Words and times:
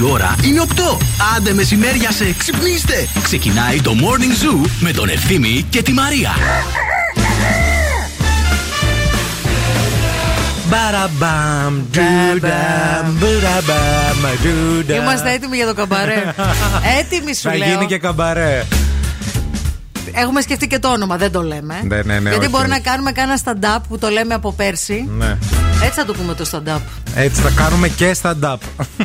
ώρα 0.10 0.36
είναι 0.44 0.62
8. 0.74 0.96
Άντε 1.36 1.52
μεσημέρια 1.52 2.10
σε 2.10 2.34
ξυπνήστε. 2.38 3.08
Ξεκινάει 3.22 3.80
το 3.80 3.92
Morning 4.00 4.64
Zoo 4.64 4.68
με 4.80 4.92
τον 4.92 5.08
Ευθύμη 5.08 5.66
και 5.70 5.82
τη 5.82 5.92
Μαρία. 5.92 6.30
Είμαστε 14.96 15.32
έτοιμοι 15.32 15.56
για 15.56 15.66
το 15.66 15.74
καμπαρέ. 15.74 16.34
Έτοιμοι 17.00 17.34
σου 17.34 17.48
Θα 17.48 17.56
λέω. 17.56 17.68
γίνει 17.68 17.86
και 17.86 17.98
καμπαρέ. 17.98 18.66
Έχουμε 20.12 20.40
σκεφτεί 20.40 20.66
και 20.66 20.78
το 20.78 20.88
όνομα, 20.88 21.16
δεν 21.16 21.32
το 21.32 21.42
λέμε. 21.42 21.80
Ναι, 21.84 21.96
ναι, 21.96 22.18
ναι, 22.18 22.28
Γιατί 22.30 22.38
όχι, 22.44 22.48
μπορεί 22.48 22.62
όχι. 22.70 22.72
να 22.72 22.78
κάνουμε 22.90 23.12
κάνα 23.12 23.38
stand-up 23.44 23.80
που 23.88 23.98
το 23.98 24.08
λέμε 24.08 24.34
από 24.34 24.52
πέρσι. 24.52 25.08
Ναι. 25.18 25.36
Έτσι 25.82 25.98
θα 26.00 26.04
το 26.04 26.12
πούμε 26.14 26.34
το 26.34 26.44
stand-up. 26.52 26.80
Έτσι 27.14 27.40
θα 27.40 27.50
κάνουμε 27.56 27.88
και 27.88 28.16
stand-up. 28.22 28.56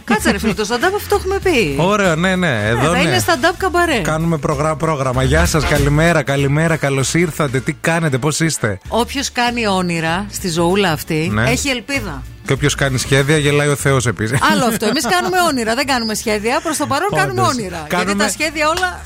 Κάτσε 0.03 0.31
ρε 0.31 0.37
φίλε, 0.39 0.53
το 0.53 0.67
stand-up 0.69 0.91
αυτό 0.95 1.15
έχουμε 1.15 1.39
πει. 1.43 1.75
Ωραία, 1.77 2.15
ναι, 2.15 2.35
ναι. 2.35 2.47
Ε, 2.63 2.67
Εδώ 2.67 2.81
θα 2.81 2.91
ναι. 2.91 2.99
είναι 2.99 3.19
stand-up 3.25 3.53
καμπαρέ. 3.57 3.97
Κάνουμε 3.99 4.37
προγρά- 4.37 4.75
πρόγραμμα. 4.75 5.23
Γεια 5.23 5.45
σας, 5.45 5.65
καλημέρα, 5.65 6.23
καλημέρα, 6.23 6.75
καλώς 6.75 7.13
ήρθατε. 7.13 7.59
Τι 7.59 7.73
κάνετε, 7.73 8.17
πώς 8.17 8.39
είστε; 8.39 8.77
Όποιος 8.87 9.31
κάνει 9.31 9.67
όνειρα 9.67 10.25
στη 10.31 10.49
ζωούλα 10.49 10.91
αυτή 10.91 11.29
Ναι. 11.33 11.43
έχει 11.49 11.69
ελπίδα. 11.69 12.23
Και 12.45 12.53
όποιος 12.53 12.75
κάνει 12.75 12.97
σχέδια, 12.97 13.37
γελάει 13.37 13.67
ο 13.67 13.75
Θεός 13.75 14.05
επίσης. 14.05 14.39
Άλλο 14.51 14.65
αυτό. 14.65 14.85
Εμείς 14.85 15.05
κάνουμε 15.07 15.37
όνειρα, 15.49 15.75
δεν 15.75 15.85
κάνουμε 15.85 16.13
σχέδια. 16.13 16.59
Προς 16.63 16.77
το 16.77 16.87
παρόν 16.87 17.07
Όντως. 17.11 17.19
κάνουμε 17.25 17.41
όνειρα. 17.41 17.77
Γιατί 17.77 17.95
Κάνουμε- 17.95 18.23
τα 18.23 18.29
σχέδια 18.29 18.69
όλα. 18.69 19.01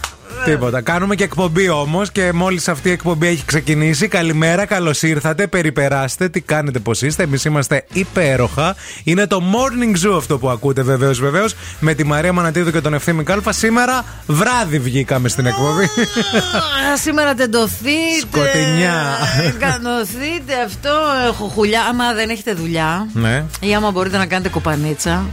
Τίποτα. 0.45 0.81
Κάνουμε 0.81 1.15
και 1.15 1.23
εκπομπή 1.23 1.69
όμως 1.69 2.11
και 2.11 2.31
μόλις 2.33 2.67
αυτή 2.67 2.89
η 2.89 2.91
εκπομπή 2.91 3.27
έχει 3.27 3.45
ξεκινήσει. 3.45 4.07
Καλημέρα, 4.07 4.65
καλώς 4.65 5.02
ήρθατε. 5.02 5.47
Περιπεράστε, 5.47 6.30
τι 6.30 6.41
κάνετε, 6.41 6.80
πώς 6.80 7.02
είστε. 7.02 7.23
Εμείς 7.23 7.45
είμαστε 7.45 7.85
υπέροχα. 7.94 8.75
Είναι 9.03 9.27
το 9.27 9.41
morning 9.53 10.07
zoo 10.07 10.17
αυτό 10.17 10.38
που 10.38 10.50
ακούτε 10.50 10.81
βεβαίως, 10.81 11.19
βεβαίως. 11.19 11.55
Με 11.80 11.94
τη 11.94 12.03
Μαρία 12.03 12.33
Μανατίδου 12.33 12.72
και 12.72 12.81
τον 12.81 12.94
Ευθύμη 12.94 13.23
Κάλφα. 13.23 13.52
Σήμερα 13.52 14.05
βράδυ 14.27 14.80
βγήκαμε 14.80 15.30
στην 15.30 15.45
εκπομπή. 15.45 15.83
Α, 15.83 16.97
Σήμερα 16.97 17.33
τεντωθείτε. 17.33 17.89
Σκοτεινιά. 18.22 19.17
Κανωθείτε 19.59 20.53
αυτό. 20.66 20.89
Έχω 21.27 21.45
χουλιά. 21.47 21.81
Άμα 21.89 22.13
δεν 22.13 22.30
έχετε 22.30 22.53
δουλειά. 22.53 23.07
ναι. 23.13 23.44
Ή 23.59 23.75
άμα 23.75 23.91
μπορείτε 23.91 24.17
να 24.17 24.25
κάνετε 24.25 24.50
κοπανίτσα. 24.50 25.25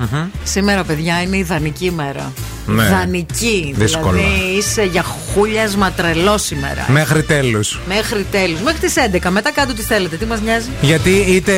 Σήμερα, 0.45 0.85
παιδιά, 0.85 1.23
είναι 1.23 1.37
ιδανική 1.37 1.91
μέρα. 1.91 2.33
Ναι. 2.67 2.85
Ιδανική. 2.85 3.75
Δύσκολα. 3.77 4.13
Δηλαδή 4.13 4.57
είσαι 4.59 4.86
για 4.87 5.03
χούλιασμα 5.03 5.93
τρελό 5.93 6.39
σήμερα. 6.39 6.87
Μέχρι 6.89 7.23
τέλους. 7.23 7.81
Μέχρι 7.89 8.27
τέλους. 8.31 8.61
Μέχρι 8.61 8.81
τις 8.81 8.95
11. 8.97 9.31
Μετά 9.31 9.53
κάτω 9.53 9.75
τι 9.75 9.83
θέλετε. 9.83 10.17
Τι 10.17 10.25
μας 10.27 10.41
νοιάζει; 10.41 10.69
Γιατί 10.81 11.11
είτε 11.11 11.55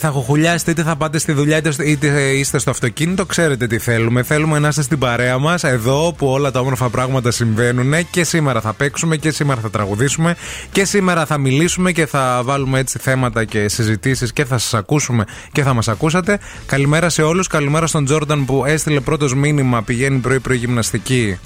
θα 0.00 0.08
χοχουλιάσετε, 0.08 0.70
είτε 0.70 0.82
θα 0.82 0.96
πάτε 0.96 1.18
στη 1.18 1.32
δουλειά, 1.32 1.56
είτε, 1.56 1.70
στο- 1.70 1.82
είτε 1.82 2.06
είστε 2.30 2.58
στο 2.58 2.70
αυτοκίνητο, 2.70 3.26
ξέρετε 3.26 3.66
τι 3.66 3.78
θέλουμε. 3.78 4.22
Θέλουμε 4.22 4.58
να 4.58 4.68
είστε 4.68 4.82
στην 4.82 4.98
παρέα 4.98 5.38
μας, 5.38 5.64
εδώ 5.64 6.14
που 6.16 6.26
όλα 6.26 6.50
τα 6.50 6.60
όμορφα 6.60 6.88
πράγματα 6.88 7.30
συμβαίνουν. 7.30 7.94
Και 8.10 8.24
σήμερα 8.24 8.60
θα 8.60 8.72
παίξουμε 8.72 9.16
και 9.16 9.30
σήμερα 9.30 9.60
θα 9.60 9.70
τραγουδήσουμε 9.70 10.34
και 10.72 10.84
σήμερα 10.84 11.26
θα 11.26 11.38
μιλήσουμε 11.38 11.92
και 11.92 12.06
θα 12.06 12.40
βάλουμε 12.44 12.78
έτσι 12.78 12.98
θέματα 12.98 13.44
και 13.44 13.68
συζητήσεις 13.68 14.32
και 14.32 14.44
θα 14.44 14.58
σας 14.58 14.74
ακούσουμε 14.74 15.24
και 15.52 15.62
θα 15.62 15.74
μας 15.74 15.88
ακούσατε. 15.88 16.38
Καλημέρα 16.66 17.08
σε 17.08 17.22
όλους. 17.22 17.46
Καλημέρα 17.46 17.86
στον 17.86 18.04
Τζόρνταν 18.04 18.44
που 18.44 18.64
έστειλε 18.66 19.00
πρώτος 19.00 19.34
μήνυμα, 19.34 19.82
πηγαίνει 19.82 20.18
πρωί-πρωί 20.18 20.56
γυμναστική. 20.56 21.38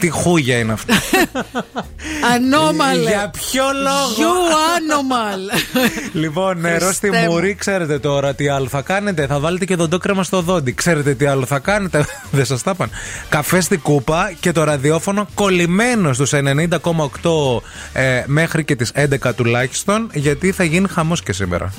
Τι 0.00 0.08
χούγια 0.08 0.58
είναι 0.58 0.72
αυτό. 0.72 0.94
Ανώμαλε. 2.34 3.10
Για 3.10 3.30
ποιο 3.30 3.64
λόγο; 3.82 4.14
You 4.16 4.32
animal. 4.78 5.60
Λοιπόν, 6.22 6.60
νερό 6.60 6.92
στη 6.92 7.08
Χριστέ 7.08 7.26
μου. 7.26 7.32
μουρή, 7.32 7.54
ξέρετε 7.54 7.98
τώρα 7.98 8.34
τι 8.34 8.48
άλλο 8.48 8.68
θα 8.68 8.82
κάνετε. 8.82 9.26
Θα 9.26 9.38
βάλετε 9.38 9.64
και 9.64 9.76
δοντόκρεμα 9.76 10.22
στο 10.22 10.40
δόντι. 10.40 10.72
Ξέρετε 10.72 11.14
τι 11.14 11.26
άλλο 11.26 11.46
θα 11.46 11.58
κάνετε. 11.58 12.06
Δεν 12.30 12.44
σας 12.44 12.62
τα 12.62 12.70
είπαν. 12.74 12.90
Καφέ 13.28 13.60
στην 13.60 13.80
κούπα 13.80 14.32
και 14.40 14.52
το 14.52 14.64
ραδιόφωνο 14.64 15.28
κολλημένο 15.34 16.12
στους 16.12 16.32
90,8 16.34 17.60
ε, 17.92 18.22
μέχρι 18.26 18.64
και 18.64 18.76
τις 18.76 18.92
11 18.94 19.34
τουλάχιστον. 19.36 20.10
Γιατί 20.12 20.52
θα 20.52 20.64
γίνει 20.64 20.88
χαμός 20.88 21.22
και 21.22 21.32
σήμερα. 21.32 21.72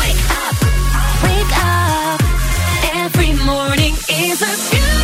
Wake 0.00 0.26
up, 0.44 0.56
wake 1.26 1.54
up. 1.78 2.20
Every 3.04 3.32
morning 3.50 3.94
is 4.24 4.38
a 4.50 4.52
beautiful 4.70 4.95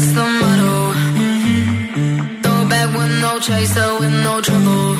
That's 0.00 0.12
the 0.12 0.24
motto. 0.40 0.92
Throw 2.42 2.68
back 2.70 2.88
with 2.96 3.20
no 3.20 3.38
chaser, 3.38 3.98
with 4.00 4.14
no 4.24 4.40
trouble. 4.40 4.96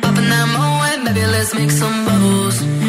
Popping 0.00 0.28
that 0.32 0.46
moe, 0.54 1.04
baby, 1.04 1.26
let's 1.26 1.54
make 1.54 1.70
some 1.70 2.06
bubbles. 2.06 2.81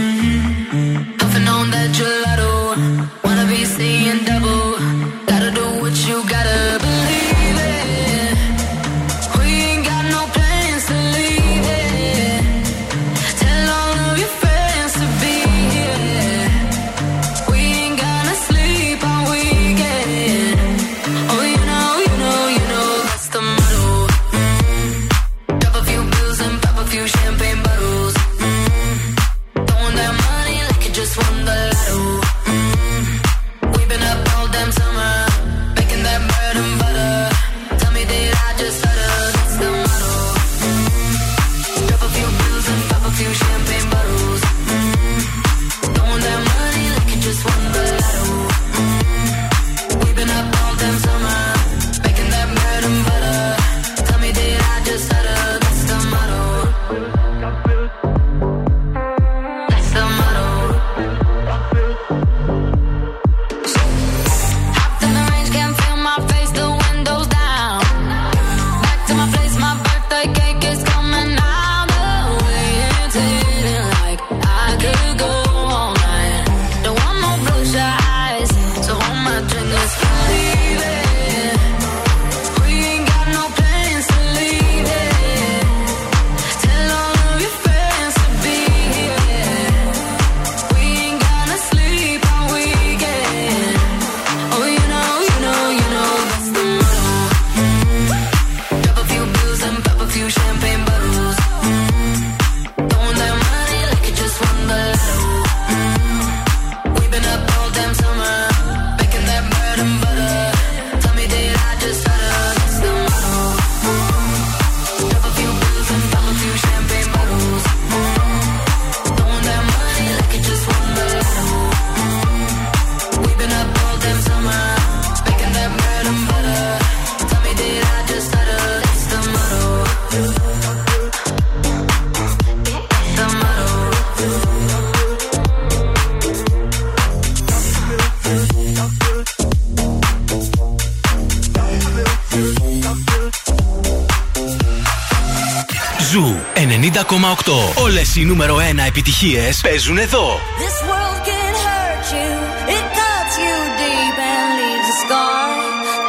90,8. 146.13 147.81
Όλες 147.83 148.15
οι 148.15 148.25
νούμερο 148.25 148.55
1 148.55 148.59
επιτυχίες 148.87 149.61
παίζουν 149.61 149.97
εδώ. 149.97 150.39
This 150.63 150.77
world 150.89 151.19
can 151.29 151.53
hurt 151.67 152.05
you, 152.17 152.31
it 152.75 152.85
cuts 152.99 153.35
you 153.43 153.55
deep 153.81 154.17
and 154.33 154.49
leaves 154.59 154.89
a 154.93 154.97
scar. 155.03 155.45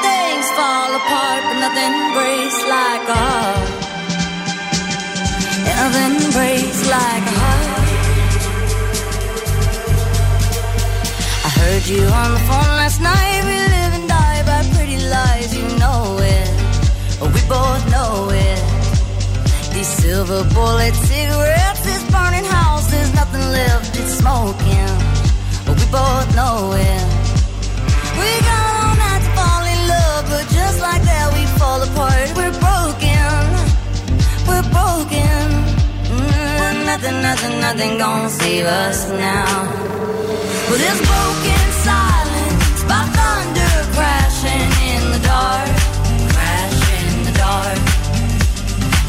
Things 0.07 0.47
fall 0.57 0.91
apart, 1.01 1.43
but 1.49 1.59
nothing 1.65 1.95
breaks 2.17 2.59
like 2.77 3.05
a 3.15 3.19
heart. 3.27 3.69
Nothing 5.71 6.17
breaks 6.37 6.81
like 6.97 7.25
a 7.33 7.37
heart. 7.43 7.73
I 11.47 11.51
heard 11.61 11.85
you 11.93 12.03
on 12.23 12.29
the 12.37 12.43
phone 12.49 12.73
last 12.81 12.99
night. 13.13 13.41
We 13.49 13.57
live 13.75 13.93
and 13.99 14.07
die 14.17 14.43
by 14.51 14.61
pretty 14.75 14.99
lies, 15.15 15.51
you 15.59 15.67
know 15.83 16.03
it. 16.37 16.51
We 17.35 17.41
both 17.57 17.83
know 17.95 18.13
it. 18.47 18.64
Silver 19.85 20.45
bullet 20.55 20.95
cigarettes, 20.95 21.81
this 21.85 22.03
burning 22.11 22.45
house, 22.45 22.91
there's 22.91 23.13
nothing 23.15 23.45
left, 23.53 23.95
it's 24.01 24.15
smoking. 24.17 24.89
But 25.67 25.77
we 25.77 25.87
both 25.93 26.29
know 26.35 26.73
it. 26.73 27.05
We 28.17 28.31
got 28.49 28.65
all 28.81 28.95
night 28.97 29.23
to 29.27 29.31
fall 29.37 29.65
in 29.75 29.81
love, 29.95 30.25
but 30.33 30.45
just 30.57 30.81
like 30.81 31.03
that, 31.03 31.27
we 31.37 31.45
fall 31.61 31.83
apart. 31.85 32.33
We're 32.33 32.57
broken, 32.65 33.39
we're 34.49 34.69
broken. 34.73 35.45
Mm, 36.17 36.87
nothing, 36.89 37.21
nothing, 37.21 37.61
nothing 37.61 37.99
gonna 37.99 38.31
save 38.31 38.65
us 38.65 39.11
now. 39.11 39.69
Well, 40.69 40.81
this 40.81 40.99
broken 41.13 41.65
silence 41.85 42.81
by 42.89 43.05
thunder 43.17 43.75
crashing 43.93 44.71
in 44.97 45.03
the 45.13 45.21
dark, 45.29 45.69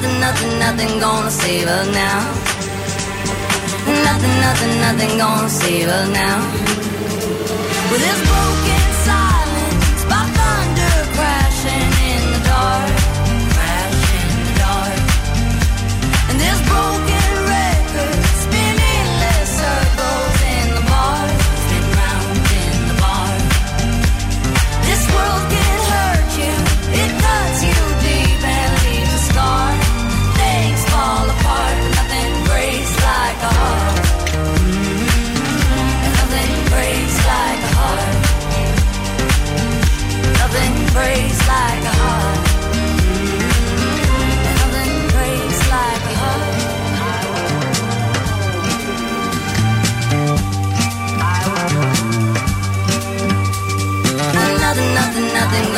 nothing, 0.00 0.20
nothing, 0.20 0.58
nothing 0.58 1.00
gonna 1.00 1.30
save 1.30 1.66
us 1.66 1.86
now. 1.94 2.20
Nothing, 4.06 4.36
nothing, 4.40 4.80
nothing 4.80 5.18
gonna 5.18 5.48
save 5.48 5.88
us 5.88 6.08
now. 6.08 6.38
With 7.90 8.00
this 8.00 8.49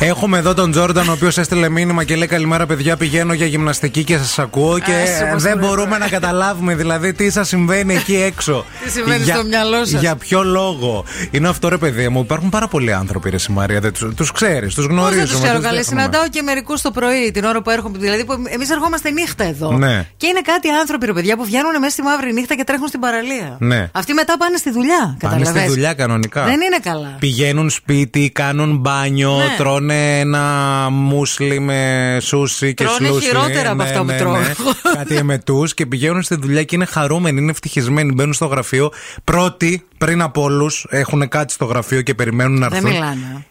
Έχουμε 0.00 0.38
εδώ 0.38 0.54
τον 0.54 0.70
Τζόρνταν, 0.70 1.08
ο 1.08 1.12
οποίος 1.12 1.38
έστειλε 1.38 1.68
μήνυμα 1.68 2.04
και 2.04 2.16
λέει 2.16 2.26
Καλημέρα, 2.26 2.66
παιδιά. 2.66 2.96
Πηγαίνω 2.96 3.32
για 3.32 3.46
γυμναστική 3.46 4.04
και 4.04 4.16
σας 4.18 4.38
ακούω 4.38 4.78
και 4.78 4.92
Άσε, 4.92 5.28
πώς 5.32 5.42
δεν 5.42 5.58
με 5.58 5.66
μπορούμε 5.66 5.98
να 5.98 6.08
καταλάβουμε 6.08 6.74
δηλαδή 6.74 7.12
τι 7.12 7.30
σας 7.30 7.48
συμβαίνει 7.48 7.94
εκεί 7.94 8.16
έξω. 8.16 8.64
Τι 8.84 8.90
συμβαίνει 8.90 9.22
για, 9.22 9.34
στο 9.34 9.44
μυαλό 9.44 9.84
σας; 9.84 10.00
Για 10.00 10.16
ποιο 10.16 10.42
λόγο; 10.44 11.04
Είναι 11.30 11.48
αυτό, 11.48 11.68
ρε 11.68 11.76
παιδί 11.76 12.08
μου. 12.08 12.20
Υπάρχουν 12.20 12.48
πάρα 12.48 12.68
πολλοί 12.68 12.92
άνθρωποι, 12.92 13.30
ρε 13.30 13.38
Σιμαρία. 13.38 13.80
Του 13.92 14.26
ξέρεις, 14.34 14.74
τους 14.74 14.86
Πώς 14.86 14.94
γνωρίζουμε. 14.94 15.24
δεν 15.24 15.32
τους 15.32 15.40
ξέρω 15.40 15.54
τους 15.54 15.64
καλά. 15.64 15.76
δέχομαι. 15.76 16.00
Συναντάω 16.00 16.28
και 16.28 16.42
μερικούς 16.42 16.80
το 16.80 16.90
πρωί, 16.90 17.30
την 17.30 17.44
ώρα 17.44 17.62
που 17.62 17.70
έρχομαι. 17.70 17.98
Δηλαδή, 17.98 18.26
εμείς 18.48 18.70
ερχόμαστε 18.70 19.10
νύχτα 19.10 19.44
εδώ. 19.44 19.72
Ναι. 19.72 20.06
Και 20.16 20.26
είναι 20.26 20.40
κάτι 20.40 20.68
άνθρωποι, 20.68 21.06
ρε 21.06 21.12
παιδιά, 21.12 21.36
που 21.36 21.44
βγαίνουν 21.44 21.78
μέσα 21.80 21.92
στη 21.92 22.02
μαύρη 22.02 22.32
νύχτα 22.32 22.54
και 22.54 22.64
τρέχουν 22.64 22.88
στην 22.88 23.00
παραλία. 23.00 23.56
Ναι. 23.58 23.88
Αυτοί 23.92 24.12
μετά 24.12 24.36
πάνε 24.38 24.56
στη 24.56 24.70
δουλειά. 24.70 25.16
Πάνε 25.20 25.34
στη 25.34 25.44
καταλαβες; 25.44 25.70
δουλειά 25.74 25.94
κανονικά. 25.94 26.44
Δεν 26.44 26.60
είναι 26.60 26.78
καλά. 26.82 27.16
Πηγαίνουν 27.18 27.70
σπίτι, 27.70 28.30
κάνουν 28.34 28.76
μπάνιο, 28.76 29.36
Ναι. 29.36 29.54
Τρώνε 29.88 30.18
ένα 30.18 30.88
μουσλι 30.90 31.60
με 31.60 32.18
σούσι 32.20 32.74
και 32.74 32.84
Τρώνε 32.84 33.08
σλούσι. 33.08 33.26
χειρότερα 33.26 33.70
από 33.70 33.82
αυτά 33.82 34.04
που 34.04 34.12
τρώω. 34.18 34.36
Κάτι 34.96 35.16
εμετού 35.16 35.64
και 35.74 35.86
πηγαίνουν 35.86 36.22
στη 36.22 36.34
δουλειά 36.36 36.62
και 36.62 36.74
είναι 36.76 36.84
χαρούμενοι, 36.84 37.40
είναι 37.40 37.50
ευτυχισμένοι. 37.50 38.12
Μπαίνουν 38.12 38.32
στο 38.32 38.46
γραφείο. 38.46 38.90
Πρώτοι, 39.24 39.84
πριν 39.98 40.22
από 40.22 40.42
όλους, 40.42 40.86
έχουν 40.90 41.28
κάτσει 41.28 41.54
στο 41.54 41.64
γραφείο 41.64 42.02
και 42.02 42.14
περιμένουν 42.14 42.58
να 42.58 42.68
Δεν 42.68 42.76
έρθουν. 42.78 42.90
μιλάνε. 42.92 43.46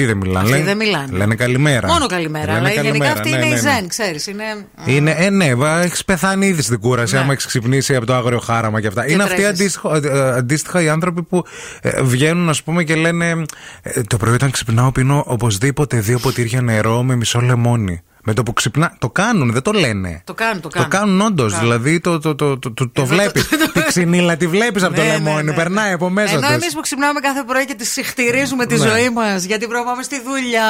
Τι 0.00 0.06
δεν 0.06 0.16
μιλάνε. 0.16 0.38
Αυτοί 0.38 0.50
λένε, 0.50 0.64
δεν 0.64 0.76
μιλάνε. 0.76 1.16
Λένε 1.16 1.34
καλημέρα. 1.34 1.86
Μόνο 1.88 2.06
καλημέρα. 2.06 2.46
Λένε 2.46 2.58
Αλλά 2.58 2.68
γενικά 2.68 2.88
καλημέρα, 2.88 3.12
αυτή 3.12 3.30
ναι, 3.30 3.36
είναι 3.36 3.44
ναι, 3.44 3.50
η 3.50 3.54
ναι. 3.54 3.58
ζεν, 3.60 3.88
ξέρεις. 3.88 4.26
Είναι. 4.26 4.44
Είναι, 4.86 5.10
ε, 5.18 5.30
ναι, 5.30 5.50
έχεις 5.82 6.04
πεθάνει 6.04 6.46
ήδη 6.46 6.62
στην 6.62 6.80
κούραση. 6.80 7.14
Ναι. 7.14 7.20
Άμα 7.20 7.32
έχεις 7.32 7.46
ξυπνήσει 7.46 7.94
από 7.96 8.06
το 8.06 8.14
άγριο 8.14 8.38
χάραμα 8.38 8.80
και 8.80 8.86
αυτά. 8.86 9.10
είναι 9.10 9.22
αυτοί 9.22 9.34
τρέχεις. 9.34 9.50
αντίστοιχο- 9.50 9.94
ε, 9.94 10.00
ε, 10.08 10.30
αντίστοιχα 10.36 10.82
οι 10.82 10.88
άνθρωποι 10.88 11.22
που 11.22 11.44
ε, 11.80 12.02
βγαίνουν, 12.02 12.48
ας 12.48 12.62
πούμε, 12.62 12.84
και 12.84 12.94
λένε 12.94 13.42
ε, 13.82 14.00
Το 14.02 14.16
πρωί 14.16 14.34
όταν 14.34 14.50
ξυπνάω 14.50 14.92
πίνω 14.92 15.24
οπωσδήποτε 15.26 16.00
δύο 16.00 16.18
ποτήρια 16.18 16.60
νερό 16.62 17.02
με 17.02 17.16
μισό 17.16 17.40
λεμόνι. 17.40 18.02
Με 18.24 18.34
το 18.34 18.42
που 18.42 18.52
ξυπνά. 18.52 18.96
Το 18.98 19.10
κάνουν, 19.10 19.52
δεν 19.52 19.62
το 19.62 19.72
λένε. 19.72 20.22
Το 20.24 20.34
κάνουν, 20.34 20.60
το 20.60 20.68
Το 20.68 20.74
κάνουν. 20.74 20.90
κάνουν 20.90 21.20
όντως. 21.20 21.52
Το 21.52 21.58
κάνουν. 21.58 21.70
Δηλαδή 21.72 22.00
το, 22.00 22.18
το, 22.18 22.34
το, 22.34 22.58
το, 22.58 22.72
το, 22.72 22.88
το 22.88 23.02
Εδώ 23.02 23.14
βλέπεις. 23.14 23.48
το- 23.48 23.56
το- 23.58 23.72
Τη 23.72 23.82
ξυνήλα 23.86 24.36
τη 24.36 24.46
βλέπεις 24.46 24.82
από 24.82 24.94
το 24.94 25.00
Ναι, 25.00 25.06
ναι, 25.06 25.12
λεμόνι. 25.12 25.36
ναι, 25.44 25.50
ναι. 25.50 25.56
Περνάει 25.56 25.92
από 25.92 26.08
μέσα 26.10 26.32
Ενώ 26.32 26.40
τους. 26.40 26.50
εμείς 26.50 26.74
που 26.74 26.80
ξυπνάμε 26.80 27.20
κάθε 27.20 27.42
πρωί 27.46 27.64
και 27.64 27.74
τη 27.74 27.86
συχτηρίζουμε 27.86 28.66
τη 28.66 28.78
Ναι. 28.78 28.86
ζωή 28.86 29.10
μας, 29.10 29.44
γιατί 29.44 29.66
πρέπει 29.66 29.84
να 29.84 29.90
πάμε 29.90 30.02
στη 30.02 30.16
δουλειά, 30.22 30.68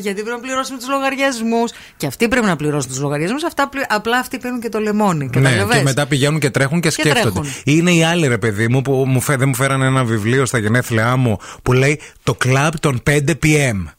γιατί 0.00 0.22
πρέπει 0.22 0.36
να 0.36 0.42
πληρώσουμε 0.46 0.78
τους 0.78 0.88
λογαριασμούς. 0.88 1.70
Και 1.96 2.06
αυτοί 2.06 2.28
πρέπει 2.28 2.46
να 2.46 2.56
πληρώσουν 2.56 2.90
τους 2.90 3.00
λογαριασμούς, 3.00 3.42
απλά 3.88 4.18
αυτοί 4.18 4.38
παίρνουν 4.38 4.60
και 4.60 4.68
το 4.68 4.78
λεμόνι. 4.78 5.24
Ναι, 5.24 5.30
Καταλαβες; 5.48 5.76
και 5.76 5.82
μετά 5.82 6.06
πηγαίνουν 6.06 6.40
και 6.40 6.50
τρέχουν 6.50 6.80
και, 6.80 6.88
Και 6.88 6.94
σκέφτονται. 7.00 7.20
τρέχουν. 7.40 7.46
Είναι 7.64 7.90
οι 7.92 8.04
άλλοι, 8.04 8.26
ρε 8.28 8.38
παιδί 8.38 8.68
μου, 8.68 8.82
που 8.82 9.04
μου 9.06 9.20
φέ, 9.20 9.36
δεν 9.36 9.48
μου 9.48 9.54
φέρανε 9.54 9.86
ένα 9.86 10.04
βιβλίο 10.04 10.46
στα 10.46 10.58
γενέθλιά 10.58 11.16
μου 11.16 11.36
που 11.62 11.72
λέει 11.72 12.00
Το 12.22 12.34
κλαμπ 12.34 12.72
των 12.80 13.02
5 13.10 13.18
PM. 13.44 13.92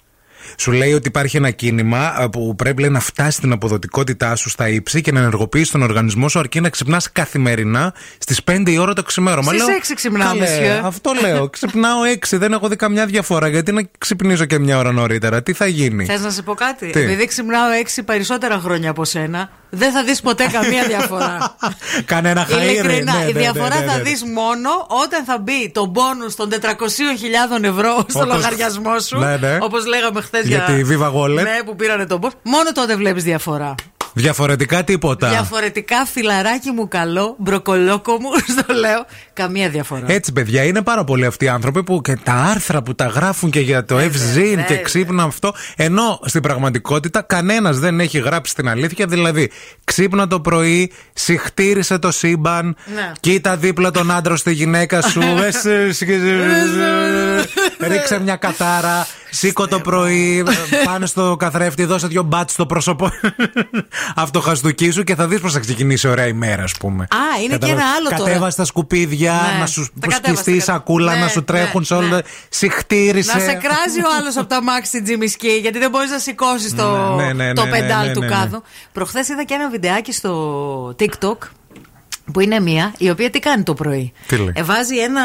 Σου 0.57 0.71
λέει 0.71 0.93
ότι 0.93 1.07
υπάρχει 1.07 1.37
ένα 1.37 1.49
κίνημα 1.51 2.21
ε, 2.21 2.27
που 2.27 2.55
πρέπει 2.55 2.81
λέει, 2.81 2.89
να 2.89 2.99
φτάσει 2.99 3.39
την 3.39 3.51
αποδοτικότητά 3.51 4.35
σου 4.35 4.49
στα 4.49 4.67
ύψη 4.69 5.01
και 5.01 5.11
να 5.11 5.19
ενεργοποιήσει 5.19 5.71
τον 5.71 5.81
οργανισμό 5.81 6.29
σου 6.29 6.39
αρκεί 6.39 6.59
να 6.61 6.69
ξυπνάς 6.69 7.11
καθημερινά 7.11 7.93
στις 8.17 8.39
5 8.51 8.61
η 8.69 8.77
ώρα 8.77 8.93
το 8.93 9.03
ξημέρωμα. 9.03 9.51
Στις 9.51 9.65
Λέω, 9.65 9.75
έξι 9.75 9.93
ξυπνάω, 9.93 10.27
«Καλέ, 10.27 10.39
μεσιέ». 10.39 10.81
Αυτό 10.83 11.11
λέω. 11.21 11.49
Ξυπνάω 11.55 11.99
6. 12.31 12.37
Δεν 12.37 12.53
έχω 12.53 12.67
δει 12.67 12.75
καμιά 12.75 13.05
διαφορά. 13.05 13.47
Γιατί 13.47 13.71
να 13.71 13.81
ξυπνήσω 13.97 14.45
και 14.45 14.59
μια 14.59 14.77
ώρα 14.77 14.91
νωρίτερα. 14.91 15.43
Τι 15.43 15.53
θα 15.53 15.67
γίνει; 15.67 16.05
Θες 16.05 16.21
να 16.21 16.29
σε 16.29 16.41
πω 16.41 16.53
κάτι; 16.53 16.89
Τι; 16.89 16.99
Επειδή 16.99 17.25
ξυπνάω 17.25 17.69
έξι 17.69 18.03
περισσότερα 18.03 18.59
χρόνια 18.59 18.89
από 18.89 19.05
σένα, 19.05 19.49
δεν 19.69 19.91
θα 19.91 20.03
δεις 20.03 20.21
ποτέ 20.21 20.47
καμία 20.51 20.83
διαφορά. 20.87 21.55
Κανένα 22.05 22.47
χαΐρι. 22.49 22.63
Ειλικρινά, 22.63 23.13
Ναι, 23.13 23.23
η 23.29 23.33
ναι, 23.33 23.39
διαφορά 23.39 23.75
ναι, 23.75 23.85
ναι, 23.85 23.91
θα 23.91 23.97
ναι. 23.97 24.03
δεις 24.03 24.23
μόνο 24.23 24.69
όταν 25.03 25.23
θα 25.23 25.37
μπει 25.37 25.71
το 25.73 25.85
μπόνου 25.85 26.25
των 26.35 26.49
400.000 26.51 27.63
ευρώ 27.63 28.05
στο 28.07 28.19
Όπως- 28.19 28.33
λογαριασμό 28.35 28.99
σου. 28.99 29.17
Ναι, 29.19 29.37
ναι. 29.37 29.57
Όπως 29.61 29.85
λέγαμε 29.85 30.21
χθες 30.21 30.42
Για 30.47 30.59
τη 30.59 30.81
Viva 30.89 31.13
Wallet. 31.13 31.43
Ναι, 31.43 31.59
που 31.65 31.75
πήρανε 31.75 32.05
τον 32.05 32.19
μπόνου. 32.19 32.33
Μόνο 32.43 32.71
τότε 32.71 32.95
βλέπεις 32.95 33.23
διαφορά. 33.23 33.75
Διαφορετικά 34.13 34.83
τίποτα. 34.83 35.29
Διαφορετικά 35.29 36.05
φιλαράκι 36.05 36.71
μου 36.71 36.87
καλό, 36.87 37.35
μπροκολόκο 37.39 38.11
μου, 38.11 38.29
στο 38.59 38.73
λέω. 38.73 39.05
Καμία 39.33 39.69
διαφορά. 39.69 40.03
Έτσι, 40.07 40.31
παιδιά, 40.31 40.63
είναι 40.63 40.81
πάρα 40.81 41.03
πολλοί 41.03 41.25
αυτοί 41.25 41.45
οι 41.45 41.47
άνθρωποι 41.47 41.83
που 41.83 42.01
και 42.01 42.17
τα 42.23 42.33
άρθρα 42.33 42.81
που 42.83 42.95
τα 42.95 43.05
γράφουν 43.05 43.49
και 43.49 43.59
για 43.59 43.85
το 43.85 43.97
FZIN 43.97 44.09
και 44.33 44.55
βέβαια. 44.55 44.81
ξύπνα 44.83 45.23
αυτό. 45.23 45.53
Ενώ 45.75 46.19
στην 46.25 46.41
πραγματικότητα 46.41 47.21
κανένας 47.21 47.79
δεν 47.79 47.99
έχει 47.99 48.19
γράψει 48.19 48.55
την 48.55 48.69
αλήθεια. 48.69 49.05
Δηλαδή, 49.07 49.51
ξύπνα 49.83 50.27
το 50.27 50.39
πρωί, 50.39 50.91
συχτήρισε 51.13 51.97
το 51.99 52.11
σύμπαν, 52.11 52.75
Ναι. 52.95 53.11
κοίτα 53.19 53.55
δίπλα 53.57 53.91
τον 53.91 54.11
άντρα 54.11 54.35
στη 54.35 54.51
γυναίκα 54.53 55.01
σου, 55.01 55.21
έσαι, 55.47 55.91
ρίξε 57.79 58.19
μια 58.19 58.35
κατάρα, 58.35 59.07
σήκω 59.29 59.67
το 59.67 59.79
πρωί, 59.79 60.43
πάνε 60.85 61.05
στο 61.05 61.35
καθρέφτη, 61.39 61.85
δώσε 61.85 62.07
δύο 62.07 62.23
μπάτς 62.23 62.53
στο 62.53 62.65
πρόσωπο. 62.65 63.09
Αυτοχαστούκι 64.15 64.89
σου 64.91 65.03
και 65.03 65.15
θα 65.15 65.27
δεις 65.27 65.39
πώς 65.39 65.53
θα 65.53 65.59
ξεκινήσει 65.59 66.07
ωραία 66.07 66.27
ημέρα, 66.27 66.63
ας 66.63 66.71
πούμε. 66.79 67.03
Α, 67.03 67.39
είναι 67.39 67.47
και 67.47 67.49
Κατάλαβες. 67.59 67.83
ένα 67.83 67.91
άλλο 67.97 68.09
τώρα. 68.09 68.23
Κατέβασε 68.29 68.57
τα 68.57 68.65
σκουπίδια, 68.65 69.31
Ναι, 69.53 69.59
να 69.59 69.65
σου 69.65 69.81
τα 69.99 70.07
κατέβασα, 70.07 70.25
σκιστεί 70.27 70.51
η 70.51 70.53
τα 70.53 70.59
κατα- 70.65 70.73
σακούλα, 70.73 71.13
Ναι, 71.13 71.19
να 71.19 71.27
σου 71.27 71.43
τρέχουν 71.43 71.79
ναι, 71.79 71.85
σε 71.85 71.93
όλα. 71.93 72.07
ναι. 72.07 72.19
Συχτήρισε. 72.49 73.33
Να 73.33 73.39
σε 73.39 73.53
κράζει 73.53 73.99
ο 73.99 74.09
άλλος 74.19 74.37
από 74.37 74.47
τα 74.47 74.63
μάξι 74.63 74.87
στην 74.89 75.03
τζιμισκή, 75.03 75.57
γιατί 75.61 75.79
δεν 75.79 75.89
μπορείς 75.89 76.09
να 76.11 76.19
σηκώσεις 76.19 76.75
το, 76.75 77.15
Ναι, 77.15 77.23
ναι, 77.25 77.33
ναι, 77.33 77.53
το 77.53 77.63
ναι, 77.65 77.69
πεντάλ 77.71 78.07
ναι, 78.07 78.13
του 78.13 78.19
ναι, 78.19 78.25
ναι. 78.27 78.33
κάδου. 78.35 78.63
Προχθές 78.91 79.27
είδα 79.29 79.43
και 79.43 79.53
ένα 79.53 79.69
βιντεάκι 79.69 80.11
στο 80.11 80.95
TikTok. 80.99 81.37
Που 82.33 82.39
είναι 82.39 82.59
μία, 82.59 82.93
η 82.97 83.09
οποία 83.09 83.29
τι 83.29 83.39
κάνει 83.39 83.63
το 83.63 83.73
πρωί; 83.73 84.13
Τι 84.27 84.37
λέει; 84.37 84.51
Ε, 84.55 84.63
βάζει 84.63 84.97
ένα 84.97 85.21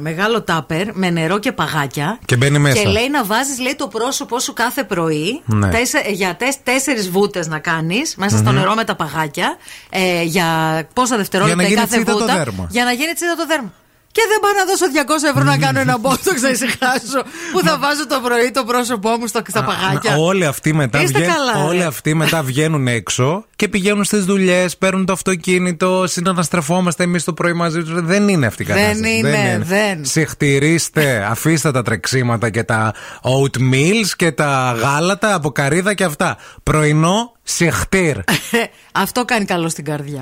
μεγάλο 0.00 0.42
τάπερ 0.42 0.86
με 0.96 1.10
νερό 1.10 1.38
και 1.38 1.52
παγάκια. 1.52 2.18
Και 2.24 2.36
μπαίνει 2.36 2.58
μέσα. 2.58 2.82
Και 2.82 2.88
λέει 2.88 3.08
να 3.10 3.24
βάζεις 3.24 3.58
λέει, 3.58 3.74
το 3.76 3.88
πρόσωπό 3.88 4.38
σου 4.40 4.52
κάθε 4.52 4.84
πρωί. 4.84 5.42
Ναι. 5.44 5.68
τέσσε- 5.70 6.08
για 6.10 6.36
τέσ, 6.36 6.62
τέσσερις 6.62 7.10
βούτες 7.10 7.46
να 7.46 7.58
κάνεις 7.58 8.14
μέσα 8.16 8.36
στο 8.36 8.52
νερό 8.52 8.74
με 8.74 8.84
τα 8.84 8.94
παγάκια. 8.96 9.56
Ε, 9.90 10.22
για 10.22 10.46
πόσα 10.92 11.16
δευτερόλεπτα 11.16 11.62
Για 11.62 11.68
να 11.68 11.68
η 11.68 11.74
γίνει 11.74 11.80
κάθε 11.88 11.96
τσίτα 11.96 12.12
το 12.12 12.18
βούτα. 12.18 12.36
δέρμα. 12.36 12.66
Για 12.70 12.84
να 12.84 12.92
γίνει 12.92 13.12
τσίτα 13.12 13.34
το 13.36 13.46
δέρμα. 13.46 13.72
Και 14.12 14.22
δεν 14.28 14.38
πάω 14.40 14.52
να 14.52 14.64
δώσω 14.64 14.86
200 15.26 15.28
ευρώ 15.30 15.44
να 15.44 15.58
κάνω 15.58 15.80
ένα 15.80 15.98
μπότοξ 15.98 16.40
να 16.46 16.48
ησυχάσω. 16.48 17.22
Που 17.52 17.60
θα 17.64 17.78
βάζω 17.78 18.06
το 18.06 18.20
πρωί 18.24 18.50
το 18.50 18.64
πρόσωπό 18.64 19.08
μου 19.18 19.26
στα, 19.26 19.42
στα 19.48 19.64
παγάκια. 19.64 20.16
Όλοι 20.16 20.46
αυτοί, 20.46 20.72
μετά 20.74 21.02
Είστε 21.02 21.18
βγαίνουν, 21.18 21.36
καλά, 21.36 21.52
ρε. 21.62 21.68
όλοι 21.68 21.82
αυτοί 21.82 22.14
μετά 22.14 22.42
βγαίνουν 22.42 22.86
έξω 22.88 23.44
και 23.56 23.68
πηγαίνουν 23.68 24.04
στις 24.04 24.24
δουλειές, 24.24 24.76
παίρνουν 24.76 25.06
το 25.06 25.12
αυτοκίνητο, 25.12 26.04
συναναστρεφόμαστε 26.06 27.02
εμείς 27.04 27.24
το 27.24 27.32
πρωί 27.32 27.52
μαζί 27.52 27.82
τους. 27.82 28.02
Δεν 28.02 28.28
είναι 28.28 28.46
αυτή 28.46 28.62
η 28.62 28.66
Δεν 28.66 28.76
κατάσταση. 28.76 29.16
είναι, 29.16 29.62
δεν. 29.64 30.04
Συχτηρίστε, 30.04 31.26
αφήστε 31.30 31.70
τα 31.70 31.82
τρεξίματα 31.82 32.50
και 32.50 32.62
τα 32.62 32.94
oatmeals 33.22 34.08
και 34.16 34.32
τα 34.32 34.76
γάλατα 34.80 35.34
από 35.34 35.50
καρύδα 35.50 35.94
και 35.94 36.04
αυτά. 36.04 36.36
Πρωινό 36.62 37.32
συχτήρ. 37.42 38.16
Αυτό 38.92 39.24
κάνει 39.24 39.44
καλό 39.44 39.68
στην 39.68 39.84
καρδιά. 39.84 40.20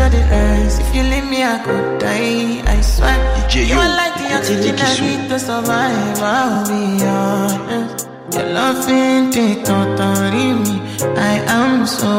Temperature 0.00 0.16
the 0.16 0.22
rise? 0.30 0.78
If 0.78 0.94
you 0.94 1.02
leave 1.02 1.28
me, 1.28 1.44
I 1.44 1.58
could 1.64 1.98
die. 2.00 2.62
I 2.66 2.80
swear. 2.80 3.16
you 3.52 3.76
are 3.76 3.96
like 4.00 4.14
the 4.20 4.34
oxygen 4.36 4.76
I 4.78 5.00
need 5.00 5.28
to 5.28 5.38
survive. 5.38 6.18
I'll 6.22 6.66
be 6.68 7.04
honest. 7.04 8.08
Your 8.32 8.46
love 8.52 8.88
ain't 8.88 9.36
it 9.36 9.64
totally 9.64 10.52
me. 10.64 10.76
I 11.16 11.34
am 11.58 11.86
so 11.86 12.10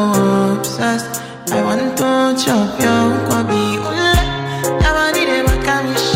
obsessed. 0.58 1.22
I 1.50 1.62
want 1.62 1.96
to 1.98 2.44
chop 2.44 2.80
your 2.80 3.04
kwabi. 3.26 3.64
Ule, 3.88 4.14
yabani 4.84 5.22
de 5.30 5.38
makamishi. 5.48 6.10
Ule, 6.10 6.11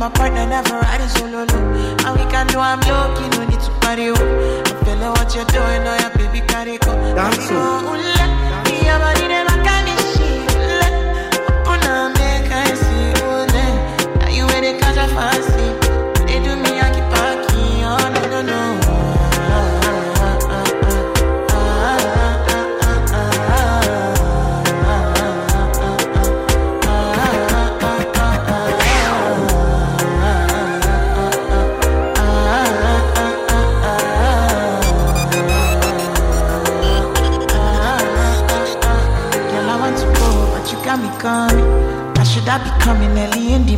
my 0.00 0.08
partner, 0.08 0.46
never 0.46 0.80
ride 0.80 1.02
it 1.02 1.10
solo. 1.10 1.44
No. 1.44 1.58
And 2.06 2.18
we 2.18 2.24
can 2.32 2.46
do 2.46 2.58
I'm 2.58 2.80
low, 2.88 3.12
no 3.36 3.44
need 3.44 3.60
to 3.60 3.70
party. 3.82 4.08
Oh. 4.08 4.16
I'm 4.16 4.84
feeling 4.84 5.10
what 5.12 5.34
you're 5.34 5.44
doing, 5.44 5.84
oh 5.84 5.96
yeah, 6.00 6.16
baby, 6.16 6.40
carry 6.46 6.78
go. 6.78 6.92
Carry 7.14 8.09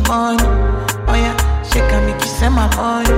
morning? 0.07 0.45
Oh 1.07 1.15
yeah, 1.15 1.35
shake 1.63 1.91
and 1.91 2.05
make 2.05 2.19
you 2.21 2.27
send 2.27 2.55
my 2.55 2.67
money. 2.75 3.09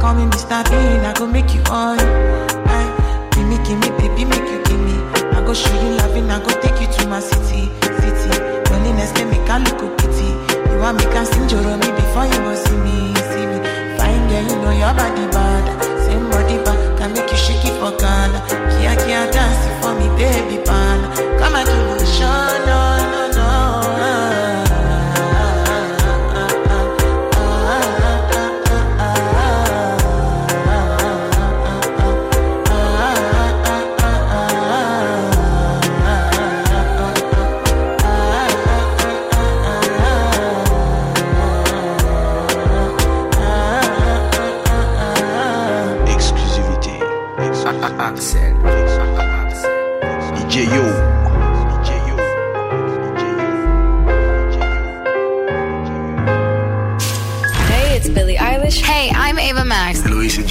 Call 0.00 0.14
me 0.14 0.24
Mr. 0.30 0.62
Bean, 0.70 1.04
I 1.04 1.12
go 1.16 1.26
make 1.26 1.54
you 1.54 1.62
on. 1.70 1.98
Aye, 1.98 2.86
eh, 2.86 3.28
give 3.32 3.46
me, 3.46 3.56
give 3.64 3.78
me, 3.78 3.88
baby, 3.98 4.24
make 4.24 4.46
you 4.48 4.62
give 4.64 4.80
me. 4.80 4.96
I 5.36 5.42
go 5.44 5.52
show 5.54 5.72
you 5.82 5.96
loving, 5.98 6.30
I 6.30 6.38
go 6.40 6.50
take 6.60 6.80
you 6.80 6.88
to 6.98 7.08
my 7.08 7.20
city, 7.20 7.68
city. 8.00 8.32
Loneliness 8.70 9.12
can 9.12 9.30
make 9.30 9.48
I 9.48 9.58
look 9.58 9.98
pity. 9.98 10.28
You 10.70 10.78
want 10.78 10.98
me 10.98 11.04
can 11.12 11.26
sing 11.26 11.42
me 11.42 11.88
before 11.98 12.26
you 12.26 12.38
go 12.46 12.54
see 12.54 12.76
me, 12.84 13.14
see 13.30 13.46
me. 13.46 13.58
Fine 13.98 14.28
girl, 14.28 14.42
you 14.48 14.56
know 14.62 14.70
your 14.70 14.94
body 14.94 15.26
bad. 15.32 15.89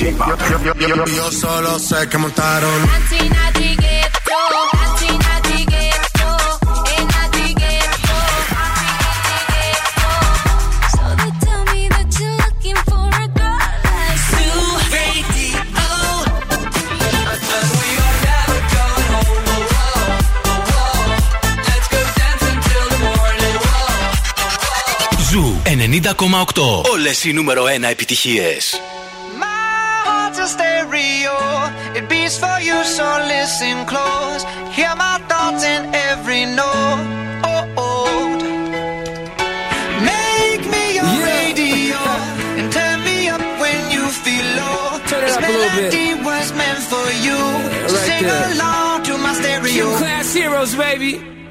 Luis 0.01 0.12
y 0.12 0.15
J 0.15 0.74
Balvin. 0.96 1.15
Yo 1.15 1.32
solo 1.32 1.79
sé 1.79 2.08
que 2.10 2.18
montaron. 2.18 2.79
So 10.94 11.03
they 11.20 11.32
tell 11.46 11.63
me 11.74 11.82
that 11.89 12.08
you're 12.20 12.38
looking 12.44 12.79
for 12.88 13.08
a 13.24 13.27
girl 13.39 13.60
like 13.98 14.20
Sue. 14.29 14.68
Ζου 25.32 25.46
90,8. 25.63 26.82
Όλες 26.91 27.24
οι 27.24 27.34
νούμερο 27.34 27.63
1 27.63 27.84
επιτυχίες. 27.89 28.82
It 32.00 32.08
beats 32.08 32.38
for 32.38 32.58
you, 32.62 32.82
so 32.86 33.03
listen 33.27 33.86
close. 33.86 34.44
Hear 34.72 34.96
my 34.96 35.20
thoughts 35.27 35.65
in 35.65 35.94
every 35.94 36.46
note. 36.46 37.03
Oh, 37.44 37.75
oh. 37.75 38.39
Make 40.08 40.63
me 40.74 40.84
your 40.96 41.12
radio 41.27 42.00
and 42.56 42.72
turn 42.72 43.03
me 43.03 43.27
up 43.27 43.41
when 43.60 43.91
you 43.91 44.08
feel 44.24 44.46
low. 44.56 45.00
Turn 45.12 45.24
it 45.24 45.27
this 45.27 45.36
up 45.36 45.44
a 45.44 45.51
little 45.51 45.75
bit. 45.75 45.91
melody 45.91 46.24
was 46.24 46.53
meant 46.53 46.79
for 46.91 47.08
you. 47.25 47.39
So 47.89 47.96
right 47.96 48.08
sing 48.08 48.24
there. 48.24 48.53
along 48.53 49.03
to 49.03 49.18
my 49.18 49.34
stereo. 49.34 49.98
Class 49.98 50.34
heroes, 50.34 50.75
baby. 50.75 51.38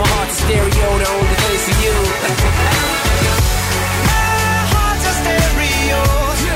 my 0.00 0.06
heart's 0.14 0.38
a 0.38 0.42
stereo, 0.44 0.88
the 1.02 1.08
only 1.16 1.36
place 1.42 1.64
for 1.68 1.76
you. 1.84 1.96
My 4.08 4.54
heart's 4.72 5.04
a 5.10 5.14
stereo. 5.20 6.00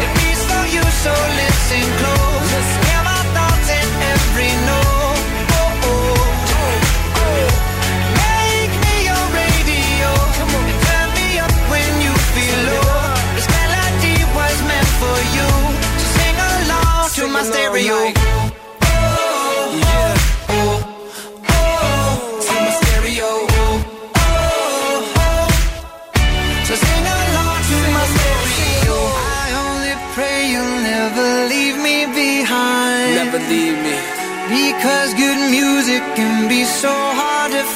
It 0.03 0.11
beats 0.19 0.43
for 0.51 0.65
you, 0.75 0.85
so 1.03 1.13
listen 1.41 1.85
close. 2.01 2.69
Hear 2.87 3.03
my 3.11 3.21
thoughts 3.35 3.69
in 3.79 3.89
every 4.15 4.53
note. 4.71 5.23
Oh, 5.59 5.89
oh. 5.91 6.23
Make 8.23 8.75
me 8.85 8.95
your 9.11 9.25
radio 9.41 10.11
and 10.43 10.79
turn 10.87 11.09
me 11.19 11.29
up 11.45 11.55
when 11.73 11.91
you 12.05 12.13
feel 12.35 12.59
low. 12.71 13.15
This 13.37 13.49
melody 13.57 14.17
was 14.39 14.57
meant 14.71 14.91
for 15.03 15.19
you, 15.37 15.49
so 16.01 16.07
sing 16.17 16.37
along 16.53 17.05
to 17.17 17.23
my 17.35 17.43
stereo. 17.51 17.97
Yeah. 18.07 18.42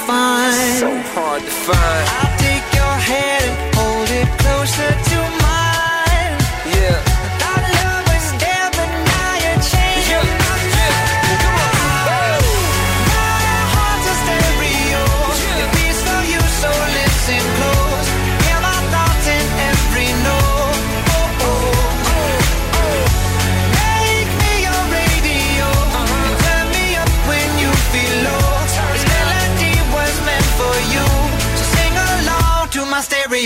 Find. 0.07 0.79
So 0.79 0.91
hard 1.15 1.43
to 1.43 1.55
find. 1.67 2.07
I'll 2.21 2.39
take 2.39 2.67
your 2.81 2.97
hand 3.11 3.45
and 3.51 3.75
hold 3.77 4.09
it 4.21 4.29
closer 4.43 5.06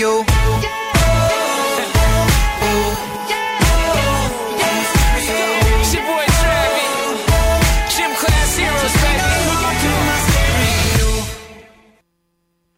you. 0.01 0.30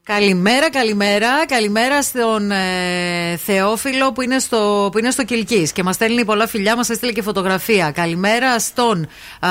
Καλημέρα, 0.05 0.69
καλημέρα. 0.69 1.45
Καλημέρα 1.47 2.01
στον 2.01 2.51
ε, 2.51 3.37
Θεόφιλο 3.45 4.11
που 4.11 4.21
είναι 4.21 4.39
στο, 4.39 4.89
που 4.91 4.97
είναι 4.97 5.11
στο 5.11 5.23
Κιλκής 5.23 5.71
και 5.71 5.83
μας 5.83 5.95
στέλνει 5.95 6.25
πολλά 6.25 6.47
φιλιά, 6.47 6.75
μας 6.75 6.89
έστειλε 6.89 7.11
και 7.11 7.21
φωτογραφία. 7.21 7.91
Καλημέρα 7.91 8.59
στον 8.59 9.07
α, 9.39 9.49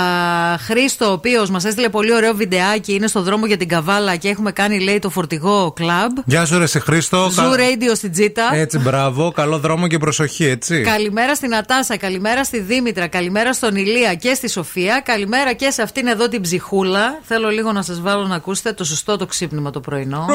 Χρήστο, 0.58 1.08
ο 1.08 1.12
οποίος 1.12 1.50
μας 1.50 1.64
έστειλε 1.64 1.88
πολύ 1.88 2.14
ωραίο 2.14 2.34
βιντεάκι. 2.34 2.92
Είναι 2.94 3.06
στο 3.06 3.22
δρόμο 3.22 3.46
για 3.46 3.56
την 3.56 3.68
Καβάλα 3.68 4.16
και 4.16 4.28
έχουμε 4.28 4.52
κάνει, 4.52 4.80
λέει, 4.80 4.98
το 4.98 5.10
φορτηγό 5.10 5.72
κλαμπ. 5.72 6.18
Γεια 6.24 6.44
σου, 6.44 6.58
ρε 6.58 6.66
συ 6.66 6.78
Χρήστο. 6.78 7.28
Zoo 7.30 7.54
Radio 7.54 7.92
στην 7.94 8.12
Τζίτα. 8.12 8.50
Έτσι, 8.52 8.78
μπράβο. 8.78 9.30
Καλό 9.30 9.58
δρόμο 9.58 9.86
και 9.86 9.98
προσοχή, 9.98 10.44
έτσι. 10.44 10.82
Καλημέρα 10.82 11.34
στη 11.34 11.54
Νατάσα, 11.54 11.96
καλημέρα 11.96 12.44
στη 12.44 12.60
Δήμητρα, 12.60 13.06
καλημέρα 13.06 13.52
στον 13.52 13.76
Ηλία 13.76 14.14
και 14.14 14.34
στη 14.34 14.50
Σοφία. 14.50 15.02
Καλημέρα 15.04 15.52
και 15.52 15.70
σε 15.70 15.82
αυτήν 15.82 16.06
εδώ 16.06 16.28
την 16.28 16.40
ψυχούλα. 16.40 17.18
Θέλω 17.22 17.48
λίγο 17.48 17.72
να 17.72 17.82
σας 17.82 18.00
βάλω 18.00 18.26
να 18.26 18.34
ακούσετε 18.34 18.72
το 18.72 18.84
σωστό 18.84 19.16
το 19.16 19.26
ξύπνημα 19.26 19.70
το 19.70 19.80
πρωινό. 19.80 20.26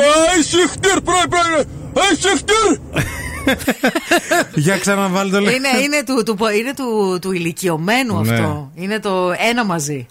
Για 4.66 4.78
ξαναβάλει 4.78 5.32
το 5.32 5.40
λίγο. 5.40 5.52
είναι 5.56 5.68
είναι, 5.84 6.04
του, 6.04 6.24
του, 6.24 6.38
είναι 6.60 6.74
του, 6.74 7.18
του 7.22 7.32
ηλικιωμένου 7.32 8.22
Ναι. 8.22 8.34
αυτό. 8.34 8.72
Είναι 8.76 9.00
το 9.00 9.34
ένα 9.50 9.66
μαζί. 9.66 10.06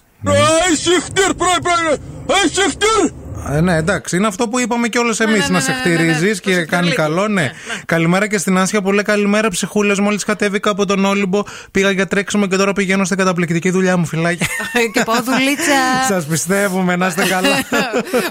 Ε, 3.52 3.60
ναι, 3.60 3.76
εντάξει, 3.76 4.16
είναι 4.16 4.26
αυτό 4.26 4.48
που 4.48 4.58
είπαμε 4.58 4.88
κιόλας 4.88 5.20
εμείς. 5.20 5.38
ναι, 5.38 5.44
να 5.46 5.50
ναι, 5.50 5.60
σε 5.60 5.70
ναι, 5.70 5.76
ναι, 5.76 5.82
ναι, 5.90 5.96
χτυρίζεις 5.96 6.22
ναι, 6.22 6.34
το 6.34 6.40
και 6.50 6.54
σε 6.54 6.64
κάνει 6.64 6.88
λίγο. 6.88 6.96
καλό, 6.96 7.28
ναι. 7.28 7.50
Καλημέρα 7.84 8.28
και 8.28 8.38
στην 8.38 8.58
Άσια 8.58 8.82
που 8.82 8.92
λέει 8.92 9.04
καλημέρα 9.04 9.48
ψυχούλες. 9.48 9.98
Μόλις 9.98 10.24
κατέβηκα 10.24 10.70
από 10.70 10.86
τον 10.86 11.04
Όλυμπο, 11.04 11.42
πήγα 11.70 11.90
για 11.90 12.06
τρέξιμο 12.06 12.46
και 12.46 12.56
τώρα 12.56 12.72
πηγαίνω 12.72 13.04
στην 13.04 13.16
καταπληκτική 13.16 13.70
δουλειά 13.70 13.96
μου, 13.96 14.06
φυλάκια. 14.06 14.46
και 14.92 15.02
πάω 15.04 15.22
δουλίτσα. 15.22 15.80
Σας 16.14 16.24
πιστεύουμε, 16.26 16.96
να 16.96 17.06
είστε 17.06 17.24
καλά. 17.26 17.48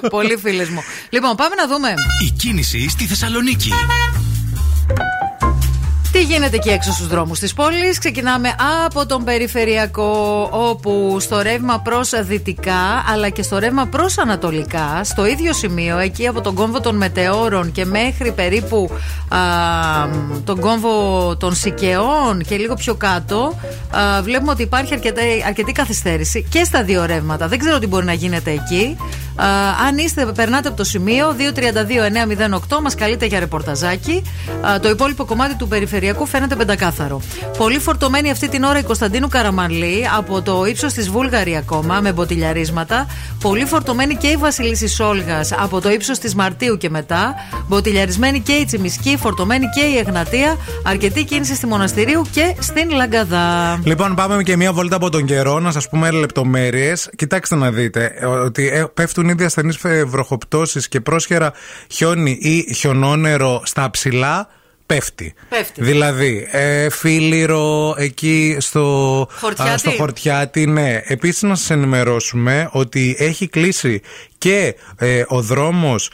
Πολύ 0.09 0.37
φίλες 0.37 0.69
μου. 0.69 0.83
Λοιπόν, 1.09 1.35
πάμε 1.35 1.55
να 1.55 1.67
δούμε. 1.67 1.93
Η 2.27 2.29
κίνηση 2.29 2.89
στη 2.89 3.05
Θεσσαλονίκη. 3.05 3.71
Τι 6.15 6.23
γίνεται 6.23 6.55
εκεί 6.55 6.69
έξω 6.69 6.91
στους 6.91 7.07
δρόμους 7.07 7.39
της 7.39 7.53
πόλης; 7.53 7.99
Ξεκινάμε 7.99 8.55
από 8.85 9.05
τον 9.05 9.23
περιφερειακό 9.23 10.49
Όπου 10.51 11.17
στο 11.19 11.41
ρεύμα 11.41 11.79
προς 11.79 12.11
δυτικά 12.23 13.03
Αλλά 13.13 13.29
και 13.29 13.41
στο 13.41 13.59
ρεύμα 13.59 13.85
προς 13.85 14.17
ανατολικά 14.17 15.01
Στο 15.03 15.25
ίδιο 15.25 15.53
σημείο 15.53 15.97
Εκεί 15.97 16.27
από 16.27 16.41
τον 16.41 16.53
κόμβο 16.55 16.79
των 16.79 16.95
μετεώρων 16.95 17.71
Και 17.71 17.85
μέχρι 17.85 18.31
περίπου 18.31 18.89
α, 19.29 19.37
Τον 20.43 20.59
κόμβο 20.59 21.35
των 21.39 21.55
Σικαιών 21.55 22.43
Και 22.47 22.55
λίγο 22.57 22.73
πιο 22.73 22.95
κάτω 22.95 23.59
α, 23.91 24.21
Βλέπουμε 24.21 24.51
ότι 24.51 24.61
υπάρχει 24.61 24.93
αρκετή, 24.93 25.21
αρκετή 25.47 25.71
καθυστέρηση 25.71 26.47
Και 26.49 26.63
στα 26.63 26.83
δύο 26.83 27.05
ρεύματα 27.05 27.47
Δεν 27.47 27.59
ξέρω 27.59 27.79
τι 27.79 27.87
μπορεί 27.87 28.05
να 28.05 28.13
γίνεται 28.13 28.51
εκεί 28.51 28.97
Α, 29.35 29.45
αν 29.87 29.97
είστε, 29.97 30.25
περνάτε 30.25 30.67
από 30.67 30.77
το 30.77 30.83
σημείο 30.83 31.35
232-908, 32.69 32.79
μας 32.81 32.95
καλείτε 32.95 33.25
για 33.25 33.39
ρεπορταζάκι. 33.39 34.23
Α, 34.67 34.79
το 34.79 34.89
υπόλοιπο 34.89 35.25
κομμάτι 35.25 35.55
του 35.55 35.67
περιφερειακού 35.67 36.14
φαίνεται 36.25 36.55
πεντακάθαρο. 36.55 37.21
Πολύ 37.57 37.79
φορτωμένη 37.79 38.31
αυτή 38.31 38.49
την 38.49 38.63
ώρα 38.63 38.79
η 38.79 38.83
Κωνσταντίνου 38.83 39.27
Καραμαλή 39.27 40.05
από 40.17 40.41
το 40.41 40.65
ύψος 40.65 40.93
της 40.93 41.09
Βούλγαρη 41.09 41.55
ακόμα 41.55 41.99
με 42.01 42.11
μποτιλιαρίσματα. 42.11 43.07
Πολύ 43.41 43.65
φορτωμένη 43.65 44.15
και 44.15 44.27
η 44.27 44.35
Βασιλίση 44.35 44.87
Σόλγας 44.87 45.51
από 45.51 45.81
το 45.81 45.89
ύψος 45.89 46.19
της 46.19 46.35
Μαρτίου 46.35 46.77
και 46.77 46.89
μετά. 46.89 47.33
Μποτιλιαρισμένη 47.67 48.39
και 48.39 48.53
η 48.53 48.65
Τσιμισκή, 48.65 49.17
φορτωμένη 49.17 49.65
και 49.75 49.85
η 49.85 49.97
Εγνατία. 49.97 50.57
Αρκετή 50.83 51.23
κίνηση 51.23 51.55
στη 51.55 51.67
Μοναστηρίου 51.67 52.25
και 52.31 52.55
στην 52.59 52.91
Λαγκαδά. 52.91 53.79
Λοιπόν, 53.83 54.15
πάμε 54.15 54.43
και 54.43 54.55
μία 54.55 54.73
βόλτα 54.73 54.95
από 54.95 55.09
τον 55.09 55.25
καιρό 55.25 55.59
να 55.59 55.71
σας 55.71 55.89
πούμε 55.89 56.11
λεπτομέρειες. 56.11 57.09
Κοιτάξτε 57.15 57.55
να 57.55 57.71
δείτε 57.71 58.11
ε, 58.15 58.25
ότι 58.25 58.69
ε, 58.69 58.85
πέφτουν 58.93 59.29
ήδη 59.29 59.43
ασθενείς 59.43 59.77
βροχοπτώσεις 60.05 60.87
και 60.87 61.01
πρόσχερα 61.01 61.51
χιόνι 61.91 62.37
ή 62.41 62.73
χιονόνερο 62.73 63.61
στα 63.63 63.89
ψηλά. 63.89 64.47
Πέφτει. 64.85 65.33
Πέφτει. 65.49 65.83
Δηλαδή, 65.83 66.47
ε, 66.51 66.89
φίλιρο 66.89 67.95
εκεί 67.97 68.57
στο 68.59 68.81
Χορτιάτι. 69.39 69.71
α, 69.71 69.77
στο 69.77 69.91
χορτιάτι, 69.91 70.65
ναι. 70.65 71.01
Επίσης, 71.03 71.41
να 71.41 71.55
σας 71.55 71.69
ενημερώσουμε 71.69 72.69
ότι 72.71 73.15
έχει 73.19 73.47
κλείσει 73.47 74.01
και 74.37 74.75
ε, 74.97 75.23
ο 75.27 75.41
δρόμος, 75.41 76.11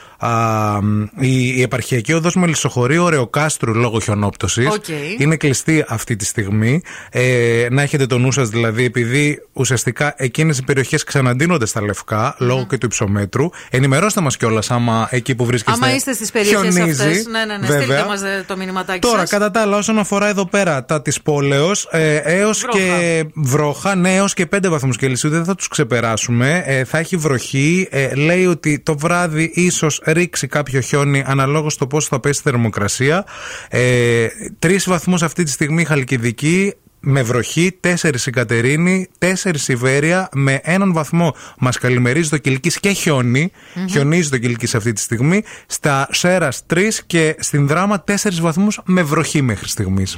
η, 1.19 1.47
η 1.57 1.61
επαρχιακή 1.61 2.13
οδός 2.13 2.35
Μελισσοχωρίου 2.35 3.03
Ωρεοκάστρου 3.03 3.75
λόγω 3.75 3.99
χιονόπτωσης. 3.99 4.67
Οκ. 4.67 4.85
Είναι 5.17 5.35
κλειστή 5.35 5.85
αυτή 5.87 6.15
τη 6.15 6.25
στιγμή. 6.25 6.81
Ε, 7.11 7.67
να 7.71 7.81
έχετε 7.81 8.05
το 8.05 8.17
νου 8.17 8.31
σας 8.31 8.49
δηλαδή, 8.49 8.83
επειδή 8.83 9.41
ουσιαστικά 9.53 10.13
εκείνες 10.17 10.57
οι 10.57 10.63
περιοχές 10.63 11.03
ξαναντύνονται 11.03 11.65
στα 11.65 11.81
λευκά 11.81 12.35
λόγω 12.39 12.65
και 12.69 12.77
του 12.77 12.85
υψομέτρου. 12.85 13.49
Ενημερώστε 13.69 14.21
μας 14.21 14.37
κιόλας 14.37 14.71
άμα 14.71 15.07
εκεί 15.11 15.35
που 15.35 15.45
βρίσκεστε. 15.45 15.85
Άμα 15.85 15.95
είστε 15.95 16.13
στις 16.13 16.31
περιοχές 16.31 16.73
χιονίζει, 16.73 17.01
αυτές, 17.01 17.25
ναι, 17.25 17.45
ναι, 17.45 17.57
ναι. 17.57 17.67
βέβαια. 17.67 18.15
Στείλτε 18.15 18.37
μας 18.37 18.43
το 18.47 18.57
μηνυματάκι 18.57 18.99
Τώρα, 18.99 19.19
σας. 19.19 19.29
κατά 19.29 19.51
τα 19.51 19.61
άλλα, 19.61 19.77
όσον 19.77 19.99
αφορά 19.99 20.27
εδώ 20.27 20.45
πέρα 20.45 20.85
τα 20.85 21.01
της 21.01 21.21
πόλεως, 21.21 21.87
ε, 21.91 22.15
έως 22.15 22.59
Βρόχα. 22.59 22.77
και 22.77 23.25
βρόχα, 23.33 23.95
ναι, 23.95 24.15
έως 24.15 24.33
και 24.33 24.45
5 24.45 24.69
βαθμούς 24.69 24.97
Κελσίου, 24.97 25.29
δεν 25.29 25.45
θα 25.45 25.55
τους 25.55 25.67
ξεπεράσουμε. 25.67 26.63
Ε, 26.65 26.83
θα 26.83 26.97
έχει 26.97 27.17
βροχή. 27.17 27.87
Ε, 27.91 28.10
λέει 28.15 28.45
ότι 28.45 28.79
το 28.79 28.97
βράδυ 28.97 29.51
ίσως 29.53 30.01
ρίξει 30.05 30.47
κάποιο 30.47 30.79
χιόνι 30.79 31.23
αναλόγως 31.25 31.73
στο 31.73 31.87
πόσο 31.87 32.07
θα 32.11 32.19
πέσει 32.19 32.39
η 32.39 32.43
θερμοκρασία. 32.43 33.25
Ε, 33.69 34.27
Τρεις 34.59 34.87
βαθμούς 34.87 35.23
αυτή 35.23 35.43
τη 35.43 35.51
στιγμή 35.51 35.81
η 35.81 35.85
Χαλκιδική. 35.85 36.73
Με 37.03 37.21
βροχή, 37.21 37.79
4 37.81 38.25
η 38.25 38.31
Κατερίνη, 38.31 39.07
4 39.19 39.67
η 39.67 39.75
Βέρεια, 39.75 40.29
με 40.33 40.59
έναν 40.63 40.93
βαθμό 40.93 41.35
μας 41.57 41.77
καλημερίζει 41.77 42.29
το 42.29 42.37
Κυλκής 42.37 42.79
και 42.79 42.89
χιονι 42.89 43.51
Χιονίζει 43.89 44.29
το 44.29 44.37
Κυλκής 44.37 44.75
αυτή 44.75 44.93
τη 44.93 45.01
στιγμή. 45.01 45.43
Στα 45.65 46.07
Σέρας 46.11 46.63
3 46.73 47.03
και 47.07 47.35
στην 47.39 47.67
Δράμα 47.67 48.03
4 48.07 48.13
βαθμούς 48.41 48.79
με 48.85 49.03
βροχή 49.03 49.41
μέχρι 49.41 49.67
στιγμής. 49.67 50.17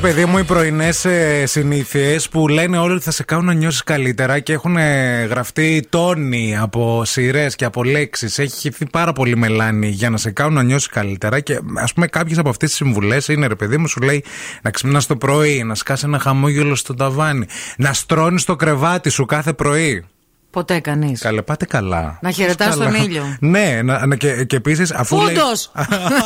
παιδί 0.00 0.24
μου, 0.24 0.38
οι 0.38 0.44
πρωινές 0.44 1.06
συνήθειες 1.44 2.28
που 2.28 2.48
λένε 2.48 2.78
όλοι 2.78 2.92
ότι 2.94 3.02
θα 3.02 3.10
σε 3.10 3.22
κάνουν 3.22 3.44
να 3.44 3.52
νιώσεις 3.52 3.84
καλύτερα 3.84 4.38
και 4.38 4.52
έχουν 4.52 4.76
ε, 4.76 5.24
γραφτεί 5.24 5.86
τόνοι 5.88 6.56
από 6.58 7.04
σειρές 7.04 7.56
και 7.56 7.64
από 7.64 7.84
λέξεις. 7.84 8.38
Έχει 8.38 8.56
χυθεί 8.56 8.86
πάρα 8.90 9.12
πολύ 9.12 9.36
μελάνη 9.36 9.88
για 9.88 10.10
να 10.10 10.16
σε 10.16 10.30
κάνουν 10.30 10.54
να 10.54 10.62
νιώσεις 10.62 10.88
καλύτερα. 10.88 11.40
Και 11.40 11.60
ας 11.74 11.92
πούμε, 11.92 12.06
κάποιες 12.06 12.38
από 12.38 12.48
αυτές 12.48 12.68
τις 12.68 12.78
συμβουλές 12.78 13.28
είναι, 13.28 13.46
ρε 13.46 13.54
παιδί 13.54 13.76
μου, 13.76 13.88
σου 13.88 14.00
λέει 14.00 14.24
να 14.62 14.70
ξυπνάς 14.70 15.06
το 15.06 15.16
πρωί, 15.16 15.62
να 15.62 15.74
σκάσει 15.74 16.04
ένα 16.06 16.18
χαμόγελο 16.18 16.74
στο 16.74 16.94
ταβάνι, 16.94 17.46
να 17.76 17.92
στρώνεις 17.92 18.44
το 18.44 18.56
κρεβάτι 18.56 19.10
σου 19.10 19.24
κάθε 19.24 19.52
πρωί. 19.52 20.04
Ποτέ 20.50 20.80
κανείς. 20.80 21.20
Καλέ, 21.20 21.42
πάτε 21.42 21.64
καλά. 21.64 22.18
Να 22.22 22.30
χαιρετάς 22.30 22.68
Καλά. 22.68 22.84
τον 22.84 22.94
ήλιο. 22.94 23.36
Ναι, 23.40 23.80
να, 23.84 24.06
να- 24.06 24.16
και, 24.16 24.44
και 24.44 24.56
επίσης 24.56 24.90
αφού. 24.92 25.16
λέει- 25.16 25.36
Φούντος! 25.36 25.72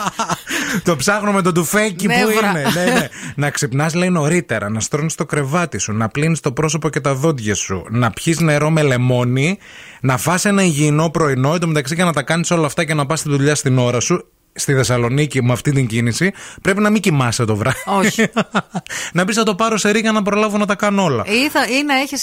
το 0.84 0.96
ψάχνω 0.96 1.32
με 1.32 1.42
το 1.42 1.52
τουφέκι 1.52 2.06
που 2.06 2.14
Νεύρα. 2.14 2.50
είναι. 2.50 2.62
ναι, 2.74 2.84
ναι. 2.92 3.08
να 3.36 3.50
ξυπνάς, 3.50 3.94
λέει 3.94 4.08
νωρίτερα, 4.10 4.68
να 4.68 4.80
στρώνεις 4.80 5.14
το 5.14 5.26
κρεβάτι 5.26 5.78
σου, 5.78 5.92
να 5.92 6.08
πλύνεις 6.08 6.40
το 6.40 6.52
πρόσωπο 6.52 6.88
και 6.88 7.00
τα 7.00 7.14
δόντια 7.14 7.54
σου, 7.54 7.86
να 7.90 8.10
πιεις 8.10 8.40
νερό 8.40 8.70
με 8.70 8.82
λεμόνι, 8.82 9.58
να 10.00 10.16
φας 10.16 10.44
ένα 10.44 10.62
υγιεινό 10.62 11.10
πρωινό, 11.10 11.54
εντωμεταξύ 11.54 11.94
και 11.94 12.04
να 12.04 12.12
τα 12.12 12.22
κάνεις 12.22 12.50
όλα 12.50 12.66
αυτά 12.66 12.84
και 12.84 12.94
να 12.94 13.06
πας 13.06 13.18
στη 13.18 13.28
δουλειά 13.28 13.54
στην 13.54 13.78
ώρα 13.78 14.00
σου. 14.00 14.28
Στη 14.56 14.74
Θεσσαλονίκη 14.74 15.42
με 15.42 15.52
αυτή 15.52 15.72
την 15.72 15.86
κίνηση 15.86 16.32
πρέπει 16.62 16.80
να 16.80 16.90
μην 16.90 17.00
κοιμάσαι 17.00 17.44
το 17.44 17.56
βράδυ. 17.56 17.78
Όχι. 17.84 18.26
να 19.12 19.24
πει 19.24 19.32
θα 19.32 19.42
το 19.42 19.54
πάρω 19.54 19.76
σε 19.76 19.90
ρίγα 19.90 20.12
να 20.12 20.22
προλάβω 20.22 20.58
να 20.58 20.66
τα 20.66 20.74
κάνω 20.74 21.02
όλα. 21.04 21.24
Ή, 21.26 21.48
θα, 21.50 21.64
ή 21.64 21.84
να 21.86 21.94
έχεις 21.94 22.22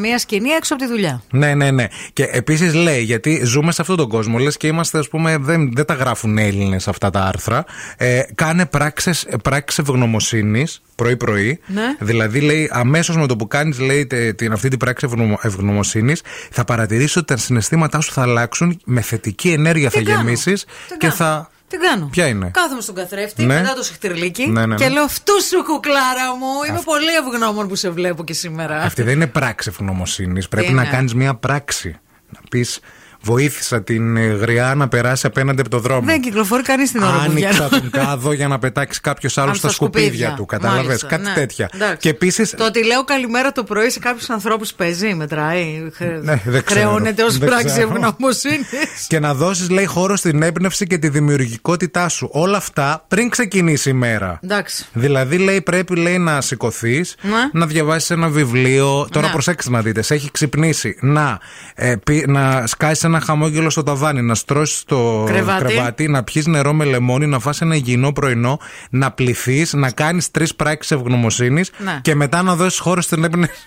μια 0.00 0.18
σκηνή 0.18 0.48
έξω 0.48 0.74
από 0.74 0.82
τη 0.82 0.88
δουλειά. 0.88 1.22
Ναι, 1.30 1.54
ναι, 1.54 1.70
ναι. 1.70 1.86
Και 2.12 2.24
επίσης 2.24 2.74
λέει, 2.74 3.02
γιατί 3.02 3.42
ζούμε 3.44 3.72
σε 3.72 3.80
αυτόν 3.80 3.96
τον 3.96 4.08
κόσμο, 4.08 4.38
λες 4.38 4.56
και 4.56 4.66
είμαστε, 4.66 4.98
ας 4.98 5.08
πούμε, 5.08 5.36
δεν, 5.36 5.72
δεν 5.74 5.84
τα 5.84 5.94
γράφουν 5.94 6.38
Έλληνες 6.38 6.88
αυτά 6.88 7.10
τα 7.10 7.20
άρθρα. 7.20 7.64
Ε, 7.96 8.22
κάνε 8.34 8.66
πράξεις, 8.66 9.26
πράξεις 9.42 9.78
ευγνωμοσύνης 9.78 10.82
πρωί-πρωί. 10.94 11.60
Ναι. 11.66 11.82
Δηλαδή, 11.98 12.40
λέει, 12.40 12.70
αμέσως 12.72 13.16
με 13.16 13.26
το 13.26 13.36
που 13.36 13.46
κάνεις, 13.46 13.78
λέει, 13.78 14.06
τε- 14.06 14.36
την, 14.36 14.52
αυτή 14.52 14.68
την 14.68 14.78
πράξη 14.78 15.08
ευγνωμοσύνης, 15.42 16.22
θα 16.50 16.64
παρατηρήσεις 16.64 17.16
ότι 17.16 17.26
τα 17.26 17.36
συναισθήματά 17.36 18.00
σου 18.00 18.12
θα 18.12 18.22
αλλάξουν, 18.22 18.80
με 18.84 19.00
θετική 19.00 19.50
ενέργεια 19.50 19.90
θα 19.90 20.02
κάνω; 20.02 20.16
γεμίσεις 20.16 20.64
Τι 20.64 20.96
και 20.96 20.96
κάνω; 20.98 21.14
θα. 21.14 21.50
Τι 21.70 21.76
κάνω. 21.76 22.08
Ποια 22.10 22.26
είναι; 22.26 22.50
Κάθομαι 22.52 22.80
στον 22.80 22.94
καθρέφτη 22.94 23.44
Ναι. 23.44 23.60
μετά 23.60 23.74
το 23.74 23.82
συχτηρλίκι 23.82 24.46
Ναι, 24.46 24.60
ναι, 24.60 24.66
ναι. 24.66 24.74
και 24.74 24.88
λέω 24.88 25.02
αυτού 25.02 25.42
σου 25.42 25.62
κουκλάρα 25.64 26.36
μου. 26.38 26.46
Είμαι 26.68 26.80
πολύ 26.84 27.14
ευγνώμων 27.14 27.68
που 27.68 27.74
σε 27.74 27.90
βλέπω 27.90 28.24
και 28.24 28.32
σήμερα. 28.32 28.76
Αυτή 28.82 29.02
δεν 29.02 29.14
είναι 29.14 29.26
πράξη 29.26 29.68
ευγνωμοσύνης. 29.72 30.48
Πρέπει 30.48 30.66
είναι; 30.70 30.82
να 30.82 30.88
κάνεις 30.88 31.14
μια 31.14 31.34
πράξη. 31.34 31.98
Να 32.28 32.40
πεις, 32.50 32.80
βοήθησα 33.22 33.82
την 33.82 34.16
ε, 34.16 34.20
γριά 34.26 34.74
να 34.74 34.88
περάσει 34.88 35.26
απέναντι 35.26 35.60
από 35.60 35.70
το 35.70 35.78
δρόμο. 35.78 36.06
Δεν 36.06 36.20
κυκλοφορεί 36.20 36.62
κανείς 36.62 36.92
την 36.92 37.02
ώρα 37.02 37.12
που 37.12 37.20
Άνοιξα 37.30 37.50
βγαίνω. 37.50 37.68
τον 37.68 37.90
κάδο 37.90 38.32
για 38.32 38.48
να 38.48 38.58
πετάξει 38.58 39.00
κάποιος 39.00 39.38
άλλος 39.38 39.50
Αν 39.50 39.56
στα 39.56 39.68
σκουπίδια 39.68 40.34
του. 40.36 40.44
Κατάλαβες; 40.46 40.84
Μάλιστα, 40.86 41.06
Κάτι 41.06 41.22
ναι. 41.22 41.32
τέτοια. 41.34 41.70
Εντάξει. 41.74 41.96
Και 41.96 42.08
επίση. 42.08 42.56
Το 42.56 42.64
ότι 42.64 42.84
λέω 42.86 43.04
καλημέρα 43.04 43.52
το 43.52 43.64
πρωί 43.64 43.90
σε 43.90 43.98
κάποιους 43.98 44.30
ανθρώπους 44.30 44.72
παίζει, 44.72 45.14
μετράει. 45.14 45.90
Χρε- 45.94 46.22
Ναι, 46.22 46.40
δεν 46.44 46.64
ξέρω. 46.64 46.80
Χρεώνεται 46.80 47.22
ως 47.22 47.38
Δεν 47.38 47.48
πράξη 47.48 47.66
ξέρω. 47.66 47.88
ευγνωμοσύνης. 47.94 48.66
Και 49.08 49.18
να 49.18 49.34
δώσεις, 49.34 49.70
λέει, 49.70 49.84
χώρο 49.86 50.16
στην 50.16 50.42
έμπνευση 50.42 50.86
και 50.86 50.98
τη 50.98 51.08
δημιουργικότητά 51.08 52.08
σου. 52.08 52.28
Όλα 52.32 52.56
αυτά 52.56 53.04
πριν 53.08 53.28
ξεκινήσει 53.30 53.90
η 53.90 53.92
μέρα. 53.92 54.38
Εντάξει. 54.42 54.86
Δηλαδή, 54.92 55.38
λέει, 55.38 55.60
πρέπει 55.60 55.96
λέει, 55.96 56.18
να 56.18 56.40
σηκωθείς, 56.40 57.14
Ναι. 57.22 57.30
να 57.60 57.66
διαβάσεις 57.66 58.10
ένα 58.10 58.28
βιβλίο. 58.28 59.08
Τώρα 59.10 59.26
Ναι. 59.26 59.32
προσέξτε 59.32 59.70
να 59.70 59.80
δείτε, 59.80 60.02
σε 60.02 60.14
έχει 60.14 60.30
ξυπνήσει. 60.30 60.96
Να, 61.00 61.38
ε, 61.74 61.94
πει- 62.04 62.26
να 62.28 62.66
σκάσεις 62.66 63.04
ένα 63.10 63.20
χαμόγελο 63.20 63.70
στο 63.70 63.82
ταβάνι, 63.82 64.22
να 64.22 64.34
στρώσεις 64.34 64.82
το 64.86 65.24
Κρεβάτι. 65.26 65.64
κρεβάτι, 65.64 66.08
να 66.08 66.22
πιεις 66.22 66.46
νερό 66.46 66.72
με 66.72 66.84
λεμόνι, 66.84 67.26
να 67.26 67.38
φας 67.38 67.60
ένα 67.60 67.74
υγιεινό 67.74 68.12
πρωινό, 68.12 68.58
να 68.90 69.10
πληθείς, 69.10 69.72
να 69.72 69.90
κάνεις 69.90 70.30
τρεις 70.30 70.54
πράξεις 70.54 70.90
ευγνωμοσύνης 70.96 71.70
Ναι. 71.78 71.98
και 72.02 72.14
μετά 72.14 72.42
να 72.42 72.54
δώσεις 72.56 72.78
χώρο 72.78 73.00
στην 73.00 73.24
έμπνευση. 73.24 73.64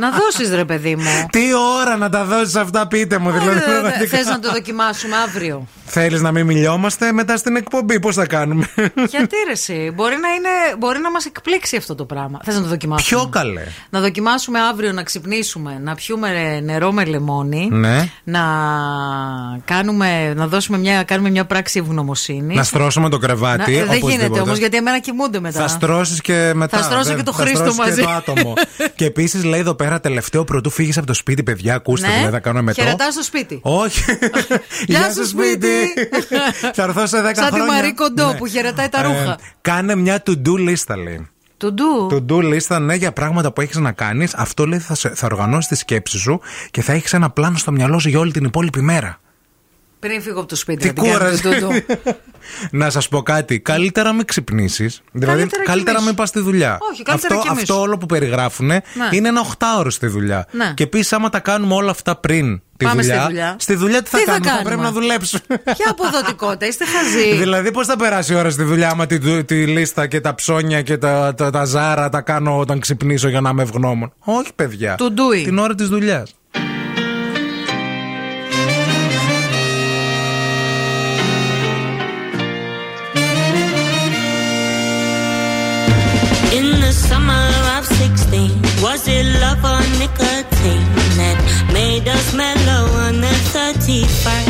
να 0.00 0.10
δώσεις, 0.10 0.54
ρε 0.54 0.64
παιδί 0.64 0.96
μου. 0.96 1.26
Τι 1.30 1.40
ώρα 1.80 1.96
να 1.96 2.08
τα 2.08 2.24
δώσεις 2.24 2.54
αυτά, 2.54 2.86
πείτε 2.86 3.18
μου. 3.18 3.30
Δηλαδή, 3.30 3.60
πραγματικά. 3.60 4.16
Θες 4.16 4.26
να 4.26 4.38
το 4.38 4.50
δοκιμάσουμε 4.52 5.16
αύριο; 5.16 5.66
Θέλεις 5.92 6.20
να 6.20 6.32
μην 6.32 6.46
μιλιόμαστε 6.46 7.12
μετά 7.12 7.36
στην 7.36 7.56
εκπομπή, 7.56 8.00
πώς 8.00 8.14
θα 8.14 8.26
κάνουμε; 8.26 8.68
Γιατί 8.94 9.36
ρε, 9.46 9.52
εσύ, 9.52 9.92
μπορεί 9.94 10.16
να, 10.20 10.28
είναι, 10.28 10.48
μπορεί 10.78 10.98
να 10.98 11.10
μας 11.10 11.24
εκπλήξει 11.24 11.76
αυτό 11.76 11.94
το 11.94 12.04
πράγμα. 12.04 12.40
Θες 12.44 12.54
να 12.54 12.62
το 12.62 12.68
δοκιμάσουμε; 12.68 13.20
Πιο 13.20 13.28
καλέ. 13.30 13.62
Να 13.90 14.00
δοκιμάσουμε 14.00 14.58
αύριο 14.60 14.92
να 14.92 15.02
ξυπνήσουμε, 15.02 15.80
να 15.82 15.94
πιούμε 15.94 16.60
νερό 16.60 16.92
με 16.92 17.04
λεμόνι. 17.04 17.68
Ναι. 17.72 18.08
Να 18.24 18.40
κάνουμε, 19.64 20.34
να 20.34 20.46
δώσουμε 20.46 20.78
μια, 20.78 21.02
κάνουμε 21.02 21.30
μια 21.30 21.44
πράξη 21.44 21.78
ευγνωμοσύνης. 21.78 22.56
Να 22.56 22.62
στρώσουμε 22.62 23.08
το 23.08 23.18
κρεβάτι. 23.18 23.70
Να- 23.72 23.76
ε, 23.78 23.80
δεν 23.80 23.82
οπωσδήποτε. 23.82 24.12
γίνεται 24.16 24.40
όμως 24.40 24.58
γιατί 24.58 24.76
εμένα 24.76 24.98
κοιμούνται 25.00 25.40
μετά. 25.40 25.60
Θα 25.60 25.68
στρώσεις 25.68 26.20
και 26.20 26.52
μετά. 26.54 26.76
Θα 26.78 26.82
στρώσω 26.84 27.04
δεν- 27.04 27.16
και 27.16 27.22
το 27.22 27.32
θα 27.32 27.42
Χρήστο 27.42 27.58
στρώσεις 27.58 27.78
μαζί. 27.78 27.94
Και 28.00 28.02
το 28.02 28.10
άτομο. 28.10 28.54
και 28.96 29.04
επίσης 29.04 29.44
λέει 29.44 29.60
εδώ 29.60 29.74
πέρα 29.74 30.00
τελευταίο 30.00 30.44
πρωτού 30.44 30.70
φύγεις 30.70 30.96
από 30.98 31.06
το 31.06 31.14
σπίτι, 31.14 31.42
παιδιά. 31.42 31.74
Ακούστε, 31.74 32.06
Ναι. 32.06 32.12
δηλαδή 32.14 32.32
θα 32.32 32.40
κάνω 32.40 32.62
μετό. 32.62 32.82
Χαιρετά 32.82 33.10
στο 33.10 33.22
σπίτι. 33.22 33.58
Όχι. 33.62 34.04
Γεια 34.86 35.10
σου, 35.12 35.26
σπίτι. 35.26 35.68
θα 36.74 36.82
έρθω 36.82 37.06
σε 37.06 37.18
10 37.20 37.22
Σαν 37.22 37.34
τη 37.34 37.40
χρόνια. 37.42 37.64
Μαρή 37.64 37.94
Κοντό 37.94 38.26
Ναι. 38.32 38.36
που 38.38 38.46
χαιρετάει 38.46 38.88
τα 38.88 38.98
Ε, 38.98 39.02
ρούχα. 39.02 39.38
κάνε 39.60 39.94
μια 39.94 40.22
to-do 40.26 40.58
λίστα, 40.58 40.96
λέει. 40.96 41.28
Του 41.56 41.74
ντου. 41.74 42.08
To-do 42.12 42.42
λίστα, 42.42 42.78
ναι, 42.78 42.94
για 42.94 43.12
πράγματα 43.12 43.52
που 43.52 43.60
έχεις 43.60 43.76
να 43.76 43.92
κάνεις. 43.92 44.34
Αυτό 44.34 44.66
λέει 44.66 44.78
θα, 44.78 44.94
σε- 44.94 45.14
θα 45.14 45.26
οργανώσεις 45.26 45.68
τη 45.68 45.74
σκέψη 45.74 46.18
σου 46.18 46.40
και 46.70 46.82
θα 46.82 46.92
έχεις 46.92 47.12
ένα 47.12 47.30
πλάνο 47.30 47.56
στο 47.56 47.70
μυαλό 47.72 47.98
σου 47.98 48.08
για 48.08 48.18
όλη 48.18 48.32
την 48.32 48.44
υπόλοιπη 48.44 48.80
μέρα. 48.80 49.20
Πριν 50.00 50.22
φύγω 50.22 50.38
από 50.38 50.48
το 50.48 50.56
σπίτι. 50.56 50.78
Τι 50.80 50.86
να 50.86 50.92
την 50.92 51.02
κάνω 51.02 51.18
κούραση. 51.18 51.42
του 51.42 51.48
ντου. 51.48 51.70
να 52.80 52.90
σας 52.90 53.08
πω 53.08 53.22
κάτι. 53.22 53.60
Καλύτερα 53.60 54.12
μην 54.12 54.24
ξυπνήσεις. 54.24 55.02
Δηλαδή, 55.12 55.36
Καλύτερα 55.38 55.62
καλύτερα 55.64 55.90
κοιμήσου. 55.90 56.06
μην 56.06 56.14
πας 56.16 56.28
στη 56.28 56.40
δουλειά. 56.40 56.78
Όχι, 56.92 57.02
καλύτερα 57.02 57.34
αυτό, 57.34 57.48
κοιμήσου. 57.48 57.72
αυτό 57.72 57.82
όλο 57.82 57.98
που 57.98 58.06
περιγράφουν 58.06 58.70
είναι 59.10 59.28
ένα 59.28 59.40
οχτάωρο 59.40 59.90
στη 59.90 60.06
δουλειά. 60.06 60.46
Ναι. 60.50 60.72
Και 60.76 60.82
επίσης, 60.82 61.12
άμα 61.12 61.28
τα 61.28 61.38
κάνουμε 61.40 61.74
όλα 61.74 61.90
αυτά 61.90 62.16
πριν 62.16 62.62
τη 62.76 62.84
Πάμε 62.84 63.02
στη 63.02 63.10
δουλειά, 63.12 63.26
δουλειά. 63.26 63.56
στη 63.58 63.74
δουλειά 63.74 64.02
τι 64.02 64.08
θα 64.10 64.18
Τι 64.18 64.24
θα 64.24 64.30
κάνουμε, 64.30 64.46
θα, 64.48 64.54
κάνουμε; 64.54 64.68
πρέπει 64.68 64.82
να 64.82 65.00
δουλέψουμε. 65.00 65.42
Ποια 65.76 65.90
αποδοτικότητα, 65.90 66.66
είστε 66.66 66.84
χαζοί. 66.84 67.34
δηλαδή, 67.42 67.70
πώς 67.70 67.86
θα 67.86 67.96
περάσει 67.96 68.32
η 68.32 68.36
ώρα 68.36 68.50
στη 68.50 68.62
δουλειά, 68.62 68.90
άμα 68.90 69.06
τη, 69.06 69.44
τη 69.44 69.66
λίστα 69.66 70.06
και 70.06 70.20
τα 70.20 70.34
ψώνια 70.34 70.82
και 70.82 70.96
τα, 70.98 71.34
τα, 71.36 71.50
τα 71.50 71.64
ζάρα 71.64 72.08
τα 72.08 72.20
κάνω 72.20 72.58
όταν 72.58 72.80
ξυπνήσω 72.80 73.28
για 73.28 73.40
να 73.40 73.50
είμαι 73.50 73.62
ευγνώμων; 73.62 74.12
Όχι, 74.18 74.50
παιδιά. 74.56 74.96
To 74.98 75.02
do 75.02 75.38
it. 75.40 75.44
Την 75.44 75.58
ώρα 75.58 75.74
της 75.74 75.88
δουλειάς. 75.88 76.34
16, 88.00 88.50
was 88.80 89.06
it 89.08 89.26
love 89.42 89.62
or 89.62 89.84
nicotine 89.98 90.88
that 91.20 91.36
made 91.70 92.08
us 92.08 92.32
mellow 92.32 92.88
on 93.04 93.20
the 93.20 93.34
31st? 93.52 94.49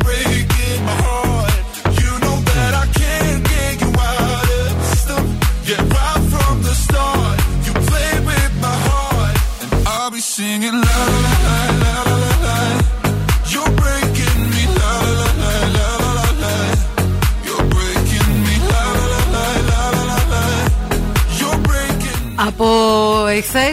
Από 22.47 23.27
εχθέ 23.27 23.69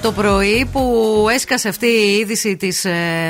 το 0.00 0.12
πρωί 0.12 0.68
που 0.72 1.26
έσκασε 1.32 1.68
αυτή 1.68 1.86
η 1.86 2.16
είδηση 2.18 2.56
τη 2.56 2.68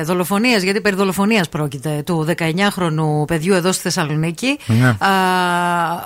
δολοφονία, 0.04 0.58
γιατί 0.58 0.80
περί 0.80 0.96
δολοφονία 0.96 1.46
πρόκειται, 1.50 2.02
του 2.06 2.26
19χρονου 2.38 3.26
παιδιού 3.26 3.54
εδώ 3.54 3.72
στη 3.72 3.82
Θεσσαλονίκη. 3.82 4.58
Ναι. 4.66 4.86
Α, 4.86 5.10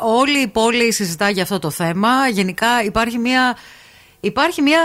όλη 0.03 0.39
η 0.39 0.47
πόλη 0.47 0.93
συζητά 0.93 1.31
για 1.31 1.43
αυτό 1.43 1.59
το 1.59 1.71
θέμα. 1.71 2.09
Γενικά 2.33 2.67
υπάρχει 2.85 3.19
μια 3.19 3.57
Υπάρχει 4.25 4.62
μια, 4.62 4.79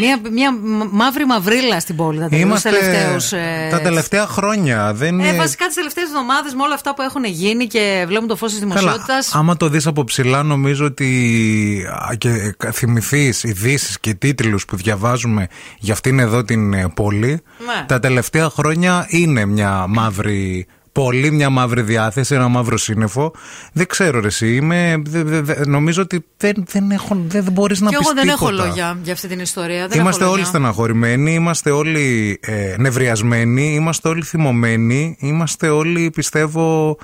μια, 0.00 0.20
μια 0.32 0.54
μαύρη 0.90 1.26
μαυρίλα 1.26 1.80
στην 1.80 1.96
πόλη 1.96 2.18
τα 2.18 2.36
Είμαστε 2.36 2.70
τελευταίους, 2.70 3.32
ε, 3.32 3.68
τα 3.70 3.80
τελευταία 3.80 4.26
χρόνια. 4.26 4.92
Δεν 4.94 5.20
ε, 5.20 5.28
είναι- 5.28 5.36
βασικά 5.36 5.66
τις 5.66 5.74
τελευταίες 5.74 6.06
εβδομάδες 6.06 6.54
με 6.54 6.62
όλα 6.62 6.74
αυτά 6.74 6.94
που 6.94 7.02
έχουν 7.02 7.24
γίνει 7.24 7.66
και 7.66 8.04
βλέπουν 8.08 8.28
το 8.28 8.36
φως 8.36 8.50
της 8.50 8.60
Καλά, 8.60 8.74
δημοσιότητας. 8.74 9.34
άμα 9.34 9.56
το 9.56 9.68
δεις 9.68 9.86
από 9.86 10.04
ψηλά 10.04 10.42
νομίζω 10.42 10.84
ότι 10.84 11.86
α, 12.10 12.14
και 12.14 12.54
θυμηθείς 12.72 13.42
ειδήσεις 13.44 14.00
και 14.00 14.14
τίτλους 14.14 14.64
που 14.64 14.76
διαβάζουμε 14.76 15.46
για 15.78 15.92
αυτήν 15.92 16.18
εδώ 16.18 16.44
την 16.44 16.72
ε, 16.72 16.88
πόλη 16.94 17.28
Ναι. 17.66 17.84
τα 17.86 17.98
τελευταία 18.00 18.48
χρόνια 18.50 19.06
είναι 19.08 19.44
μια 19.44 19.84
μαύρη 19.88 20.66
πόλη, 20.94 21.30
μια 21.30 21.50
μαύρη 21.50 21.82
διάθεση, 21.82 22.34
ένα 22.34 22.48
μαύρο 22.48 22.76
σύννεφο. 22.76 23.32
Δεν 23.72 23.86
ξέρω 23.86 24.20
ρε 24.20 24.26
εσύ, 24.26 24.54
είμαι, 24.54 25.02
δε- 25.06 25.22
δε- 25.22 25.40
δε- 25.40 25.66
νομίζω 25.66 26.02
ότι 26.02 26.24
δεν, 26.36 26.64
δεν, 26.70 26.90
έχω, 26.90 27.14
δεν, 27.28 27.42
δεν 27.44 27.52
μπορείς 27.52 27.80
να 27.80 27.90
Και 27.90 27.96
πεις 27.96 28.06
εγώ 28.06 28.14
δεν 28.14 28.28
έχω 28.28 28.46
τίποτα. 28.48 28.66
λόγια 28.66 28.98
για 29.02 29.12
αυτή 29.12 29.28
την 29.28 29.40
ιστορία. 29.40 29.88
Δεν 29.88 30.00
Είμαστε 30.00 30.22
έχω 30.22 30.32
όλοι 30.32 30.40
λόγια. 30.42 30.58
στεναχωρημένοι, 30.58 31.34
είμαστε 31.34 31.70
όλοι 31.70 32.38
ε, 32.42 32.74
νευριασμένοι, 32.78 33.74
είμαστε 33.74 34.08
όλοι 34.08 34.22
θυμωμένοι, 34.22 35.16
είμαστε 35.20 35.68
όλοι 35.68 36.10
πιστεύω... 36.10 36.96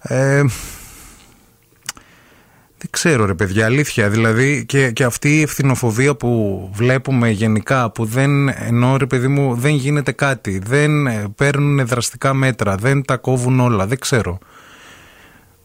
Ε, 0.00 0.42
δεν 2.78 2.90
ξέρω 2.90 3.24
ρε 3.24 3.34
παιδιά, 3.34 3.64
αλήθεια. 3.64 4.08
Δηλαδή 4.08 4.64
και, 4.66 4.90
και 4.90 5.04
αυτή 5.04 5.38
η 5.38 5.42
ευθυνοφοβία 5.42 6.14
που 6.14 6.70
βλέπουμε 6.74 7.30
γενικά, 7.30 7.90
που 7.90 8.04
δεν 8.04 8.48
ενώ 8.48 8.96
ρε 8.96 9.06
παιδί 9.06 9.28
μου 9.28 9.54
δεν 9.54 9.74
γίνεται 9.74 10.12
κάτι, 10.12 10.58
δεν 10.58 11.06
ε, 11.06 11.24
παίρνουν 11.36 11.86
δραστικά 11.86 12.34
μέτρα, 12.34 12.74
δεν 12.74 13.04
τα 13.04 13.16
κόβουν 13.16 13.60
όλα, 13.60 13.86
δεν 13.86 13.98
ξέρω. 13.98 14.38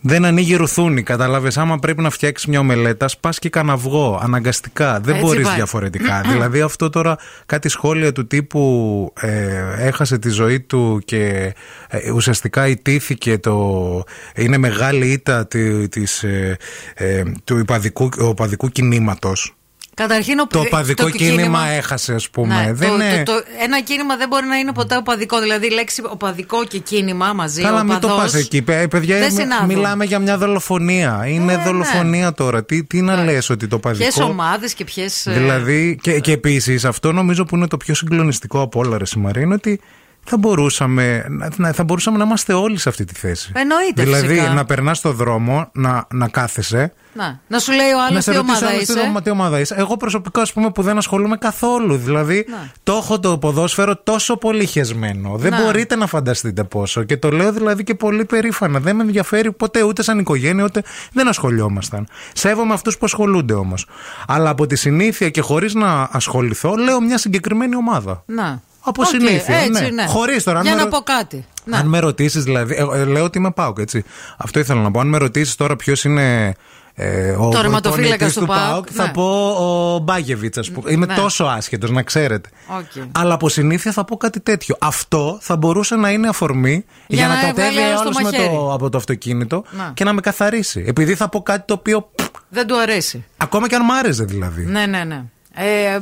Δεν 0.06 0.26
ανοίγει 0.26 0.56
ρουθούνη, 0.56 1.04
κατάλαβες. 1.04 1.58
Άμα 1.58 1.80
πρέπει 1.80 2.02
να 2.02 2.10
φτιάξεις 2.10 2.48
μια 2.48 2.60
ομελέτα, 2.60 3.08
σπάς 3.08 3.40
και 3.40 3.50
κανένα 3.50 3.74
αυγό, 3.74 4.20
αναγκαστικά. 4.24 5.00
Δεν 5.00 5.14
Έτσι 5.16 5.26
μπορείς 5.26 5.46
πάει. 5.48 5.56
διαφορετικά. 5.56 6.22
δηλαδή, 6.32 6.62
αυτό 6.62 6.90
τώρα 6.90 7.18
κάτι 7.46 7.70
σχόλια 7.70 8.12
του 8.12 8.28
τύπου 8.28 9.14
ε, 9.22 9.64
έχασε 9.78 10.18
τη 10.20 10.30
ζωή 10.30 10.60
του 10.60 11.02
και 11.06 11.54
ε, 11.88 12.12
ουσιαστικά 12.12 12.68
ιτήθηκε 12.68 13.38
το. 13.38 14.04
είναι 14.36 14.58
μεγάλη 14.58 15.12
ήττα 15.12 15.48
τη- 15.48 15.88
της, 15.90 16.24
ε, 16.24 16.58
ε, 16.96 17.24
του 17.44 17.58
υπαδικού, 17.58 18.10
οπαδικού 18.20 18.70
κινήματος. 18.70 19.56
Καταρχήν, 19.96 20.40
ο- 20.40 20.48
Το 20.48 20.60
οπαδικό 20.60 21.04
το 21.04 21.10
κίνημα 21.10 21.68
έχασε, 21.68 22.14
ας 22.14 22.30
πούμε. 22.30 22.56
Ναι, 22.64 22.74
δεν 22.74 22.90
το, 22.90 22.94
είναι... 22.96 23.24
το, 23.26 23.32
το- 23.34 23.44
ένα 23.64 23.82
κίνημα 23.82 24.16
δεν 24.18 24.28
μπορεί 24.28 24.46
να 24.46 24.56
είναι 24.58 24.72
ποτέ 24.74 24.96
οπαδικό. 24.98 25.42
Δηλαδή, 25.42 25.66
η 25.68 25.70
λέξη 25.72 26.02
οπαδικό 26.10 26.66
και 26.66 26.78
κίνημα 26.80 27.34
μαζί. 27.34 27.62
Καλά, 27.62 27.84
μην 27.84 28.00
το 28.00 28.08
οπαδός, 28.08 28.32
πας 28.32 28.34
εκεί. 28.42 28.62
Παι- 28.62 28.88
Παιδιά, 28.88 29.18
δεν 29.20 29.32
μι- 29.32 29.42
συνάδουν. 29.42 29.66
μιλάμε 29.68 30.06
για 30.06 30.20
μια 30.20 30.38
δολοφονία. 30.38 31.26
Είναι 31.28 31.56
ναι. 31.56 31.64
δολοφονία 31.64 32.34
τώρα. 32.34 32.64
Τι, 32.66 32.84
τι 32.84 33.02
να 33.02 33.24
λες 33.24 33.50
ότι 33.50 33.68
το 33.68 33.80
παδικό. 33.80 34.04
Ποιες 34.04 34.20
ομάδες 34.20 34.74
και 34.74 34.84
ποιες. 34.84 35.24
Δηλαδή, 35.28 35.98
και, 36.02 36.20
και 36.20 36.32
επίσης, 36.32 36.86
αυτό 36.86 37.12
νομίζω 37.12 37.44
που 37.46 37.56
είναι 37.56 37.68
το 37.68 37.78
πιο 37.78 37.94
συγκλονιστικό 37.96 38.62
από 38.62 38.80
όλα, 38.80 38.98
ρε 38.98 39.06
Σιμαρή, 39.06 39.42
είναι 39.42 39.54
ότι 39.54 39.80
θα 40.24 40.38
μπορούσαμε, 40.38 41.26
να- 41.30 41.50
να, 41.56 41.72
θα 41.72 41.84
μπορούσαμε 41.84 42.18
να 42.18 42.24
είμαστε 42.24 42.54
όλοι 42.54 42.78
σε 42.78 42.90
αυτή 42.90 43.06
τη 43.06 43.14
θέση. 43.14 43.52
Εννοείται, 43.56 44.04
Δηλαδή, 44.04 44.28
φυσικά. 44.28 44.54
να 44.54 44.66
περνάς 44.66 45.02
το 45.02 45.12
δρόμο, 45.12 45.70
να, 45.74 46.08
να 46.14 46.28
κάθεσαι. 46.28 46.94
Να, 47.16 47.40
να 47.48 47.60
σου 47.60 47.72
λέει 47.72 47.92
ο 47.92 48.00
άλλος 48.02 48.14
να 48.14 48.22
σε 48.22 48.30
τι 48.32 48.36
ρωτήσει 48.38 48.56
ομάδα 48.56 48.68
άλλος 48.74 48.86
τι 48.86 48.92
είσαι. 48.94 49.02
ομα- 49.02 49.22
τι 49.22 49.30
ομάδα 49.30 49.60
είσαι. 49.60 49.76
Εγώ 49.78 49.98
προσωπικά, 49.98 50.42
ας 50.42 50.54
πούμε, 50.54 50.72
που 50.72 50.82
δεν 50.82 50.98
ασχολούμαι 50.98 51.38
καθόλου. 51.38 51.96
Δηλαδή, 51.98 52.46
Να. 52.50 52.72
το 52.84 52.94
έχω 52.94 53.20
το 53.20 53.38
ποδόσφαιρο 53.38 53.96
τόσο 53.98 54.38
πολύ 54.38 54.66
χεσμένο. 54.66 55.38
Δεν 55.38 55.52
Να. 55.52 55.62
μπορείτε 55.64 55.96
να 55.96 56.08
φανταστείτε 56.08 56.64
πόσο. 56.64 57.04
Και 57.04 57.18
το 57.18 57.30
λέω 57.30 57.52
δηλαδή 57.52 57.84
και 57.84 57.96
πολύ 57.96 58.26
περήφανα. 58.26 58.80
Δεν 58.80 58.96
με 58.96 59.04
ενδιαφέρει 59.04 59.52
ποτέ 59.52 59.84
ούτε 59.84 60.04
σαν 60.04 60.20
οικογένεια, 60.20 60.64
ούτε 60.64 60.82
δεν 61.14 61.28
ασχολιόμασταν. 61.28 62.08
Σέβομαι 62.34 62.74
αυτούς 62.74 62.98
που 62.98 63.06
ασχολούνται 63.06 63.54
όμως. 63.54 63.86
Αλλά 64.28 64.50
από 64.50 64.68
τη 64.68 64.76
συνήθεια 64.76 65.30
και 65.30 65.42
χωρίς 65.42 65.74
να 65.74 66.10
ασχοληθώ, 66.12 66.76
λέω 66.76 67.02
μια 67.02 67.18
συγκεκριμένη 67.18 67.76
ομάδα. 67.76 68.24
Να. 68.26 68.62
Από 68.86 69.02
Οκ, 69.02 69.08
συνήθεια. 69.08 69.56
έτσι, 69.56 69.82
ναι. 69.84 69.90
ναι. 69.90 70.06
Χωρίς 70.06 70.44
τώρα, 70.44 70.58
αν 70.60 70.64
Για 70.66 70.74
με 70.76 70.78
να 70.78 70.84
ρω- 70.84 70.90
πω 70.92 71.00
κάτι. 71.04 71.46
Να. 71.66 71.78
Αν 71.78 71.88
με 71.88 72.00
ρωτήσεις, 72.00 72.44
δηλαδή. 72.44 72.74
ε, 72.76 73.00
ε, 73.00 73.06
λέω 73.06 73.24
ότι 73.24 73.38
είμαι 73.38 73.52
πάω 73.52 73.74
έτσι. 73.78 74.04
Αυτό 74.38 74.60
ήθελα 74.60 74.82
να 74.82 74.92
πω. 74.92 75.00
Αν 75.00 75.08
με 75.08 75.18
ρωτήσεις 75.18 75.56
τώρα 75.56 75.76
ποιος 75.76 76.04
είναι 76.04 76.54
ε, 76.96 77.32
ο 77.32 77.50
Το 77.50 77.50
τερματοφύλακας 77.50 78.34
προπονητής 78.34 78.34
του 78.34 78.46
ΠΑΟΚ, 78.46 78.88
Θα 78.92 79.04
ναι. 79.06 79.12
πω 79.12 79.50
ο 79.50 80.00
Μπάγεβιτς, 80.00 80.58
ας 80.58 80.72
πούμε. 80.72 80.92
Είμαι 80.92 81.06
Ναι. 81.06 81.16
τόσο 81.16 81.44
άσχετος, 81.44 81.90
να 81.92 82.04
ξέρετε. 82.04 82.50
Οκ. 82.78 83.04
Αλλά 83.12 83.34
από 83.34 83.50
συνήθεια 83.50 83.92
θα 83.92 84.04
πω 84.06 84.18
κάτι 84.18 84.40
τέτοιο. 84.40 84.76
Αυτό 84.80 85.38
θα 85.42 85.56
μπορούσε 85.58 85.96
να 85.96 86.10
είναι 86.10 86.28
αφορμή 86.28 86.86
για, 87.08 87.18
Για 87.18 87.28
να, 87.28 87.36
να 87.36 87.42
κατέβει 87.42 87.70
βγάλει 87.76 87.92
άλλος 87.92 88.02
το 88.02 88.10
άλλο 88.18 88.22
μαχαίρι. 88.32 88.56
από 88.74 88.90
το 88.90 88.98
αυτοκίνητο 88.98 89.64
Να. 89.72 89.92
και 89.94 90.04
να 90.04 90.14
με 90.14 90.22
καθαρίσει. 90.22 90.84
Επειδή 90.88 91.16
θα 91.16 91.30
πω 91.30 91.42
κάτι 91.42 91.64
το 91.68 91.74
οποίο. 91.74 92.10
πφ, 92.16 92.26
Δεν 92.50 92.68
του 92.68 92.80
αρέσει. 92.80 93.26
ακόμα 93.38 93.68
και 93.68 93.76
αν 93.76 93.86
μ' 93.86 93.92
άρεσε 93.92 94.24
δηλαδή. 94.24 94.66
Ναι, 94.66 94.86
ναι, 94.86 95.04
ναι. 95.04 95.24
Ε, 95.56 96.00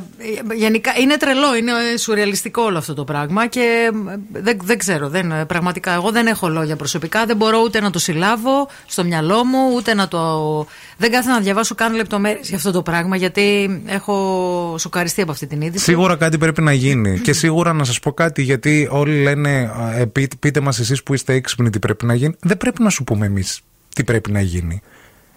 γενικά 0.54 0.92
είναι 1.00 1.16
τρελό, 1.16 1.56
είναι 1.56 1.72
σουρεαλιστικό 1.98 2.62
όλο 2.62 2.78
αυτό 2.78 2.94
το 2.94 3.04
πράγμα 3.04 3.46
και 3.46 3.90
ε, 4.08 4.16
δεν, 4.32 4.58
δεν 4.62 4.78
ξέρω. 4.78 5.08
Δεν, 5.08 5.32
ε, 5.32 5.44
πραγματικά, 5.44 5.92
εγώ 5.92 6.10
δεν 6.10 6.26
έχω 6.26 6.48
λόγια 6.48 6.76
προσωπικά. 6.76 7.26
Δεν 7.26 7.36
μπορώ 7.36 7.60
ούτε 7.64 7.80
να 7.80 7.90
το 7.90 7.98
συλλάβω 7.98 8.68
στο 8.86 9.04
μυαλό 9.04 9.44
μου, 9.44 9.72
ούτε 9.76 9.94
να 9.94 10.08
το. 10.08 10.66
Δεν 10.96 11.10
κάθομαι 11.10 11.34
να 11.34 11.40
διαβάσω 11.40 11.74
καν 11.74 11.94
λεπτομέρειες 11.94 12.48
για 12.48 12.56
αυτό 12.56 12.70
το 12.70 12.82
πράγμα, 12.82 13.16
γιατί 13.16 13.80
έχω 13.86 14.76
σοκαριστεί 14.78 15.20
από 15.22 15.30
αυτή 15.30 15.46
την 15.46 15.60
είδηση. 15.60 15.84
Σίγουρα 15.84 16.16
κάτι 16.16 16.38
πρέπει 16.38 16.62
να 16.62 16.72
γίνει. 16.72 17.18
και 17.18 17.32
σίγουρα 17.32 17.72
να 17.72 17.84
σας 17.84 18.00
πω 18.00 18.12
κάτι, 18.12 18.42
γιατί 18.42 18.88
όλοι 18.90 19.22
λένε, 19.22 19.72
ε, 19.94 20.04
πείτε, 20.04 20.36
πείτε 20.40 20.60
μας 20.60 20.78
εσείς 20.78 21.02
που 21.02 21.14
είστε 21.14 21.34
έξυπνοι 21.34 21.70
τι 21.70 21.78
πρέπει 21.78 22.06
να 22.06 22.14
γίνει. 22.14 22.34
Δεν 22.40 22.56
πρέπει 22.56 22.82
να 22.82 22.90
σου 22.90 23.04
πούμε 23.04 23.26
εμείς 23.26 23.60
τι 23.94 24.04
πρέπει 24.04 24.32
να 24.32 24.40
γίνει. 24.40 24.82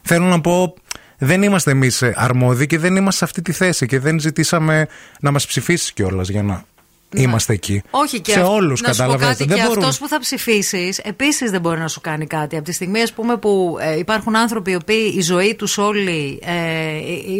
Θέλω 0.07 0.25
να 0.25 0.41
πω, 0.41 0.75
δεν 1.17 1.43
είμαστε 1.43 1.71
εμείς 1.71 2.03
αρμόδιοι 2.15 2.65
και 2.65 2.77
δεν 2.79 2.95
είμαστε 2.95 3.17
σε 3.17 3.25
αυτή 3.25 3.41
τη 3.41 3.51
θέση 3.51 3.85
και 3.85 3.99
δεν 3.99 4.19
ζητήσαμε 4.19 4.87
να 5.19 5.31
μας 5.31 5.45
ψηφίσεις 5.47 5.91
κιόλας 5.93 6.29
για 6.29 6.43
να 6.43 6.63
είμαστε 7.17 7.53
εκεί. 7.53 7.73
Ναι. 7.73 7.81
Όχι 7.91 8.21
και 8.21 8.31
σε 8.31 8.39
αυ- 8.39 8.49
όλους, 8.49 8.81
να 8.81 8.93
σου 8.93 8.95
πω 8.95 9.01
κατάλαβε. 9.01 9.25
κάτι, 9.25 9.45
Δεν 9.45 9.57
και 9.57 9.63
μπορούν. 9.67 9.83
αυτός 9.83 9.97
που 9.99 10.07
θα 10.07 10.19
ψηφίσεις 10.19 10.97
επίσης 10.97 11.51
δεν 11.51 11.61
μπορεί 11.61 11.79
να 11.79 11.87
σου 11.87 12.01
κάνει 12.01 12.27
κάτι. 12.27 12.55
Από 12.55 12.65
τη 12.65 12.71
στιγμή 12.71 13.01
ας 13.01 13.13
πούμε, 13.13 13.37
που 13.37 13.77
ε, 13.81 13.97
υπάρχουν 13.97 14.35
άνθρωποι 14.35 14.71
οι 14.71 14.75
οποίοι 14.75 15.13
η 15.17 15.21
ζωή 15.21 15.55
τους 15.55 15.77
όλη 15.77 16.39
ε, 16.45 16.53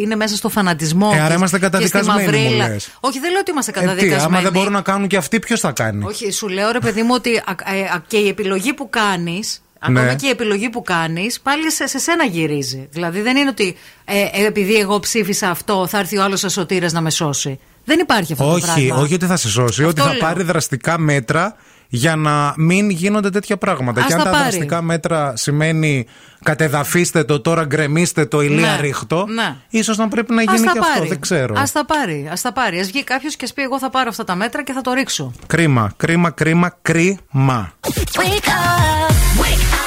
είναι 0.00 0.14
μέσα 0.16 0.36
στο 0.36 0.48
φανατισμό. 0.48 1.10
Ε, 1.14 1.18
άρα 1.18 1.28
και- 1.28 1.34
είμαστε 1.34 1.58
και 1.58 1.64
στη 1.64 1.72
καταδικασμένοι, 1.74 2.22
μου 2.38 2.42
μαυρίλα. 2.42 2.68
λες. 2.68 2.88
Όχι, 3.00 3.18
δεν 3.20 3.30
λέω 3.30 3.40
ότι 3.40 3.50
είμαστε 3.50 3.70
Ε, 3.70 3.74
τι, 3.74 3.80
καταδικασμένοι. 3.80 4.24
άμα 4.34 4.40
δεν 4.40 4.52
μπορούν 4.52 4.72
να 4.72 4.80
κάνουν 4.80 5.08
και 5.08 5.16
αυτοί, 5.16 5.38
ποιος 5.38 5.60
θα 5.60 5.72
κάνει; 5.72 6.04
Όχι, 6.04 6.30
σου 6.32 6.48
λέω 6.48 6.70
ρε 6.72 6.78
παιδί 6.80 7.02
μου 7.02 7.10
ότι 7.14 7.36
α, 7.36 7.74
ε, 7.74 7.80
α, 7.80 8.02
και 8.06 8.16
η 8.16 8.28
επιλογή 8.28 8.72
που 8.74 8.90
κάνεις. 8.90 9.60
Ναι. 9.88 10.00
Ακόμα 10.00 10.14
και 10.14 10.26
η 10.26 10.30
επιλογή 10.30 10.70
που 10.70 10.82
κάνεις, 10.82 11.40
πάλι 11.40 11.70
σε, 11.72 11.86
σε 11.86 11.98
σένα 11.98 12.24
γυρίζει. 12.24 12.88
Δηλαδή 12.90 13.20
δεν 13.20 13.36
είναι 13.36 13.48
ότι 13.48 13.76
ε, 14.04 14.20
ε, 14.20 14.46
επειδή 14.46 14.74
εγώ 14.74 15.00
ψήφισα 15.00 15.50
αυτό, 15.50 15.86
θα 15.86 15.98
έρθει 15.98 16.18
ο 16.18 16.22
άλλος 16.22 16.44
σωτήρας 16.48 16.92
να 16.92 17.00
με 17.00 17.10
σώσει. 17.10 17.58
Δεν 17.84 17.98
υπάρχει 17.98 18.32
αυτό 18.32 18.44
το 18.44 18.50
Όχι, 18.52 18.62
πράγμα. 18.62 18.96
όχι 19.02 19.14
ότι 19.14 19.26
θα 19.26 19.36
σε 19.36 19.48
σώσει, 19.48 19.84
ότι 19.84 20.00
θα 20.00 20.10
λέω. 20.10 20.18
πάρει 20.18 20.42
δραστικά 20.42 20.98
μέτρα 20.98 21.56
για 21.88 22.16
να 22.16 22.54
μην 22.56 22.90
γίνονται 22.90 23.30
τέτοια 23.30 23.56
πράγματα. 23.56 24.00
Ας 24.00 24.06
και 24.06 24.12
αν 24.12 24.18
τα 24.18 24.24
τα 24.24 24.30
πάρει. 24.30 24.42
δραστικά 24.42 24.82
μέτρα 24.82 25.36
σημαίνει 25.36 26.06
κατεδαφίστε 26.42 27.24
το, 27.24 27.40
τώρα 27.40 27.64
γκρεμίστε 27.64 28.26
το, 28.26 28.40
ηλία 28.40 28.70
Ναι, 28.70 28.80
ρίχτο, 28.80 29.26
ναι. 29.28 29.56
ίσως 29.68 29.96
να 29.96 30.08
πρέπει 30.08 30.34
να 30.34 30.42
Ας 30.42 30.54
γίνει 30.54 30.66
τα 30.66 30.72
και 30.72 30.78
αυτό. 30.78 30.92
πάρει. 30.94 31.08
Δεν 31.08 31.20
ξέρω. 31.20 31.54
Α 31.54 31.62
τα 31.72 31.84
πάρει. 31.84 32.28
Α 32.32 32.38
τα 32.42 32.52
πάρει. 32.52 32.80
Α 32.80 32.84
βγει 32.84 33.04
κάποιος 33.04 33.36
και 33.36 33.44
ας 33.44 33.52
πει: 33.52 33.62
Εγώ 33.62 33.78
θα 33.78 33.90
πάρω 33.90 34.08
αυτά 34.08 34.24
τα 34.24 34.34
μέτρα 34.34 34.62
και 34.64 34.72
θα 34.72 34.80
το 34.80 34.92
ρίξω. 34.92 35.32
Κρίμα, 35.46 35.92
κρίμα, 35.96 36.30
κρίμα, 36.30 36.78
κρίμα. 36.82 37.72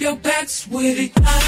your 0.00 0.16
backs 0.16 0.66
with 0.68 0.98
it. 0.98 1.43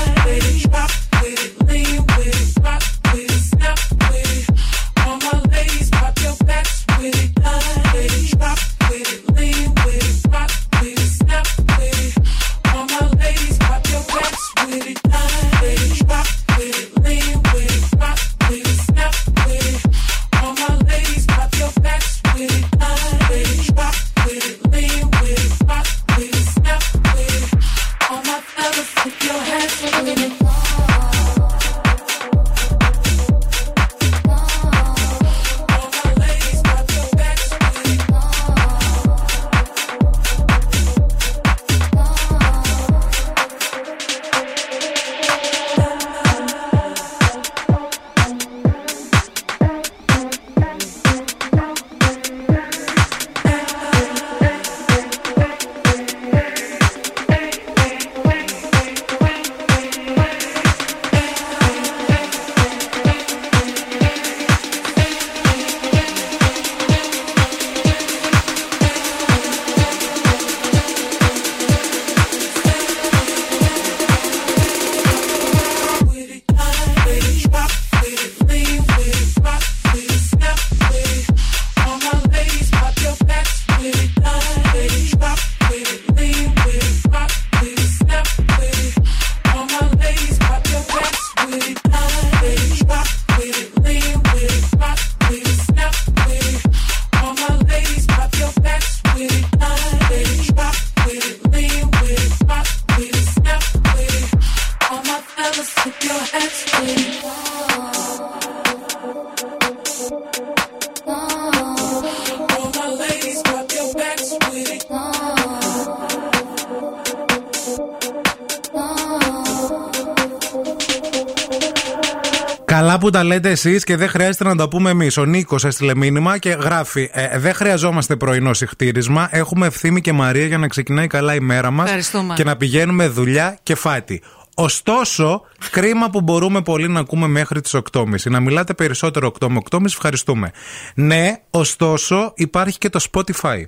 Εσείς 123.57 123.84
και 123.84 123.96
δεν 123.96 124.09
χρειάζεται 124.09 124.44
να 124.44 124.57
τα 124.57 124.68
πούμε 124.68 124.90
εμείς. 124.90 125.16
Ο 125.16 125.24
Νίκος 125.24 125.64
έστειλε 125.64 125.94
μήνυμα 125.94 126.38
και 126.38 126.50
γράφει: 126.50 127.11
ε, 127.12 127.38
Δεν 127.38 127.54
χρειαζόμαστε 127.54 128.16
πρωινό 128.16 128.54
συχτήρισμα. 128.54 129.28
Έχουμε 129.30 129.66
ευθύμη 129.66 130.00
και 130.00 130.12
Μαρία 130.12 130.46
για 130.46 130.59
να 130.59 130.68
ξεκινάει 130.68 131.07
καλά 131.07 131.34
η 131.34 131.40
μέρα 131.40 131.70
μας 131.70 131.84
Ευχαριστούμε. 131.86 132.34
και 132.34 132.44
να 132.44 132.57
πηγαίνουμε 132.57 133.09
δουλειά 133.09 133.59
και 133.62 133.74
φάτι. 133.74 134.22
Ωστόσο, 134.54 135.42
κρίμα 135.70 136.11
που 136.11 136.20
μπορούμε 136.20 136.62
πολύ 136.62 136.88
να 136.88 137.00
ακούμε 137.00 137.26
μέχρι 137.26 137.61
τις 137.61 137.74
8.30. 137.92 138.04
Να 138.30 138.40
μιλάτε 138.40 138.74
περισσότερο 138.74 139.32
8 139.40 139.48
με 139.48 139.61
8.30, 139.70 139.84
ευχαριστούμε. 139.86 140.50
Ναι, 140.94 141.32
ωστόσο, 141.50 142.32
υπάρχει 142.36 142.78
και 142.78 142.88
το 142.88 143.00
Spotify. 143.12 143.62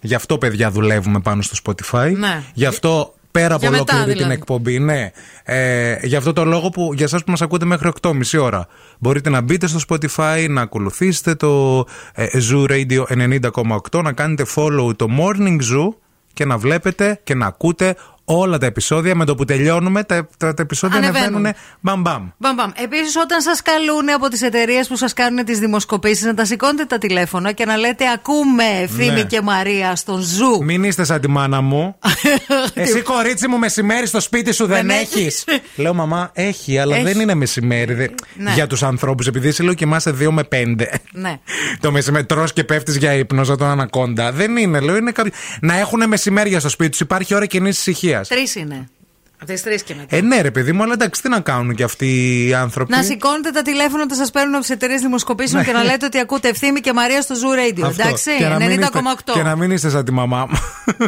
Γι' 0.00 0.14
αυτό, 0.14 0.38
παιδιά, 0.38 0.70
δουλεύουμε 0.70 1.20
πάνω 1.20 1.42
στο 1.42 1.56
Spotify. 1.64 2.12
Ναι. 2.16 2.42
Γι' 2.54 2.66
αυτό 2.66 3.14
πέρα 3.30 3.54
από 3.54 3.60
Για 3.60 3.70
μετά, 3.70 3.82
ολόκληρη 3.82 4.04
την 4.06 4.16
δηλαδή. 4.16 4.32
εκπομπή. 4.32 4.78
Ναι. 4.78 5.10
Ε, 5.52 5.98
για 6.02 6.18
αυτό 6.18 6.32
το 6.32 6.44
λόγο 6.44 6.68
που 6.68 6.90
για 6.94 7.04
εσάς 7.04 7.24
που 7.24 7.30
μας 7.30 7.42
ακούτε 7.42 7.64
μέχρι 7.64 7.90
8.30 8.00 8.12
ώρα, 8.40 8.66
μπορείτε 8.98 9.30
να 9.30 9.40
μπείτε 9.40 9.66
στο 9.66 9.78
Spotify, 9.88 10.46
να 10.48 10.60
ακολουθήσετε 10.60 11.34
το 11.34 11.84
ε, 12.14 12.26
Zoo 12.50 12.70
Radio 12.70 13.04
90,8, 13.90 14.02
να 14.02 14.12
κάνετε 14.12 14.44
follow 14.56 14.96
το 14.96 15.06
Morning 15.18 15.56
Zoo 15.56 15.88
και 16.32 16.44
να 16.44 16.58
βλέπετε 16.58 17.20
και 17.24 17.34
να 17.34 17.46
ακούτε 17.46 17.96
όλα 18.38 18.58
τα 18.58 18.66
επεισόδια. 18.66 19.14
Με 19.14 19.24
το 19.24 19.34
που 19.34 19.44
τελειώνουμε, 19.44 20.04
τα, 20.04 20.28
τα, 20.38 20.54
τα 20.54 20.62
επεισόδια 20.62 20.96
Ανεβαίνουν. 20.98 21.26
ανεβαίνουν 21.26 21.54
μπαμ 21.80 22.00
μπαμ. 22.00 22.28
Μπαμ, 22.38 22.54
μπαμ. 22.54 22.70
Επίσης, 22.84 23.16
όταν 23.16 23.40
σας 23.40 23.62
καλούν 23.62 24.10
από 24.14 24.28
τις 24.28 24.42
εταιρείες 24.42 24.88
που 24.88 24.96
σας 24.96 25.12
κάνουν 25.12 25.44
τις 25.44 25.58
δημοσκοπήσεις, 25.58 26.24
να 26.24 26.34
τα 26.34 26.44
σηκώνετε 26.44 26.84
τα 26.84 26.98
τηλέφωνα 26.98 27.52
και 27.52 27.64
να 27.64 27.76
λέτε 27.76 28.04
Ακούμε 28.14 28.64
Ευθύμη 28.82 29.10
Ναι. 29.10 29.22
και 29.22 29.40
Μαρία 29.40 29.96
στον 29.96 30.20
Zoo. 30.20 30.64
Μην 30.64 30.84
είστε 30.84 31.04
σαν 31.04 31.20
τη 31.20 31.28
μάνα 31.28 31.60
μου. 31.60 31.96
Εσύ, 32.74 33.00
κορίτσι 33.02 33.48
μου, 33.48 33.58
μεσημέρι 33.58 34.06
στο 34.06 34.20
σπίτι 34.20 34.52
σου 34.52 34.66
δεν, 34.66 34.86
Δεν 34.86 34.90
έχεις. 34.98 35.16
έχεις. 35.16 35.44
Λέω, 35.82 35.94
μαμά, 35.94 36.30
έχει, 36.32 36.78
αλλά 36.78 36.96
Έχει. 36.96 37.04
δεν 37.04 37.20
είναι 37.20 37.34
μεσημέρι. 37.34 37.94
δε- 37.94 38.06
Ναι. 38.36 38.52
Για 38.54 38.66
τους 38.66 38.82
ανθρώπους, 38.82 39.26
επειδή 39.26 39.48
εσύ 39.48 39.62
λέω 39.62 39.74
κοιμάσαι 39.74 40.10
2 40.10 40.30
με 40.30 40.42
5. 40.44 40.86
Ναι. 41.12 41.38
Το 41.80 41.90
μεσημέρι 41.90 42.24
τρώ 42.24 42.44
και 42.54 42.64
πέφτεις 42.64 42.96
για 42.96 43.12
ύπνος 43.14 43.46
σαν 43.46 43.56
τον 43.56 43.66
ανακόντα. 43.68 44.32
Δεν 44.32 44.56
είναι, 44.56 44.80
λέω. 44.80 44.96
Είναι 44.96 45.10
κάποιο... 45.10 45.32
Να 45.60 45.76
έχουν 45.78 46.08
μεσημέρια 46.08 46.60
στο 46.60 46.68
σπίτι 46.68 46.90
του. 46.90 46.98
Υπάρχει 47.02 47.34
ώρα 47.34 47.46
κοινή 47.46 47.68
ησυχίας. 47.68 48.19
Τρεις 48.28 48.54
είναι. 48.54 48.88
Από 49.42 49.52
τις 49.52 49.62
τρεις 49.62 49.82
και 49.82 49.94
μετά. 49.94 50.16
Ε, 50.16 50.20
ναι, 50.20 50.40
ρε 50.40 50.50
παιδί 50.50 50.72
μου, 50.72 50.82
αλλά 50.82 50.92
εντάξει, 50.92 51.22
τι 51.22 51.28
να 51.28 51.40
κάνουν 51.40 51.74
και 51.74 51.82
αυτοί 51.82 52.06
οι 52.46 52.54
άνθρωποι; 52.54 52.92
Να 52.92 53.02
σηκώνετε 53.02 53.50
τα 53.50 53.62
τηλέφωνα 53.62 54.02
όταν 54.02 54.16
σας 54.16 54.30
παίρνουν 54.30 54.52
από 54.54 54.60
τις 54.62 54.70
εταιρείες 54.70 55.00
δημοσκοπήσεων 55.00 55.60
Ναι. 55.60 55.66
και 55.66 55.72
να 55.72 55.84
λέτε 55.84 56.06
ότι 56.06 56.18
ακούτε 56.18 56.48
Ευθύμη 56.48 56.80
και 56.80 56.92
Μαρία 56.92 57.20
στο 57.22 57.34
Zoo 57.34 57.58
Radio. 57.78 57.82
Αυτό. 57.84 58.02
Εντάξει, 58.02 58.30
Και 58.38 58.44
να 58.46 58.56
μην 58.56 58.70
είστε- 58.70 58.84
90,8. 58.94 59.32
Και 59.32 59.42
να 59.42 59.56
μην 59.56 59.70
είστε 59.70 59.88
σαν 59.90 60.04
τη 60.04 60.12
μαμά 60.12 60.46
μου. 60.50 60.58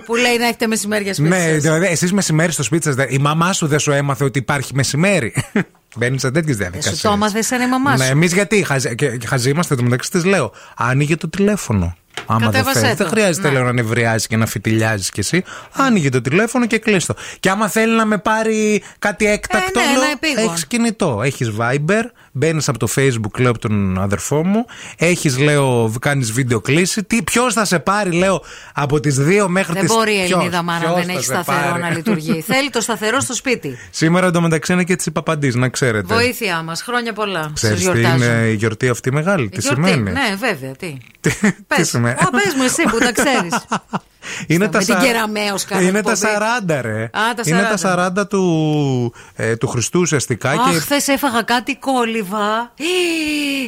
Που 0.04 0.14
λέει 0.16 0.36
να 0.38 0.46
έχετε 0.46 0.66
μεσημέρια 0.66 1.14
σπίτι. 1.14 1.28
Ναι, 1.28 1.48
σας. 1.52 1.62
δηλαδή 1.62 1.86
εσείς 1.86 2.12
μεσημέρι 2.12 2.52
στο 2.52 2.62
σπίτι 2.62 2.84
σας, 2.92 3.06
η 3.08 3.18
μαμά 3.18 3.52
σου 3.52 3.66
δεν 3.66 3.78
σου 3.78 3.92
έμαθε 3.92 4.24
ότι 4.24 4.38
υπάρχει 4.38 4.74
μεσημέρι. 4.74 5.34
Μπαίνει 5.96 6.18
σε 6.18 6.30
τέτοιες 6.30 6.54
Ε, 6.54 6.58
διαδικασίες. 6.58 6.96
Σου 6.96 7.02
το 7.02 7.12
έμαθε 7.12 7.42
σαν 7.42 7.60
η 7.60 7.68
μαμά 7.68 7.96
Ναι, 7.96 8.04
σου. 8.04 8.10
εμείς 8.10 8.32
γιατί 8.32 8.62
χαζ, 8.64 8.84
και, 8.84 9.16
και 9.16 9.26
χαζοί 9.26 9.50
είμαστε 9.50 9.74
το 9.74 9.82
μεταξύ 9.82 10.10
της 10.10 10.24
λέω. 10.24 10.52
Άνοιγε 10.76 11.16
το 11.16 11.28
τηλέφωνο. 11.28 11.96
Άμα 12.26 12.38
δεν 12.38 12.50
Κατέβασέ 12.50 12.78
θέλει. 12.80 12.90
το. 12.90 12.96
Δεν 12.96 13.08
χρειάζεται 13.12 13.48
Ναι. 13.48 13.54
λέω 13.54 13.64
να 13.64 13.72
νευριάζει 13.72 14.26
και 14.26 14.36
να 14.36 14.46
φιτιλιάζει 14.46 15.10
κι 15.10 15.20
εσύ. 15.20 15.44
Άνοιγε 15.72 16.08
το 16.08 16.20
τηλέφωνο 16.20 16.66
και 16.66 16.78
κλείστο. 16.78 17.14
Και 17.40 17.50
άμα 17.50 17.68
θέλει 17.68 17.96
να 17.96 18.04
με 18.04 18.18
πάρει 18.18 18.82
κάτι 18.98 19.26
έκτακτο, 19.26 19.80
Ε, 19.80 19.84
ναι, 19.84 19.92
λέω, 19.92 20.02
ένα 20.02 20.10
επίγον. 20.10 20.44
έχεις 20.50 20.66
κινητό. 20.66 21.20
Έχεις 21.24 21.52
Viber, 21.58 22.02
μπαίνεις 22.32 22.68
από 22.68 22.78
το 22.78 22.88
Facebook, 22.96 23.38
λέω 23.40 23.50
από 23.50 23.58
τον 23.58 23.98
αδερφό 24.00 24.44
μου. 24.44 24.64
Έχεις, 24.96 25.38
λέω, 25.38 25.92
κάνεις 26.00 26.32
βίντεο 26.32 26.60
κλίση. 26.60 27.02
Τι, 27.04 27.22
ποιος 27.22 27.54
θα 27.54 27.64
σε 27.64 27.78
πάρει, 27.78 28.10
λέω, 28.12 28.42
από 28.74 29.00
τις 29.00 29.16
2 29.18 29.46
μέχρι 29.48 29.72
Δεν 29.72 29.82
τις 29.82 29.92
μπορεί 29.94 30.12
η 30.14 30.20
Ελληνίδα 30.20 30.62
μάνα 30.62 30.92
δεν 30.94 31.08
έχει 31.08 31.24
σταθερό 31.24 31.68
πάρει; 31.70 31.82
να 31.82 31.90
λειτουργεί. 31.90 32.40
Θέλει 32.52 32.70
το 32.70 32.80
σταθερό 32.80 33.20
στο 33.20 33.34
σπίτι. 33.34 33.78
Σήμερα 33.90 34.26
εντωμεταξύ 34.26 34.72
είναι 34.72 34.84
και 34.84 34.96
τη 34.96 35.10
Παπαντή, 35.10 35.58
να 35.58 35.68
ξέρετε. 35.68 36.14
Βοήθειά 36.14 36.62
μας. 36.62 36.82
Χρόνια 36.82 37.12
πολλά. 37.12 37.40
Σας 37.42 37.52
Ξέρεις 37.54 37.76
τι 37.78 37.82
γιορτάζω. 37.82 38.24
είναι 38.24 38.46
η 38.48 38.54
γιορτή 38.54 38.88
αυτή 38.88 39.12
μεγάλη, 39.12 39.48
τι 39.48 39.60
Γιορτή. 39.60 39.82
σημαίνει; 39.82 40.10
Ναι, 40.10 40.36
βέβαια. 40.40 40.72
Τι. 40.76 40.96
Τι 41.76 41.84
Πες. 42.02 42.12
σημαίνει. 42.18 42.26
Α, 42.26 42.30
πες 42.30 42.54
μου 42.54 42.62
εσύ 42.62 42.82
που 42.82 42.98
τα 42.98 43.12
ξέρεις. 43.12 43.58
Είναι 44.46 44.64
Με 44.64 44.70
τα, 44.70 44.78
την 44.78 44.86
σα- 44.86 45.00
Κεραμέως 45.04 45.64
κάνω 45.64 45.82
είναι 45.82 46.02
τα 46.02 46.10
εκπομπή. 46.12 46.32
40, 46.76 46.80
ρε. 46.80 47.10
τα 47.12 47.34
Είναι 47.44 47.68
40. 47.72 47.80
τα 47.80 48.22
40 48.22 48.26
του, 48.28 49.14
ε, 49.36 49.56
του 49.56 49.68
Χριστού 49.68 50.00
ουσιαστικά. 50.00 50.50
Αχ, 50.50 50.70
και 50.70 50.78
χθες 50.78 51.08
έφαγα 51.08 51.42
κάτι 51.42 51.76
κόλυβα. 51.76 52.72
Ε, 52.78 52.84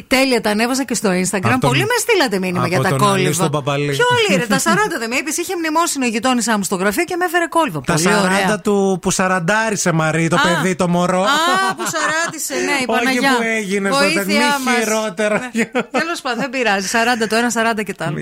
Τέλεια, 0.06 0.40
τα 0.40 0.50
ανέβασα 0.50 0.84
και 0.84 0.94
στο 0.94 1.08
Instagram. 1.10 1.38
Από 1.42 1.58
τον- 1.60 1.60
Πολύ 1.70 1.80
με 1.80 1.94
στείλατε 2.00 2.38
μήνυμα 2.38 2.58
από 2.58 2.68
για 2.68 2.80
τα 2.82 2.88
τον 2.88 2.98
κόλυβα. 2.98 3.16
Αλή 3.16 3.32
στον 3.32 3.50
Παπαλή. 3.50 3.90
Ποιο 3.92 4.04
άλλη, 4.28 4.38
ρε, 4.40 4.46
τα 4.46 4.58
40 4.66 4.98
δεν 4.98 5.08
με 5.08 5.16
είπες. 5.16 5.36
Είχε 5.36 5.56
μνημόσυνο 5.56 6.06
η 6.06 6.08
γειτόνισά 6.08 6.56
μου 6.56 6.62
στο 6.64 6.76
γραφείο 6.76 7.04
και 7.04 7.16
με 7.18 7.24
έφερε 7.24 7.46
κόλυβα. 7.48 7.80
τα 7.80 7.92
Πολύ 7.92 8.04
40 8.06 8.22
ωραία. 8.24 8.58
του 8.60 8.98
που 9.02 9.10
σαραντάρισε 9.10 9.92
Μαρή, 9.92 10.28
το 10.28 10.36
Α, 10.36 10.40
παιδί, 10.40 10.74
το 10.74 10.88
μωρό. 10.88 11.22
Α, 11.22 11.74
που 11.76 11.82
σαράντισε, 11.94 12.54
ναι, 12.54 12.60
η 12.80 12.84
Όχι 12.86 12.98
Παναγιά. 13.04 13.36
που 13.36 13.42
έγινε 13.56 13.88
τότε, 13.88 14.04
Βοήθειά 14.04 14.24
μη 14.24 14.64
μας. 14.64 14.74
χειρότερα. 14.78 15.50
Τέλος 15.90 16.20
πάντων, 16.22 16.38
δεν 16.40 16.50
πειράζει. 16.50 16.88
40 16.88 17.26
το 17.28 17.36
ένα, 17.36 17.50
40 17.50 17.82
και 17.84 17.94
το 17.94 18.04
άλλο. 18.04 18.18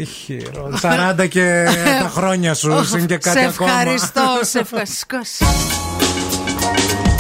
40 0.80 1.26
και 1.26 1.64
τα 2.02 2.08
χρόνια 2.08 2.20
σου, 2.54 2.96
είναι 2.96 3.06
και 3.06 3.18
κάτι 3.18 3.38
σε 3.38 3.44
ακόμα. 3.44 3.70
ευχαριστώ, 3.70 4.38
σε 4.40 4.58
ευχαριστώ. 4.58 5.20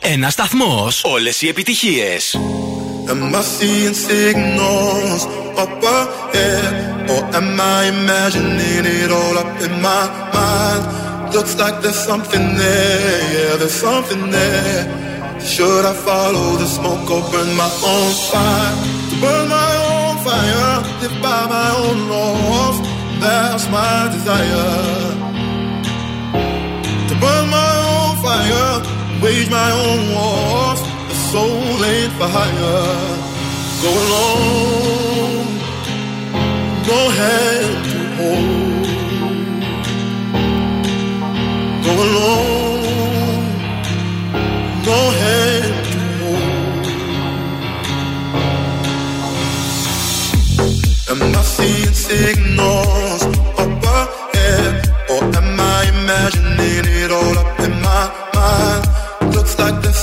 Ένα 0.00 0.30
σταθμό. 0.30 0.88
Όλε 1.02 1.30
οι 1.40 1.48
επιτυχίε. 1.48 2.16
Am 3.12 3.34
I 3.34 3.42
seeing 3.56 3.96
signals 4.08 5.22
up 5.62 5.82
ahead? 5.98 6.72
Or 7.12 7.22
am 7.38 7.60
I 7.76 7.80
imagining 7.96 8.84
it 9.00 9.10
all 9.18 9.36
up 9.42 9.54
in 9.66 9.74
my 9.88 10.04
mind? 10.36 10.84
Looks 11.34 11.54
like 11.62 11.76
there's 11.82 12.02
something 12.10 12.46
there, 12.62 13.20
yeah, 13.34 13.52
there's 13.60 13.78
something 13.86 14.24
there. 14.36 14.82
Should 15.52 15.84
I 15.92 15.94
follow 16.08 16.48
the 16.62 16.68
smoke 16.76 17.08
or 17.16 17.22
burn 17.32 17.50
my 17.62 17.70
own 17.92 18.10
fire? 18.30 18.74
Burn 19.22 19.44
my 19.58 19.72
own 19.92 20.14
fire, 20.26 20.74
live 21.00 21.16
by 21.26 21.40
my 21.56 21.68
own 21.82 21.98
laws. 22.12 22.76
That's 23.22 23.64
my 23.76 23.96
desire. 24.14 24.99
Wage 29.22 29.50
my 29.50 29.70
own 29.86 30.00
wars. 30.14 30.80
The 31.08 31.14
soul 31.30 31.84
ain't 31.92 32.12
for 32.18 32.28
hire. 32.36 33.18
Go 33.82 33.90
alone, 34.04 35.48
no 36.88 37.00
hand 37.18 37.84
to 37.90 38.00
hold. 38.18 38.86
Go 41.84 41.92
alone, 42.06 43.44
no 44.88 44.98
hand 45.20 45.76
to 45.92 46.00
hold. 46.20 46.84
Am 51.10 51.20
I 51.36 51.42
seeing 51.42 51.94
signals 51.94 53.19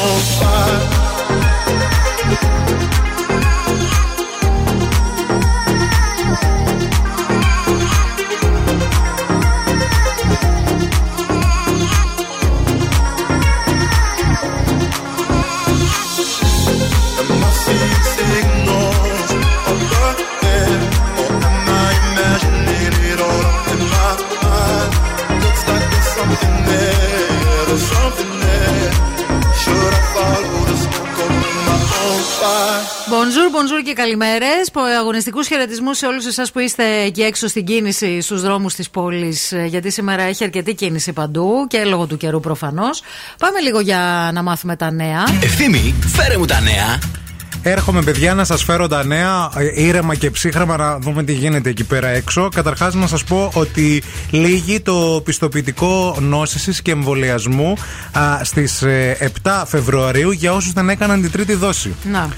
on 0.00 0.20
fire. 0.38 2.07
Bonjour, 33.10 33.48
bonjour 33.56 33.82
και 33.84 33.92
καλημέρες. 33.92 34.70
Αγωνιστικούς 34.98 35.46
χαιρετισμούς 35.46 35.98
σε 35.98 36.06
όλους 36.06 36.26
εσάς 36.26 36.52
που 36.52 36.58
είστε 36.58 37.00
εκεί 37.00 37.22
έξω 37.22 37.48
στην 37.48 37.64
κίνηση 37.64 38.20
στους 38.20 38.42
δρόμους 38.42 38.74
της 38.74 38.90
πόλης. 38.90 39.52
Γιατί 39.66 39.90
σήμερα 39.90 40.22
έχει 40.22 40.44
αρκετή 40.44 40.74
κίνηση 40.74 41.12
παντού 41.12 41.66
και 41.68 41.84
λόγω 41.84 42.06
του 42.06 42.16
καιρού 42.16 42.40
προφανώς. 42.40 43.02
Πάμε 43.38 43.60
λίγο 43.60 43.80
για 43.80 44.30
να 44.32 44.42
μάθουμε 44.42 44.76
τα 44.76 44.90
νέα. 44.90 45.24
Ευθύμη, 45.42 45.94
φέρε 46.06 46.36
μου 46.36 46.44
τα 46.44 46.60
νέα. 46.60 46.98
Έρχομαι, 47.70 48.02
παιδιά, 48.02 48.34
να 48.34 48.44
σας 48.44 48.64
φέρω 48.64 48.86
τα 48.86 49.04
νέα 49.04 49.50
ε, 49.56 49.82
ήρεμα 49.82 50.14
και 50.14 50.30
ψύχρεμα 50.30 50.76
να 50.76 50.98
δούμε 50.98 51.22
τι 51.22 51.32
γίνεται 51.32 51.70
εκεί 51.70 51.84
πέρα 51.84 52.08
έξω. 52.08 52.48
Καταρχάς, 52.54 52.94
να 52.94 53.06
σας 53.06 53.24
πω 53.24 53.50
ότι 53.54 54.02
λύγει 54.30 54.80
το 54.80 55.22
πιστοποιητικό 55.24 56.16
νόσησης 56.20 56.82
και 56.82 56.90
εμβολιασμού 56.90 57.76
στις 58.42 58.84
7 59.42 59.62
Φεβρουαρίου 59.66 60.30
για 60.30 60.52
όσους 60.52 60.72
δεν 60.72 60.88
έκαναν 60.88 61.20
την 61.20 61.30
τρίτη 61.30 61.54
δόση. 61.54 61.94
Να. 62.10 62.28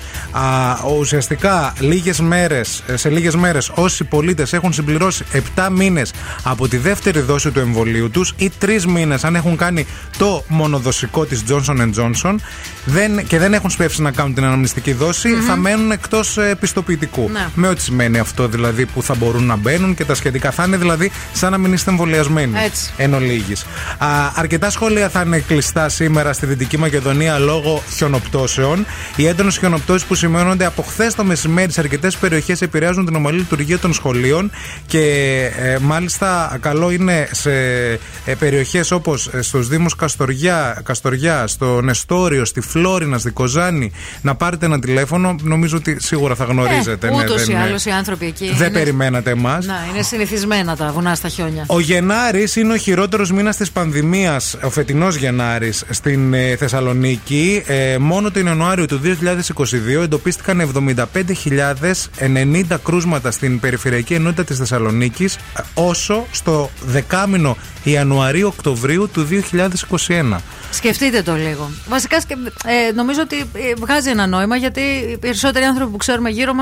Α, 0.40 0.76
ουσιαστικά 0.98 1.72
λίγες 1.78 2.20
μέρες, 2.20 2.82
σε 2.94 3.08
λίγες 3.08 3.36
μέρες 3.36 3.70
όσοι 3.74 4.04
πολίτες 4.04 4.52
έχουν 4.52 4.72
συμπληρώσει 4.72 5.24
7 5.56 5.68
μήνες 5.70 6.12
από 6.42 6.68
τη 6.68 6.76
δεύτερη 6.76 7.20
δόση 7.20 7.50
του 7.50 7.60
εμβολίου 7.60 8.10
τους 8.10 8.34
ή 8.36 8.50
3 8.60 8.84
μήνες 8.86 9.24
αν 9.24 9.34
έχουν 9.34 9.56
κάνει 9.56 9.86
το 10.18 10.44
μονοδοσικό 10.48 11.24
της 11.24 11.44
Johnson 11.48 11.90
Johnson 11.96 12.34
δεν, 12.84 13.26
και 13.26 13.38
δεν 13.38 13.54
έχουν 13.54 13.70
σπεύσει 13.70 14.02
να 14.02 14.10
κάνουν 14.10 14.34
την 14.34 14.44
αναμνηστική 14.44 14.92
δόση, 14.92 15.19
θα 15.46 15.56
μένουν 15.56 15.90
εκτός 15.90 16.38
ε, 16.38 16.54
πιστοποιητικού. 16.60 17.28
Ναι. 17.32 17.48
Με 17.54 17.68
ό,τι 17.68 17.82
σημαίνει 17.82 18.18
αυτό 18.18 18.48
δηλαδή 18.48 18.86
που 18.86 19.02
θα 19.02 19.14
μπορούν 19.14 19.44
να 19.46 19.56
μπαίνουν 19.56 19.94
και 19.94 20.04
τα 20.04 20.14
σχετικά. 20.14 20.50
Θα 20.50 20.64
είναι 20.64 20.76
δηλαδή 20.76 21.10
σαν 21.32 21.50
να 21.50 21.58
μην 21.58 21.72
είστε 21.72 21.90
εμβολιασμένοι. 21.90 22.58
Έτσι. 22.64 22.92
Εν 22.96 23.14
ολίγης. 23.14 23.66
Α, 23.98 24.06
αρκετά 24.34 24.70
σχόλια 24.70 25.08
θα 25.08 25.22
είναι 25.26 25.38
κλειστά 25.38 25.88
σήμερα 25.88 26.32
στη 26.32 26.46
Δυτική 26.46 26.78
Μακεδονία 26.78 27.38
λόγω 27.38 27.82
χιονοπτώσεων. 27.94 28.86
Οι 29.16 29.26
έντονες 29.26 29.58
χιονοπτώσεις 29.58 30.06
που 30.06 30.14
σημαίνονται 30.14 30.64
από 30.64 30.82
χθες 30.82 31.14
το 31.14 31.24
μεσημέρι 31.24 31.72
σε 31.72 31.80
αρκετές 31.80 32.16
περιοχές 32.16 32.62
επηρεάζουν 32.62 33.04
την 33.04 33.14
ομαλή 33.14 33.38
λειτουργία 33.38 33.78
των 33.78 33.92
σχολείων 33.92 34.50
και 34.86 35.04
ε, 35.58 35.78
μάλιστα 35.78 36.58
καλό 36.60 36.90
είναι 36.90 37.28
σε 37.30 37.52
ε, 38.24 38.34
περιοχές 38.38 38.90
όπως 38.90 39.30
στους 39.40 39.68
Δήμους 39.68 39.96
Καστοριά, 39.96 40.80
Καστοριά, 40.84 41.46
στο 41.46 41.80
Νεστόριο, 41.80 42.44
στη 42.44 42.60
Φλόρινα, 42.60 43.18
στη 43.18 43.30
Κοζάνη 43.30 43.92
να 44.22 44.34
πάρετε 44.34 44.66
ένα 44.66 44.78
τηλέφωνο. 44.78 44.99
Νομίζω 45.42 45.76
ότι 45.76 45.96
σίγουρα 46.00 46.34
θα 46.34 46.44
γνωρίζετε. 46.44 47.06
Ε, 47.06 47.10
ναι, 47.10 47.16
Ούτως 47.16 47.36
δεν 47.36 47.44
ή 47.44 47.46
είναι- 47.50 47.60
άλλως 47.62 47.84
οι 47.84 47.90
άνθρωποι 47.90 48.26
εκεί. 48.26 48.52
δεν 48.54 48.68
είναι- 48.68 48.78
περιμένατε 48.78 49.30
εμάς. 49.30 49.66
Να, 49.66 49.74
είναι 49.92 50.02
συνηθισμένα 50.02 50.76
τα 50.76 50.90
βουνά 50.92 51.14
στα 51.14 51.28
χιόνια. 51.28 51.64
Ο 51.66 51.80
Γενάρης 51.80 52.56
είναι 52.56 52.72
ο 52.72 52.76
χειρότερος 52.76 53.32
μήνας 53.32 53.56
της 53.56 53.70
πανδημίας, 53.70 54.56
ο 54.64 54.70
φετινός 54.70 55.16
Γενάρης 55.16 55.84
στην 55.90 56.34
ε, 56.34 56.56
Θεσσαλονίκη. 56.56 57.62
Ε, 57.66 57.98
μόνο 57.98 58.30
τον 58.30 58.46
Ιανουάριο 58.46 58.86
του 58.86 58.98
2022 58.98 60.02
εντοπίστηκαν 60.02 60.60
75.090 60.60 62.78
κρούσματα 62.84 63.30
στην 63.30 63.60
περιφερειακή 63.60 64.14
ενότητα 64.14 64.44
της 64.44 64.58
Θεσσαλονίκης, 64.58 65.38
όσο 65.74 66.26
στο 66.30 66.70
δεκάμινο 66.86 67.56
Ιανουαρίου-Οκτωβρίου 67.84 69.08
του 69.12 69.24
2021. 69.24 70.40
Σκεφτείτε 70.70 71.22
το 71.22 71.34
λίγο. 71.34 71.70
Βασικά 71.88 72.20
σκε- 72.20 72.36
ε, 72.64 72.92
νομίζω 72.92 73.20
ότι 73.22 73.36
ε, 73.38 73.74
βγάζει 73.76 74.10
ένα 74.10 74.26
νόημα 74.26 74.56
γιατί 74.56 74.80
οι 74.80 75.18
περισσότεροι 75.18 75.64
άνθρωποι 75.64 75.90
που 75.90 75.96
ξέρουμε 75.96 76.30
γύρω 76.30 76.52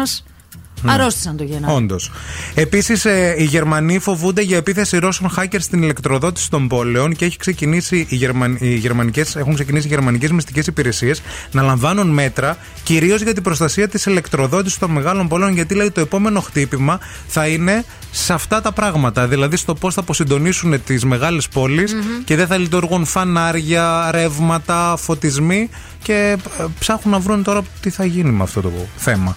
μα 0.82 0.92
Αρρώστησαν 0.92 1.36
το 1.36 1.44
Γενάρη. 1.44 1.74
Όντως. 1.74 2.10
Επίσης, 2.54 3.04
οι 3.38 3.44
Γερμανοί 3.44 3.98
φοβούνται 3.98 4.42
για 4.42 4.56
επίθεση 4.56 4.98
Ρώσων 4.98 5.30
hackers 5.36 5.60
στην 5.60 5.82
ηλεκτροδότηση 5.82 6.50
των 6.50 6.68
πόλεων 6.68 7.14
και 7.14 7.24
έχει 7.24 7.36
ξεκινήσει 7.36 8.06
οι, 8.08 8.16
Γερμαν... 8.16 8.56
οι 8.60 8.74
γερμανικές... 8.74 9.36
έχουν 9.36 9.54
ξεκινήσει 9.54 9.86
οι 9.86 9.90
γερμανικές 9.90 10.30
μυστικές 10.30 10.66
υπηρεσίες 10.66 11.22
να 11.50 11.62
λαμβάνουν 11.62 12.08
μέτρα 12.08 12.56
κυρίως 12.82 13.22
για 13.22 13.34
την 13.34 13.42
προστασία 13.42 13.88
της 13.88 14.06
ηλεκτροδότησης 14.06 14.78
των 14.78 14.90
μεγάλων 14.90 15.28
πόλεων. 15.28 15.54
Γιατί 15.54 15.74
λέει 15.74 15.90
το 15.90 16.00
επόμενο 16.00 16.40
χτύπημα 16.40 17.00
θα 17.26 17.46
είναι 17.46 17.84
σε 18.10 18.32
αυτά 18.32 18.60
τα 18.60 18.72
πράγματα. 18.72 19.26
Δηλαδή 19.26 19.56
στο 19.56 19.74
πώς 19.74 19.94
θα 19.94 20.00
αποσυντονίσουν 20.00 20.84
τις 20.84 21.04
μεγάλες 21.04 21.48
πόλεις 21.48 21.96
και 22.24 22.36
δεν 22.36 22.46
θα 22.46 22.56
λειτουργούν 22.56 23.04
φανάρια, 23.04 24.10
ρεύματα, 24.10 24.96
φωτισμοί. 24.96 25.68
Και 26.02 26.36
ε, 26.58 26.64
ψάχνουν 26.78 27.14
να 27.14 27.20
βρουν 27.20 27.42
τώρα 27.42 27.62
τι 27.80 27.90
θα 27.90 28.04
γίνει 28.04 28.30
με 28.30 28.42
αυτό 28.42 28.60
το 28.60 28.72
θέμα. 28.96 29.36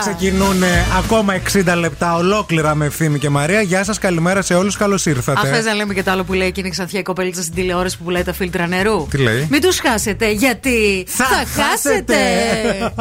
Ξεκινούν 0.00 0.62
ακόμα 0.98 1.34
60 1.52 1.76
λεπτά 1.78 2.14
ολόκληρα 2.14 2.74
με 2.74 2.86
ευθύμη 2.86 3.18
και 3.18 3.28
Μαρία. 3.28 3.60
Γεια 3.60 3.84
σας, 3.84 3.98
καλημέρα 3.98 4.42
σε 4.42 4.54
όλους. 4.54 4.76
Καλώς 4.76 5.06
ήρθατε. 5.06 5.56
Αχ, 5.56 5.64
να 5.64 5.74
λέμε 5.74 5.94
και 5.94 6.02
το 6.02 6.10
άλλο 6.10 6.24
που 6.24 6.32
λέει 6.32 6.48
εκείνη 6.48 6.68
η 6.68 6.70
ξανθιά 6.70 6.98
η 6.98 7.02
κοπέλιτσα 7.02 7.42
στην 7.42 7.54
τηλεόραση 7.54 7.98
που 7.98 8.04
πουλάει 8.04 8.22
τα 8.22 8.32
φίλτρα 8.32 8.66
νερού; 8.66 9.06
Τι 9.10 9.18
λέει; 9.18 9.46
Μην 9.50 9.60
τους 9.60 9.80
χάσετε, 9.80 10.30
γιατί 10.30 11.04
θα, 11.08 11.24
χάσετε. 11.54 12.14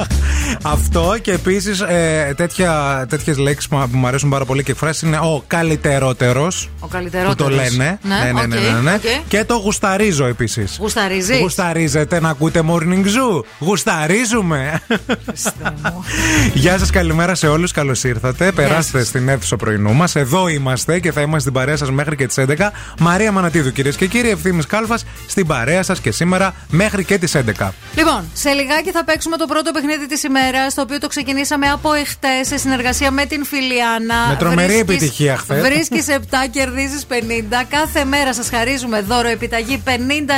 Αυτό 0.74 1.16
και 1.22 1.32
επίσης 1.32 1.80
ε, 1.82 2.34
τέτοιες 3.10 3.38
λέξεις 3.38 3.68
που 3.68 3.88
μου 3.92 4.08
αρέσουν 4.08 4.30
πάρα 4.30 4.46
πολύ 4.46 4.64
και 4.64 4.72
εκφράσεις 4.72 5.02
είναι 5.02 5.18
ο 5.18 5.44
καλύτερότερο. 5.48 6.46
Ο 6.46 6.48
Που 6.80 6.88
καλύτερο. 6.88 7.36
το 7.36 7.50
λένε. 7.50 8.00
Ναι, 8.02 8.16
ναι, 8.16 8.32
ναι, 8.32 8.46
ναι, 8.46 8.70
ναι, 8.70 8.80
ναι. 8.82 9.00
Και 9.28 9.44
το 9.44 9.56
γουσταρίζω 9.56 10.26
επίσης. 10.26 10.78
Γουσταρίζεις; 10.80 11.40
Γουσταρίζετε 11.40 12.20
να 12.20 12.30
ακούτε 12.30 12.64
morning 12.68 13.06
zoo. 13.06 13.44
Γουσταρίζουμε. 13.60 14.82
Γεια 16.54 16.69
σας, 16.78 16.90
καλημέρα 16.90 17.36
σε 17.36 17.48
όλους. 17.48 17.72
Καλώς 17.72 18.04
ήρθατε. 18.04 18.52
Περάστε 18.52 19.04
στην 19.04 19.30
αίθουσα 19.30 19.56
πρωινού 19.56 19.94
μας. 19.94 20.16
Εδώ 20.16 20.48
είμαστε 20.48 21.00
και 21.00 21.12
θα 21.12 21.22
είμαστε 21.22 21.40
στην 21.40 21.54
παρέα 21.54 21.78
σας 21.78 21.92
μέχρι 21.92 22.16
και 22.16 22.28
τις 22.28 22.38
11. 22.38 22.72
Μαρία 23.00 23.32
Μανατίδου, 23.32 23.72
κυρίες 23.72 23.96
και 23.96 24.08
κύριοι, 24.08 24.30
ευθύνη 24.30 24.64
Κάλφας 24.64 25.06
στην 25.28 25.48
παρέα 25.48 25.84
σας 25.84 26.00
και 26.00 26.12
σήμερα 26.12 26.54
μέχρι 26.70 27.04
και 27.06 27.18
τις 27.18 27.36
11. 27.36 27.74
Λοιπόν, 27.96 28.30
σε 28.34 28.50
λιγάκι 28.50 28.92
θα 28.92 29.04
παίξουμε 29.04 29.38
το 29.38 29.46
πρώτο 29.46 29.72
παιχνίδι 29.72 30.08
της 30.08 30.24
ημέρας, 30.24 30.74
το 30.74 30.82
οποίο 30.82 31.00
το 31.00 31.08
ξεκινήσαμε 31.08 31.68
από 31.68 31.94
εχθές 31.94 32.48
σε 32.48 32.58
συνεργασία 32.58 33.12
με 33.12 33.26
την 33.26 33.46
Φιλιάνα. 33.46 34.28
Με 34.30 34.36
τρομερή 34.36 34.78
επιτυχία 34.78 35.38
χθες. 35.38 35.62
Βρίσκεις 35.62 36.08
7, 36.08 36.48
κερδίζεις 36.52 37.06
50. 37.06 37.64
Κάθε 37.70 38.04
μέρα 38.06 38.34
σας 38.34 38.50
χαρίζουμε 38.50 39.02
δώρο 39.02 39.28
επιταγή 39.28 39.84
50 39.86 39.90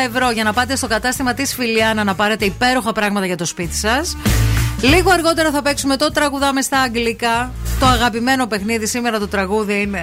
ευρώ 0.08 0.32
για 0.32 0.44
να 0.44 0.54
πάτε 0.54 0.76
στο 0.76 0.88
κατάστημα 0.88 1.34
της 1.34 1.54
Φιλιάνα 1.54 2.04
να 2.04 2.16
πάρετε 2.16 2.46
υπέροχα 2.46 2.92
πράγματα 2.92 3.26
για 3.26 3.38
το 3.38 3.46
σπίτι 3.46 3.76
σας. 3.76 4.16
Λίγο 4.82 5.12
αργότερα 5.12 5.52
θα 5.52 5.62
παίξουμε 5.62 5.98
το 5.98 6.12
τραγουδάμε 6.12 6.62
στα 6.62 6.80
αγγλικά. 6.80 7.52
Το 7.80 7.86
αγαπημένο 7.86 8.48
παιχνίδι 8.48 8.88
σήμερα 8.88 9.20
το 9.20 9.28
τραγούδι 9.28 9.82
είναι. 9.82 10.00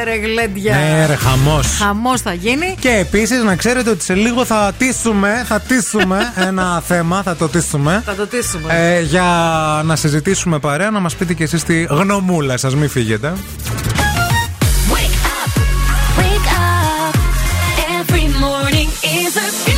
Ε, 0.00 0.04
ρε 0.04 0.14
γλέντια. 0.16 0.74
Ναι, 0.76 1.06
ρε, 1.06 1.14
χαμός. 1.14 1.66
Χαμός 1.78 2.20
θα 2.20 2.32
γίνει. 2.32 2.76
Και 2.80 2.90
επίσης 2.90 3.42
να 3.42 3.56
ξέρετε 3.56 3.90
ότι 3.90 4.04
σε 4.04 4.14
λίγο 4.14 4.44
θα 4.44 4.72
τίσουμε, 4.78 5.44
θα 5.46 5.60
τίσουμε 5.60 6.32
ένα 6.48 6.82
θέμα, 6.86 7.22
θα 7.22 7.36
το 7.36 7.48
τίσουμε. 7.48 8.02
Θα 8.06 8.14
το 8.14 8.26
τίσουμε. 8.26 8.74
Ε, 8.74 9.00
για 9.00 9.22
να 9.84 9.96
συζητήσουμε 9.96 10.58
παρέα, 10.58 10.90
να 10.90 11.00
μας 11.00 11.16
πείτε 11.16 11.34
και 11.34 11.42
εσείς 11.42 11.64
τη 11.64 11.82
γνωμούλα 11.82 12.56
σας, 12.56 12.74
μην 12.74 12.88
φύγετε. 12.88 13.32
Wake 16.18 16.48
up. 16.58 17.14
Every 17.98 18.26
morning 18.44 18.88
is 19.20 19.32
a 19.46 19.75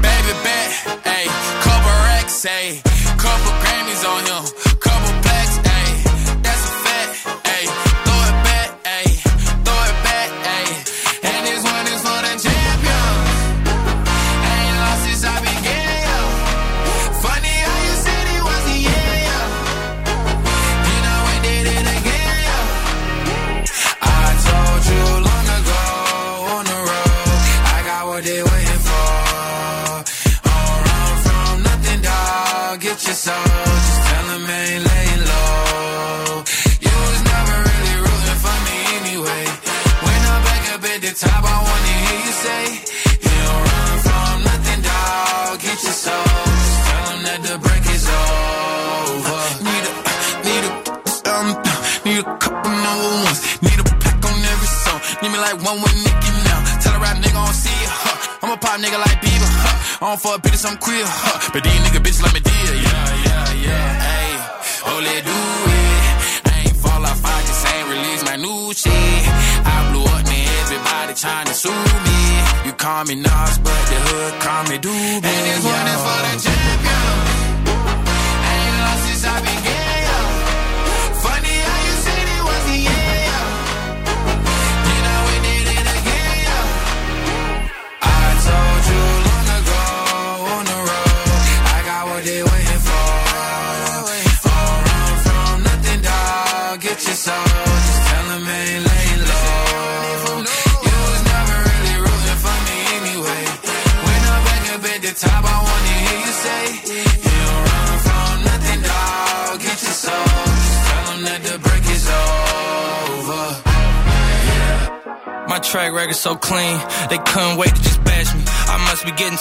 Baby 0.00 0.32
bet, 0.42 0.70
ayy, 1.04 1.28
couple 1.62 1.92
racks, 2.08 2.46
ayy, 2.46 2.89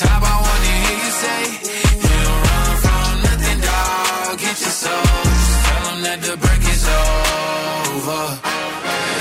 top, 0.00 0.22
I 0.22 0.34
wanna 0.44 0.72
hear 0.84 0.98
you 1.04 1.12
say, 1.22 1.40
You 2.04 2.16
don't 2.26 2.42
run 2.48 2.72
from 2.84 3.10
nothing, 3.26 3.60
dog. 3.68 4.32
Get 4.44 4.56
your 4.64 4.74
soul, 4.82 5.06
just 5.26 5.52
tell 5.66 5.84
'em 5.90 5.98
that 6.06 6.18
the 6.26 6.34
break 6.44 6.62
is 6.74 6.84
over. 6.98 8.22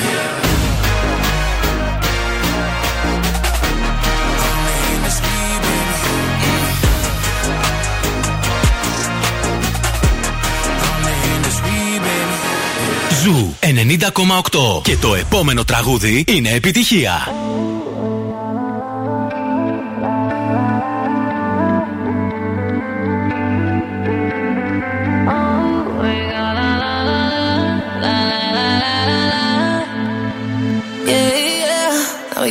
Yeah. 0.07 0.47
Ζου 13.23 13.55
90,8. 13.59 14.81
Και 14.83 14.97
το 14.97 15.15
επόμενο 15.15 15.63
τραγούδι 15.63 16.23
είναι 16.27 16.49
επιτυχία. 16.49 17.27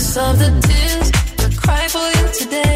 Of 0.00 0.38
the 0.38 0.48
tears 0.66 1.10
I 1.44 1.54
cry 1.60 1.88
for 1.88 2.08
you 2.18 2.32
today. 2.32 2.69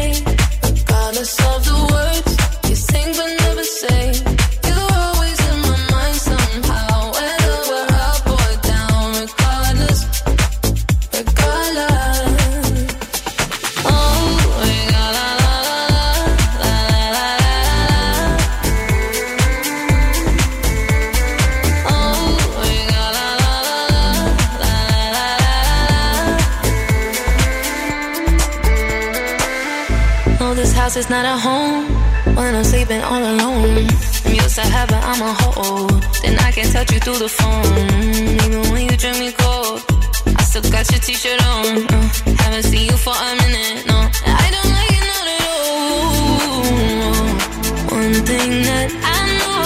House 30.95 31.05
is 31.05 31.09
not 31.09 31.25
a 31.25 31.37
home 31.37 31.85
when 32.35 32.55
I'm 32.55 32.63
sleeping 32.63 33.01
all 33.01 33.21
alone. 33.21 33.87
I'm 34.25 34.33
used 34.33 34.55
to 34.55 34.61
heaven, 34.61 34.99
I'm 35.01 35.21
a 35.21 35.33
hoe. 35.33 35.87
Then 36.23 36.39
I 36.39 36.51
can 36.51 36.71
touch 36.71 36.91
you 36.91 36.99
through 36.99 37.19
the 37.19 37.29
phone. 37.29 37.65
Even 38.43 38.61
when 38.71 38.83
you 38.89 38.97
drink 38.97 39.17
me 39.19 39.31
cold, 39.31 39.83
I 40.39 40.43
still 40.43 40.61
got 40.71 40.89
your 40.91 40.99
t-shirt 40.99 41.41
on. 41.47 41.85
Uh, 41.91 42.09
haven't 42.43 42.63
seen 42.63 42.85
you 42.89 42.97
for 42.97 43.13
a 43.13 43.35
minute, 43.43 43.85
no. 43.87 43.97
I 44.43 44.47
don't 44.55 44.71
like 44.77 44.93
it 44.97 45.05
not 45.11 45.27
at 45.35 45.41
all. 45.51 45.85
One 47.99 48.15
thing 48.29 48.51
that 48.69 48.89
I 49.17 49.21
know 49.39 49.63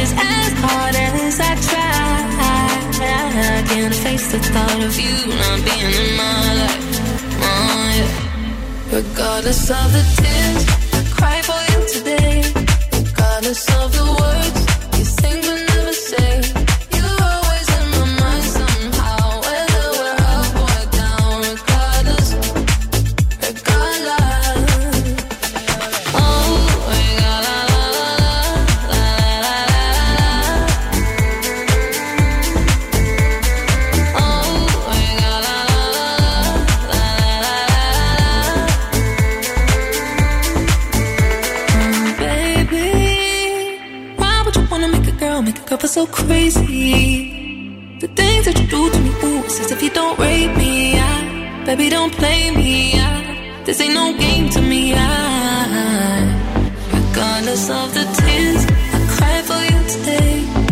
is 0.00 0.10
as 0.36 0.52
hard 0.64 0.94
as 0.94 1.40
I 1.40 1.52
try. 1.68 1.94
I 3.46 3.62
can't 3.68 3.94
face 3.94 4.26
the 4.32 4.38
thought 4.38 4.82
of 4.88 4.94
you 4.98 5.16
not 5.42 5.58
being 5.64 5.92
in 6.02 6.16
my 6.16 6.54
life. 6.60 6.83
Regardless 8.94 9.70
of 9.70 9.92
the 9.92 10.04
I 10.92 11.02
cry 11.16 11.42
for 11.42 11.60
you 11.72 11.80
today. 11.94 12.44
Regardless 12.92 13.66
of 13.82 13.90
the 13.90 14.04
words 14.20 14.43
baby, 51.76 51.90
don't 51.90 52.12
play 52.12 52.50
me. 52.50 52.92
I, 52.94 53.62
this 53.64 53.80
ain't 53.80 53.94
no 53.94 54.16
game 54.16 54.48
to 54.50 54.62
me. 54.62 54.94
I, 54.94 56.30
regardless 56.92 57.68
of 57.68 57.92
the 57.94 58.04
tears 58.18 58.64
I 58.92 59.00
cry 59.16 59.42
for 59.42 59.60
you 59.72 59.80
today. 59.88 60.63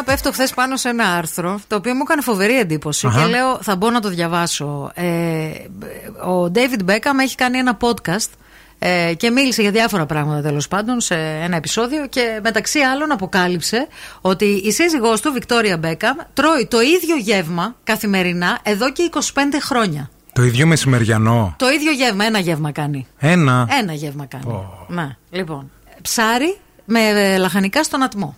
9 0.00 0.02
πέφτω 0.04 0.32
χθες 0.32 0.54
πάνω 0.54 0.76
σε 0.76 0.88
ένα 0.88 1.04
άρθρο 1.04 1.60
το 1.66 1.76
οποίο 1.76 1.94
μου 1.94 2.00
έκανε 2.02 2.22
φοβερή 2.22 2.58
εντύπωση 2.58 3.08
και 3.08 3.24
λέω 3.26 3.58
θα 3.62 3.76
μπω 3.76 3.90
να 3.90 4.00
το 4.00 4.08
διαβάσω. 4.08 4.90
Ε, 4.94 5.10
ο 6.26 6.50
David 6.54 6.90
Beckham 6.90 7.18
έχει 7.20 7.34
κάνει 7.34 7.58
ένα 7.58 7.76
podcast 7.80 8.30
ε, 8.78 9.14
και 9.16 9.30
μίλησε 9.30 9.62
για 9.62 9.70
διάφορα 9.70 10.06
πράγματα 10.06 10.42
τέλος 10.42 10.68
πάντων 10.68 11.00
σε 11.00 11.14
ένα 11.14 11.56
επεισόδιο 11.56 12.06
και 12.06 12.40
μεταξύ 12.42 12.78
άλλων 12.78 13.12
αποκάλυψε 13.12 13.86
ότι 14.20 14.44
η 14.44 14.72
σύζυγός 14.72 15.20
του, 15.20 15.32
Βικτόρια 15.32 15.78
Μπέκαμ, 15.78 16.16
τρώει 16.34 16.66
το 16.66 16.80
ίδιο 16.80 17.16
γεύμα 17.16 17.76
καθημερινά 17.84 18.58
εδώ 18.62 18.92
και 18.92 19.10
25 19.12 19.20
χρόνια. 19.60 20.10
Το 20.32 20.42
ίδιο 20.42 20.66
μεσημεριανό. 20.66 21.54
Το 21.58 21.68
ίδιο 21.70 21.92
γεύμα, 21.92 22.24
ένα 22.24 22.38
γεύμα 22.38 22.72
κάνει. 22.72 23.06
Ένα. 23.18 23.68
Ένα 23.80 23.92
γεύμα 23.92 24.26
κάνει. 24.26 24.44
Oh. 24.88 25.16
Λοιπόν. 25.30 25.70
Ψάρι 26.02 26.58
με 26.84 27.00
ε, 27.00 27.36
λαχανικά 27.36 27.82
στον 27.82 28.02
ατμό. 28.02 28.36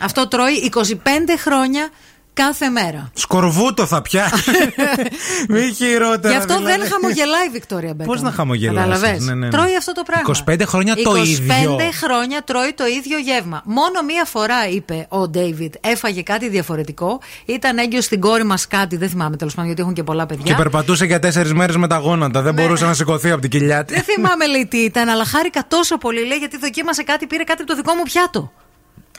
Αυτό 0.00 0.28
τρώει 0.28 0.70
25 0.74 0.98
χρόνια 1.38 1.88
κάθε 2.36 2.68
μέρα. 2.68 3.10
Σκορβούτο 3.14 3.86
θα 3.86 4.02
πιάσει. 4.02 4.50
Μη 5.48 5.72
χειρότερα. 5.74 6.34
Γι' 6.34 6.38
αυτό 6.38 6.56
δηλαδή. 6.56 6.78
δεν 6.78 6.90
χαμογελάει 6.90 7.46
η 7.46 7.50
Βικτόρια 7.52 7.94
Μπέκαμ. 7.94 8.06
Πώς 8.14 8.22
να 8.22 8.30
χαμογελάσει, 8.30 8.88
Καταλαβες; 8.88 9.24
ναι, 9.24 9.34
ναι, 9.34 9.46
ναι. 9.46 9.50
Τρώει 9.50 9.76
αυτό 9.76 9.92
το 9.92 10.02
πράγμα. 10.02 10.34
25 10.48 10.62
χρόνια 10.66 10.94
το 10.96 11.10
25 11.10 11.26
ίδιο. 11.26 11.78
χρόνια 12.02 12.42
τρώει 12.44 12.72
το 12.74 12.86
ίδιο 12.86 13.18
γεύμα. 13.18 13.62
Μόνο 13.64 14.02
μία 14.06 14.24
φορά 14.24 14.68
είπε 14.68 15.06
ο 15.08 15.28
Ντέιβιτ 15.28 15.74
έφαγε 15.80 16.22
κάτι 16.22 16.48
διαφορετικό. 16.48 17.20
Ήταν 17.44 17.78
έγκυο 17.78 18.00
στην 18.00 18.20
κόρη 18.20 18.44
μας 18.44 18.66
κάτι, 18.66 18.96
δεν 18.96 19.08
θυμάμαι 19.08 19.36
τέλος 19.36 19.52
πάντων 19.52 19.66
γιατί 19.66 19.82
έχουν 19.82 19.94
και 19.94 20.02
πολλά 20.02 20.26
παιδιά. 20.26 20.44
Και 20.44 20.54
περπατούσε 20.54 21.04
για 21.04 21.18
τέσσερις 21.18 21.52
μέρες 21.52 21.76
με 21.76 21.86
τα 21.86 21.96
γόνατα. 21.96 22.42
Δεν 22.42 22.54
μπορούσε 22.54 22.84
να 22.84 22.94
σηκωθεί 22.94 23.30
από 23.30 23.40
την 23.40 23.50
κοιλιά 23.50 23.84
της. 23.84 23.96
Δεν 23.96 24.04
θυμάμαι 24.04 24.46
λέει 24.46 24.66
τι 24.66 24.78
ήταν, 24.78 25.08
αλλά 25.08 25.24
χάρηκα 25.24 25.64
τόσο 25.68 25.98
πολύ 25.98 26.26
λέει 26.26 26.38
γιατί 26.38 26.58
δοκίμασε 26.58 27.02
κάτι, 27.02 27.26
πήρε 27.26 27.42
κάτι 27.42 27.62
από 27.62 27.70
το 27.70 27.76
δικό 27.76 27.94
μου 27.94 28.02
πιάτο. 28.02 28.52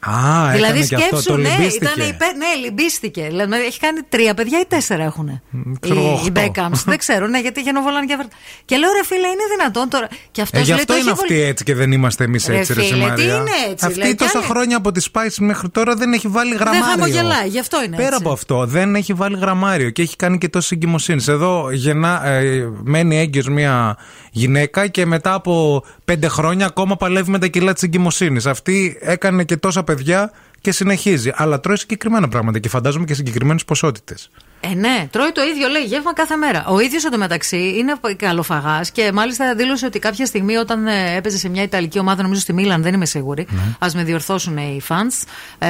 Α, 0.01 0.51
δηλαδή 0.51 0.79
έκανε 0.79 0.85
και 0.85 0.95
αυτό, 0.95 1.05
σκέψου, 1.05 1.23
το 1.31 1.37
ναι, 1.37 1.49
λυμπίστηκε. 1.49 1.85
ήταν 1.85 2.07
υπέ... 2.09 2.25
ναι, 2.25 2.51
λυμπίστηκε. 2.63 3.25
Δηλαδή, 3.29 3.53
έχει 3.65 3.79
κάνει 3.79 3.99
τρία 4.09 4.33
παιδιά 4.33 4.59
ή 4.59 4.65
τέσσερα 4.65 5.03
έχουν. 5.03 5.41
ξέρω 5.79 5.99
εγώ, 5.99 6.07
οι, 6.07 6.11
οι 6.11 6.13
οχτώ. 6.13 6.31
Μπέκαμς. 6.31 6.83
δεν 6.83 6.97
ξέρω, 6.97 7.27
ναι, 7.27 7.39
γιατί 7.39 7.61
γενοβολάνε 7.61 8.05
και 8.05 8.13
αυτά. 8.13 8.27
Και 8.65 8.77
λέω 8.77 8.89
ρε 8.91 9.05
φίλε, 9.05 9.27
είναι 9.27 9.45
δυνατόν 9.57 9.89
τώρα. 9.89 10.07
Και 10.31 10.41
αυτός 10.41 10.59
Ε, 10.59 10.63
γι' 10.63 10.69
λέει 10.71 10.79
αυτό 10.79 10.93
το 10.93 10.99
είναι 10.99 11.09
έχει 11.11 11.19
αυτή 11.21 11.41
έτσι 11.41 11.63
και 11.63 11.75
δεν 11.75 11.91
είμαστε 11.91 12.23
εμείς 12.23 12.47
Ρε 12.47 12.57
έτσι, 12.57 12.73
ρε 12.73 12.81
φίλε, 12.81 13.03
τι 13.03 13.09
Μαρία. 13.09 13.35
είναι 13.35 13.51
έτσι, 13.71 13.85
Αυτή 13.85 13.99
λέει, 13.99 14.15
τόσα 14.15 14.31
κι 14.31 14.37
άλλη. 14.37 14.45
χρόνια 14.45 14.77
από 14.77 14.91
τη 14.91 15.05
Spice 15.13 15.35
μέχρι 15.39 15.69
τώρα 15.69 15.95
δεν 15.95 16.13
έχει 16.13 16.27
βάλει 16.27 16.55
γραμμάριο. 16.55 16.85
Δεν 16.85 16.89
χαμογελάει, 16.89 17.47
γι' 17.47 17.59
αυτό 17.59 17.83
είναι 17.83 17.95
Πέρα 17.95 18.07
έτσι. 18.07 18.19
από 18.21 18.31
αυτό, 18.31 18.65
δεν 18.65 18.95
έχει 18.95 19.13
βάλει 19.13 19.37
γραμμάριο 19.37 19.89
και 19.89 20.01
έχει 20.01 20.15
κάνει 20.15 20.37
και 20.37 20.49
τόση 20.49 20.69
εγκυμοσύνης. 20.75 21.27
Εδώ 21.27 21.71
γεννά, 21.71 22.25
ε, 22.25 22.67
μένει 22.83 23.17
έγκυος 23.19 23.47
μια 23.47 23.97
γυναίκα 24.31 24.87
και 24.87 25.05
μετά 25.05 25.33
από 25.33 25.83
πέντε 26.07 26.27
χρόνια 26.27 26.65
ακόμα 26.65 26.95
παλεύει 26.95 27.31
με 27.31 27.39
τα 27.39 27.47
κιλά 27.47 27.73
της 27.73 27.83
εγκυμοσύνης. 27.83 28.45
Αυτή 28.45 28.97
έκανε 29.01 29.43
και 29.43 29.57
τόσα 29.57 29.83
παιδιά 29.83 30.31
και 30.61 30.71
συνεχίζει. 30.71 31.31
Αλλά 31.33 31.59
τρώει 31.59 31.77
συγκεκριμένα 31.77 32.27
πράγματα 32.27 32.59
και 32.59 32.69
φαντάζομαι 32.69 33.05
και 33.05 33.13
συγκεκριμένες 33.13 33.65
ποσότητες. 33.65 34.29
Ε, 34.59 34.73
ναι, 34.75 35.07
τρώει 35.11 35.31
το 35.31 35.41
ίδιο, 35.43 35.67
λέει, 35.67 35.81
γεύμα 35.83 36.13
κάθε 36.13 36.35
μέρα. 36.35 36.65
Ο 36.67 36.79
ίδιος 36.79 37.05
εντωμεταξύ 37.05 37.57
είναι 37.77 37.95
καλοφαγάς 38.15 38.91
και 38.91 39.11
μάλιστα 39.13 39.55
δήλωσε 39.55 39.85
ότι 39.85 39.99
κάποια 39.99 40.25
στιγμή 40.25 40.55
όταν 40.55 40.87
ε, 40.87 41.15
έπαιζε 41.15 41.37
σε 41.37 41.49
μια 41.49 41.63
Ιταλική 41.63 41.99
ομάδα, 41.99 42.21
νομίζω 42.23 42.41
στη 42.41 42.53
Μίλαν, 42.53 42.81
δεν 42.81 42.93
είμαι 42.93 43.05
σίγουρη, 43.05 43.47
Ναι. 43.49 43.61
ας 43.79 43.95
με 43.95 44.03
διορθώσουν 44.03 44.57
οι 44.57 44.81
fans, 44.87 45.27
ε, 45.59 45.67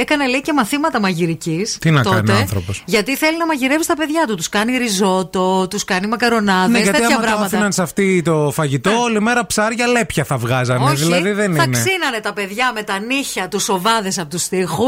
έκανε 0.00 0.28
λέει 0.28 0.40
και 0.40 0.52
μαθήματα 0.52 1.00
μαγειρικής. 1.00 1.78
Τι 1.80 1.90
να 1.90 2.02
τότε, 2.02 2.16
κάνει 2.16 2.30
ο 2.30 2.34
άνθρωπος. 2.36 2.82
Γιατί 2.86 3.16
θέλει 3.16 3.38
να 3.38 3.46
μαγειρεύει 3.46 3.86
τα 3.86 3.96
παιδιά 3.96 4.24
του. 4.26 4.34
Τους 4.34 4.48
κάνει 4.48 4.76
ριζότο, 4.76 5.66
τους 5.70 5.84
κάνει 5.84 6.06
μακαρονάδες, 6.06 6.70
Ναι, 6.70 6.78
γιατί 6.78 6.90
τέτοια 7.00 7.06
άμα 7.06 7.16
το 7.16 7.22
πράγματα. 7.22 7.46
άφηναν 7.46 7.72
σε 7.72 7.82
αυτή 7.82 8.22
το 8.24 8.50
φαγητό, 8.54 8.90
όλη 9.00 9.20
μέρα 9.20 9.46
ψάρια 9.46 9.86
λέπια 9.86 10.24
θα 10.24 10.36
βγάζανε. 10.36 10.84
Όχι, 10.84 10.94
δηλαδή 11.04 11.30
δεν 11.32 11.54
θα 11.54 11.62
είναι. 11.62 11.78
ξύνανε 11.78 12.20
τα 12.22 12.32
παιδιά 12.32 12.72
με 12.74 12.82
τα 12.82 12.98
νύχια 12.98 13.48
τους 13.48 13.62
σοβάδες 13.62 14.18
από 14.18 14.30
τους 14.30 14.48
τοίχου. 14.48 14.84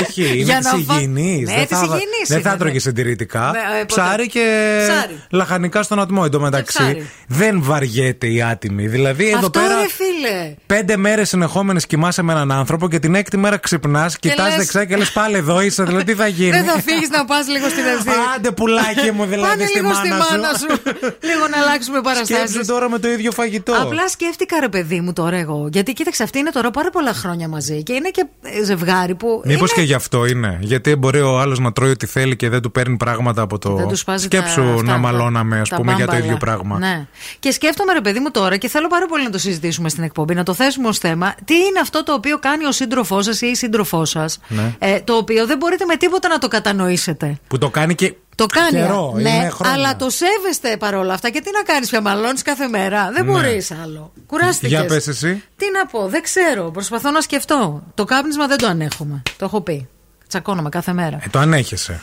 Όχι, 0.00 0.22
είναι 0.26 0.34
Για 0.34 0.56
της 0.58 0.64
να 0.64 0.70
φά- 0.78 0.96
υγιεινής. 1.00 1.48
Ναι, 1.48 1.54
δεν 1.54 1.66
της 1.66 1.78
θα, 1.78 1.84
υγιεινής 1.84 2.28
δεν 2.28 2.42
θα 2.46 2.54
είναι, 2.54 2.58
τρώγε 2.58 2.74
ναι. 2.74 2.80
συντηρητικά. 2.80 3.50
Ναι, 3.52 3.58
ε, 3.58 3.84
ποτέ. 3.84 3.84
ψάρι 3.86 4.26
και 4.28 4.76
Ψάρι. 4.88 5.20
λαχανικά 5.30 5.82
στον 5.82 6.00
ατμό. 6.00 6.20
Εν 6.24 6.30
τω 6.30 6.40
μεταξύ, 6.40 6.78
ψάρι. 6.78 7.08
δεν 7.28 7.62
βαριέται 7.62 8.26
η 8.26 8.42
άτιμη. 8.42 8.86
Δηλαδή 8.86 9.28
εδώ 9.28 9.36
Αυτό 9.36 9.50
πέρα. 9.50 9.68
ρε 9.68 9.88
φίλε. 9.88 10.54
Πέντε 10.66 10.96
μέρες 10.96 11.28
συνεχόμενες 11.28 11.86
κοιμάσαι 11.86 12.22
με 12.22 12.32
έναν 12.32 12.52
άνθρωπο 12.52 12.88
και 12.88 12.98
την 12.98 13.14
έκτη 13.14 13.36
μέρα 13.36 13.56
ξυπνάς, 13.56 14.18
κοιτάς 14.18 14.46
λες- 14.46 14.56
δεξιά 14.56 14.84
και 14.84 14.96
λες 14.96 15.12
πάλι 15.12 15.36
εδώ 15.36 15.60
είσαι. 15.60 15.82
Δηλαδή 15.82 16.04
τι 16.04 16.14
θα 16.14 16.26
γίνει; 16.26 16.50
Δεν 16.58 16.64
θα 16.64 16.80
φύγεις 16.80 17.08
να 17.08 17.24
πας 17.24 17.48
λίγο 17.48 17.68
στην 17.68 17.84
ευθύνη. 17.96 18.14
Άντε 18.36 18.50
πουλάκι 18.50 19.10
μου, 19.12 19.24
δηλαδή 19.24 19.48
Πάνε 19.50 19.66
στη 19.66 19.78
λίγο 19.78 19.94
στη 19.94 20.08
μάνα 20.08 20.24
σου. 20.24 20.30
μάνα 20.40 20.48
σου. 20.58 20.66
λίγο 21.28 21.48
να 21.50 21.58
αλλάξουμε 21.62 22.00
παραστάσεις. 22.00 22.50
Σκέψου 22.50 22.66
τώρα 22.72 22.90
με 22.90 22.98
το 22.98 23.08
ίδιο 23.08 23.32
φαγητό. 23.32 23.72
Απλά 23.82 24.08
σκέφτηκα 24.08 24.60
ρε 24.60 24.68
παιδί 24.68 25.00
μου 25.00 25.12
τώρα 25.12 25.36
εγώ. 25.36 25.68
Γιατί 25.72 25.92
κοίταξε, 25.92 26.22
αυτή 26.22 26.38
είναι 26.38 26.50
τώρα 26.50 26.70
πάρα 26.70 26.90
πολλά 26.90 27.12
χρόνια 27.12 27.48
μαζί 27.48 27.82
και 27.82 27.92
είναι 27.92 28.08
και 28.08 28.26
ε, 28.42 28.64
ζευγάρι 28.64 29.14
που. 29.14 29.42
Μήπως 29.44 29.70
είναι... 29.72 29.80
και 29.80 29.86
γι' 29.86 29.94
αυτό 29.94 30.26
είναι. 30.26 30.58
Γιατί 30.60 30.94
μπορεί 30.96 31.20
ο 31.20 31.38
άλλος 31.40 31.58
να 31.58 31.72
τρώει 31.72 31.90
ό,τι 31.90 32.06
θέλει 32.06 32.25
και 32.34 32.48
δεν 32.48 32.60
του 32.62 32.70
παίρνει 32.72 32.96
πράγματα 32.96 33.42
από 33.42 33.58
το. 33.58 33.74
Δεν 33.74 33.88
τους 33.88 34.04
πάζει 34.04 34.28
τα- 34.28 34.36
Σκέψου 34.36 34.62
αυτά, 34.62 34.82
να 34.82 34.92
τα- 34.92 34.98
μαλώναμε, 34.98 35.60
ας 35.60 35.68
τα 35.68 35.76
πούμε, 35.76 35.92
για 35.92 36.04
το 36.06 36.10
μπάμπαλα. 36.12 36.24
ίδιο 36.26 36.36
πράγμα. 36.36 36.78
Ναι. 36.78 37.06
Και 37.38 37.50
σκέφτομαι, 37.50 37.92
ρε 37.92 38.00
παιδί 38.00 38.18
μου, 38.18 38.30
τώρα 38.30 38.56
και 38.56 38.68
θέλω 38.68 38.86
πάρα 38.88 39.06
πολύ 39.06 39.24
να 39.24 39.30
το 39.30 39.38
συζητήσουμε 39.38 39.88
στην 39.88 40.02
εκπομπή, 40.02 40.34
να 40.34 40.42
το 40.42 40.54
θέσουμε 40.54 40.88
ως 40.88 40.98
θέμα. 40.98 41.34
Τι 41.44 41.54
είναι 41.54 41.80
αυτό 41.82 42.02
το 42.02 42.12
οποίο 42.12 42.38
κάνει 42.38 42.64
ο 42.64 42.72
σύντροφός 42.72 43.24
σας 43.24 43.40
ή 43.40 43.46
η 43.46 43.54
σύντροφός 43.54 44.10
σας, 44.10 44.38
Ναι. 44.48 44.74
ε, 44.78 45.00
το 45.00 45.12
οποίο 45.14 45.46
δεν 45.46 45.56
μπορείτε 45.58 45.84
με 45.84 45.96
τίποτα 45.96 46.28
να 46.28 46.38
το 46.38 46.48
κατανοήσετε. 46.48 47.38
Που 47.48 47.58
το 47.58 47.70
κάνει 47.70 47.94
και. 47.94 48.14
Το 48.34 48.46
κάνει. 48.46 48.70
Καιρό, 48.70 49.12
ναι, 49.16 49.30
είναι 49.30 49.48
χρόνια. 49.48 49.74
αλλά 49.74 49.96
το 49.96 50.10
σέβεστε 50.10 50.76
παρόλα 50.76 51.14
αυτά. 51.14 51.30
Και 51.30 51.40
τι 51.40 51.50
να 51.52 51.62
κάνεις 51.62 51.88
πια, 51.88 52.00
μαλώνεις 52.00 52.42
κάθε 52.42 52.68
μέρα. 52.68 53.10
Δεν 53.12 53.24
Ναι. 53.24 53.30
μπορείς 53.32 53.70
άλλο. 53.82 54.12
Κουράστηκες. 54.26 54.70
Για 54.70 54.84
πες 54.86 55.06
εσύ. 55.08 55.42
Τι 55.56 55.64
να 55.72 55.86
πω, 55.86 56.08
δεν 56.08 56.22
ξέρω. 56.22 56.70
Προσπαθώ 56.70 57.10
να 57.10 57.20
σκεφτώ. 57.20 57.82
Το 57.94 58.04
κάπνισμα 58.04 58.46
δεν 58.46 58.58
το 58.58 58.66
ανέχομαι. 58.66 59.22
Το 59.36 59.44
έχω 59.44 59.60
πει. 59.60 59.88
Τσακώνομαι 60.28 60.68
κάθε 60.68 60.92
μέρα. 60.92 61.16
Ε, 61.22 61.28
το 61.30 61.38
ανέχεσαι. 61.38 62.00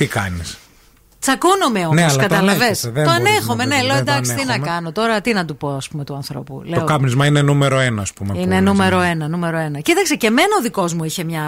Τι 0.00 0.06
κάνεις; 0.06 0.58
Τσακώνομαι 1.18 1.80
όμως, 1.80 1.94
Ναι, 1.94 2.02
αλλά 2.02 2.12
το 2.12 2.18
καταλαβέ. 2.18 2.52
ανέχεσαι, 2.64 2.86
Το, 2.86 2.92
δεν 2.92 3.04
μπορείς 3.04 3.18
ανέχομαι, 3.28 3.64
να 3.64 3.74
ναι. 3.74 3.80
το- 3.80 3.86
Λέω 3.86 3.94
δεν 3.96 4.04
το 4.04 4.10
εντάξει, 4.12 4.30
τι 4.34 4.36
να 4.36 4.52
ανέχομαι. 4.52 4.66
κάνω 4.66 4.92
τώρα, 4.92 5.20
τι 5.20 5.32
να 5.32 5.44
του 5.44 5.56
πω, 5.56 5.68
ας 5.68 5.88
πούμε, 5.88 6.04
του 6.04 6.14
ανθρώπου. 6.14 6.62
Το 6.64 6.68
Λέω, 6.70 6.84
κάπνισμα 6.84 7.26
είναι 7.26 7.42
νούμερο 7.42 7.78
ένα, 7.78 8.02
ας 8.02 8.12
πούμε. 8.12 8.32
που 8.32 8.38
είναι 8.38 8.54
λες. 8.54 8.62
νούμερο 8.64 9.00
ένα, 9.00 9.28
νούμερο 9.28 9.58
ένα. 9.58 9.80
Κοίταξε, 9.80 10.14
και 10.16 10.26
εμένα 10.26 10.48
ο 10.58 10.62
δικός 10.62 10.94
μου 10.94 11.04
είχε 11.04 11.24
μια 11.24 11.42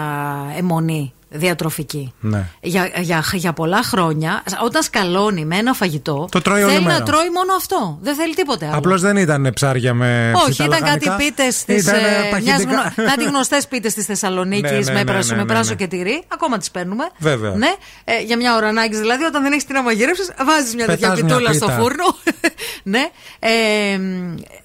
αιμονή 0.57 1.13
διατροφική. 1.33 2.13
Ναι. 2.19 2.47
Για, 2.61 2.89
για, 2.99 3.23
για 3.33 3.53
πολλά 3.53 3.83
χρόνια, 3.83 4.43
όταν 4.63 4.81
σκαλώνει 4.83 5.45
με 5.45 5.55
ένα 5.57 5.73
φαγητό, 5.73 6.27
Το 6.31 6.41
τρώει 6.41 6.63
όλη 6.63 6.71
θέλει 6.73 6.85
μέρα. 6.85 6.97
να 6.99 7.05
τρώει 7.05 7.29
μόνο 7.33 7.53
αυτό. 7.57 7.97
Δεν 8.01 8.15
θέλει 8.15 8.33
τίποτε 8.35 8.65
άλλο. 8.65 8.77
Απλώς 8.77 9.01
δεν 9.01 9.17
ήταν 9.17 9.51
ψάρια 9.53 9.93
με 9.93 10.31
Όχι, 10.35 10.49
ψητά 10.49 10.63
ήταν 10.65 10.79
κάτι 10.79 11.05
λαχανικά. 11.05 11.15
πίτες 11.15 11.63
τη. 11.63 11.73
Ήταν, 11.73 11.95
ε, 11.95 12.29
παχυντικά. 12.31 12.93
Κάτι 13.09 13.23
γνωστές 13.23 13.67
πίτες 13.67 13.93
της 13.93 14.05
Θεσσαλονίκης 14.05 14.71
Ναι, 14.71 14.77
ναι, 14.77 14.91
με, 14.91 14.93
ναι, 14.93 15.03
πράσο, 15.03 15.29
ναι, 15.31 15.35
με 15.35 15.43
ναι, 15.43 15.53
πράσο 15.53 15.69
ναι. 15.69 15.75
και 15.75 15.87
τυρί. 15.87 16.23
Ακόμα 16.27 16.57
τις 16.57 16.71
παίρνουμε. 16.71 17.03
Βέβαια. 17.17 17.51
Ναι, 17.51 17.73
ε, 18.03 18.21
για 18.21 18.37
μια 18.37 18.55
ώρα 18.55 18.67
ανάγκης 18.67 18.99
δηλαδή, 18.99 19.23
όταν 19.23 19.41
δεν 19.43 19.51
έχεις 19.51 19.65
τι 19.65 19.73
να 19.73 19.81
μαγειρεύσει, 19.81 20.23
βάζεις 20.45 20.75
μια 20.75 20.85
τέτοια 20.85 21.07
Πετάς 21.07 21.21
μια 21.21 21.33
πιτούλα 21.35 21.53
στο 21.53 21.65
πίτα. 21.65 21.77
φούρνο. 21.79 22.15
ναι. 22.93 23.09
Ε, 23.39 23.93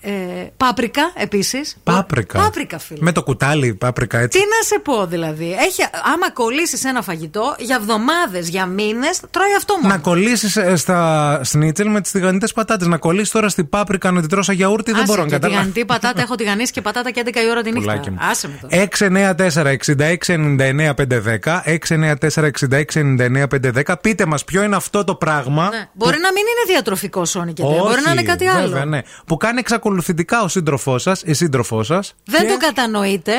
ε, 0.00 0.12
πάπρικα 0.56 1.12
επίσης. 1.14 1.76
Πάπρικα. 1.84 2.38
Πάπρικα, 2.38 2.78
φίλε. 2.78 2.98
Με 3.02 3.12
το 3.12 3.22
κουτάλι, 3.22 3.74
πάπρικα 3.74 4.18
έτσι. 4.18 4.38
Τι 4.38 4.44
να 4.44 4.62
σε 4.66 4.78
πω 4.78 5.06
δηλαδή. 5.06 5.52
Έχει, 5.52 5.82
άμα 6.14 6.30
κολλήσει 6.32 6.57
ένα 6.88 7.02
φαγητό 7.02 7.54
για 7.58 7.76
εβδομάδες, 7.80 8.48
για 8.48 8.66
μήνες, 8.66 9.20
τρώει 9.30 9.54
αυτό 9.56 9.74
μόνο. 9.74 9.88
Να 9.88 9.98
κολλήσεις 9.98 10.58
στα 10.74 11.40
σνίτσελ 11.44 11.90
με 11.90 12.00
τις 12.00 12.10
τηγανιτές 12.10 12.52
πατάτες. 12.52 12.86
Να 12.86 12.98
κολλήσεις 12.98 13.30
τώρα 13.30 13.48
στην 13.48 13.68
πάπρικα 13.68 14.10
να 14.10 14.20
την 14.20 14.28
τρώσα 14.28 14.52
γιαούρτι, 14.52 14.90
δεν 14.92 15.02
Άσε, 15.02 15.10
μπορώ 15.10 15.22
να 15.22 15.28
και 15.28 15.34
καταλάβω. 15.34 15.58
τηγανιτή 15.60 15.84
πατάτα 15.84 16.20
έχω 16.22 16.34
τηγανίσει 16.34 16.72
και 16.72 16.80
πατάτα 16.80 17.10
και 17.10 17.22
11 17.26 17.28
η 17.46 17.50
ώρα 17.50 17.62
τη 17.62 17.72
νύχτα. 17.72 17.90
Πουλάκι 17.90 18.10
μου. 18.10 18.18
Άσε 18.20 18.48
με 18.48 18.58
τώρα. 18.60 18.82
694-6699-510. 18.82 21.62
694-6699-510. 21.64 23.94
Πείτε 24.00 24.26
μας 24.26 24.44
ποιο 24.44 24.62
είναι 24.62 24.76
αυτό 24.76 25.04
το 25.04 25.14
πράγμα. 25.14 25.68
Ναι. 25.68 25.88
Μπορεί 25.92 26.18
να 26.20 26.32
μην 26.32 26.42
είναι 26.42 26.72
διατροφικό 26.72 27.24
Σόνι 27.24 27.52
και 27.52 27.62
τέτοια. 27.62 27.76
Όχι, 27.76 27.88
Μπορεί 27.88 28.00
να 28.04 28.10
είναι 28.12 28.22
κάτι 28.22 28.46
άλλο. 28.46 28.68
βέβαια, 28.68 28.84
ναι. 28.84 29.00
Που 29.26 29.36
κάνει 29.36 29.58
εξακολουθητικά 29.58 30.42
ο 30.42 30.48
σύντροφός 30.48 31.02
σας, 31.02 31.22
η 31.24 31.32
σύντροφός 31.32 31.86
σας. 31.86 32.14
Δεν 32.24 32.48
το 32.48 32.56
κατανοείτε, 32.56 33.32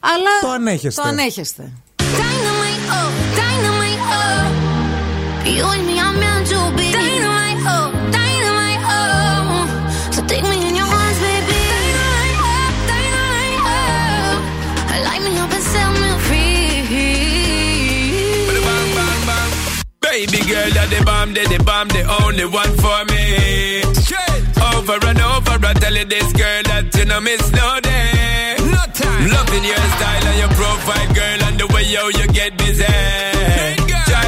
αλλά. 0.00 0.30
Το 0.40 0.50
ανέχεστε. 0.50 1.02
Το 1.02 1.08
ανέχεστε. 1.08 1.72
Loving 10.66 10.74
your 10.74 10.86
arms, 10.86 11.18
baby. 11.20 11.60
Dynamite, 11.70 12.74
dynamite, 12.90 13.62
uh. 13.62 14.90
I 14.90 14.96
like 15.06 15.22
me 15.22 15.38
over 15.38 15.62
selling 15.62 16.18
free. 16.26 16.82
But 18.46 18.54
the 18.58 18.62
bum, 18.66 18.86
bang, 18.98 19.22
bum. 19.28 19.48
Baby 20.02 20.40
girl 20.50 20.70
that 20.74 20.88
they 20.90 21.02
bomb, 21.04 21.34
they 21.34 21.46
they 21.46 21.58
bomb 21.58 21.88
the 21.88 22.02
only 22.24 22.46
one 22.46 22.74
for 22.82 23.04
me. 23.06 23.86
Shit, 24.02 24.42
over 24.74 24.98
run 24.98 25.20
over 25.20 25.58
ratelling 25.62 26.08
this 26.08 26.32
girl 26.32 26.62
that 26.74 26.90
you 26.98 27.04
know 27.04 27.20
miss 27.20 27.46
no 27.52 27.78
day. 27.80 28.56
Love 28.66 28.92
time. 28.92 29.30
Love 29.30 29.54
your 29.54 29.86
style 29.94 30.26
and 30.26 30.38
your 30.42 30.50
profile, 30.58 31.14
girl, 31.14 31.42
and 31.46 31.60
the 31.60 31.66
way 31.68 31.84
yo 31.84 32.08
you 32.08 32.26
get 32.34 32.58
busy. 32.58 33.25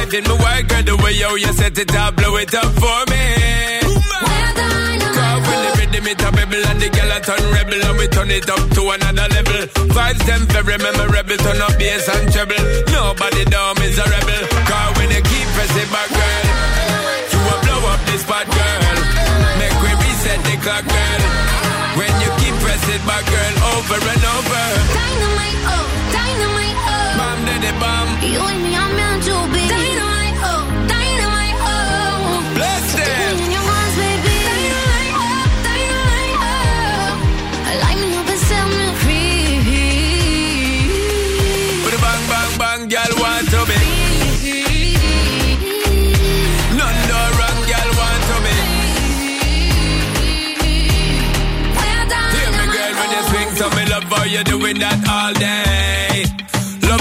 Driving 0.09 0.25
my 0.25 0.41
work, 0.41 0.65
girl, 0.65 0.81
the 0.89 0.95
way 1.05 1.13
yo 1.21 1.35
you 1.35 1.53
set 1.53 1.77
it 1.77 1.93
up, 1.93 2.15
blow 2.17 2.33
it 2.41 2.49
up 2.57 2.65
for 2.81 2.99
me. 3.13 3.21
Cause 5.13 5.41
when 5.45 5.61
the 5.61 5.71
rhythm 5.77 6.07
it 6.09 6.17
a 6.17 6.29
rebel 6.33 6.65
and 6.65 6.81
the 6.81 6.89
girl 6.89 7.13
a 7.13 7.21
turn 7.21 7.45
rebel 7.53 7.77
and 7.77 7.93
we 7.93 8.07
turn 8.09 8.31
it 8.33 8.49
up 8.49 8.57
to 8.73 8.89
another 8.89 9.29
level. 9.29 9.69
Vibes 9.93 10.25
them 10.25 10.49
very 10.49 10.81
memorable, 10.81 11.37
turn 11.37 11.61
up 11.61 11.77
bass 11.77 12.09
and 12.09 12.25
treble. 12.33 12.57
Nobody 12.89 13.45
down 13.53 13.77
is 13.85 14.01
a 14.01 14.05
rebel. 14.09 14.41
Cause 14.65 14.91
when 14.97 15.13
you 15.13 15.21
keep 15.29 15.45
pressing 15.53 15.89
back, 15.93 16.09
girl, 16.09 16.45
you 17.29 17.39
will 17.45 17.61
blow 17.69 17.93
up 17.93 18.01
this 18.09 18.25
spot, 18.25 18.49
girl. 18.49 18.81
Make 19.61 19.77
we 19.77 19.93
reset 19.93 20.41
the 20.41 20.57
clock, 20.65 20.89
girl. 20.89 21.21
When 22.01 22.13
you 22.17 22.33
keep 22.41 22.57
pressing 22.65 23.03
back, 23.05 23.29
girl, 23.29 23.53
over 23.77 24.01
and 24.09 24.23
over. 24.25 24.65
Dynamite, 24.89 25.61
oh, 25.69 25.85
dynamite, 26.17 26.79
oh. 26.97 27.13
Bomb 27.13 27.39
daddy 27.45 27.73
bomb. 27.77 28.09
You 28.25 28.41
and 28.41 28.57
me 28.65 28.73
are 28.73 28.98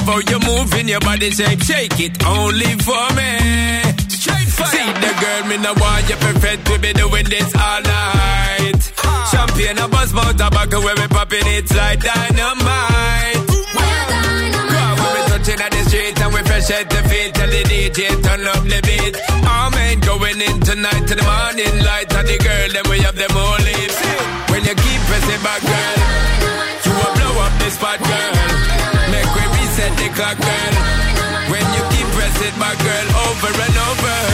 how 0.09 0.21
you 0.25 0.41
move 0.41 0.73
in 0.81 0.89
your 0.89 1.01
body 1.01 1.31
shape, 1.31 1.61
shake 1.61 2.01
it 2.01 2.15
only 2.25 2.73
for 2.81 3.07
me. 3.13 3.31
Straight 4.09 4.49
fire. 4.57 4.73
See 4.73 4.91
the 5.05 5.13
girl, 5.21 5.43
me 5.49 5.57
no 5.61 5.73
want 5.77 6.09
you 6.09 6.17
perfect, 6.17 6.65
we 6.71 6.79
be 6.79 6.93
doing 6.97 7.29
this 7.29 7.51
all 7.55 7.83
night. 7.85 8.81
Champagne, 9.31 9.79
a 9.79 9.87
buzz, 9.87 10.13
mouth, 10.17 10.37
tobacco, 10.41 10.81
when 10.81 10.97
we 10.97 11.07
popping 11.09 11.49
it's 11.57 11.75
like 11.77 12.01
dynamite. 12.01 13.49
Girl, 14.73 14.95
when 14.97 15.11
we 15.13 15.21
touching 15.29 15.61
at 15.61 15.71
the 15.77 15.83
street 15.89 16.17
and 16.25 16.33
we 16.33 16.41
fresh 16.49 16.71
at 16.73 16.89
the 16.89 17.01
feet, 17.09 17.35
tell 17.37 17.51
the 17.53 17.63
DJ 17.69 18.09
turn 18.25 18.47
up 18.49 18.65
the 18.65 18.81
beat. 18.89 19.15
All 19.45 19.69
men 19.77 20.01
going 20.01 20.41
in 20.41 20.57
tonight 20.65 21.05
to 21.05 21.15
the 21.21 21.25
morning 21.29 21.77
light, 21.85 22.09
and 22.17 22.27
the 22.27 22.39
girl 22.41 22.69
then 22.73 22.87
we 22.89 22.99
have 23.05 23.17
them 23.17 23.37
all 23.37 23.61
lips. 23.61 23.99
When 24.49 24.65
you 24.65 24.73
keep 24.73 25.01
pressing 25.05 25.43
back, 25.45 25.61
girl, 25.69 25.97
you 26.85 26.93
will 26.97 27.13
blow 27.13 27.45
up 27.45 27.53
this 27.61 27.75
spot, 27.77 28.01
girl. 28.01 28.68
my 32.59 32.75
girl 32.75 33.07
over 33.27 33.63
and 33.63 33.77
over. 33.77 34.28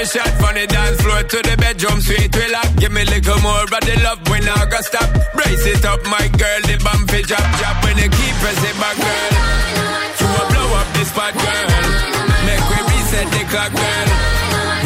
Fi 0.00 0.18
shot 0.18 0.32
from 0.40 0.54
the 0.54 0.66
dance 0.66 1.00
floor 1.02 1.22
to 1.22 1.38
the 1.44 1.56
bedroom, 1.56 2.00
sweet 2.00 2.32
relax. 2.34 2.68
Give 2.80 2.92
me 2.92 3.02
a 3.02 3.10
little 3.12 3.40
more 3.40 3.64
of 3.64 3.70
the 3.70 3.96
love 4.04 4.20
when 4.28 4.48
I 4.48 4.64
go 4.66 4.80
stop. 4.80 5.08
Brace 5.34 5.66
it 5.66 5.84
up, 5.84 6.00
my 6.04 6.24
girl, 6.40 6.60
the 6.64 6.76
bump 6.80 7.10
fi 7.10 7.20
drop, 7.22 7.44
drop. 7.58 7.76
When 7.84 7.96
you 7.98 8.08
keep 8.08 8.34
pressing 8.40 8.78
back, 8.80 8.96
girl, 8.96 9.32
you 10.20 10.26
will 10.32 10.48
blow 10.52 10.68
up 10.80 10.88
this 10.96 11.08
spot, 11.12 11.34
girl. 11.36 11.68
Make 12.48 12.64
we 12.70 12.78
reset 12.88 13.28
the 13.28 13.42
clock, 13.52 13.72
girl. 13.76 14.08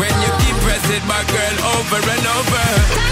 When 0.01 0.15
you 0.23 0.31
keep 0.43 0.57
pressing 0.67 1.05
back, 1.07 1.27
girl, 1.31 1.57
over 1.79 2.01
and 2.03 2.27
over. 2.39 3.04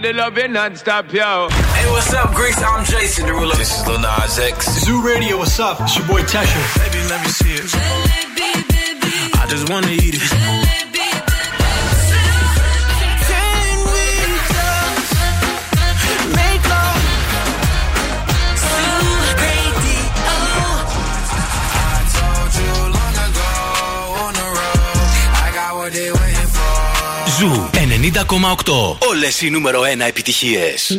Get 0.00 0.12
the 0.12 0.18
loving 0.18 0.52
non-stop, 0.52 1.12
yo. 1.12 1.48
Hey, 1.48 1.90
what's 1.90 2.12
up, 2.12 2.34
Greece? 2.34 2.60
I'm 2.62 2.84
Jason 2.84 3.26
Derulo. 3.26 3.56
This 3.56 3.80
is 3.80 3.86
Lil 3.86 4.00
Nas 4.00 4.38
X. 4.38 4.84
Zoo 4.84 5.02
Radio, 5.02 5.38
what's 5.38 5.58
up? 5.58 5.80
It's 5.80 5.96
your 5.96 6.06
boy 6.06 6.22
Tesha. 6.22 6.78
Baby, 6.78 7.08
let 7.08 7.22
me 7.22 7.28
see 7.28 7.54
it. 7.54 7.64
I 9.34 9.46
just 9.48 9.70
wanna 9.70 9.90
eat 9.90 10.14
it. 10.14 10.67
90,8. 28.00 28.98
Όλες 29.08 29.42
οι 29.42 29.50
νούμερο 29.50 29.80
1 29.82 30.06
επιτυχίες. 30.06 30.98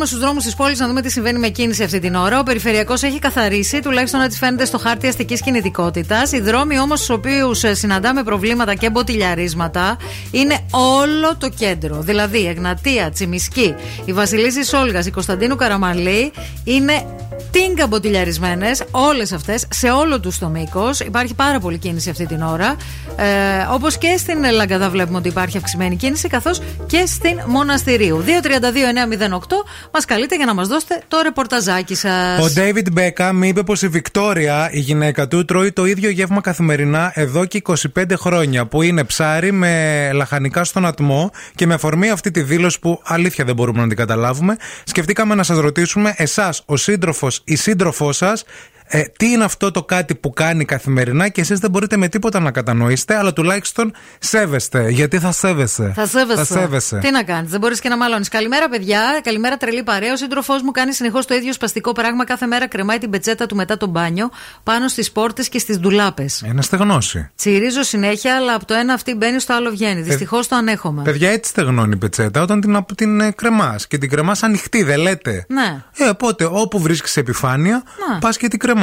βγαίνουμε 0.00 0.06
στους 0.06 0.18
δρόμους 0.18 0.44
της 0.44 0.54
πόλης 0.54 0.78
να 0.78 0.86
δούμε 0.86 1.02
τι 1.02 1.10
συμβαίνει 1.10 1.38
με 1.38 1.48
κίνηση 1.48 1.82
αυτή 1.82 1.98
την 1.98 2.14
ώρα. 2.14 2.38
Ο 2.38 2.42
περιφερειακός 2.42 3.02
έχει 3.02 3.18
καθαρίσει, 3.18 3.80
τουλάχιστον 3.80 4.20
έτσι 4.20 4.38
φαίνεται 4.38 4.64
στο 4.64 4.78
χάρτη 4.78 5.06
αστικής 5.06 5.40
κινητικότητας. 5.40 6.32
Οι 6.32 6.40
δρόμοι 6.40 6.78
όμως 6.78 6.98
στους 6.98 7.10
οποίους 7.16 7.62
συναντάμε 7.72 8.22
προβλήματα 8.22 8.74
και 8.74 8.90
μποτιλιαρίσματα 8.90 9.96
είναι 10.30 10.58
όλο 10.70 11.36
το 11.38 11.48
κέντρο. 11.48 12.00
Δηλαδή, 12.00 12.46
Εγνατία, 12.46 13.10
Τσιμισκή, 13.10 13.74
η 14.04 14.12
Βασιλίση 14.12 14.76
Όλγα, 14.76 15.00
η 15.06 15.10
Κωνσταντίνου 15.10 15.56
Καραμαλή 15.56 16.32
είναι 16.64 17.04
τίνκα 17.50 17.86
μποτιλιαρισμένε, 17.86 18.70
όλες 18.90 19.32
αυτές, 19.32 19.66
σε 19.70 19.90
όλο 19.90 20.20
τους 20.20 20.38
το 20.38 20.48
μήκος. 20.48 21.00
Υπάρχει 21.00 21.34
πάρα 21.34 21.60
πολύ 21.60 21.78
κίνηση 21.78 22.10
αυτή 22.10 22.26
την 22.26 22.42
ώρα. 22.42 22.76
Ε, 23.16 23.24
Όπως 23.70 23.98
και 23.98 24.14
στην 24.18 24.44
Λαγκαδά 24.52 24.90
βλέπουμε 24.90 25.18
ότι 25.18 25.28
υπάρχει 25.28 25.56
αυξημένη 25.56 25.96
κίνηση, 25.96 26.28
καθώς 26.28 26.60
και 26.86 27.04
στην 27.06 27.40
Μοναστηρίου. 27.46 28.24
232-908 28.26 29.64
μας 29.92 30.04
καλείτε 30.04 30.36
για 30.36 30.46
να 30.46 30.54
μας 30.54 30.68
δώσετε 30.68 31.02
το 31.08 31.20
ρεπορταζάκι 31.22 31.94
σας. 31.94 32.40
Ο 32.40 32.52
David 32.56 32.98
Beckham 32.98 33.40
είπε 33.42 33.62
πως 33.62 33.82
η 33.82 33.88
Βικτόρια, 33.88 34.68
η 34.72 34.78
γυναίκα 34.78 35.28
του, 35.28 35.44
τρώει 35.44 35.72
το 35.72 35.84
ίδιο 35.84 36.10
γεύμα 36.10 36.40
καθημερινά 36.40 37.12
εδώ 37.14 37.44
και 37.44 37.62
25 37.96 38.16
χρόνια. 38.16 38.66
Που 38.66 38.82
είναι 38.82 39.04
ψάρι 39.04 39.52
με 39.52 40.10
λαχανικά 40.12 40.64
στον 40.64 40.86
ατμό 40.86 41.30
και 41.54 41.66
με 41.66 41.74
αφορμή 41.74 42.10
αυτή 42.10 42.30
τη 42.30 42.42
δήλωση 42.42 42.78
που 42.78 43.00
αλήθεια 43.04 43.44
δεν 43.44 43.54
μπορούμε 43.54 43.80
να 43.80 43.88
την 43.88 43.96
καταλάβουμε, 43.96 44.56
σκεφτήκαμε 44.84 45.34
να 45.34 45.42
σας 45.42 45.58
ρωτήσουμε, 45.58 46.14
εσάς, 46.16 46.62
ο 46.66 46.76
σύντροφος 46.76 47.39
ή 47.44 47.56
σύντροφός 47.56 48.16
σας, 48.16 48.44
ε, 48.92 49.02
τι 49.02 49.26
είναι 49.30 49.44
αυτό 49.44 49.70
το 49.70 49.82
κάτι 49.82 50.14
που 50.14 50.30
κάνει 50.30 50.64
καθημερινά 50.64 51.28
και 51.28 51.40
εσείς 51.40 51.58
δεν 51.58 51.70
μπορείτε 51.70 51.96
με 51.96 52.08
τίποτα 52.08 52.40
να 52.40 52.50
κατανοήσετε, 52.50 53.16
αλλά 53.16 53.32
τουλάχιστον 53.32 53.92
σέβεστε. 54.18 54.88
Γιατί 54.90 55.18
θα 55.18 55.32
σέβεσαι; 55.32 55.92
Θα 55.94 56.06
σέβεσαι. 56.06 56.44
Θα 56.44 56.60
σέβεσαι. 56.60 56.98
Τι 56.98 57.10
να 57.10 57.22
κάνεις, 57.22 57.50
δεν 57.50 57.60
μπορείς 57.60 57.80
και 57.80 57.88
να 57.88 57.96
μαλώνεις. 57.96 58.28
Καλημέρα, 58.28 58.68
παιδιά. 58.68 59.20
Καλημέρα, 59.22 59.56
τρελή 59.56 59.82
παρέα. 59.82 60.12
Ο 60.12 60.16
σύντροφός 60.16 60.62
μου 60.62 60.70
κάνει 60.70 60.94
συνεχώς 60.94 61.26
το 61.26 61.34
ίδιο 61.34 61.52
σπαστικό 61.52 61.92
πράγμα. 61.92 62.24
Κάθε 62.24 62.46
μέρα 62.46 62.68
κρεμάει 62.68 62.98
την 62.98 63.10
πετσέτα 63.10 63.46
του 63.46 63.56
μετά 63.56 63.76
το 63.76 63.86
μπάνιο 63.86 64.30
πάνω 64.62 64.88
στις 64.88 65.12
πόρτες 65.12 65.48
και 65.48 65.58
στις 65.58 65.78
ντουλάπες. 65.78 66.42
Ένα 66.46 66.62
στεγνώσει. 66.62 67.30
Τσιρίζω 67.36 67.82
συνέχεια, 67.82 68.36
αλλά 68.36 68.54
από 68.54 68.64
το 68.64 68.74
ένα 68.74 68.92
αυτή 68.92 69.14
μπαίνει 69.14 69.40
στο 69.40 69.54
άλλο 69.54 69.70
βγαίνει. 69.70 70.00
Δυστυχώς 70.00 70.48
το 70.48 70.56
ανέχομαι. 70.56 71.02
Παιδιά, 71.02 71.30
έτσι 71.30 71.50
στεγνώνει 71.50 71.92
η 71.94 71.96
πετσέτα 71.96 72.42
όταν 72.42 72.60
την, 72.60 72.84
την 72.94 73.20
ε, 73.20 73.30
κρεμάς. 73.30 73.86
Και 73.86 73.98
την 73.98 74.10
κρεμάς 74.10 74.42
ανοιχτή, 74.42 74.82
δεν 74.82 74.98
λέτε; 74.98 75.44
Ναι. 75.48 75.82
Ε, 75.96 76.08
οπότε 76.08 76.48
όπου 76.50 76.80
βρίσκεις 76.80 77.16
επιφάνεια, 77.16 77.82
Να. 78.10 78.18
πας 78.18 78.36
και 78.36 78.48
την 78.48 78.58
κρεμάς. 78.58 78.78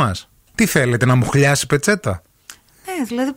Τι 0.55 0.65
θέλετε, 0.65 1.05
να 1.05 1.15
μου 1.15 1.25
χλιάσει 1.25 1.61
η 1.63 1.67
πετσέτα; 1.67 2.21
Ναι, 2.85 3.05
δηλαδή. 3.05 3.31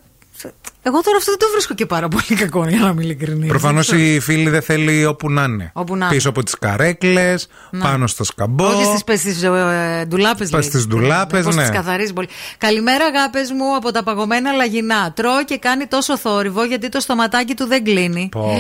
Εγώ 0.83 1.01
τώρα 1.03 1.17
αυτό 1.17 1.31
δεν 1.31 1.39
το 1.41 1.47
βρίσκω 1.53 1.75
και 1.75 1.87
πάρα 1.87 2.09
πολύ 2.09 2.25
κακό, 2.41 2.69
για 2.69 2.79
να 2.79 2.89
είμαι 2.89 3.03
ειλικρινής. 3.03 3.49
Προφανώς 3.49 3.93
η 3.93 4.21
φίλη 4.21 4.49
δεν 4.51 4.63
θέλει 4.63 5.05
όπου 5.05 5.31
να 5.31 5.43
είναι. 5.43 5.71
Όπου 5.75 5.97
να 5.97 6.05
είναι. 6.07 6.15
Πίσω 6.15 6.29
από 6.29 6.43
τις 6.43 6.59
καρέκλες, 6.59 7.49
Ναι. 7.71 7.81
πάνω 7.81 8.07
στο 8.07 8.25
σκαμπό. 8.25 8.67
Όχι 8.67 9.19
στι 9.19 9.47
ε, 9.47 10.05
ντουλάπες. 10.05 10.51
Πας 10.51 10.65
στις 10.65 10.87
ντουλάπες, 10.87 11.47
ναι. 11.47 11.63
Τις 11.63 11.71
καθαρίζει 11.71 12.13
πολύ. 12.13 12.29
Καλημέρα, 12.59 13.05
αγάπες 13.05 13.51
μου 13.51 13.77
από 13.77 13.91
τα 13.93 14.03
παγωμένα 14.03 14.53
λαγινά. 14.53 15.13
Τρώει 15.13 15.45
και 15.45 15.59
κάνει 15.59 15.87
τόσο 15.87 16.19
θόρυβο 16.19 16.65
γιατί 16.65 16.89
το 16.89 17.01
στοματάκι 17.01 17.55
του 17.55 17.67
δεν 17.67 17.85
κλείνει. 17.85 18.29
Πω, 18.31 18.57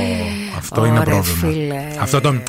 αυτό 0.56 0.84
είναι 0.84 0.98
Ωραία, 0.98 1.14
πρόβλημα. 1.14 1.52
φίλε. 1.52 1.84
Αυτό 2.00 2.20
τον. 2.20 2.42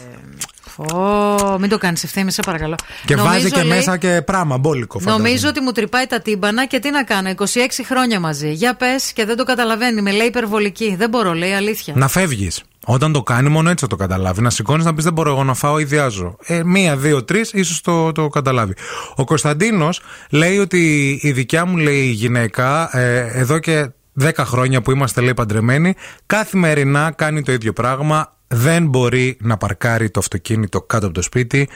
Ω, 0.94 1.58
μην 1.60 1.70
το 1.70 1.78
κάνεις 1.78 2.04
ευθύνη, 2.04 2.32
σε 2.32 2.42
παρακαλώ. 2.46 2.76
Και 3.06 3.16
Νομίζω, 3.16 3.34
βάζει 3.34 3.52
και 3.52 3.62
λέει, 3.64 3.78
μέσα 3.78 3.98
και 3.98 4.22
πράμα, 4.26 4.58
μπόλικο. 4.58 5.00
φαντάζομαι. 5.00 5.24
Νομίζω 5.28 5.48
ότι 5.48 5.60
μου 5.62 5.72
τρυπάει 5.72 6.06
τα 6.06 6.20
τύμπανα 6.22 6.66
και 6.66 6.80
τι 6.80 6.92
να 6.92 7.04
κάνω, 7.04 7.30
26 7.30 7.44
χρόνια 7.86 8.20
μαζί. 8.20 8.52
Για 8.52 8.76
πες 8.76 9.12
και 9.14 9.26
δεν 9.26 9.38
το 9.38 9.44
καταλαβαίνει. 9.44 10.02
Με 10.02 10.12
λέει 10.12 10.28
υπερβολική. 10.28 10.96
Δεν 10.98 11.10
μπορώ, 11.10 11.34
λέει 11.34 11.54
αλήθεια. 11.54 11.94
Να 11.98 12.08
φεύγεις. 12.08 12.64
Όταν 12.86 13.12
το 13.12 13.22
κάνει, 13.24 13.50
μόνο 13.50 13.70
έτσι 13.70 13.84
θα 13.84 13.90
το 13.90 13.96
καταλάβει. 13.96 14.42
Να 14.42 14.50
σηκώνεις 14.50 14.86
να 14.86 14.94
πεις: 14.94 15.04
Δεν 15.04 15.14
μπορώ 15.14 15.30
εγώ 15.30 15.44
να 15.44 15.54
φάω, 15.54 15.80
ιδιάζω. 15.80 16.36
Ε, 16.46 16.64
μία, 16.64 16.98
δύο, 16.98 17.24
τρεις, 17.24 17.52
ίσως 17.54 17.82
το, 17.82 18.12
το 18.12 18.28
καταλάβει. 18.28 18.74
Ο 19.16 19.24
Κωνσταντίνος 19.24 20.02
λέει 20.30 20.58
ότι 20.58 21.10
η 21.22 21.32
δικιά 21.32 21.66
μου 21.66 21.78
λέει 21.78 22.06
γυναίκα, 22.06 22.98
ε, 22.98 23.32
εδώ 23.34 23.60
και 23.60 23.90
10 24.22 24.30
χρόνια 24.38 24.82
που 24.82 24.92
είμαστε 24.92 25.22
λέει 25.22 25.34
παντρεμένοι, 25.34 25.94
καθημερινά 26.26 27.12
κάνει 27.12 27.42
το 27.42 27.52
ίδιο 27.52 27.74
πράγμα. 27.74 28.36
Δεν 28.54 28.88
μπορεί 28.88 29.38
να 29.42 29.58
παρκάρει 29.58 30.10
το 30.10 30.20
αυτοκίνητο 30.20 30.82
κάτω 30.82 31.06
από 31.06 31.16
το 31.16 31.22
σπίτι. 31.22 31.70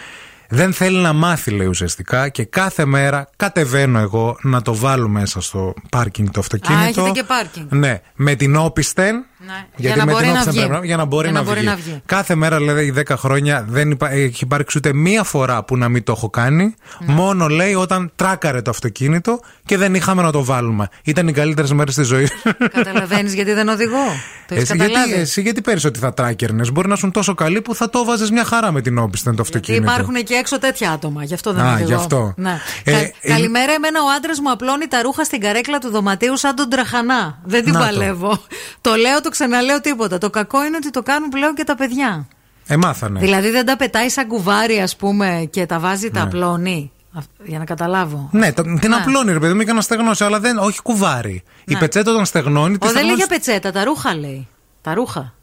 Δεν 0.50 0.74
θέλει 0.74 0.98
να 0.98 1.14
μάθει, 1.14 1.52
λέει 1.52 1.68
ουσιαστικά, 1.68 2.30
και 2.30 2.44
κάθε 2.46 2.86
μέρα 2.86 3.30
κατεβαίνω 3.36 4.00
εγώ 4.00 4.38
να 4.42 4.62
το 4.62 4.76
βάλω 4.76 5.08
μέσα 5.08 5.42
στο 5.42 5.74
πάρκινγκ 5.90 6.28
το 6.32 6.40
αυτοκίνητο. 6.40 6.84
Α, 6.84 6.88
έχετε 6.88 7.10
και 7.20 7.24
πάρκινγκ. 7.24 7.68
Ναι, 7.72 8.02
με 8.16 8.36
την 8.36 8.56
όπισθεν. 8.56 9.16
Ναι, 9.16 9.54
Γιατί 9.76 9.82
για 9.94 9.96
να 9.96 10.06
με 10.06 10.12
μπορεί 10.12 10.24
την 10.24 10.34
να 10.34 10.40
όπισθεν 10.42 10.54
βγει. 10.54 10.68
πρέπει 10.68 10.80
να- 10.82 10.86
για 10.88 10.98
να 10.98 11.06
μπορεί, 11.06 11.24
Για 11.30 11.34
να, 11.34 11.40
να 11.40 11.46
μπορεί 11.46 11.60
βγει. 11.60 11.68
να 11.70 11.76
βγει. 11.76 12.02
Κάθε 12.06 12.36
μέρα, 12.36 12.60
λέει, 12.60 12.92
10 12.92 13.16
χρόνια 13.18 13.66
δεν 13.70 13.92
υπά- 13.92 14.12
έχει 14.12 14.44
υπάρξει 14.44 14.78
ούτε 14.78 14.94
μία 14.94 15.24
φορά 15.24 15.64
που 15.64 15.78
να 15.78 15.90
μην 15.90 16.04
το 16.04 16.12
έχω 16.12 16.30
κάνει. 16.30 16.76
Ναι. 17.06 17.14
Μόνο 17.14 17.48
λέει 17.48 17.74
όταν 17.74 18.12
τράκαρε 18.16 18.62
το 18.62 18.70
αυτοκίνητο 18.70 19.40
και 19.66 19.78
δεν 19.78 19.96
είχαμε 19.96 20.22
να 20.22 20.32
το 20.32 20.44
βάλουμε. 20.44 20.88
Ήταν 21.04 21.28
οι 21.28 21.32
καλύτερες 21.32 21.72
μέρες 21.74 21.96
της 21.96 22.08
ζωής. 22.08 22.32
Καταλαβαίνεις 22.74 23.34
γιατί 23.34 23.54
δεν 23.54 23.68
οδηγώ. 23.68 24.06
Το 24.48 24.56
έχεις 24.56 24.70
Εσύ 24.70 24.78
γιατί, 24.78 24.92
καταλάβει; 24.94 25.20
εσύ 25.22 25.42
γιατί 25.42 25.62
παίρνεις 25.62 25.86
ότι 25.86 26.00
θα 26.00 26.14
τράκερνες; 26.14 26.72
Μπορεί 26.72 26.88
να 26.88 26.94
ήσουν 26.94 27.12
τόσο 27.12 27.34
καλή 27.34 27.62
που 27.62 27.76
θα 27.76 27.90
το 27.90 28.04
βάζε 28.06 28.32
μια 28.32 28.44
χαρά 28.46 28.72
με 28.72 28.82
την 28.82 28.98
όπισθεν 28.98 29.36
το 29.36 29.42
Γιατί 29.44 29.58
αυτοκίνητο. 29.58 29.92
υπάρχουν 29.92 30.24
και 30.24 30.34
έξω 30.34 30.60
τέτοια 30.60 30.92
άτομα. 30.92 31.24
Γι' 31.24 31.34
αυτό 31.34 31.54
δεν 31.54 31.64
Α, 31.66 31.72
οδηγώ. 31.74 31.88
γι' 31.88 31.94
αυτό. 31.94 32.34
Ναι. 32.38 32.60
Ε, 32.84 32.92
Κα- 32.92 32.98
ε, 32.98 33.12
Καλημέρα, 33.28 33.72
εμένα 33.74 34.00
ο 34.02 34.06
άντρας 34.18 34.40
μου 34.40 34.52
απλώνει 34.52 34.88
τα 34.88 35.02
ρούχα 35.02 35.24
στην 35.24 35.40
καρέκλα 35.42 35.78
του 35.78 35.90
δωματίου 35.90 36.38
σαν 36.38 36.56
τον 36.56 36.70
τραχανά. 36.70 37.40
Δεν 37.44 37.64
την 37.64 37.74
Να 37.74 37.80
το. 37.80 37.86
παλεύω. 37.86 38.42
Το 38.82 38.96
λέω, 38.96 39.22
το 39.22 39.30
ξαναλέω 39.30 39.82
τίποτα. 39.82 40.18
Το 40.18 40.30
κακό 40.30 40.66
είναι 40.66 40.76
ότι 40.76 40.90
το 40.90 41.04
κάνουν 41.04 41.30
πλέον 41.30 41.54
και 41.56 41.64
τα 41.64 41.76
παιδιά. 41.76 42.28
Ε, 42.68 42.76
μάθανε. 42.78 43.20
Δηλαδή 43.20 43.50
δεν 43.50 43.66
τα 43.66 43.76
πετάει 43.78 44.10
σαν 44.10 44.28
κουβάρι, 44.28 44.80
ας 44.80 44.96
πούμε, 44.96 45.48
και 45.52 45.66
τα 45.66 45.80
βάζει, 45.80 46.10
τα 46.12 46.20
Ναι. 46.20 46.26
απλώνει. 46.26 46.92
Αυ- 47.18 47.28
Για 47.44 47.58
να 47.60 47.66
καταλάβω. 47.66 48.30
Ναι, 48.32 48.54
το, 48.54 48.62
την 48.80 48.94
απλώνει 48.94 49.32
ρε 49.34 49.40
παιδί 49.40 49.54
μου 49.54 49.62
για 49.62 49.74
να 49.74 49.82
στεγνώσει, 49.82 50.24
αλλά 50.24 50.40
δεν, 50.40 50.58
όχι 50.58 50.82
κουβάρι. 50.82 51.44
Η 51.66 51.74
Ναι. 51.74 51.80
πετσέτα 51.80 52.12
όταν 52.12 52.26
στεγνώνει, 52.26 52.78
τη 52.78 52.88
Ο 52.88 52.92
δεν 52.92 53.04
λέει 53.06 53.16
στεγνώνει 53.16 53.18
για 53.18 53.28
πετσέτα, 53.28 53.72
τα 53.72 53.84
ρούχα 53.84 54.16
λέει. 54.16 54.48
Τα 54.82 54.94
ρούχα. 54.94 55.34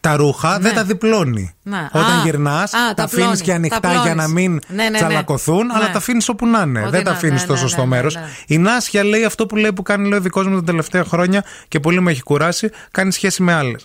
τα 0.00 0.16
ρούχα, 0.16 0.58
δεν 0.58 0.74
τα 0.74 0.84
διπλώνει. 0.84 1.54
Ναι. 1.62 1.88
Όταν 1.92 2.18
Α, 2.18 2.22
γυρνάς, 2.24 2.74
α, 2.74 2.78
τα 2.88 2.94
τα 2.94 3.02
αφήνεις 3.02 3.22
πλώνεις, 3.24 3.40
και 3.42 3.52
ανοιχτά 3.52 3.80
τα 3.80 3.90
για 3.92 4.00
πλώνεις. 4.00 4.16
να 4.22 4.28
μην 4.28 4.52
Ναι, 4.52 4.82
ναι, 4.82 4.88
ναι. 4.88 4.96
τσαλακωθούν, 4.96 5.70
αλλά 5.70 5.84
Ναι. 5.86 5.90
τα 5.92 5.98
αφήνεις 5.98 6.28
όπου 6.28 6.46
να 6.46 6.60
είναι. 6.60 6.80
Ό,τι 6.80 6.90
δεν 6.90 7.04
τα 7.04 7.10
να- 7.10 7.16
αφήνεις 7.16 7.34
ναι, 7.34 7.44
στο 7.44 7.52
ναι, 7.52 7.58
σωστό 7.58 7.80
ναι, 7.80 7.86
μέρος. 7.86 8.14
ναι. 8.14 8.22
Η 8.46 8.58
Νάσια 8.58 9.04
λέει 9.04 9.24
αυτό 9.24 9.46
που 9.46 9.56
λέει 9.56 9.72
που 9.72 9.82
κάνει 9.82 10.08
λέει, 10.08 10.18
ο 10.18 10.22
δικός 10.22 10.46
μου 10.46 10.54
τα 10.56 10.62
τελευταία 10.64 11.04
χρόνια 11.04 11.44
και 11.68 11.80
πολύ 11.80 12.00
με 12.00 12.10
έχει 12.10 12.22
κουράσει, 12.22 12.70
κάνει 12.90 13.12
σχέση 13.12 13.42
με 13.42 13.52
άλλες. 13.52 13.84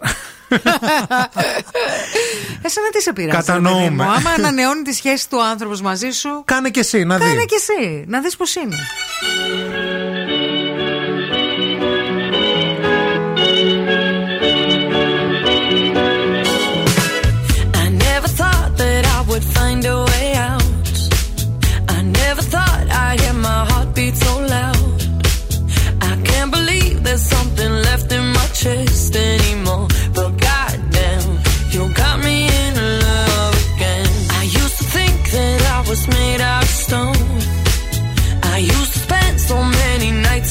Εσένα 2.62 2.90
τι 2.92 3.02
σε 3.02 3.14
πειράζει. 3.14 3.38
Κατανοούμε. 3.38 3.80
ρε 3.80 3.90
παιδί 3.90 3.96
μου. 3.96 4.04
Άμα 4.04 4.30
ανανεώνει 4.30 4.82
τη 4.82 4.94
σχέση 4.94 5.30
του 5.30 5.44
άνθρωπος 5.44 5.82
μαζί 5.82 6.10
σου. 6.10 6.42
Κάνε 6.46 6.70
και 6.70 6.80
εσύ, 6.80 7.04
να 7.04 7.18
δει. 7.18 7.24
Κάνε 7.24 7.44
και 7.46 7.56
εσύ. 7.56 8.04
Να 8.08 8.20
δεις 8.22 8.36
πώς 8.36 8.56
είναι. 8.56 8.76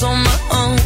on 0.02 0.22
my 0.24 0.38
own. 0.62 0.78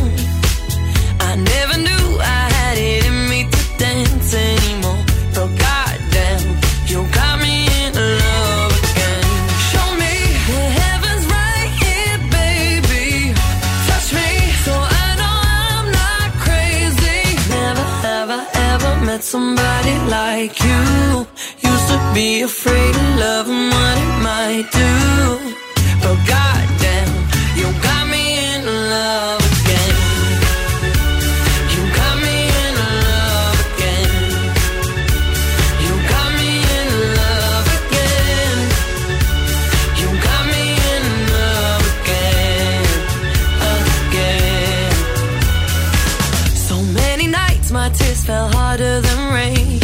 I 1.20 1.36
never 1.36 1.76
knew 1.78 2.06
I 2.18 2.42
had 2.56 2.76
it 2.78 3.06
in 3.06 3.28
me 3.28 3.44
to 3.44 3.62
dance 3.78 4.34
anymore. 4.34 5.04
But 5.34 5.50
goddamn, 5.64 6.44
you 6.90 7.06
got 7.12 7.38
me 7.38 7.54
in 7.82 7.92
love 7.94 8.72
again. 8.82 9.24
Show 9.70 9.88
me 10.02 10.14
heavens 10.50 11.24
right 11.38 11.70
here, 11.82 12.18
baby. 12.38 13.34
Touch 13.86 14.08
me 14.18 14.30
so 14.66 14.74
I 14.74 15.06
know 15.20 15.36
I'm 15.62 15.86
not 16.02 16.28
crazy. 16.44 17.22
Never 17.58 17.86
ever 18.18 18.40
ever 18.72 18.92
met 19.06 19.22
somebody 19.22 19.96
like 20.18 20.54
you. 20.66 21.26
Used 21.70 21.88
to 21.92 21.98
be 22.14 22.42
afraid 22.42 22.94
of 22.96 23.08
love 23.24 23.46
and 23.48 23.66
what 23.74 23.96
it 24.04 24.14
might 24.28 24.66
do. 24.72 24.92
But 26.02 26.18
god. 26.26 26.84
fell 48.24 48.48
harder 48.48 49.01
than 49.02 49.34
rain. 49.34 49.80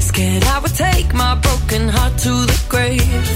Scared 0.00 0.44
I 0.44 0.58
would 0.58 0.74
take 0.74 1.14
my 1.14 1.34
broken 1.36 1.88
heart 1.88 2.18
to 2.18 2.32
the 2.50 2.60
grave. 2.68 3.26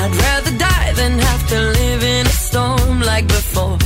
I'd 0.00 0.14
rather 0.24 0.56
die 0.56 0.92
than 0.92 1.18
have 1.18 1.48
to 1.48 1.58
live 1.78 2.02
in 2.04 2.26
a 2.26 2.36
storm 2.46 3.00
like 3.00 3.26
before. 3.26 3.78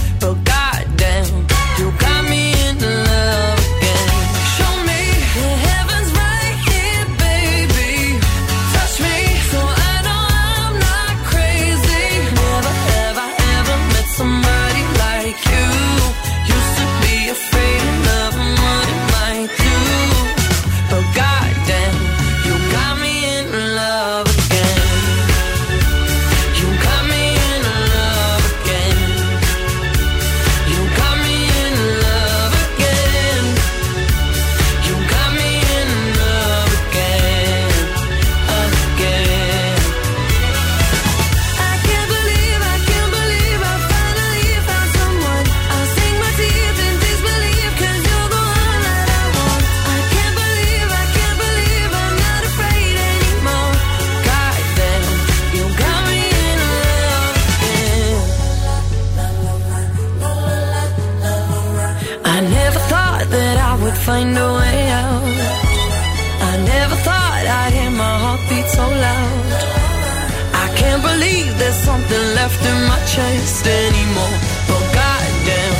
chest 73.14 73.66
anymore. 73.66 74.38
But 74.68 74.82
goddamn, 74.96 75.76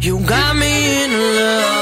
you 0.00 0.20
got 0.20 0.56
me 0.56 1.04
in 1.04 1.10
love. 1.36 1.81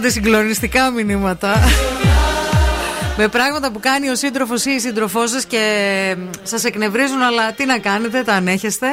Έρχονται 0.00 0.20
συγκλονιστικά 0.20 0.90
μηνύματα. 0.90 1.54
Με 3.20 3.28
πράγματα 3.28 3.70
που 3.72 3.80
κάνει 3.80 4.08
ο 4.08 4.14
σύντροφος 4.14 4.64
ή 4.64 4.70
η 4.70 4.78
σύντροφός 4.78 5.30
σας 5.30 5.44
και 5.44 6.16
σας 6.42 6.64
εκνευρίζουν, 6.64 7.22
αλλά 7.22 7.52
τι 7.52 7.64
να 7.64 7.78
κάνετε, 7.78 8.22
τα 8.22 8.32
ανέχεστε. 8.32 8.86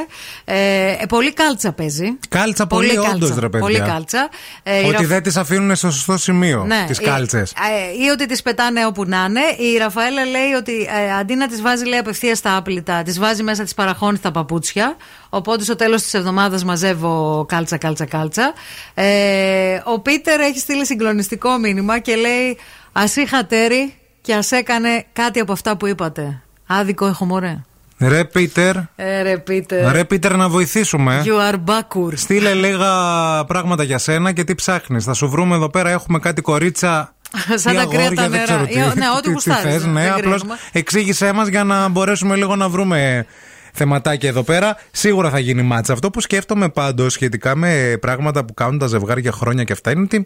Ε, 0.46 0.56
ε, 0.92 1.06
πολύ 1.10 1.34
κάλτσα 1.34 1.72
παίζει. 1.72 2.18
Κάλτσα 2.30 2.68
πολύ, 2.68 2.94
κάλτσα. 2.94 3.12
όντως, 3.14 3.30
ρε 3.30 3.50
παιδιά. 3.50 3.60
Πολύ 3.60 3.80
κάλτσα. 3.80 4.30
Ε, 4.64 4.80
η 4.80 4.84
Ότι 4.84 4.92
Ραφ- 4.92 5.06
δεν 5.06 5.24
τις 5.24 5.38
αφήνουν 5.38 5.76
στο 5.76 5.92
σωστό 5.92 6.18
σημείο. 6.18 6.64
Ναι, 6.68 6.84
τις 6.88 7.00
ε, 7.00 7.04
κάλτσες. 7.04 7.52
ε, 7.52 8.04
ή 8.06 8.10
ότι 8.10 8.26
τις 8.26 8.42
πετάνε 8.42 8.86
όπου 8.86 9.06
να 9.06 9.26
είναι. 9.30 9.74
Η 9.74 9.78
Ραφαέλα 9.78 10.26
λέει 10.26 10.52
ότι 10.58 10.88
ε, 11.06 11.14
αντί 11.20 11.36
να 11.36 11.48
τις 11.48 11.62
βάζει 11.62 11.86
λέει, 11.86 12.00
απευθείας 12.00 12.38
στα 12.38 12.56
άπλυτα, 12.56 13.04
τις 13.04 13.20
βάζει 13.20 13.44
μέσα, 13.44 13.64
τι 13.64 13.74
παραχώνει 13.76 14.18
στα 14.18 14.32
παπούτσια. 14.32 14.96
Οπότε 15.30 15.64
στο 15.64 15.76
τέλος 15.76 16.02
της 16.02 16.14
εβδομάδας 16.14 16.64
μαζεύω 16.64 17.46
κάλτσα, 17.48 17.78
κάλτσα, 17.78 18.06
κάλτσα. 18.06 18.54
Ε, 18.94 19.82
ο 19.84 20.00
Πίτερ 20.00 20.40
έχει 20.40 20.60
στείλει 20.60 20.86
συγκλονιστικό 20.86 21.58
μήνυμα 21.58 22.00
και 22.00 22.16
λέει 22.16 22.58
Α 22.92 23.04
είχα 23.16 23.46
τέρι 23.46 23.94
και 24.26 24.34
ας 24.34 24.52
έκανε 24.52 25.06
κάτι 25.14 25.40
από 25.40 25.52
αυτά 25.52 25.78
που 25.78 25.88
είπατε. 25.88 26.42
Άδικο 26.68 27.06
έχω 27.06 27.26
μωρέ. 27.26 27.58
Ρε 28.00 28.24
Πίτερ. 28.26 28.76
Ε, 28.96 29.22
ρε 29.22 29.38
Πίτερ. 29.38 29.92
Ρε 29.92 30.04
Πίτερ 30.04 30.36
να 30.36 30.50
βοηθήσουμε. 30.50 31.24
You 31.26 31.52
are 31.52 31.56
backward. 31.66 32.14
Στείλε 32.18 32.54
λίγα 32.54 32.88
πράγματα 33.48 33.84
για 33.84 33.98
σένα 33.98 34.32
και 34.32 34.44
τι 34.44 34.56
ψάχνεις. 34.56 35.04
Θα 35.06 35.14
σου 35.14 35.30
βρούμε 35.30 35.56
εδώ 35.56 35.70
πέρα. 35.70 35.90
Έχουμε 35.90 36.20
κάτι 36.20 36.42
κορίτσα. 36.42 37.14
Σαν 37.56 37.74
ή 37.74 37.78
τα 37.78 37.86
κρύα 37.86 38.00
αγόρια, 38.00 38.16
τα 38.16 38.22
δεν 38.22 38.32
νερά. 38.32 38.44
ξέρω 38.44 38.66
τι, 38.66 38.74
Ή- 38.74 38.78
ναι, 38.78 39.10
ό,τι 39.10 39.22
τι- 39.22 39.28
τι 39.28 39.32
γουστάρεις, 39.32 39.64
θες, 39.64 39.82
δεν 39.82 39.92
ναι, 39.92 40.10
απλώς 40.10 40.22
κρίνουμε. 40.40 40.58
εξήγησέ 40.72 41.34
μας 41.34 41.48
για 41.48 41.64
να 41.64 41.88
μπορέσουμε 41.88 42.36
λίγο 42.36 42.56
να 42.56 42.70
βρούμε 42.70 43.26
θεματάκια 43.76 44.30
εδώ 44.30 44.44
πέρα. 44.44 44.78
Σίγουρα 44.92 45.30
θα 45.30 45.40
γίνει 45.40 45.62
μάτσα. 45.62 45.94
Αυτό 45.94 46.10
που 46.10 46.22
σκέφτομαι 46.22 46.70
πάντως 46.70 47.14
σχετικά 47.14 47.56
με 47.56 47.98
πράγματα 48.02 48.46
που 48.46 48.54
κάνουν 48.54 48.78
τα 48.78 48.88
ζευγάρια 48.88 49.32
χρόνια 49.32 49.64
και 49.64 49.74
αυτά 49.74 49.92
είναι 49.92 50.02
ότι 50.02 50.26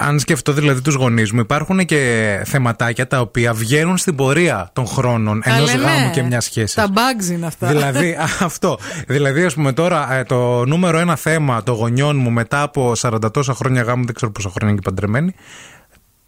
αν 0.00 0.18
σκεφτώ 0.18 0.52
δηλαδή 0.52 0.80
τους 0.80 0.94
γονείς 0.94 1.32
μου 1.32 1.40
υπάρχουν 1.40 1.84
και 1.84 2.42
θεματάκια 2.44 3.06
τα 3.06 3.20
οποία 3.20 3.52
βγαίνουν 3.52 3.96
στην 3.96 4.14
πορεία 4.14 4.70
των 4.72 4.86
χρόνων 4.86 5.40
ενός 5.44 5.70
Καλέ, 5.70 5.84
ναι. 5.84 5.90
γάμου 5.90 6.10
και 6.10 6.22
μιας 6.22 6.44
σχέσης. 6.44 6.74
Τα 6.74 6.86
bugs 6.94 7.30
είναι 7.30 7.46
αυτά. 7.46 7.66
Δηλαδή, 7.66 8.12
α, 8.12 8.28
αυτό. 8.40 8.78
Δηλαδή, 9.06 9.44
ας 9.44 9.54
πούμε 9.54 9.72
τώρα, 9.72 10.12
ε, 10.14 10.22
το 10.22 10.64
νούμερο 10.64 10.98
ένα 10.98 11.16
θέμα 11.16 11.62
των 11.62 11.74
γονιών 11.74 12.16
μου 12.16 12.30
μετά 12.30 12.62
από 12.62 12.92
40 12.96 13.32
τόσα 13.32 13.54
χρόνια 13.54 13.82
γάμου, 13.82 14.04
δεν 14.04 14.14
ξέρω 14.14 14.32
πόσα 14.32 14.48
χρόνια 14.48 14.68
είναι 14.68 14.80
και 14.82 14.90
παντρεμένοι, 14.90 15.34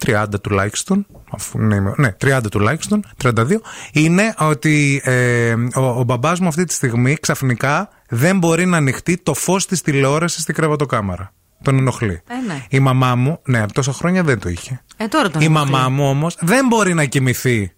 30 0.06 0.24
τουλάχιστον, 0.42 1.06
αφού 1.30 1.58
ναι, 1.58 1.74
είμαι- 1.74 1.94
ναι 1.96 2.14
30 2.24 2.38
τουλάχιστον, 2.50 3.04
32, 3.22 3.32
είναι 3.92 4.34
ότι 4.38 5.00
ε, 5.04 5.54
ο, 5.74 5.80
ο 5.84 6.02
μπαμπάς 6.04 6.40
μου 6.40 6.48
αυτή 6.48 6.64
τη 6.64 6.72
στιγμή 6.74 7.14
ξαφνικά 7.14 7.88
δεν 8.08 8.38
μπορεί 8.38 8.66
να 8.66 8.76
ανοιχτεί 8.76 9.16
το 9.22 9.34
φως 9.34 9.66
της 9.66 9.80
τηλεόρασης 9.82 10.42
στην 10.42 10.54
κρεβατοκάμαρα. 10.54 11.32
Τον 11.62 11.78
ενοχλεί. 11.78 12.20
Ε, 12.28 12.34
ναι. 12.46 12.64
Η 12.68 12.78
μαμά 12.80 13.14
μου, 13.14 13.40
ναι, 13.44 13.62
από 13.62 13.72
τόσα 13.72 13.92
χρόνια 13.92 14.22
δεν 14.22 14.38
το 14.38 14.48
είχε. 14.48 14.80
Ε, 14.96 15.06
τώρα 15.08 15.30
τον 15.30 15.40
Η 15.40 15.44
ενοχλεί. 15.44 15.70
μαμά 15.72 15.88
μου 15.88 16.08
όμως 16.08 16.36
δεν 16.40 16.66
μπορεί 16.66 16.94
να 16.94 17.04
κοιμηθεί 17.04 17.72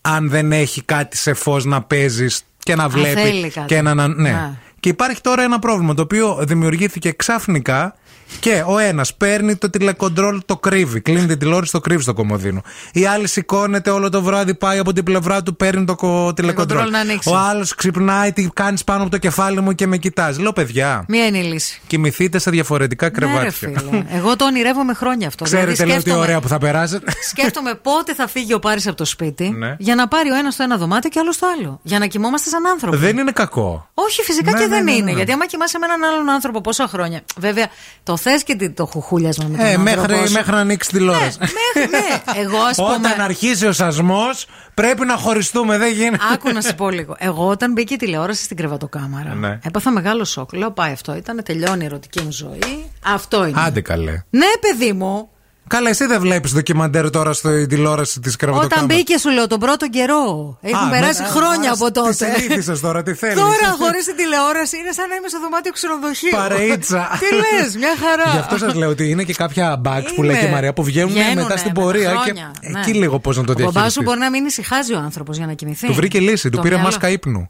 αν 0.00 0.28
δεν 0.28 0.52
έχει 0.52 0.82
κάτι 0.82 1.16
σε 1.16 1.32
φως 1.34 1.64
να 1.64 1.82
παίζεις 1.82 2.42
και 2.58 2.74
να 2.74 2.88
βλέπει. 2.88 3.20
θέλει 3.20 3.50
κάτι. 3.50 3.66
Και, 3.66 3.82
να, 3.82 3.94
να- 3.94 4.08
ναι. 4.08 4.30
Ναι. 4.30 4.52
και 4.80 4.88
υπάρχει 4.88 5.20
τώρα 5.20 5.42
ένα 5.42 5.58
πρόβλημα 5.58 5.94
το 5.94 6.02
οποίο 6.02 6.38
δημιουργήθηκε 6.42 7.12
ξαφνικά 7.12 7.94
και 8.40 8.62
ο 8.66 8.78
ένας 8.78 9.14
παίρνει 9.14 9.56
το 9.56 9.70
τηλεκοντρόλ, 9.70 10.40
το 10.46 10.56
κρύβει. 10.56 11.00
Κλείνει 11.00 11.26
την 11.26 11.38
τηλεόραση, 11.38 11.72
το 11.72 11.80
κρύβει 11.80 12.02
στο 12.02 12.12
κομμωδίνο. 12.12 12.62
Η 12.92 13.06
άλλη 13.06 13.28
σηκώνεται 13.28 13.90
όλο 13.90 14.08
το 14.10 14.22
βράδυ, 14.22 14.54
πάει 14.54 14.78
από 14.78 14.92
την 14.92 15.04
πλευρά 15.04 15.42
του, 15.42 15.56
παίρνει 15.56 15.84
το 15.84 15.94
κο- 15.94 16.32
τηλεκοντρόλ. 16.34 16.90
να 16.90 16.98
ανοίξει. 16.98 17.30
Ο 17.30 17.36
άλλος 17.36 17.74
ξυπνάει, 17.74 18.32
τι 18.32 18.48
κάνεις 18.54 18.84
πάνω 18.84 19.02
από 19.02 19.10
το 19.10 19.18
κεφάλι 19.18 19.60
μου 19.60 19.72
και 19.74 19.86
με 19.86 19.96
κοιτάζει. 19.96 20.40
Λέω, 20.40 20.52
παιδιά, 20.52 21.04
Μία 21.08 21.26
είναι 21.26 21.38
η 21.38 21.42
λύση. 21.42 21.80
κοιμηθείτε 21.86 22.38
σε 22.38 22.50
διαφορετικά 22.50 23.06
Ναι, 23.06 23.12
ρε 23.18 23.26
κρεβάτια. 23.26 23.50
φίλε. 23.50 24.04
Εγώ 24.10 24.36
το 24.36 24.44
ονειρεύομαι 24.44 24.94
χρόνια 24.94 25.26
αυτό. 25.26 25.44
Ξέρετε, 25.44 25.66
Δηλαδή, 25.72 25.88
λέω 25.90 25.96
τι 25.96 26.02
σκέφτομαι- 26.02 26.26
ωραία 26.28 26.40
που 26.40 26.48
θα 26.48 26.58
περάσετε. 26.58 27.12
Σκέφτομαι 27.30 27.74
πότε 27.74 28.14
θα 28.14 28.28
φύγει 28.28 28.54
ο 28.54 28.58
Πάρης 28.58 28.86
από 28.86 28.96
το 28.96 29.04
σπίτι 29.04 29.48
Ναι. 29.48 29.76
για 29.78 29.94
να 29.94 30.08
πάρει 30.08 30.30
ο 30.30 30.34
ένας 30.34 30.54
στο 30.54 30.62
ένα 30.62 30.76
δωμάτιο 30.76 31.10
και 31.10 31.18
ο 31.18 31.20
άλλο 31.20 31.32
στο 31.32 31.46
άλλο. 31.58 31.80
Για 31.82 31.98
να 31.98 32.06
κοιμόμαστε 32.06 32.48
σαν 32.48 32.66
άνθρωποι. 32.66 32.96
Δεν 32.96 33.18
είναι 33.18 33.30
κακό. 33.32 33.88
Όχι, 33.94 34.22
φυσικά 34.22 34.50
Ναι, 34.50 34.58
και 34.58 34.64
ναι, 34.66 34.68
δεν 34.74 34.84
ναι, 34.84 34.90
ναι, 34.90 34.96
είναι. 34.96 35.10
ναι. 35.10 35.16
Γιατί 35.16 35.32
άμα 35.32 35.46
κοιμάσαι 35.46 35.78
με 35.78 35.86
έναν 35.86 36.04
άλλον 36.10 36.28
άνθρωπο 36.30 36.60
πόσα 36.60 36.86
χρόνια. 36.88 37.20
Βέβαια, 37.36 37.66
το 38.02 38.16
θες 38.20 38.42
και 38.42 38.54
τι- 38.56 38.70
το 38.70 38.86
χουχούλιασμα 38.86 39.44
με 39.48 39.56
τον 39.56 39.66
Ε, 39.66 39.70
άνθρωπό 39.70 40.00
μέχρι, 40.12 40.26
σου. 40.26 40.32
μέχρι 40.32 40.50
να 40.52 40.58
ανοίξει 40.58 40.90
τηλεόραση. 40.90 41.38
Μέχρι, 41.40 41.90
ναι. 41.90 42.40
Εγώ, 42.40 42.58
ας 42.58 42.76
πούμε. 42.82 42.92
Όταν 42.94 43.20
αρχίσει 43.20 43.66
ο 43.66 43.72
σασμός, 43.72 44.46
πρέπει 44.74 45.06
να 45.06 45.16
χωριστούμε. 45.16 45.78
Δεν 45.78 45.92
γίνεται. 45.92 46.24
Άκου 46.32 46.52
να 46.52 46.60
σου 46.60 46.74
πω 46.74 46.90
λίγο. 46.90 47.14
Εγώ 47.18 47.46
όταν 47.48 47.72
μπήκε 47.72 47.94
η 47.94 47.96
τηλεόραση 47.96 48.44
στην 48.44 48.56
κρεβατοκάμαρα, 48.56 49.34
Ναι. 49.34 49.58
έπαθα 49.62 49.90
μεγάλο 49.90 50.24
σοκ. 50.24 50.52
Λέω, 50.52 50.70
πάει 50.70 50.92
αυτό. 50.92 51.14
Ήταν, 51.16 51.42
τελειώνει 51.44 51.82
η 51.82 51.86
ερωτική 51.86 52.20
μου 52.20 52.32
ζωή. 52.32 52.90
Αυτό 53.04 53.46
είναι. 53.46 53.60
Άντε 53.60 53.80
καλέ. 53.80 54.22
Ναι, 54.30 54.46
παιδί 54.60 54.92
μου. 54.92 55.28
Καλά, 55.74 55.88
εσύ 55.88 56.06
δεν 56.06 56.20
βλέπεις 56.20 56.52
ντοκιμαντέρ 56.54 57.10
τώρα 57.10 57.32
στην 57.32 57.68
τηλεόραση 57.68 58.20
της 58.20 58.36
κρεβατοκάμερας. 58.36 58.82
Όταν 58.84 58.96
μπήκε, 58.96 59.18
σου 59.18 59.30
λέω, 59.30 59.46
τον 59.46 59.58
πρώτο 59.60 59.88
καιρό. 59.88 60.24
Έχουν 60.60 60.86
Α, 60.86 60.90
περάσει 60.90 61.22
με- 61.22 61.28
α, 61.28 61.30
χρόνια 61.30 61.70
ας, 61.70 61.80
από 61.80 61.92
τότε. 61.92 62.08
Τι 62.10 62.14
συνήθισες 62.40 62.80
τώρα, 62.80 63.02
τι 63.02 63.14
θέλεις. 63.14 63.34
Τώρα, 63.34 63.68
χωρίς 63.78 64.04
την 64.04 64.16
τηλεόραση, 64.16 64.76
είναι 64.76 64.92
σαν 64.92 65.08
να 65.08 65.14
είμαι 65.14 65.28
στο 65.28 65.40
δωμάτιο 65.40 65.72
ξενοδοχείου. 65.72 66.30
Παρείτσα. 66.36 67.08
Τι 67.22 67.28
λες, 67.42 67.76
μια 67.76 67.94
χαρά. 68.04 68.30
Γι' 68.32 68.38
αυτό 68.38 68.56
σας 68.58 68.74
λέω 68.74 68.88
ότι 68.88 69.10
είναι 69.10 69.22
και 69.22 69.34
κάποια 69.34 69.80
bugs 69.84 70.10
που 70.14 70.22
λέει 70.22 70.30
Είναι. 70.34 70.44
και 70.44 70.50
η 70.50 70.54
Μαρία 70.56 70.72
που 70.72 70.82
βγαίνουν 70.82 71.12
Βγαίνουνε 71.12 71.42
μετά 71.42 71.56
στην 71.56 71.72
με 71.74 71.80
πορεία. 71.82 72.10
χρόνια, 72.10 72.50
και 72.60 72.68
ναι. 72.68 72.80
εκεί 72.80 72.92
λίγο 72.98 73.18
πώς 73.18 73.36
να 73.36 73.44
το 73.44 73.50
Ο 73.52 73.54
μπαμπάς 73.54 73.72
διαχειριστείς. 73.72 73.92
σου 74.02 74.02
μπορεί 74.08 74.18
να 74.26 74.30
μην 74.30 74.46
ησυχάζει 74.46 74.92
ο 74.94 74.98
άνθρωπος 74.98 75.36
για 75.36 75.46
να 75.46 75.52
κοιμηθεί. 75.52 75.86
Του 75.86 75.94
βρήκε 75.94 76.20
λύση, 76.20 76.48
του 76.50 76.56
Το 76.56 76.62
πήρε 76.62 76.74
μυαλό. 76.74 76.88
μάσκα 76.90 77.08
ύπνου. 77.08 77.48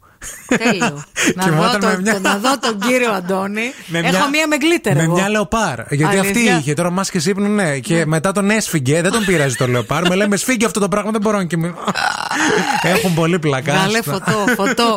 Τέλειο. 0.59 1.05
να, 1.37 1.45
δω 1.45 1.51
Κοιμόταν 1.51 1.81
με 1.85 1.95
το, 1.95 2.01
μια- 2.01 2.19
να 2.21 2.37
δω 2.39 2.59
τον 2.59 2.79
κύριο 2.81 3.13
Αντώνη. 3.13 3.73
Με 3.87 3.99
Έχω 3.99 4.11
μια- 4.11 4.29
μία 4.29 4.47
με 4.47 4.57
γκλίτερ. 4.57 4.97
Με 4.97 5.03
εγώ. 5.03 5.15
μια 5.15 5.29
λεοπάρ. 5.29 5.79
Γιατί 5.91 6.19
αυτή 6.19 6.39
Αλήθεια. 6.39 6.59
είχε 6.59 6.75
τώρα 6.75 6.91
μάσκες 6.91 7.27
ύπνου, 7.27 7.49
ναι. 7.49 7.79
Και 7.79 8.07
μετά 8.07 8.33
τον 8.33 8.51
έσφυγε. 8.51 9.01
Δεν 9.03 9.13
τον 9.13 9.25
πειράζει 9.25 9.55
το 9.57 9.67
λεοπάρ. 9.67 10.09
Με 10.09 10.15
λέμε 10.15 10.37
σφίγγει 10.37 10.65
αυτό 10.65 10.81
το 10.81 10.89
πράγμα, 10.89 11.11
δεν 11.11 11.21
μπορώ 11.21 11.37
να 11.37 11.45
κοιμηθώ. 11.45 11.75
Έχουν 12.95 13.15
πολύ 13.15 13.39
πλακά. 13.39 13.73
Βγάλε 13.73 14.03
φωτό, 14.03 14.45
φωτό. 14.57 14.97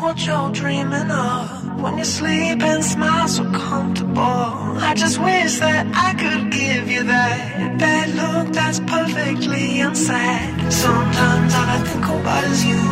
What 0.00 0.24
you're 0.24 0.50
dreaming 0.52 1.10
of 1.10 1.80
when 1.82 1.98
you 1.98 2.04
sleep 2.04 2.62
and 2.62 2.84
smile 2.84 3.26
so 3.26 3.44
comfortable. 3.50 4.78
I 4.90 4.94
just 4.94 5.18
wish 5.18 5.58
that 5.58 5.86
I 5.94 6.14
could 6.14 6.52
give 6.52 6.88
you 6.88 7.02
that 7.04 7.78
bad 7.78 8.08
look 8.14 8.54
that's 8.54 8.80
perfectly 8.80 9.80
unsaid. 9.80 10.72
Sometimes 10.72 11.54
all 11.54 11.68
I 11.76 11.80
think 11.88 12.04
about 12.04 12.44
is 12.44 12.64
you. 12.64 12.82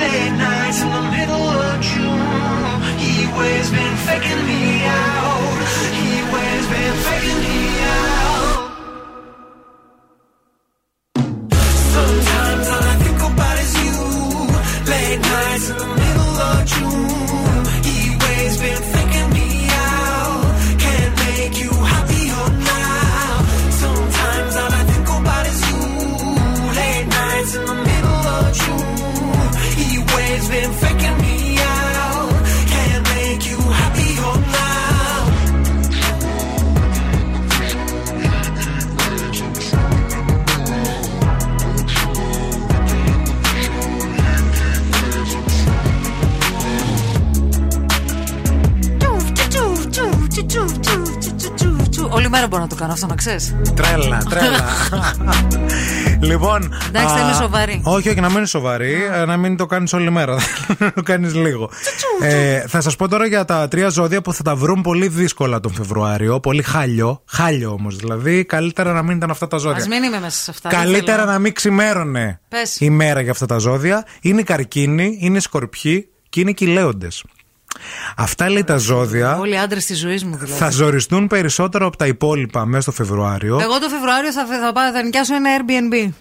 Late 0.00 0.34
nights 0.44 0.82
in 0.82 0.90
the 0.98 1.04
middle 1.16 1.46
of 1.68 1.80
June. 1.90 2.66
He 3.02 3.14
waves 3.38 3.70
been 3.70 3.96
faking 4.08 4.42
me 4.50 4.82
out. 4.84 5.58
He 6.00 6.10
waves 6.34 6.66
been 6.74 6.96
faking 7.06 7.40
me 7.46 7.80
out. 7.82 8.15
Κάνω 53.26 53.38
αυτό, 53.38 53.70
να 53.70 53.74
ξέρει. 53.74 53.74
Τρέλα, 53.74 54.18
τρέλα. 54.28 54.64
λοιπόν. 56.30 56.74
Εντάξει, 56.88 57.14
θα 57.14 57.20
α, 57.20 57.20
είμαι 57.20 57.32
σοβαρή. 57.32 57.80
Όχι, 57.84 58.08
όχι, 58.08 58.20
να 58.20 58.28
μην 58.28 58.36
είναι 58.36 58.46
σοβαρή, 58.46 58.94
ε, 59.12 59.24
να 59.24 59.36
μην 59.36 59.56
το 59.56 59.66
κάνεις 59.66 59.92
όλη 59.92 60.10
μέρα. 60.10 60.36
να 60.78 60.92
το 60.92 61.02
κάνεις 61.02 61.34
λίγο. 61.34 61.70
ε, 62.22 62.60
θα 62.66 62.80
σας 62.80 62.96
πω 62.96 63.08
τώρα 63.08 63.26
για 63.26 63.44
τα 63.44 63.68
τρία 63.68 63.88
ζώδια 63.88 64.22
που 64.22 64.32
θα 64.32 64.42
τα 64.42 64.54
βρουν 64.56 64.82
πολύ 64.82 65.08
δύσκολα 65.08 65.60
τον 65.60 65.72
Φεβρουάριο. 65.72 66.40
Πολύ 66.40 66.62
χάλιο. 66.62 67.22
Χάλιο 67.26 67.70
όμως. 67.70 67.96
Δηλαδή, 67.96 68.44
καλύτερα 68.44 68.92
να 68.92 69.02
μην 69.02 69.16
ήταν 69.16 69.30
αυτά 69.30 69.46
τα 69.46 69.56
ζώδια. 69.56 69.84
Α 69.84 69.88
μην 69.88 70.02
είμαι 70.02 70.20
μέσα 70.20 70.42
σε 70.42 70.50
αυτά. 70.50 70.68
δεν 70.68 70.78
Καλύτερα 70.78 71.18
θέλω. 71.18 71.30
να 71.30 71.38
μην 71.38 71.52
ξημέρωνε 71.52 72.40
Πες. 72.48 72.80
η 72.80 72.90
μέρα 72.90 73.20
για 73.20 73.30
αυτά 73.30 73.46
τα 73.46 73.58
ζώδια. 73.58 74.06
Είναι 74.20 74.40
οι 74.40 74.44
καρκίνοι, 74.44 75.18
είναι 75.20 75.36
οι 75.36 75.40
σκορπιοί 75.40 76.08
και 76.28 76.40
είναι 76.40 76.52
και 76.52 76.64
οι 76.64 76.68
λέοντες. 76.68 77.24
Αυτά 78.16 78.50
λέει 78.50 78.64
τα 78.64 78.76
ζώδια 78.76 79.38
Όλοι 79.38 79.52
οι 79.54 79.58
άντρες 79.58 79.84
της 79.86 79.98
ζωής 79.98 80.24
μου 80.24 80.36
δηλαδή. 80.36 80.52
θα 80.58 80.70
ζοριστούν 80.70 81.26
περισσότερο 81.26 81.86
από 81.86 81.96
τα 81.96 82.06
υπόλοιπα 82.06 82.66
μέσα 82.66 82.80
στο 82.82 82.92
Φεβρουάριο. 82.92 83.58
Εγώ 83.60 83.78
το 83.78 83.88
Φεβρουάριο 83.88 84.32
θα, 84.32 84.46
θα, 84.46 84.72
πάω- 84.72 84.90
θα 84.92 85.02
νοικιάσω 85.02 85.34
ένα 85.34 85.50
Airbnb. 85.58 86.12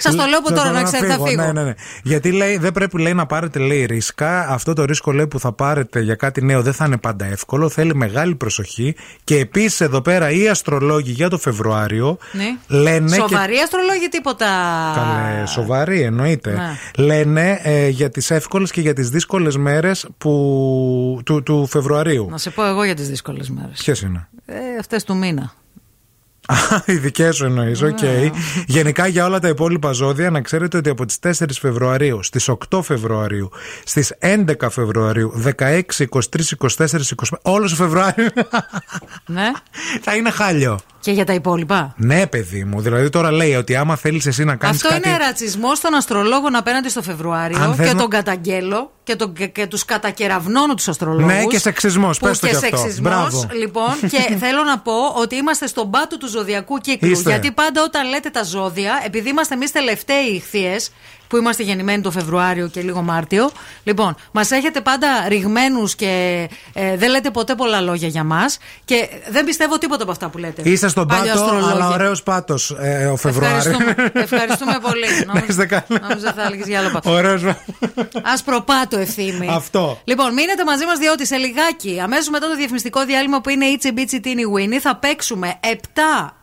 Σας 0.00 0.14
το 0.14 0.24
λέω 0.24 0.38
από 0.38 0.48
Σας 0.48 0.58
τώρα 0.58 0.70
λέω 0.70 0.80
να 0.80 0.82
ξέρετε, 0.82 1.12
θα 1.12 1.24
φύγω. 1.26 1.42
Ναι, 1.42 1.52
ναι, 1.52 1.62
ναι. 1.62 1.74
Γιατί 2.02 2.32
λέει, 2.32 2.56
δεν 2.56 2.72
πρέπει 2.72 3.00
λέει, 3.02 3.14
να 3.14 3.26
πάρετε 3.26 3.58
λέει, 3.58 3.84
ρίσκα. 3.84 4.48
Αυτό 4.48 4.72
το 4.72 4.84
ρίσκο 4.84 5.12
λέει, 5.12 5.26
που 5.26 5.38
θα 5.40 5.52
πάρετε 5.52 6.00
για 6.00 6.14
κάτι 6.14 6.44
νέο 6.44 6.62
δεν 6.62 6.72
θα 6.72 6.84
είναι 6.84 6.96
πάντα 6.96 7.24
εύκολο. 7.24 7.68
Θέλει 7.68 7.94
μεγάλη 7.94 8.34
προσοχή. 8.34 8.94
Και 9.24 9.38
επίσης 9.38 9.80
εδώ 9.80 10.00
πέρα 10.00 10.30
οι 10.30 10.48
αστρολόγοι 10.48 11.10
για 11.10 11.28
το 11.28 11.38
Φεβρουάριο 11.38 12.18
Ναι. 12.32 12.56
λένε. 12.66 13.16
Σοβαρή 13.16 13.56
αστρολόγη 13.56 14.08
τίποτα. 14.10 14.46
Και... 14.94 15.00
Καλέ, 15.00 15.46
σοβαρή 15.46 16.00
εννοείται. 16.00 16.50
Ναι. 16.50 17.04
Λένε 17.04 17.60
ε, 17.62 17.88
για 17.88 18.10
τις 18.10 18.30
εύκολες 18.30 18.70
και 18.70 18.80
για 18.80 18.92
τις 18.92 19.08
δύσκολες 19.08 19.56
μέρες 19.56 20.06
που... 20.18 20.30
του, 21.24 21.42
του 21.42 21.66
Φεβρουαρίου. 21.66 22.26
Να 22.30 22.38
σε 22.38 22.50
πω 22.50 22.66
εγώ 22.66 22.84
για 22.84 22.94
τις 22.94 23.08
δύσκολες 23.08 23.50
μέρες. 23.50 23.82
Ποιες 23.82 24.00
είναι; 24.00 24.28
Ε, 24.46 24.54
Αυτές 24.80 25.04
του 25.04 25.16
μήνα. 25.16 25.52
Α, 26.46 26.54
οι 26.86 26.92
δικές 26.96 27.36
σου 27.36 27.44
εννοείς, 27.44 27.82
οκ. 27.82 27.98
Γενικά 28.66 29.06
για 29.06 29.24
όλα 29.24 29.38
τα 29.38 29.48
υπόλοιπα 29.48 29.92
ζώδια 29.92 30.30
να 30.30 30.40
ξέρετε 30.40 30.76
ότι 30.76 30.88
από 30.90 31.04
τις 31.06 31.18
4 31.18 31.30
Φεβρουαρίου 31.60 32.22
στις 32.22 32.48
8 32.70 32.82
Φεβρουαρίου, 32.82 33.50
στις 33.84 34.12
11 34.18 34.68
Φεβρουαρίου, 34.70 35.32
16, 35.58 35.80
23, 36.08 36.56
24, 36.58 36.86
25. 37.16 37.38
Όλος 37.42 37.72
ο 37.72 37.76
Φεβρουάριος 37.76 38.28
Ναι. 39.26 39.50
θα 40.00 40.14
είναι 40.16 40.30
χάλια. 40.30 40.78
Και 41.02 41.10
για 41.10 41.24
τα 41.24 41.32
υπόλοιπα; 41.32 41.94
Ναι, 41.96 42.26
παιδί 42.26 42.64
μου. 42.64 42.80
Δηλαδή 42.80 43.08
τώρα 43.08 43.30
λέει 43.32 43.54
ότι 43.54 43.76
άμα 43.76 43.96
θέλεις 43.96 44.26
εσύ 44.26 44.44
να 44.44 44.56
κάνεις 44.56 44.76
Αυτό 44.84 44.94
κάτι. 44.94 45.08
είναι 45.08 45.16
ρατσισμός 45.18 45.78
στον 45.78 45.94
αστρολόγο 45.94 46.46
απέναντι 46.52 46.88
στο 46.88 47.02
Φεβρουάριο 47.02 47.58
Αν 47.62 47.74
θες 47.74 47.86
και 47.88 47.92
να- 47.94 48.00
τον 48.00 48.10
καταγγέλω 48.10 48.92
και, 49.04 49.16
τον, 49.16 49.32
και, 49.32 49.46
και 49.46 49.66
τους 49.66 49.84
κατακεραυνώνω 49.84 50.74
τους 50.74 50.88
αστρολόγους. 50.88 51.32
Ναι, 51.32 51.44
και 51.44 51.58
σεξισμός, 51.58 52.18
πες 52.18 52.38
το 52.38 52.46
και 52.46 52.52
κι 52.56 52.64
αυτό. 52.64 52.76
σεξισμός, 52.76 53.12
Μπράβο. 53.12 53.46
Λοιπόν, 53.58 53.94
και 54.00 54.34
θέλω 54.44 54.62
να 54.62 54.78
πω 54.78 54.92
ότι 55.16 55.36
είμαστε 55.36 55.66
στον 55.66 55.90
πάτο 55.90 56.18
του 56.18 56.28
ζωδιακού 56.28 56.78
κύκλου. 56.78 57.10
Είστε. 57.10 57.30
Γιατί 57.30 57.52
πάντα 57.52 57.82
όταν 57.82 58.08
λέτε 58.08 58.30
τα 58.30 58.42
ζώδια, 58.42 59.02
επειδή 59.04 59.28
είμαστε 59.28 59.54
εμείς 59.54 59.72
τελευταίοι 59.72 60.24
οι 60.34 60.44
Ιχθύες, 60.44 60.90
που 61.32 61.38
είμαστε 61.38 61.62
γεννημένοι 61.62 62.02
το 62.02 62.10
Φεβρουάριο 62.10 62.66
και 62.66 62.80
λίγο 62.80 63.02
Μάρτιο, 63.02 63.50
λοιπόν, 63.84 64.14
μας 64.32 64.50
έχετε 64.50 64.80
πάντα 64.80 65.08
ρηγμένους 65.28 65.94
και 65.94 66.48
ε, 66.72 66.96
δεν 66.96 67.10
λέτε 67.10 67.30
ποτέ 67.30 67.54
πολλά 67.54 67.80
λόγια 67.80 68.08
για 68.08 68.24
μας 68.24 68.58
και 68.84 69.08
δεν 69.30 69.44
πιστεύω 69.44 69.78
τίποτα 69.78 70.02
από 70.02 70.12
αυτά 70.12 70.28
που 70.28 70.38
λέτε. 70.38 70.62
Είστε 70.64 70.88
στον 70.88 71.06
πάτο, 71.06 71.20
Παλιοαστρολόγοι. 71.20 71.70
αλλά 71.70 71.88
ωραίος 71.88 72.22
πάτος 72.22 72.76
ε, 72.80 73.06
ο 73.06 73.16
Φεβρουάριο. 73.16 73.56
Ευχαριστούμε, 73.56 74.10
ευχαριστούμε 74.12 74.78
πολύ. 74.82 75.06
Να 75.32 75.44
είστε 75.48 75.66
καλά. 75.66 76.08
Νόμιζα 76.08 76.32
θα 76.32 76.42
έλεγες 76.42 76.66
για 76.66 76.78
άλλο 76.78 76.90
πάτος. 76.90 77.12
Ωραίος. 77.12 77.42
Ασπροπάτο 78.22 78.98
ευθύμη. 78.98 79.48
Αυτό. 79.50 80.00
Λοιπόν, 80.04 80.32
μείνετε 80.32 80.64
μαζί 80.64 80.84
μας 80.84 80.98
διότι 80.98 81.26
σε 81.26 81.36
λιγάκι, 81.36 82.00
αμέσως 82.02 82.28
μετά 82.28 82.48
το 82.48 82.56
διαφημιστικό 82.56 83.04
διάλειμμα 83.04 83.40
που 83.40 83.48
είναι 83.48 83.66
Itsy 83.76 83.98
Bitsy 83.98 84.26
Teeny 84.26 84.56
Winnie, 84.56 84.80
θα 84.80 84.96
παίξουμε 84.96 85.54
7 85.60 86.41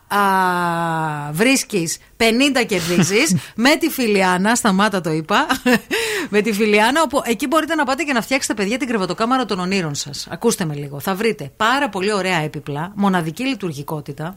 βρίσκεις 1.32 1.98
50 2.16 2.22
κερδίζεις 2.66 3.36
με 3.64 3.76
τη 3.76 3.88
Φιλιάνα. 3.88 4.54
Σταμάτα 4.54 5.00
το 5.00 5.10
είπα. 5.10 5.46
με 6.30 6.40
τη 6.40 6.52
Φιλιάνα, 6.52 7.02
όπου 7.02 7.20
εκεί 7.24 7.46
μπορείτε 7.46 7.74
να 7.74 7.84
πάτε 7.84 8.02
και 8.02 8.12
να 8.12 8.22
φτιάξετε 8.22 8.54
παιδιά 8.54 8.78
την 8.78 8.88
κρεβατοκάμαρα 8.88 9.44
των 9.44 9.58
ονείρων 9.58 9.94
σας. 9.94 10.26
Ακούστε 10.30 10.64
με 10.64 10.74
λίγο. 10.74 11.00
Θα 11.00 11.14
βρείτε 11.14 11.52
πάρα 11.56 11.88
πολύ 11.88 12.12
ωραία 12.12 12.38
έπιπλα, 12.38 12.92
μοναδική 12.94 13.44
λειτουργικότητα. 13.44 14.36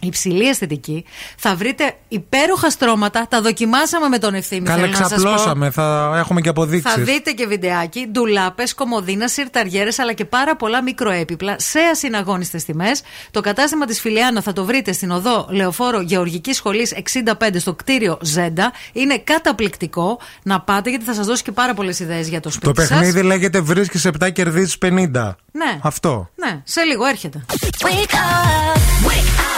Υψηλή 0.00 0.48
αισθητική. 0.48 1.04
Θα 1.36 1.54
βρείτε 1.56 1.96
υπέροχα 2.08 2.70
στρώματα. 2.70 3.26
Τα 3.30 3.40
δοκιμάσαμε 3.40 4.08
με 4.08 4.18
τον 4.18 4.34
ευθύνη. 4.34 4.64
Καλά, 4.66 4.78
θέλω 4.80 4.90
να 4.90 4.96
σας 4.96 5.08
πω. 5.08 5.14
ξαπλώσαμε. 5.16 5.70
Θα 5.70 6.12
έχουμε 6.16 6.40
και 6.40 6.48
αποδείξεις. 6.48 6.92
Θα 6.92 7.00
δείτε 7.02 7.30
και 7.30 7.46
βιντεάκι, 7.46 8.06
ντουλάπες, 8.10 8.74
κομμωδίνα, 8.74 9.28
σιρταριέρες 9.28 9.98
αλλά 9.98 10.12
και 10.12 10.24
πάρα 10.24 10.56
πολλά 10.56 10.82
μικροέπιπλα 10.82 11.56
σε 11.58 11.78
ασυναγώνιστε 11.92 12.58
τιμές. 12.58 13.02
Το 13.30 13.40
κατάστημα 13.40 13.86
της 13.86 14.00
Φιλιάνα 14.00 14.42
θα 14.42 14.52
το 14.52 14.64
βρείτε 14.64 14.92
στην 14.92 15.10
οδό 15.10 15.46
Λεωφόρο 15.50 16.00
Γεωργικής 16.00 16.56
Σχολής 16.56 16.92
65 16.92 17.58
στο 17.58 17.74
κτίριο 17.74 18.18
Ζέντα. 18.22 18.72
Είναι 18.92 19.18
καταπληκτικό 19.18 20.18
να 20.42 20.60
πάτε 20.60 20.90
γιατί 20.90 21.04
θα 21.04 21.14
σας 21.14 21.26
δώσει 21.26 21.42
και 21.42 21.52
πάρα 21.52 21.74
πολλές 21.74 21.98
ιδέες 22.00 22.28
για 22.28 22.40
το 22.40 22.48
Το 22.48 22.54
σπίτι 22.54 22.80
σας. 22.80 22.88
παιχνίδι 22.88 23.22
λέγεται 23.22 23.60
Βρίσκεις 23.60 24.06
7 24.20 24.30
κερδίζεις 24.32 24.78
50. 24.78 25.36
Ναι. 25.52 25.78
Αυτό. 25.82 26.28
Ναι, 26.34 26.60
σε 26.64 26.82
λίγο 26.82 27.04
έρχεται. 27.04 27.44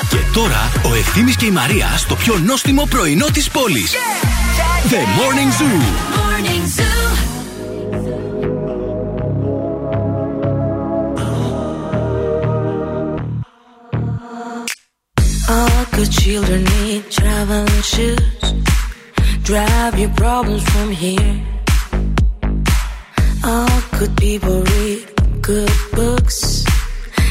Και 0.09 0.17
τώρα 0.33 0.73
ο 0.85 0.95
Ευθύμης 0.95 1.37
και 1.37 1.47
η 1.47 1.51
Μαρία 1.51 1.97
στο 1.97 2.15
πιο 2.15 2.39
νόστιμο 2.39 2.87
πρωινό 2.91 3.27
της 3.27 3.49
πόλης. 3.51 3.93
The 4.91 5.03
Morning 5.19 5.51
Zoo. 5.59 5.81
All 15.57 15.85
good 15.97 16.11
children 16.23 16.61
need 16.79 17.03
traveling 17.19 17.83
shoes. 17.93 18.45
Drive 19.51 19.95
your 20.03 20.13
problems 20.23 20.65
from 20.73 20.89
here. 21.05 21.37
All 23.53 23.79
good 23.99 24.15
people 24.25 24.59
read 24.73 25.03
good 25.51 25.77
books. 25.99 26.39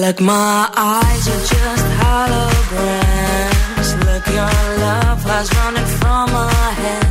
Like 0.00 0.20
my 0.20 0.70
eyes 0.74 1.28
are 1.28 1.40
just 1.40 1.86
holograms. 2.00 3.88
Look, 4.06 4.26
your 4.26 4.78
love 4.80 5.22
has 5.24 5.54
running 5.54 5.86
from 5.98 6.32
my 6.32 6.50
hands. 6.50 7.01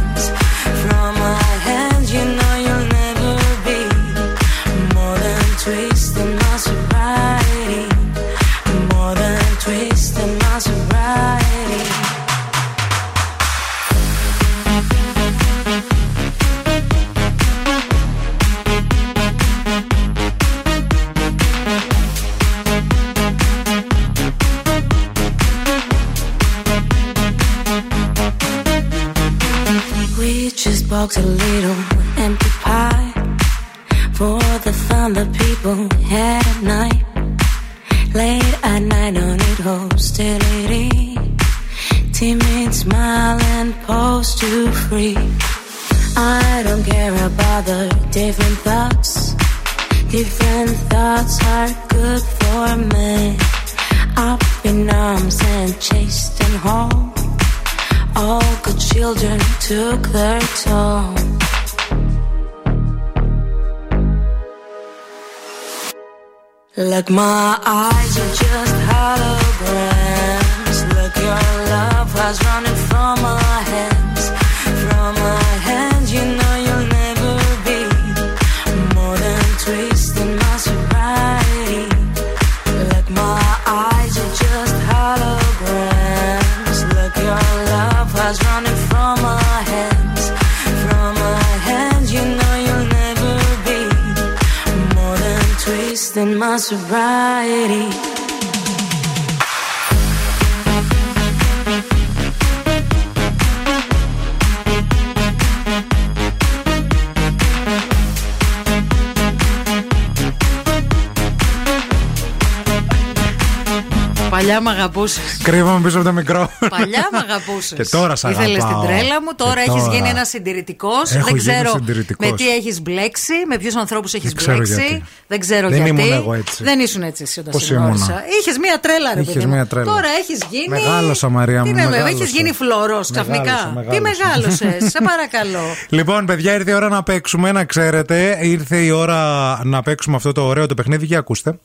Κρύβαμε 115.82 115.88
πίσω 115.88 115.98
από 115.98 116.06
το 116.08 116.14
μικρό. 116.14 116.70
Παλιά 116.70 117.10
μ' 117.12 117.16
αγαπούσες. 117.16 117.78
Και 117.78 117.86
τώρα 117.98 118.16
σ' 118.16 118.24
Ήθελες 118.24 118.52
την 118.64 118.64
αγαπάω. 118.64 118.86
τρέλα 118.86 119.22
μου, 119.22 119.32
τώρα 119.36 119.53
Και 119.64 119.70
έχεις 119.72 119.82
τώρα. 119.84 119.95
γίνει 119.95 120.10
ένας 120.10 120.28
συντηρητικός. 120.30 121.12
Έχω 121.12 121.26
Δεν 121.26 121.36
γίνει 121.38 121.40
ξέρω 121.40 121.70
συντηρητικός. 121.72 122.30
με 122.30 122.36
τι 122.36 122.49
έχεις 122.49 122.82
μπλέξει, 122.82 123.34
με 123.48 123.58
ποιους 123.58 123.76
ανθρώπους 123.76 124.14
έχεις 124.14 124.28
Δεν 124.28 124.38
ξέρω 124.38 124.58
μπλέξει. 124.58 124.74
γιατί. 124.74 125.03
Δεν 125.28 125.40
ξέρω 125.40 125.70
Δεν 125.70 125.84
γιατί. 125.86 126.02
ήμουν 126.02 126.14
εγώ 126.14 126.34
έτσι. 126.34 126.64
Δεν 126.64 126.80
ήσουν 126.80 127.03
έτσι 127.03 127.24
εσύ 127.24 127.40
όταν 127.40 127.52
Πώς 127.52 127.64
συνόρισα. 127.64 128.06
ήμουνα; 128.06 128.24
Είχες 128.41 128.58
μία 128.58 128.80
τρέλα, 128.80 129.14
ρε 129.14 129.22
Είχες 129.22 129.34
παιδί 129.34 129.45
μου. 129.45 129.53
μία 129.53 129.66
τρέλα. 129.66 129.86
Τώρα 129.86 130.08
έχεις 130.20 130.40
γίνει. 130.49 130.68
Μεγάλωσα, 130.70 131.30
Μαρία 131.30 131.60
μου, 131.60 131.66
Τι 131.66 131.74
μεγάλωσα. 131.74 132.08
έχεις 132.08 132.30
γίνει 132.32 132.52
φλωρό 132.52 132.99
ξαφνικά. 133.12 133.41
Μεγάλωσα, 133.76 133.90
Τι 133.91 134.02
μεγάλωσα. 134.02 134.66
μεγάλωσες, 134.66 134.91
σε 134.91 134.99
παρακαλώ. 135.10 135.66
Λοιπόν, 135.90 136.26
παιδιά, 136.26 136.53
ήρθε 136.53 136.72
η 136.72 136.74
ώρα 136.74 136.90
να 136.90 137.03
παίξουμε, 137.03 137.52
να 137.52 137.64
ξέρετε. 137.66 138.38
Ήρθε 138.41 138.78
η 138.78 138.90
ώρα 138.90 139.20
να 139.64 139.82
παίξουμε 139.82 140.16
αυτό 140.16 140.32
το 140.32 140.41
ωραίο 140.41 140.66
το 140.66 140.74
παιχνίδι. 140.74 141.06
Για 141.06 141.20
ακούστε. 141.20 141.60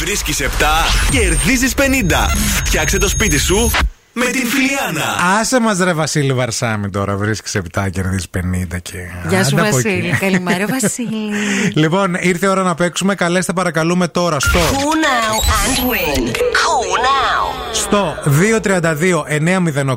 Βρίσκεις 0.00 0.40
7, 0.40 0.44
κερδίζεις 1.10 1.74
50. 1.74 1.80
Φτιάξε 2.64 2.98
το 2.98 3.08
σπίτι 3.08 3.38
σου 3.38 3.70
με 4.12 4.24
την 4.24 4.46
Φιλιάνα. 4.46 5.36
Άσε 5.40 5.60
μας 5.60 5.78
ρε 5.78 5.92
Βασίλη 5.92 6.32
Βαρσάμι 6.32 6.90
τώρα, 6.90 7.16
βρίσκεις 7.16 7.56
7 7.74 7.88
κερδίζεις 7.90 8.26
50 8.30 8.78
και. 8.82 8.98
Γεια 9.28 9.44
σου, 9.44 9.56
Άντε 9.56 9.68
από 9.68 9.78
εκεί. 9.78 9.88
Βασίλη. 9.88 10.16
Καλημέρα, 10.20 10.66
Βασίλη. 10.80 11.30
Λοιπόν, 11.74 12.14
ήρθε 12.20 12.46
η 12.46 12.48
ώρα 12.48 12.62
να 12.62 12.74
παίξουμε. 12.74 13.14
Καλέστε 13.14 13.52
παρακαλούμε 13.52 14.08
τώρα 14.08 14.40
στο. 14.40 14.58
Call 14.58 14.74
now 14.74 15.36
and 15.62 15.78
win. 15.90 16.26
Call 16.28 16.96
now. 17.06 17.44
Στο 17.72 18.16
232-908, 18.62 19.94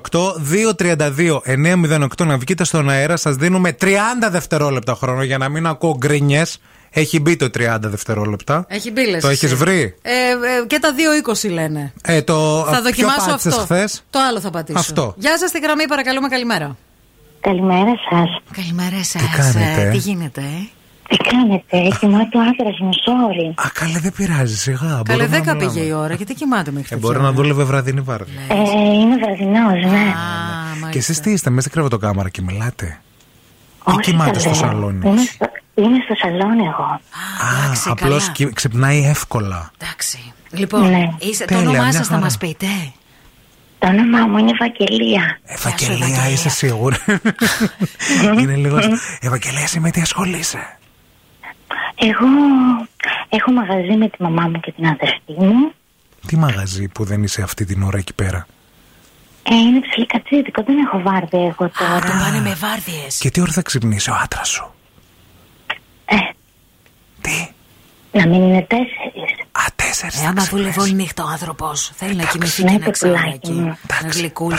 232-908 2.20 2.26
να 2.26 2.38
βγείτε 2.38 2.64
στον 2.64 2.90
αέρα. 2.90 3.18
Σας 3.18 3.36
δίνουμε 3.36 3.76
30 3.82 3.86
δευτερόλεπτα 4.32 4.96
χρόνο 4.96 5.24
για 5.24 5.38
να 5.38 5.50
μην 5.50 5.68
ακούω 5.68 5.96
γκρινιές. 5.98 6.58
Έχει 6.96 7.20
μπει 7.20 7.36
το 7.36 7.46
30 7.46 7.78
δευτερόλεπτα. 7.80 8.66
Έχει 8.70 8.92
μπει, 8.92 9.08
λες 9.10 9.22
Το 9.22 9.28
εσύ. 9.28 9.46
έχει 9.46 9.56
βρει; 9.56 9.96
Ε, 10.02 10.12
ε, 10.12 10.66
και 10.68 10.80
τα 10.80 10.90
2.20 11.44 11.50
λένε. 11.52 11.94
Ε, 12.02 12.22
το 12.22 12.66
θα 12.72 12.82
δοκιμάσω 12.82 13.32
αυτό. 13.32 13.50
Χθες; 13.52 14.04
Το 14.10 14.20
άλλο 14.30 14.40
θα 14.40 14.50
πατήσω. 14.50 14.80
Αυτό. 14.80 15.14
Γεια 15.18 15.38
σας, 15.38 15.50
στη 15.50 15.60
γραμμή, 15.60 15.88
παρακαλούμε, 15.88 16.28
καλημέρα. 16.28 16.78
Καλημέρα 17.40 17.94
σας. 18.10 18.42
Καλημέρα 18.56 19.04
σας. 19.04 19.22
Τι 19.22 19.28
κάνετε; 19.38 19.90
τι 19.92 19.98
γίνεται, 19.98 20.42
ε; 20.42 20.68
Τι 21.10 21.18
κάνετε, 21.18 21.98
κοιμάται 22.00 22.38
ο 22.38 22.42
άντρας 22.42 22.80
μου, 22.80 22.90
sorry. 22.94 23.66
Α, 23.66 23.70
καλέ, 23.74 24.00
δεν 24.00 24.14
πειράζει, 24.14 24.58
σιγά. 24.58 25.02
Καλέ, 25.06 25.26
μπορούμε 25.28 25.38
να 25.40 25.54
10 25.54 25.58
πήγε 25.58 25.72
μιλάμε. 25.72 25.88
η 25.90 25.92
ώρα, 25.92 26.14
γιατί 26.14 26.34
κοιμάται 26.34 26.72
μέχρι 26.72 26.88
Ε, 26.92 26.96
τέτοια 26.96 26.98
μπορεί 27.08 27.18
να 27.20 27.24
ώρα. 27.28 27.34
δούλευε 27.36 27.64
βραδινή 27.64 28.02
βάρδια. 28.02 28.40
Ε, 28.48 28.56
είμαι 29.00 29.16
βραδινός, 29.18 29.92
ναι. 29.92 30.14
Και 30.92 30.98
εσείς 30.98 31.20
τι 31.20 31.32
είστε, 31.32 31.50
μέσα 31.50 31.62
στην 31.62 31.72
κρεβατοκάμαρα 31.72 32.30
και 32.30 32.42
μιλάτε; 32.42 33.00
Ή 33.78 33.82
Όχι, 33.84 34.00
κοιμάτε 34.02 34.40
στο 34.40 34.50
καλέ. 34.50 34.62
σαλόνι. 34.62 35.10
Είμαι 35.10 35.22
στο, 35.22 35.46
είμαι 35.76 35.98
στο 36.04 36.14
σαλόνι 36.16 36.66
εγώ. 36.66 36.84
Α, 36.84 37.00
απλώς 37.86 38.32
ξυπνάει 38.54 39.06
εύκολα. 39.06 39.72
Εντάξει. 39.82 40.34
Λοιπόν, 40.52 40.90
Ναι. 40.90 41.10
είσαι, 41.20 41.46
το 41.46 41.54
Τέλεια, 41.54 41.70
όνομά 41.70 41.84
μια 41.84 41.92
σας 41.92 42.08
θα 42.08 42.14
χαρά. 42.14 42.20
μας 42.26 42.38
πείτε. 42.38 42.68
Το 43.80 43.88
όνομά 43.90 44.26
μου 44.28 44.38
είναι 44.38 44.52
Ευαγγελία. 44.52 45.40
Ευαγγελία, 45.44 46.30
είσαι 46.30 46.50
σίγουρη. 46.50 46.96
Είναι 48.40 48.56
λίγο. 48.56 48.80
Ευαγγελία, 49.20 49.62
εσύ 49.62 49.80
με 49.80 49.92
τι 49.92 50.02
ασχολείσαι; 50.02 50.78
Εγώ 51.96 52.26
έχω 53.30 53.52
μαγαζί 53.52 53.98
με 53.98 54.10
τη 54.10 54.24
μαμά 54.24 54.42
μου 54.48 54.60
και 54.60 54.72
την 54.72 54.86
αδερφή 54.86 55.22
μου. 55.46 55.72
Τι 56.28 56.38
μαγαζί 56.38 56.88
που 56.88 57.04
δεν 57.04 57.24
είσαι 57.24 57.42
αυτή 57.42 57.66
την 57.66 57.84
ώρα 57.84 57.98
εκεί 57.98 58.14
πέρα; 58.14 58.48
Ε, 59.44 59.56
είναι 59.56 59.80
ψιλικατσίδικο, 59.90 60.64
δεν 60.64 60.76
έχω 60.86 61.02
βάρδια 61.02 61.40
εγώ 61.40 61.72
τώρα. 61.78 62.00
Τον 62.00 62.20
πάνε 62.20 62.40
με 62.40 62.54
βάρδιες. 62.60 63.18
Και 63.18 63.30
τι 63.32 63.42
ώρα 63.42 63.52
θα 63.52 63.62
ξυπνήσει 63.62 64.10
ο 64.10 64.16
άντρας 64.24 64.50
σου; 64.50 64.74
Ε. 66.14 66.34
Τι; 67.22 67.48
Να 68.12 68.28
μην 68.28 68.42
είναι 68.44 68.62
τέσσερις. 68.62 69.32
Α, 69.52 69.64
τέσσερις. 69.76 70.22
Ε, 70.24 70.26
άμα 70.26 70.44
δουλεύει 70.44 70.80
όλη 70.80 70.94
νύχτα 70.94 71.24
ο 71.24 71.28
άνθρωπος, 71.28 71.92
θέλει 71.96 72.16
να 72.16 72.24
κοιμηθεί 72.24 72.64
ναι, 72.64 72.72
και 72.72 72.78
να 72.78 72.86
το 72.86 72.92
ξέρει 72.92 73.14
πουλάκι 73.14 73.34
εκεί. 73.34 73.52
μου. 73.52 73.78
Να 74.02 74.10
γλυκούλει. 74.10 74.58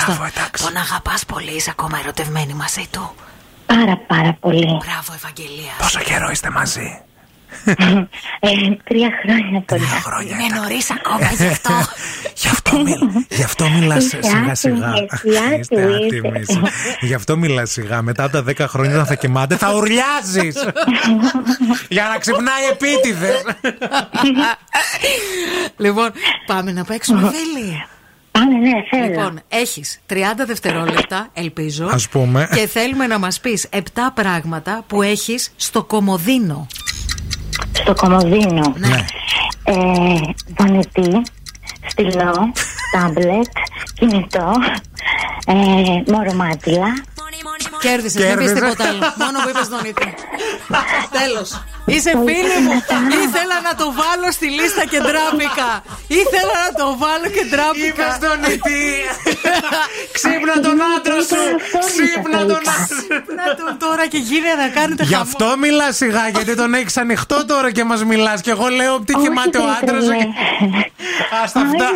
Τον 0.59 0.77
αγαπάς 0.77 1.25
πολύ, 1.25 1.51
είσαι 1.51 1.71
ακόμα 1.71 1.99
ερωτευμένη 1.99 2.55
μαζί 2.55 2.87
του; 2.91 3.15
Πάρα 3.67 3.97
πάρα 3.97 4.37
πολύ. 4.41 4.65
Μπράβο, 4.65 5.13
Ευαγγελία. 5.15 5.73
Πόσο 5.79 6.01
καιρό 6.01 6.31
είστε 6.31 6.51
μαζί; 6.51 7.01
Ε, 8.41 8.49
τρία 8.85 9.11
χρόνια 9.23 9.63
τώρα. 9.67 9.83
Είναι 10.23 10.61
νωρίς 10.61 10.91
ακόμα 10.91 11.31
γι' 11.37 11.47
αυτό. 11.47 11.73
Γι' 12.37 12.49
αυτό, 12.49 12.79
μιλ, 12.79 12.99
γι 13.29 13.43
αυτό 13.43 13.69
μιλάς 13.69 14.05
Είστε 14.05 14.19
σιγά 14.23 14.55
σιγά. 14.55 14.87
άτιμες, 14.89 15.59
Είστε 15.61 15.83
άτιμοι, 15.83 16.05
άτιμοι. 16.07 16.41
είστε. 16.41 16.61
Γι' 17.01 17.15
αυτό 17.15 17.37
μιλάς 17.37 17.71
σιγά. 17.71 18.03
Μετά 18.03 18.25
από 18.25 18.33
τα 18.33 18.45
10 18.65 18.69
χρόνια 18.69 18.95
όταν 18.95 19.07
θα 19.07 19.15
κοιμάται 19.15 19.57
θα 19.57 19.75
ουρλιάζεις. 19.75 20.57
Για 21.89 22.09
να 22.13 22.19
ξυπνάει 22.19 22.65
επίτηδες. 22.73 23.43
λοιπόν, 25.77 26.11
πάμε 26.47 26.73
να 26.73 26.85
παίξουμε, 26.85 27.31
φίλοι. 27.31 27.85
Πάμε, 28.31 28.59
ναι, 28.59 28.71
θέλω. 28.91 29.05
Λοιπόν, 29.07 29.41
έχεις 29.49 30.01
30 30.13 30.15
δευτερόλεπτα, 30.47 31.29
ελπίζω. 31.35 31.87
Ας 31.93 32.09
πούμε. 32.09 32.49
Και 32.55 32.67
θέλουμε 32.67 33.07
να 33.07 33.19
μας 33.19 33.41
πεις 33.41 33.69
7 33.71 33.79
πράγματα 34.15 34.85
που 34.87 35.03
έχεις 35.03 35.53
στο 35.57 35.85
κομοδίνο. 35.85 36.67
Στο 37.73 37.95
κομμωδίνο. 37.95 38.75
Ναι. 38.77 39.05
Ε, 39.65 39.75
δονητή, 40.59 41.23
στυλό, 41.89 42.53
τάμπλετ, 42.93 43.51
κινητό, 43.95 44.53
ε, 45.47 46.13
μωρομάτιλα. 46.13 46.87
Κέρδισες, 47.87 48.23
δεν 48.23 48.37
πεις 48.39 48.47
Κέρδισε. 48.47 48.55
τίποτα 48.61 48.85
άλλο. 48.89 49.01
Μόνο 49.25 49.37
που 49.43 49.49
είπες 49.53 49.69
δονητή. 49.75 50.09
Τέλος. 51.21 51.49
Είσαι 51.95 52.11
φίλη 52.27 52.57
μου. 52.67 52.75
Ήθελα 53.25 53.57
να 53.69 53.73
το 53.81 53.87
βάλω 54.01 54.29
στη 54.39 54.47
λίστα 54.59 54.85
και 54.93 54.99
ντράπηκα. 55.07 55.71
Ήθελα 56.21 56.55
να 56.67 56.71
το 56.81 56.87
βάλω 57.03 57.27
και 57.37 57.43
ντράπηκα. 57.51 58.05
Είπες 58.07 58.15
δονητή. 58.25 58.85
Ξύπνα 60.17 60.55
τον 60.67 60.79
άντρα 60.95 61.19
σου. 61.31 61.43
Ξύπνα 61.89 62.39
τον 62.51 62.63
άντρα 62.73 62.87
Ξύπνα 62.95 63.45
τον 63.61 63.73
τώρα 63.85 64.05
και 64.13 64.19
γίνε 64.29 64.53
να 64.63 64.69
κάνετε 64.79 65.03
Γι' 65.05 65.13
χαμό. 65.15 65.25
αυτό 65.29 65.47
μιλάς 65.65 65.97
σιγά, 65.97 66.29
γιατί 66.29 66.53
τον 66.57 66.75
έχεις 66.75 66.97
ανοιχτό 66.97 67.39
τώρα 67.47 67.69
και 67.73 67.85
μας 67.85 68.05
μιλάς. 68.05 68.41
Και 68.41 68.51
εγώ 68.51 68.67
λέω 68.69 69.01
τι 69.01 69.13
κοιμάται 69.23 69.59
ο 69.59 69.67
άντρας 69.81 70.05
σου. 70.05 70.11
και- 70.11 70.29
Άστα 71.45 71.61
αυτά. 71.61 71.89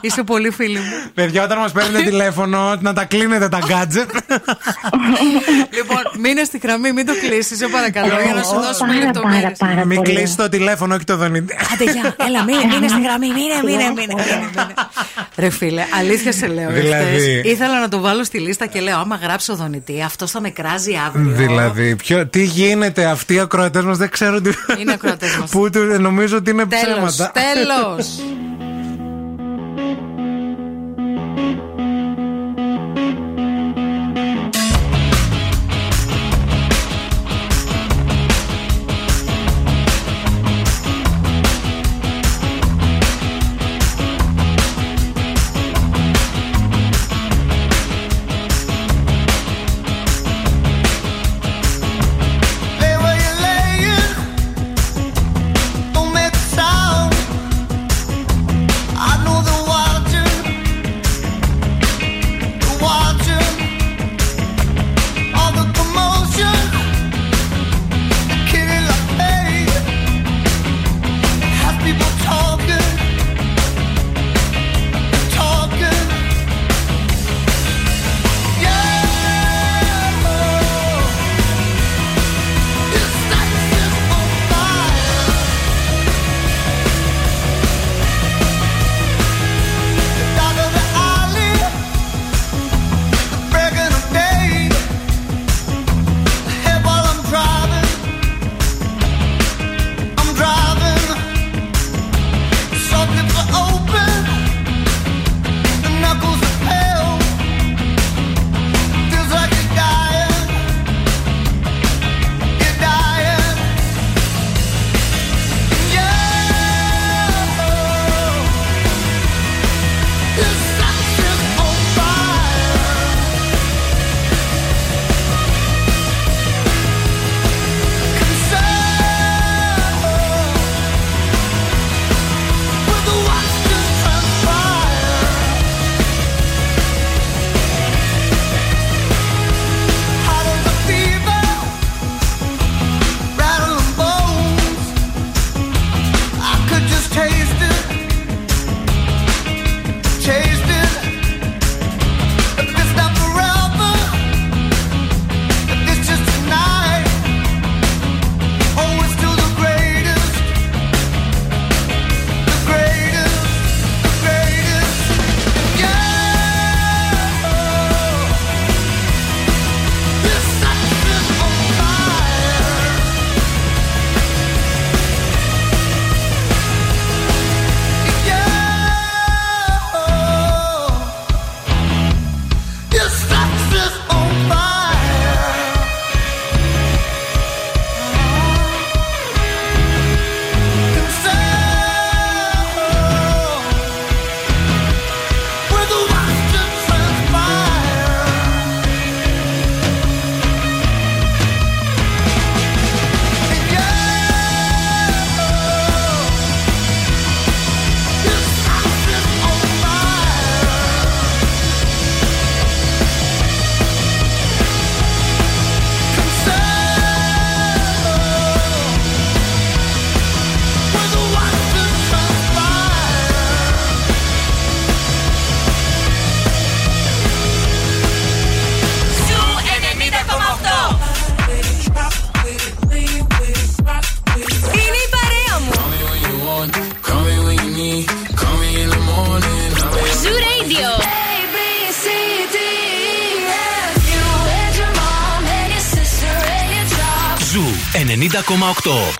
Είσαι 0.00 0.22
πολύ 0.22 0.50
φίλη 0.50 0.78
μου. 0.78 0.92
Παιδιά, 1.14 1.42
όταν 1.44 1.58
μας 1.58 1.72
παίρνετε 1.72 2.04
τηλέφωνο, 2.04 2.76
να 2.80 2.92
τα 2.92 3.04
κλείνετε 3.04 3.48
τα 3.48 3.58
gadget. 3.70 4.10
Λοιπόν, 5.78 6.02
μείνε 6.18 6.44
στη 6.44 6.58
γραμμή, 6.58 6.92
μην 6.92 7.06
το 7.06 7.12
κλείσεις, 7.22 7.58
σε 7.58 7.66
παρακαλώ, 7.68 8.14
για 8.24 8.34
να 8.34 8.42
σου 8.42 8.54
δώσουμε 8.60 8.94
λεπτομέρειε. 8.94 9.52
Μην 9.84 10.02
κλείσει 10.02 10.36
το 10.36 10.48
τηλέφωνο, 10.48 10.94
όχι 10.94 11.04
το 11.04 11.16
δονητή. 11.16 11.54
Άντε, 11.72 11.84
γεια, 11.92 12.14
έλα, 12.26 12.44
μείνε, 12.44 12.64
μείνε 12.74 12.88
στη 12.88 13.00
γραμμή, 13.02 13.26
μείνε, 13.26 13.54
μείνε, 13.64 13.76
μείνε. 13.96 14.14
μείνε, 14.14 14.48
μείνε. 14.56 14.74
Ρε 15.36 15.50
φίλε, 15.50 15.84
αλήθεια 15.98 16.32
σε 16.32 16.46
λέω. 16.46 16.70
Δηλαδή. 16.70 17.04
εχθές 17.14 17.52
Ήθελα 17.52 17.80
να 17.80 17.88
το 17.88 18.00
βάλω 18.00 18.24
στη 18.24 18.38
λίστα 18.38 18.66
και 18.66 18.80
λέω: 18.80 18.98
Άμα 18.98 19.16
γράψω 19.22 19.54
δονητή, 19.56 20.02
αυτό 20.02 20.26
θα 20.26 20.40
με 20.40 20.50
κράζει 20.50 20.98
αύριο. 21.06 21.30
Δηλαδή, 21.36 21.96
ποιο, 21.96 22.26
τι 22.26 22.42
γίνεται, 22.44 23.04
αυτοί 23.04 23.34
οι 23.34 23.38
ακροατές 23.40 23.84
μας 23.84 23.98
δεν 23.98 24.10
ξέρουν 24.10 24.42
τι. 24.42 24.50
Είναι 24.80 24.92
ακροατές 24.92 25.36
μας. 25.36 25.50
Που 25.60 25.70
του- 25.70 25.96
νομίζω 26.00 26.36
ότι 26.36 26.50
είναι 26.50 26.66
Τέλος, 26.66 26.84
ψέματα. 27.14 27.32
τέλος. 27.32 28.18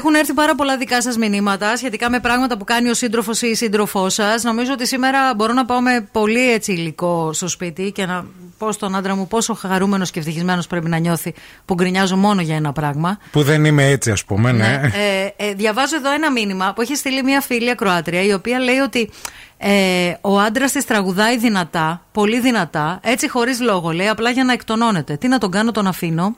Έχουν 0.00 0.14
έρθει 0.14 0.32
πάρα 0.32 0.54
πολλά 0.54 0.76
δικά 0.76 1.02
σας 1.02 1.16
μηνύματα 1.16 1.76
σχετικά 1.76 2.10
με 2.10 2.20
πράγματα 2.20 2.56
που 2.56 2.64
κάνει 2.64 2.88
ο 2.88 2.94
σύντροφος 2.94 3.42
ή 3.42 3.46
η 3.46 3.54
σύντροφός 3.54 4.14
σας. 4.14 4.42
Νομίζω 4.42 4.72
ότι 4.72 4.86
σήμερα 4.86 5.34
μπορώ 5.36 5.52
να 5.52 5.64
πάω 5.64 5.80
με 5.80 6.08
πολύ 6.12 6.52
έτσι 6.52 6.72
υλικό 6.72 7.32
στο 7.32 7.48
σπίτι 7.48 7.92
και 7.92 8.06
να 8.06 8.24
πω 8.58 8.72
στον 8.72 8.94
άντρα 8.94 9.16
μου 9.16 9.26
πόσο 9.26 9.54
χαρούμενος 9.54 10.10
και 10.10 10.18
ευτυχισμένος 10.18 10.66
πρέπει 10.66 10.88
να 10.88 10.96
νιώθει 10.96 11.34
που 11.64 11.74
γκρινιάζω 11.74 12.16
μόνο 12.16 12.40
για 12.40 12.56
ένα 12.56 12.72
πράγμα. 12.72 13.18
Που 13.30 13.42
δεν 13.42 13.64
είμαι 13.64 13.84
έτσι, 13.84 14.10
ας 14.10 14.24
πούμε, 14.24 14.52
ναι. 14.52 14.80
Ε, 14.94 15.46
ε, 15.46 15.54
διαβάζω 15.54 15.96
εδώ 15.96 16.12
ένα 16.12 16.30
μήνυμα 16.30 16.72
που 16.72 16.80
έχει 16.80 16.96
στείλει 16.96 17.22
μια 17.22 17.40
φίλη 17.40 17.70
ακροάτρια 17.70 18.22
η 18.22 18.32
οποία 18.32 18.58
λέει 18.58 18.78
ότι 18.78 19.10
ε, 19.58 20.14
ο 20.20 20.38
άντρας 20.38 20.72
της 20.72 20.84
τραγουδάει 20.84 21.38
δυνατά, 21.38 22.04
πολύ 22.12 22.40
δυνατά, 22.40 23.00
έτσι 23.02 23.28
χωρίς 23.28 23.60
λόγο. 23.60 23.90
Λέει 23.90 24.08
απλά 24.08 24.30
για 24.30 24.44
να 24.44 24.52
εκτονώνεται. 24.52 25.16
Τι 25.16 25.28
να 25.28 25.38
τον 25.38 25.50
κάνω, 25.50 25.70
τον 25.70 25.86
αφήνω. 25.86 26.36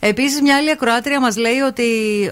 Επίσης, 0.00 0.40
μια 0.40 0.56
άλλη 0.56 0.70
ακροάτρια 0.70 1.20
μας 1.20 1.36
λέει 1.36 1.58
ότι 1.58 1.84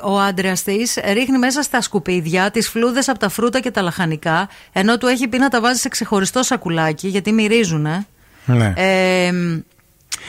ο 0.03 0.21
άντρα 0.21 0.53
της 0.65 0.99
ρίχνει 1.13 1.39
μέσα 1.39 1.63
στα 1.63 1.81
σκουπίδια 1.81 2.51
τις 2.51 2.69
φλούδες 2.69 3.09
από 3.09 3.19
τα 3.19 3.29
φρούτα 3.29 3.61
και 3.61 3.71
τα 3.71 3.83
λαχανικά, 3.83 4.49
ενώ 4.73 4.99
του 4.99 5.07
έχει 5.07 5.29
πει 5.29 5.39
να 5.39 5.49
τα 5.49 5.61
βάζει 5.61 5.81
σε 5.81 5.89
ξεχωριστό 5.89 6.43
σακουλάκι, 6.43 7.09
γιατί 7.09 7.33
μυρίζουν. 7.33 8.07
Ναι. 8.45 8.73
Ε, 8.77 9.33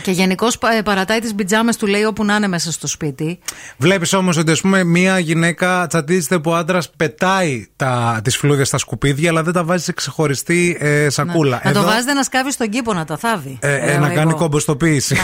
και 0.01 0.11
γενικώς 0.11 0.57
παρατάει 0.83 1.19
τις 1.19 1.35
πιτζάμες 1.35 1.77
του, 1.77 1.87
λέει, 1.87 2.03
όπου 2.03 2.25
να 2.25 2.35
είναι 2.35 2.47
μέσα 2.47 2.71
στο 2.71 2.87
σπίτι. 2.87 3.39
Βλέπεις 3.77 4.13
όμως 4.13 4.37
ότι 4.37 4.51
ας 4.51 4.61
πούμε, 4.61 4.83
μία 4.83 5.19
γυναίκα 5.19 5.87
τσατίζεται 5.87 6.39
που 6.39 6.51
ο 6.51 6.55
άντρας 6.55 6.89
πετάει 6.89 7.67
τις 8.23 8.37
φλούδε 8.37 8.63
στα 8.63 8.77
σκουπίδια, 8.77 9.29
αλλά 9.29 9.43
δεν 9.43 9.53
τα 9.53 9.63
βάζει 9.63 9.83
σε 9.83 9.91
ξεχωριστή 9.91 10.77
ε, 10.79 11.09
σακούλα. 11.09 11.61
Να 11.63 11.71
το 11.71 11.83
βάζετε 11.83 12.13
να 12.13 12.23
σκάβει 12.23 12.51
στον 12.51 12.69
κήπο 12.69 12.93
να 12.93 13.05
τα 13.05 13.17
θάβει. 13.17 13.57
Ε, 13.61 13.93
ε, 13.93 13.97
να 13.97 14.09
κάνει 14.09 14.33
κομποστοποίηση. 14.33 15.15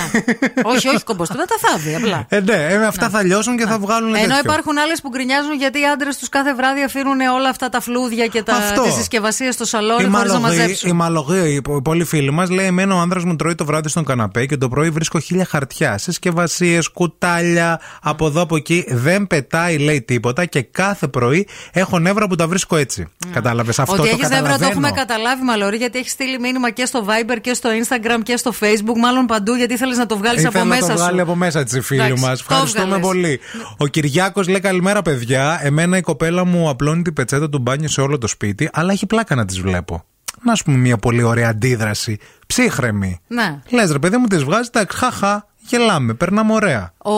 όχι, 0.63 0.87
όχι 0.87 1.03
κομποστοποίηση, 1.03 1.47
να 1.49 1.57
τα 1.59 1.67
θάβει 1.67 1.95
απλά. 1.95 2.25
Ε, 2.29 2.39
ναι, 2.39 2.73
ε, 2.73 2.85
αυτά 2.85 3.09
θα 3.09 3.23
λιώσουν 3.23 3.57
και 3.57 3.65
θα 3.65 3.79
βγάλουν. 3.79 4.15
Ενώ 4.15 4.27
τέτοιο. 4.27 4.39
υπάρχουν 4.43 4.77
άλλες 4.77 5.01
που 5.01 5.09
γκρινιάζουν 5.09 5.53
γιατί 5.57 5.79
οι 5.79 5.85
άντρες 5.85 6.17
τους 6.17 6.29
κάθε 6.29 6.53
βράδυ 6.53 6.83
αφήνουν 6.83 7.19
όλα 7.19 7.49
αυτά 7.49 7.69
τα 7.69 7.81
φλούδια 7.81 8.27
και 8.27 8.43
τις 8.83 8.93
συσκευασίες 8.93 9.53
στο 9.53 9.65
σαλόνι 9.65 10.09
χωρίς 10.09 10.31
να 10.31 10.39
μαζέψουν. 10.39 10.89
Η 10.89 10.93
μαλογή, 10.93 11.55
οι 11.55 11.61
πολλοί 11.81 12.03
φίλοι 12.03 12.31
μας 12.31 12.49
λέει: 12.49 12.65
Εμένα 12.65 12.95
ο 12.95 12.99
άντρα 12.99 13.25
μου 13.25 13.35
τρώει 13.35 13.55
το 13.55 13.65
βράδυ 13.65 13.89
στον 13.89 14.05
καναπέ 14.05 14.45
και 14.45 14.57
το 14.57 14.64
πρωί 14.69 14.89
βρίσκω 14.89 15.19
χίλια 15.19 15.45
χαρτιά, 15.45 15.97
συσκευασίε, 15.97 16.79
κουτάλια, 16.93 17.79
από 18.01 18.25
εδώ 18.27 18.41
από 18.41 18.55
εκεί. 18.55 18.85
Δεν 18.87 19.27
πετάει, 19.27 19.77
λέει 19.77 20.01
τίποτα 20.01 20.45
και 20.45 20.61
κάθε 20.61 21.07
πρωί 21.07 21.47
έχω 21.71 21.99
νεύρα 21.99 22.27
που 22.27 22.35
τα 22.35 22.47
βρίσκω 22.47 22.75
έτσι. 22.75 23.07
Mm. 23.07 23.27
Κατάλαβες 23.33 23.79
αυτό 23.79 23.93
Ότι 23.93 24.01
το 24.01 24.07
έχεις 24.07 24.19
νεύρα 24.21 24.37
το 24.37 24.43
καταλαβαίνω. 24.43 24.71
έχουμε 24.71 24.91
καταλάβει, 24.91 25.43
Μαλωρή, 25.43 25.77
γιατί 25.77 25.97
έχεις 25.99 26.11
στείλει 26.11 26.39
μήνυμα 26.39 26.71
και 26.71 26.85
στο 26.85 27.05
Viber 27.07 27.37
και 27.41 27.53
στο 27.53 27.69
Instagram 27.69 28.19
και 28.23 28.37
στο 28.37 28.51
Facebook, 28.59 28.97
μάλλον 29.01 29.25
παντού, 29.25 29.53
γιατί 29.53 29.77
θέλεις 29.77 29.97
να 29.97 30.05
το 30.05 30.17
βγάλεις 30.17 30.45
από 30.45 30.57
Ήθελα 30.57 30.65
μέσα 30.65 30.81
να 30.81 30.87
το 30.87 30.97
σου. 30.97 31.03
βγάλει 31.03 31.21
από 31.21 31.35
μέσα 31.35 31.63
τη 31.63 31.81
φίλη 31.81 32.01
Εντάξει, 32.01 32.23
μας. 32.25 32.37
το 32.39 32.45
Ευχαριστούμε 32.49 32.85
βγάλες. 32.85 33.05
πολύ. 33.05 33.39
Ο 33.77 33.87
Κυριάκος 33.87 34.47
λέει 34.47 34.59
καλημέρα, 34.59 35.01
παιδιά. 35.01 35.59
Εμένα 35.63 35.97
η 35.97 36.01
κοπέλα 36.01 36.45
μου 36.45 36.69
απλώνει 36.69 37.01
την 37.01 37.13
πετσέτα 37.13 37.49
του 37.49 37.59
μπάνιου 37.59 37.89
σε 37.89 38.01
όλο 38.01 38.17
το 38.17 38.27
σπίτι, 38.27 38.69
αλλά 38.73 38.91
έχει 38.91 39.05
πλάκα 39.05 39.35
να 39.35 39.45
τι 39.45 39.61
βλέπω. 39.61 40.03
Να 40.41 40.55
σου 40.55 40.63
πούμε 40.63 40.77
μια 40.77 40.97
πολύ 40.97 41.23
ωραία 41.23 41.49
αντίδραση. 41.49 42.17
Ψύχρεμη. 42.47 43.19
Ναι. 43.27 43.59
Λες 43.69 43.91
ρε 43.91 43.99
παιδί 43.99 44.17
μου, 44.17 44.27
τη 44.27 44.37
βγάζει 44.37 44.69
τα 44.69 44.85
χαχά. 44.93 45.47
Γελάμε, 45.67 46.13
περνάμε 46.13 46.53
ωραία. 46.53 46.93
Ο 46.97 47.11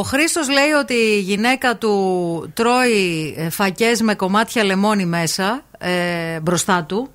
Χρήστος 0.00 0.48
λέει 0.48 0.70
ότι 0.80 0.94
η 0.94 1.20
γυναίκα 1.20 1.76
του 1.76 2.50
τρώει 2.54 3.34
ε, 3.36 3.50
φακές 3.50 4.00
με 4.00 4.14
κομμάτια 4.14 4.64
λεμόνι 4.64 5.06
μέσα 5.06 5.62
ε, 5.78 6.40
μπροστά 6.40 6.84
του. 6.84 7.10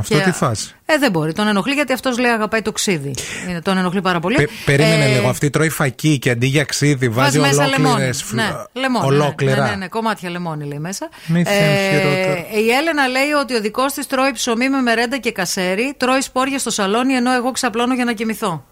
Αυτό 0.00 0.16
Και- 0.16 0.22
τι 0.22 0.30
φάση. 0.30 0.74
Ε, 0.86 0.98
δεν 0.98 1.10
μπορεί. 1.10 1.32
Τον 1.32 1.46
ενοχλεί 1.46 1.74
γιατί 1.74 1.92
αυτός 1.92 2.18
λέει 2.18 2.30
αγαπάει 2.30 2.62
το 2.62 2.72
ξύδι. 2.72 3.14
Είναι, 3.48 3.60
τον 3.60 3.76
ενοχλεί 3.78 4.00
πάρα 4.00 4.20
πολύ. 4.20 4.36
Πε- 4.36 4.48
περίμενε 4.64 5.04
Ε, 5.04 5.08
λίγο. 5.14 5.28
Αυτή 5.28 5.50
τρώει 5.50 5.68
φακί 5.68 6.18
και 6.18 6.30
αντί 6.30 6.46
για 6.46 6.64
ξύδι 6.64 7.08
βάζεις 7.08 7.40
Βάζει 7.40 7.56
μέσα 7.56 7.68
λεμόνι. 7.68 8.02
ολόκληρε. 8.02 8.42
Ναι, 8.48 8.80
λεμόνι. 8.80 9.06
Ολόκληρα. 9.06 9.64
Ναι, 9.64 9.70
ναι, 9.70 9.76
ναι, 9.76 9.88
κομμάτια 9.88 10.30
λεμόνι 10.30 10.64
λέει 10.66 10.78
μέσα. 10.78 11.08
Μη 11.26 11.44
θέμεις 11.44 11.78
χειρότερο. 11.90 12.46
η 12.64 12.70
Έλενα 12.70 13.06
λέει 13.06 13.30
ότι 13.40 13.54
ο 13.54 13.60
δικός 13.60 13.92
της 13.92 14.06
τρώει 14.06 14.32
ψωμί 14.32 14.68
με 14.68 14.80
μερέντα 14.80 15.18
και 15.18 15.32
κασέρι, 15.32 15.94
τρώει 15.96 16.20
σπόρια 16.20 16.58
στο 16.58 16.70
σαλόνι 16.70 17.14
ενώ 17.14 17.32
εγώ 17.34 17.50
ξαπλώνω 17.50 17.94
για 17.94 18.04
να 18.04 18.12
κοιμηθώ. 18.12 18.64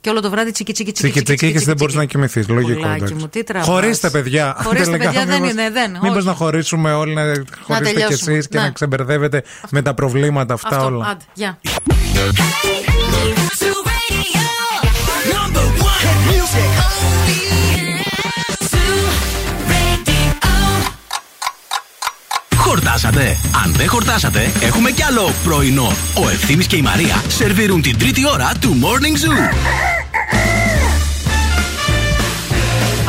Και 0.00 0.10
όλο 0.10 0.20
το 0.20 0.30
βράδυ 0.30 0.50
τσίκι 0.50 0.72
τσίκι 0.72 0.92
τσίκι. 0.92 1.10
Τσίκι 1.22 1.24
τσίκι 1.36 1.52
και 1.58 1.64
δεν 1.64 1.76
μπορείς 1.76 1.94
να 1.94 2.04
κοιμηθείς. 2.04 2.48
Λογικό. 2.48 2.72
Πουλάκι 2.80 2.94
εντάξει. 2.96 3.14
μου, 3.14 3.28
τι 3.28 3.44
τραβάς. 3.44 3.68
Χωρίστε, 3.68 4.10
παιδιά. 4.10 4.56
Χωρίστε, 4.62 4.84
Τελικά, 4.90 5.04
παιδιά, 5.10 5.26
δεν 5.26 5.34
μήπως- 5.40 5.50
είναι, 5.52 5.70
δεν, 5.70 5.90
Μήπως 6.02 6.16
όχι. 6.16 6.26
να 6.26 6.32
χωρίσουμε 6.34 6.92
όλοι, 6.92 7.14
να 7.14 7.22
χωρίσετε 7.22 7.48
κι 7.78 7.82
τελειώσουμε. 7.94 8.32
εσείς 8.32 8.48
και 8.48 8.58
Ναι. 8.58 8.64
να 8.64 8.70
ξεμπερδεύετε 8.70 9.42
με 9.70 9.82
τα 9.82 9.94
προβλήματα 9.94 10.54
αυτά 10.54 10.68
Αυτό, 10.68 10.84
όλα. 10.84 11.06
άντε, 11.06 11.24
γεια. 11.34 11.58
Number 15.32 15.66
one 15.90 16.04
hit 16.04 16.20
music 16.30 16.70
only. 16.86 17.49
Χορτάσατε 22.70 23.08
χορτάσατε. 23.10 23.36
Αν 23.64 23.72
δεν 23.72 23.88
χορτάσατε, 23.88 24.50
έχουμε 24.60 24.90
κι 24.90 25.02
άλλο 25.02 25.32
πρωινό. 25.44 25.92
Ο 26.14 26.28
Ευθύμης 26.28 26.66
και 26.66 26.76
η 26.76 26.82
Μαρία 26.82 27.22
σερβίρουν 27.28 27.82
την 27.82 27.98
τρίτη 27.98 28.28
ώρα 28.28 28.52
του 28.60 28.76
Morning 28.82 29.26
Zoo. 29.26 29.54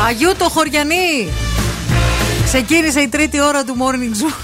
Αγίου 0.08 0.32
το 0.38 0.44
χωριανή! 0.48 1.28
Ξεκίνησε 2.44 3.00
η 3.00 3.08
τρίτη 3.08 3.42
ώρα 3.42 3.64
του 3.64 3.76
morning 3.78 4.22
zoo. 4.22 4.34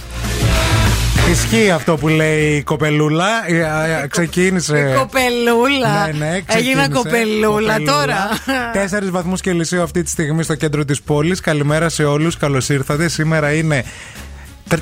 Ισχύει 1.30 1.70
αυτό 1.70 1.96
που 1.96 2.08
λέει 2.08 2.56
η 2.56 2.62
κοπελούλα. 2.62 3.26
Ε, 3.46 4.02
ε, 4.02 4.06
Ξεκίνησε. 4.06 4.78
Η 4.78 4.96
κοπελούλα. 4.98 6.06
Ναι, 6.06 6.12
ναι, 6.26 6.40
ξεκίνησε. 6.40 6.70
Έγινα 6.80 6.88
κοπελούλα 6.88 7.76
τώρα. 7.80 8.28
Τέσσερις 8.72 9.10
βαθμούς 9.10 9.40
Κελσίου 9.40 9.82
αυτή 9.82 10.02
τη 10.02 10.10
στιγμή 10.10 10.42
στο 10.42 10.54
κέντρο 10.54 10.84
της 10.84 11.02
πόλης. 11.02 11.40
Καλημέρα 11.40 11.88
σε 11.88 12.04
όλους. 12.04 12.36
Καλώς 12.36 12.68
ήρθατε. 12.68 13.08
Σήμερα 13.08 13.52
είναι 13.52 13.84
Τε- 13.84 14.27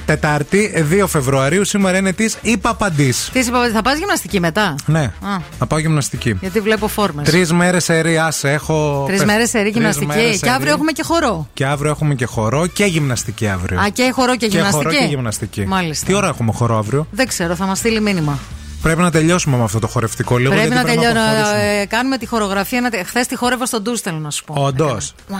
Τετάρτη, 0.06 0.86
2 1.02 1.06
Φεβρουαρίου. 1.06 1.64
Σήμερα 1.64 1.98
είναι 1.98 2.12
της 2.12 2.36
Υπαπαντή. 2.42 3.14
Τι 3.32 3.38
είπα, 3.38 3.70
θα 3.72 3.82
πας 3.82 3.98
γυμναστική 3.98 4.40
μετά; 4.40 4.74
Ναι, 4.86 5.00
Α. 5.02 5.10
θα 5.58 5.66
πάω 5.66 5.78
γυμναστική. 5.78 6.36
Γιατί 6.40 6.60
βλέπω 6.60 6.88
φόρμες. 6.88 7.28
Τρεις 7.28 7.52
μέρες 7.52 7.84
σε 7.84 8.18
άσε. 8.26 8.50
Έχω. 8.52 9.04
Τρεις 9.06 9.24
μέρες 9.24 9.48
σε 9.50 9.58
Τρεις 9.58 9.72
γυμναστική. 9.72 10.06
μέρες 10.06 10.40
Και 10.40 10.50
αύριο 10.50 10.72
έχουμε 10.72 10.92
και 10.92 11.02
χορό. 11.02 11.48
Και 11.54 11.66
αύριο 11.66 11.90
έχουμε 11.90 12.14
και 12.14 12.24
χορό 12.26 12.66
και 12.66 12.84
γυμναστική 12.84 13.48
αύριο. 13.48 13.80
Α, 13.80 13.88
και 13.88 14.10
χορό 14.14 14.36
και 14.36 14.46
Και 14.46 14.56
γυμναστική; 14.56 14.84
χορό 14.84 14.98
και 14.98 15.04
γυμναστική. 15.04 15.66
Μάλιστα. 15.66 16.06
Τι 16.06 16.14
ώρα 16.14 16.28
έχουμε 16.28 16.52
χορό 16.52 16.78
αύριο; 16.78 17.06
Δεν 17.10 17.26
ξέρω, 17.28 17.54
θα 17.54 17.66
μας 17.66 17.78
στείλει 17.78 18.00
μήνυμα. 18.00 18.38
Πρέπει 18.86 19.00
να 19.00 19.10
τελειώσουμε 19.10 19.56
με 19.56 19.62
αυτό 19.62 19.78
το 19.78 19.86
χορευτικό 19.86 20.36
λίγο. 20.38 20.50
πρέπει 20.54 20.66
γιατί 20.72 20.86
να 20.86 20.92
τελειώνω. 20.94 21.20
αποχωρήσουμε. 21.20 21.80
ε, 21.80 21.86
κάνουμε 21.86 22.18
τη 22.18 22.26
χορογραφία. 22.26 22.90
Χθες 23.06 23.26
τη 23.26 23.36
χόρευα 23.36 23.66
στον 23.66 23.82
ντου, 23.82 23.98
θέλω 23.98 24.18
να 24.18 24.30
σου 24.30 24.44
πω. 24.44 24.54
Όντως. 24.58 25.14
One, 25.30 25.34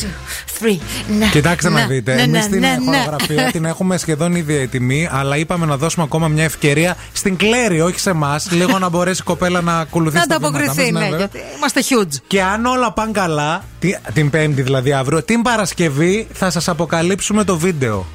two, 0.00 0.04
three. 0.60 0.78
Ναι. 1.18 1.26
Κοιτάξτε 1.26 1.68
να 1.70 1.80
ναι, 1.80 1.86
δείτε. 1.86 2.14
ναι, 2.14 2.22
Εμείς 2.22 2.44
ναι, 2.44 2.48
την 2.50 2.60
ναι, 2.60 2.76
ναι. 2.90 2.96
χορογραφία 2.96 3.50
την 3.52 3.64
έχουμε 3.64 3.96
σχεδόν 3.96 4.34
ήδη 4.34 4.54
έτοιμη, 4.54 5.08
αλλά 5.12 5.36
είπαμε 5.36 5.66
να 5.66 5.76
δώσουμε 5.76 6.04
ακόμα 6.04 6.28
μια 6.28 6.44
ευκαιρία 6.44 6.96
στην 7.12 7.36
Κλέρι, 7.36 7.80
όχι 7.80 8.00
σε 8.00 8.10
εμάς, 8.10 8.50
λίγο 8.50 8.78
να 8.78 8.88
μπορέσει 8.88 9.20
η 9.20 9.24
κοπέλα 9.24 9.60
να 9.60 9.78
ακολουθήσει. 9.78 10.24
Να 10.28 10.38
τα 10.38 10.46
βήματα 10.46 10.56
ανταποκριθεί, 10.58 10.92
μας, 10.92 11.02
ναι, 11.02 11.08
βέβαια. 11.08 11.18
γιατί 11.26 11.40
είμαστε 11.56 11.80
huge. 11.88 12.16
Και 12.26 12.42
αν 12.42 12.64
όλα 12.66 12.92
πάνε 12.92 13.12
καλά, 13.12 13.64
τι- 13.78 13.96
την 14.14 14.30
Πέμπτη 14.30 14.62
δηλαδή 14.62 14.92
αύριο, 14.92 15.22
την 15.22 15.42
Παρασκευή 15.42 16.26
θα 16.32 16.50
σας 16.50 16.68
αποκαλύψουμε 16.68 17.44
το 17.44 17.58
βίντεο. 17.58 18.06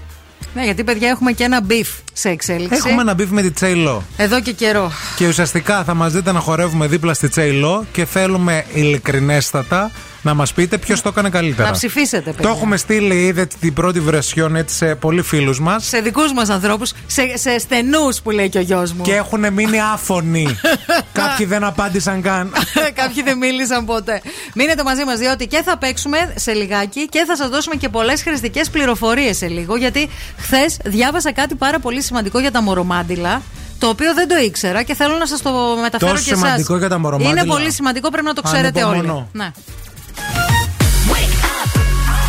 Ναι, 0.53 0.63
γιατί 0.63 0.83
παιδιά 0.83 1.09
έχουμε 1.09 1.31
και 1.31 1.43
ένα 1.43 1.59
beef 1.69 1.87
σε 2.17 2.29
εξέλιξη. 2.29 2.81
Έχουμε 2.85 3.01
ένα 3.01 3.13
beef 3.13 3.29
με 3.29 3.41
τη 3.41 3.51
J.Lo. 3.51 4.03
Εδώ 4.17 4.41
και 4.41 4.51
καιρό. 4.51 4.91
Και 5.15 5.27
ουσιαστικά 5.27 5.83
θα 5.83 5.93
μας 5.93 6.13
δείτε 6.13 6.31
να 6.31 6.39
χορεύουμε 6.39 6.87
δίπλα 6.87 7.13
στη 7.13 7.29
J.Lo 7.29 7.85
και 7.91 8.05
θέλουμε 8.05 8.65
ειλικρινέστατα 8.73 9.91
να 10.27 10.33
μας 10.33 10.53
πείτε 10.53 10.77
ποιος 10.77 11.01
το 11.01 11.09
έκανε 11.09 11.29
καλύτερα. 11.29 11.67
Να 11.67 11.73
ψηφίσετε, 11.73 12.31
παιδιά. 12.31 12.41
Το 12.41 12.49
έχουμε 12.49 12.77
στείλει, 12.77 13.25
ήδη 13.25 13.47
την 13.59 13.73
πρώτη 13.73 13.99
version 13.99 14.55
έτσι 14.55 14.75
σε 14.75 14.95
πολλοί 14.95 15.21
φίλους 15.21 15.59
μας. 15.59 15.85
Σε 15.85 15.99
δικούς 15.99 16.33
μας 16.33 16.49
ανθρώπους, 16.49 16.93
σε, 17.07 17.37
σε 17.37 17.59
στενούς 17.59 18.21
που 18.21 18.31
λέει 18.31 18.49
και 18.49 18.57
ο 18.57 18.61
γιος 18.61 18.93
μου. 18.93 19.03
Και 19.03 19.15
έχουν 19.15 19.53
μείνει 19.53 19.79
άφωνοι. 19.93 20.47
Κάποιοι 21.19 21.45
δεν 21.45 21.63
απάντησαν 21.63 22.21
καν. 22.21 22.51
Κάποιοι 23.01 23.23
δεν 23.23 23.37
μίλησαν 23.37 23.85
ποτέ. 23.85 24.21
Μείνετε 24.55 24.83
μαζί 24.83 25.03
μας, 25.03 25.19
διότι 25.19 25.47
και 25.47 25.61
θα 25.65 25.77
παίξουμε 25.77 26.33
σε 26.35 26.53
λιγάκι 26.53 27.07
και 27.07 27.23
θα 27.27 27.35
σας 27.35 27.49
δώσουμε 27.49 27.75
και 27.75 27.89
πολλές 27.89 28.21
χρηστικές 28.21 28.69
πληροφορίες 28.69 29.37
σε 29.37 29.47
λίγο. 29.47 29.75
Γιατί 29.75 30.09
χθες 30.37 30.77
διάβασα 30.83 31.31
κάτι 31.31 31.55
πάρα 31.55 31.79
πολύ 31.79 32.01
σημαντικό 32.07 32.39
για 32.39 32.51
τα 32.51 32.61
μορομάντιλα. 32.61 33.41
Το 33.79 33.87
οποίο 33.87 34.13
δεν 34.13 34.27
το 34.27 34.35
ήξερα 34.37 34.83
και 34.83 34.93
θέλω 34.95 35.17
να 35.17 35.25
σας 35.25 35.41
το 35.41 35.51
μεταφέρω 35.81 36.11
Τόσο 36.11 36.23
και 36.23 36.29
εσάς. 36.29 36.43
σημαντικό 36.43 36.77
για 36.77 36.89
τα 36.89 36.97
μορομάντιλα. 36.99 37.41
Είναι 37.41 37.49
πολύ 37.53 37.71
σημαντικό, 37.71 38.09
πρέπει 38.09 38.25
να 38.25 38.33
το 38.33 38.41
ξέρετε 38.41 38.83
όλοι. 38.83 38.97
Ανυπομονώ. 38.97 39.27
Ναι. 39.31 39.51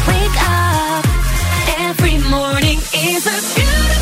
Wake 0.08 0.38
up. 0.48 1.04
Every 1.88 2.16
morning 2.34 2.78
is 3.08 3.22
a 3.26 3.38
beautiful 3.54 3.97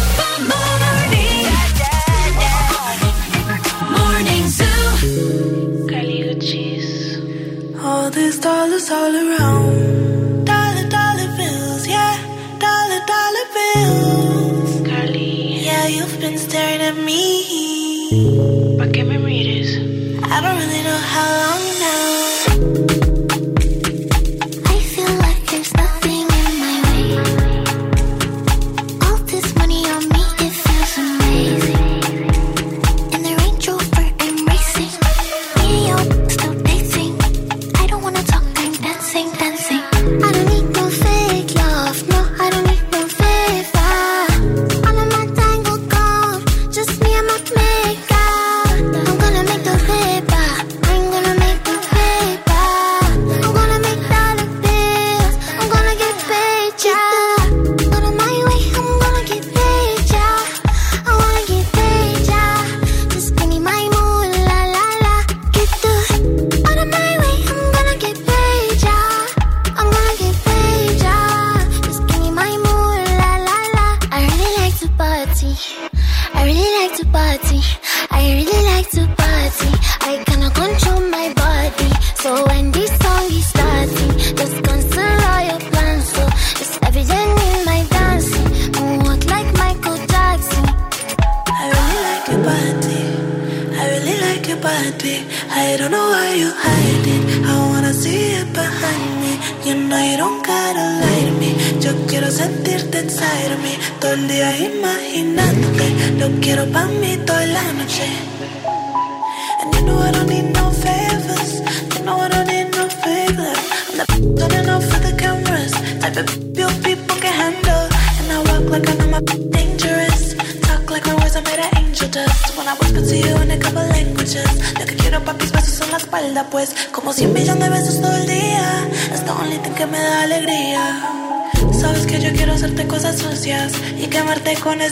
at 16.86 16.96
me. 16.96 18.76
¿Para 18.78 18.92
qué 18.92 19.02
me 19.04 19.18
mires? 19.18 19.76
I 20.22 20.40
don't 20.40 20.56
really 20.58 20.82
know 20.82 20.98
how 21.12 21.15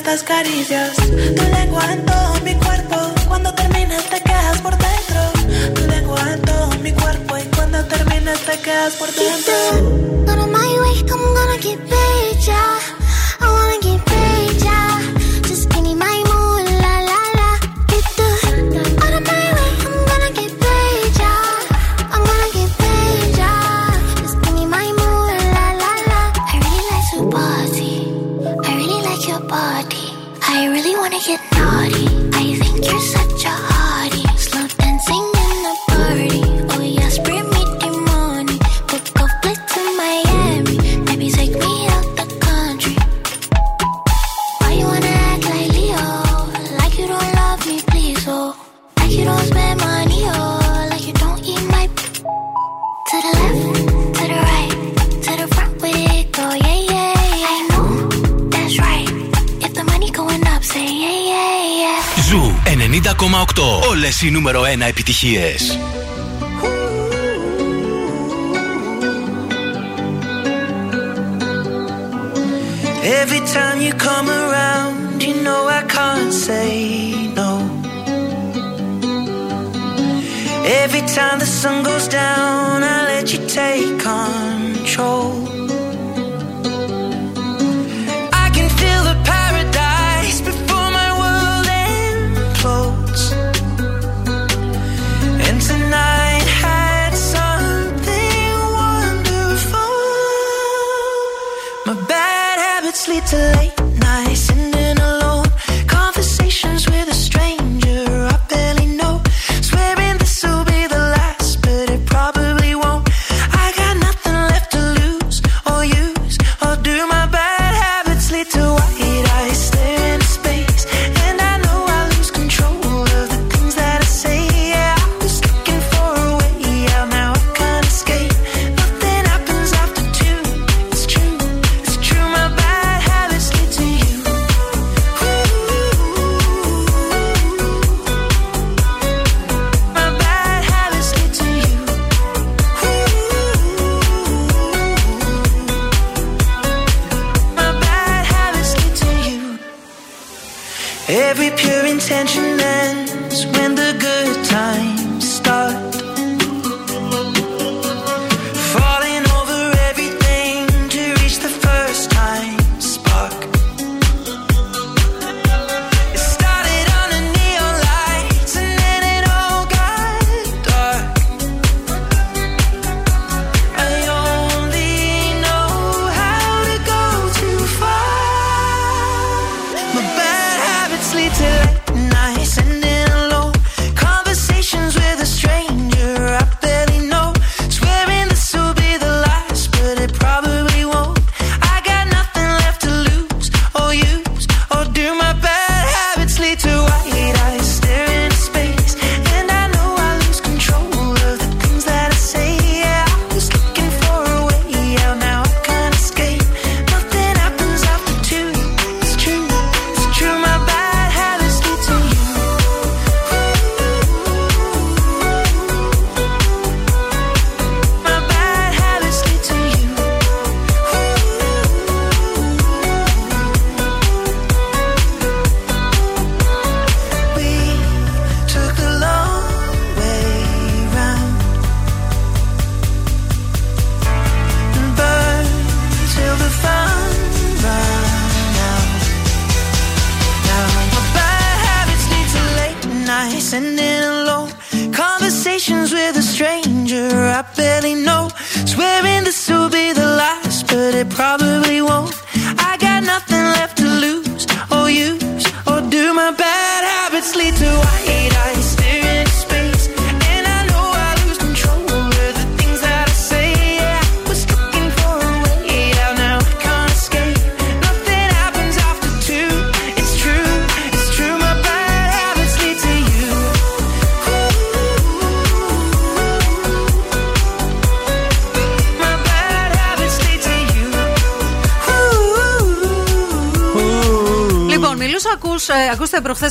estas 0.05 0.23
caricias. 0.23 1.34
Επιτυχίες. 65.07 65.64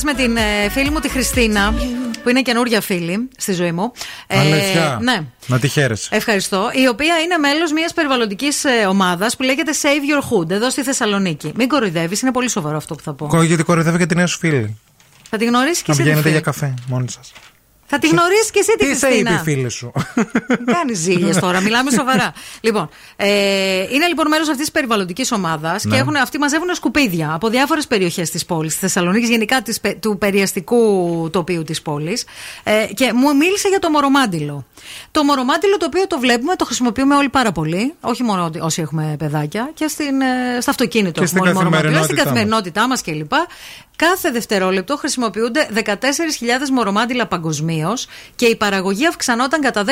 Με 0.04 0.14
την 0.14 0.36
ε, 0.36 0.68
φίλη 0.70 0.90
μου 0.90 0.98
τη 1.00 1.08
Χριστίνα, 1.08 1.74
που 2.22 2.28
είναι 2.30 2.42
καινούργια 2.42 2.80
φίλη 2.80 3.28
στη 3.36 3.52
ζωή 3.52 3.72
μου. 3.72 3.92
Ε, 4.26 4.38
Αλήθεια; 4.38 4.98
ναι. 5.02 5.20
Να 5.46 5.58
τη 5.58 5.68
χαίρεσαι. 5.68 6.08
Ευχαριστώ. 6.12 6.70
Η 6.72 6.86
οποία 6.88 7.18
είναι 7.18 7.36
μέλος 7.38 7.72
μιας 7.72 7.92
περιβαλλοντικής 7.94 8.64
ομάδας 8.88 9.36
που 9.36 9.42
λέγεται 9.42 9.72
Save 9.82 9.86
Your 9.86 10.22
Hood, 10.42 10.50
εδώ 10.50 10.70
στη 10.70 10.82
Θεσσαλονίκη. 10.82 11.52
Μην 11.56 11.68
κοροϊδεύεις, 11.68 12.20
είναι 12.20 12.32
πολύ 12.32 12.48
σοβαρό 12.50 12.76
αυτό 12.76 12.94
που 12.94 13.02
θα 13.02 13.14
πω. 13.14 13.26
Κο- 13.26 13.42
Γιατί 13.42 13.62
κοροϊδεύει 13.62 13.98
και 13.98 14.06
τη 14.06 14.14
νέα 14.14 14.26
σου 14.26 14.38
φίλη. 14.38 14.78
Θα 15.30 15.36
τη 15.36 15.44
γνωρίσεις 15.44 15.82
και 15.82 15.84
Να 15.86 15.92
εσύ. 15.92 16.02
τη 16.02 16.08
πηγαίνετε 16.08 16.20
φίλη. 16.28 16.32
για 16.32 16.40
καφέ 16.40 16.74
μόνοι 16.88 17.08
σας. 17.10 17.32
Θα 17.96 18.00
τη 18.02 18.08
γνωρίσει 18.08 18.50
και 18.50 18.58
εσύ 18.58 18.74
τη 18.78 18.86
Τι 18.86 18.96
σε 18.96 19.06
είπε 19.06 19.14
η 19.14 19.24
Χριστίνα. 19.24 19.38
φίλη 19.42 19.68
σου; 19.70 19.92
Κάνεις 20.74 20.98
ζήλιες 20.98 21.36
τώρα, 21.38 21.60
μιλάμε 21.60 21.90
σοβαρά. 21.90 22.32
λοιπόν, 22.60 22.88
ε, 23.16 23.26
είναι 23.92 24.06
λοιπόν 24.08 24.28
μέρος 24.28 24.46
αυτής 24.48 24.60
της 24.62 24.70
περιβαλλοντικής 24.70 25.32
ομάδας 25.32 25.84
Ναι. 25.84 25.94
και 25.94 26.00
έχουν, 26.00 26.16
αυτοί 26.16 26.38
μαζεύουν 26.38 26.74
σκουπίδια 26.74 27.32
από 27.34 27.48
διάφορες 27.48 27.86
περιοχές 27.86 28.30
της 28.30 28.44
πόλης, 28.44 28.70
της 28.72 28.80
Θεσσαλονίκης, 28.80 29.28
γενικά 29.28 29.62
της, 29.62 29.80
πε- 29.80 29.98
του 30.00 30.18
περιαστικού 30.18 30.78
τοπίου 31.32 31.62
της 31.62 31.82
πόλης. 31.82 32.24
Ε, 32.62 32.86
και 32.94 33.12
μου 33.12 33.36
μίλησε 33.36 33.68
για 33.68 33.78
το 33.78 33.90
μορομάντιλο. 33.90 34.66
Το 35.10 35.24
μορομάντιλο 35.24 35.76
το 35.76 35.86
οποίο 35.86 36.06
το 36.06 36.18
βλέπουμε, 36.18 36.54
το 36.56 36.64
χρησιμοποιούμε 36.64 37.14
όλοι 37.14 37.28
πάρα 37.28 37.52
πολύ, 37.52 37.94
όχι 38.00 38.22
μόνο 38.22 38.44
ότι- 38.44 38.60
όσοι 38.60 38.80
έχουμε 38.82 39.14
παιδάκια, 39.18 39.70
και 39.74 39.88
στην, 39.88 40.20
ε, 40.20 40.60
στο 40.60 40.70
αυτοκίνητο 40.70 41.20
Και 41.20 41.26
στην 41.26 41.38
έχουμε 41.38 41.58
όλοι 41.58 41.64
μορομάντιλο, 41.68 42.02
στην 42.02 42.16
καθημερινότητά 42.16 42.80
καθημερινότητά 42.80 42.88
μας 42.88 43.02
κλπ. 43.28 43.62
Κάθε 43.96 44.30
δευτερόλεπτο 44.30 44.96
χρησιμοποιούνται 44.96 45.68
14.000 45.72 46.70
μορομάντιλα 46.72 47.26
παγκοσμίως 47.26 47.83
και 48.36 48.46
η 48.46 48.56
παραγωγή 48.56 49.06
αυξανόταν 49.06 49.60
κατά 49.60 49.84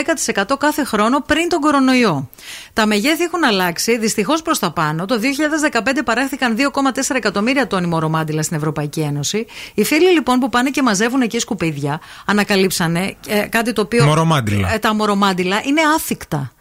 10% 0.52 0.56
κάθε 0.58 0.84
χρόνο 0.84 1.20
πριν 1.26 1.48
τον 1.48 1.60
κορονοϊό. 1.60 2.30
Τα 2.72 2.86
μεγέθη 2.86 3.22
έχουν 3.22 3.44
αλλάξει, 3.44 3.98
δυστυχώς 3.98 4.42
προς 4.42 4.58
τα 4.58 4.70
πάνω. 4.72 5.04
Το 5.04 5.18
2015 5.18 5.80
παράχθηκαν 6.04 6.56
2,4 6.56 7.14
εκατομμύρια 7.16 7.66
τόνοι 7.66 7.86
μορομάντιλα 7.86 8.42
στην 8.42 8.56
Ευρωπαϊκή 8.56 9.00
Ένωση. 9.00 9.46
Οι 9.74 9.84
φίλοι 9.84 10.10
λοιπόν 10.12 10.38
που 10.38 10.48
πάνε 10.48 10.70
και 10.70 10.82
μαζεύουν 10.82 11.20
εκεί 11.20 11.38
σκουπίδια 11.38 12.00
ανακαλύψανε 12.26 13.14
ε, 13.26 13.38
κάτι 13.40 13.72
το 13.72 13.80
οποίο. 13.80 14.04
Μορομάντιλα. 14.04 14.72
Ε, 14.74 14.78
τα 14.78 14.94
μορομάντιλα 14.94 15.60
είναι 15.64 15.80
άθικτα. 15.96 16.52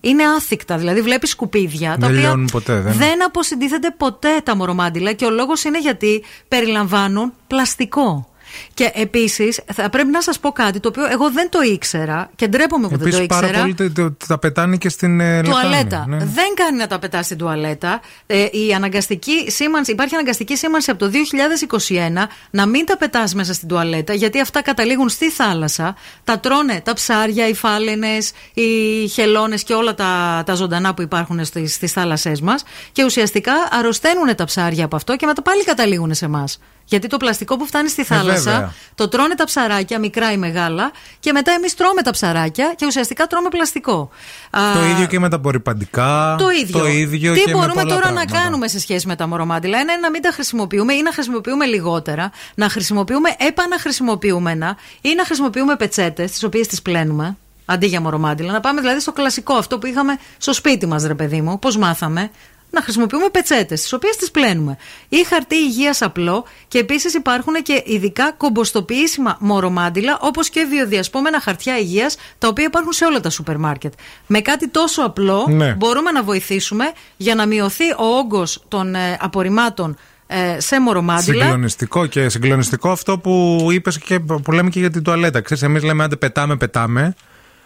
είναι 0.00 0.22
άθικτα. 0.36 0.76
Δηλαδή, 0.78 1.00
βλέπεις 1.00 1.30
σκουπίδια 1.30 1.90
τα 1.90 1.96
Δεν 1.98 2.08
οποία 2.08 2.20
λιώνουν 2.20 2.48
ποτέ, 2.52 2.80
δεν- 2.80 2.92
δεν 2.92 3.24
αποσυντίθεται 3.24 3.94
ποτέ 3.96 4.28
τα 4.44 4.56
μορομάντιλα 4.56 5.12
και 5.12 5.24
ο 5.24 5.30
λόγος 5.30 5.64
είναι 5.64 5.80
γιατί 5.80 6.24
περιλαμβάνουν 6.48 7.32
πλαστικό. 7.46 8.27
Και 8.74 8.90
επίσης, 8.94 9.60
θα 9.74 9.88
πρέπει 9.88 10.10
να 10.10 10.22
σας 10.22 10.38
πω 10.38 10.50
κάτι 10.52 10.80
το 10.80 10.88
οποίο 10.88 11.06
εγώ 11.10 11.30
δεν 11.30 11.48
το 11.50 11.60
ήξερα 11.62 12.30
και 12.36 12.46
ντρέπομαι 12.48 12.88
που 12.88 12.96
δεν 12.96 13.10
το 13.10 13.16
Επίση 13.16 13.26
πάρα 13.26 13.46
ήξερα. 13.46 13.60
πολύ 13.62 13.74
τε- 13.74 13.92
τε- 13.94 14.26
τα 14.26 14.38
πετάνε 14.38 14.76
και 14.76 14.88
στην 14.88 15.20
ε, 15.20 15.42
Τουαλέτα. 15.42 15.76
λεκάνη, 15.76 16.16
ναι. 16.16 16.24
Δεν 16.24 16.54
κάνει 16.54 16.76
να 16.78 16.86
τα 16.86 16.98
πετά 16.98 17.22
στην 17.22 17.38
τουαλέτα. 17.38 18.00
Ε, 18.26 18.46
η 18.50 18.74
αναγκαστική 18.74 19.50
σήμανση, 19.50 19.90
υπάρχει 19.92 20.14
αναγκαστική 20.14 20.56
σήμανση 20.56 20.90
από 20.90 20.98
το 21.04 21.10
2021 21.10 22.26
να 22.50 22.66
μην 22.66 22.86
τα 22.86 22.96
πετάς 22.96 23.34
μέσα 23.34 23.52
στην 23.54 23.68
τουαλέτα, 23.68 24.14
γιατί 24.14 24.40
αυτά 24.40 24.62
καταλήγουν 24.62 25.08
στη 25.08 25.30
θάλασσα. 25.30 25.96
Τα 26.24 26.38
τρώνε 26.40 26.80
τα 26.84 26.92
ψάρια, 26.92 27.48
οι 27.48 27.54
φάλαινες, 27.54 28.30
οι 28.54 28.62
χελώνες 29.08 29.62
και 29.62 29.74
όλα 29.74 29.94
τα, 29.94 30.42
τα 30.46 30.54
ζωντανά 30.54 30.94
που 30.94 31.02
υπάρχουν 31.02 31.44
στις 31.44 31.74
στις 31.74 31.92
θάλασσές 31.92 32.40
μας. 32.40 32.62
Και 32.92 33.04
ουσιαστικά 33.04 33.52
αρρωσταίνουν 33.70 34.34
τα 34.36 34.44
ψάρια 34.44 34.84
από 34.84 34.96
αυτό 34.96 35.16
και 35.16 35.26
μετά 35.26 35.42
πάλι 35.42 35.64
καταλήγουν 35.64 36.14
σε 36.14 36.24
εμάς. 36.24 36.60
Γιατί 36.90 37.06
το 37.06 37.16
πλαστικό 37.16 37.56
που 37.56 37.66
φτάνει 37.66 37.88
στη 37.88 38.04
θάλασσα 38.04 38.50
βέβαια. 38.52 38.72
το 38.94 39.08
τρώνε 39.08 39.34
τα 39.34 39.44
ψαράκια, 39.44 39.98
μικρά 39.98 40.32
ή 40.32 40.36
μεγάλα, 40.36 40.90
και 41.20 41.32
μετά 41.32 41.52
εμείς 41.52 41.74
τρώμε 41.74 42.02
τα 42.02 42.10
ψαράκια 42.10 42.72
και 42.76 42.86
ουσιαστικά 42.86 43.26
τρώμε 43.26 43.48
πλαστικό. 43.48 44.10
Α, 44.50 44.60
Το 44.74 44.84
ίδιο 44.84 45.06
και 45.06 45.18
με 45.18 45.28
τα 45.28 45.36
απορριπαντικά. 45.36 46.34
το 46.38 46.48
ίδιο. 46.50 46.78
Το 46.78 46.86
ίδιο 46.86 47.32
Τι 47.32 47.40
και 47.40 47.46
με 47.46 47.52
μπορούμε 47.52 47.82
πολλά 47.82 47.94
τώρα 47.94 48.00
πράγματα. 48.00 48.34
να 48.34 48.40
κάνουμε 48.40 48.68
σε 48.68 48.80
σχέση 48.80 49.06
με 49.06 49.16
τα 49.16 49.26
μορομάντιλα; 49.26 49.78
Ένα 49.78 49.92
είναι 49.92 50.00
να 50.00 50.10
μην 50.10 50.22
τα 50.22 50.30
χρησιμοποιούμε 50.32 50.92
ή 50.94 51.02
να 51.02 51.12
χρησιμοποιούμε 51.12 51.64
λιγότερα, 51.66 52.30
να 52.54 52.68
χρησιμοποιούμε 52.68 53.28
επαναχρησιμοποιούμενα 53.38 54.76
ή 55.00 55.14
να 55.16 55.24
χρησιμοποιούμε 55.24 55.76
πετσέτες, 55.76 56.30
τις 56.30 56.42
οποίες 56.42 56.66
τις 56.66 56.82
πλένουμε. 56.82 57.36
Αντί 57.70 57.86
για 57.86 58.00
μορομάντιλα. 58.00 58.52
Να 58.52 58.60
πάμε 58.60 58.80
δηλαδή 58.80 59.00
στο 59.00 59.12
κλασικό, 59.12 59.54
αυτό 59.54 59.78
που 59.78 59.86
είχαμε 59.86 60.18
στο 60.38 60.52
σπίτι 60.52 60.86
μας, 60.86 61.04
ρε 61.06 61.14
παιδί 61.14 61.40
μου. 61.40 61.58
Πώς 61.58 61.76
μάθαμε; 61.76 62.30
Να 62.70 62.82
χρησιμοποιούμε 62.82 63.28
πετσέτες, 63.28 63.80
τις 63.80 63.92
οποίες 63.92 64.16
τις 64.16 64.30
πλένουμε. 64.30 64.76
Ή 65.08 65.24
χαρτί 65.24 65.54
υγείας 65.54 66.02
απλό 66.02 66.44
και 66.68 66.78
επίσης 66.78 67.14
υπάρχουν 67.14 67.54
και 67.62 67.82
ειδικά 67.86 68.32
κομποστοποιήσιμα 68.32 69.36
μορομάντιλα, 69.40 70.18
όπως 70.20 70.48
και 70.48 70.66
βιοδιασπόμενα 70.70 71.40
χαρτιά 71.40 71.78
υγείας, 71.78 72.16
τα 72.38 72.48
οποία 72.48 72.64
υπάρχουν 72.64 72.92
σε 72.92 73.04
όλα 73.04 73.20
τα 73.20 73.30
σούπερ 73.30 73.58
μάρκετ. 73.58 73.92
Με 74.26 74.40
κάτι 74.40 74.68
τόσο 74.68 75.02
απλό 75.02 75.46
Ναι. 75.48 75.74
μπορούμε 75.74 76.10
να 76.10 76.22
βοηθήσουμε 76.22 76.92
για 77.16 77.34
να 77.34 77.46
μειωθεί 77.46 77.84
ο 77.98 78.04
όγκος 78.18 78.64
των 78.68 78.94
ε, 78.94 79.16
απορριμμάτων 79.20 79.96
ε, 80.26 80.60
σε 80.60 80.80
μορομάντιλα. 80.80 81.42
Συγκλονιστικό 81.42 82.06
και 82.06 82.28
συγκλονιστικό 82.28 82.90
αυτό 82.90 83.18
που 83.18 83.66
είπες 83.70 83.98
και 83.98 84.20
που 84.20 84.52
λέμε 84.52 84.70
και 84.70 84.78
για 84.78 84.90
την 84.90 85.02
τουαλέτα. 85.02 85.40
Ξέρεις, 85.40 85.62
εμείς 85.62 85.82
λέμε 85.82 86.04
άντε 86.04 86.16
πετάμε, 86.16 86.56
πετάμε. 86.56 87.14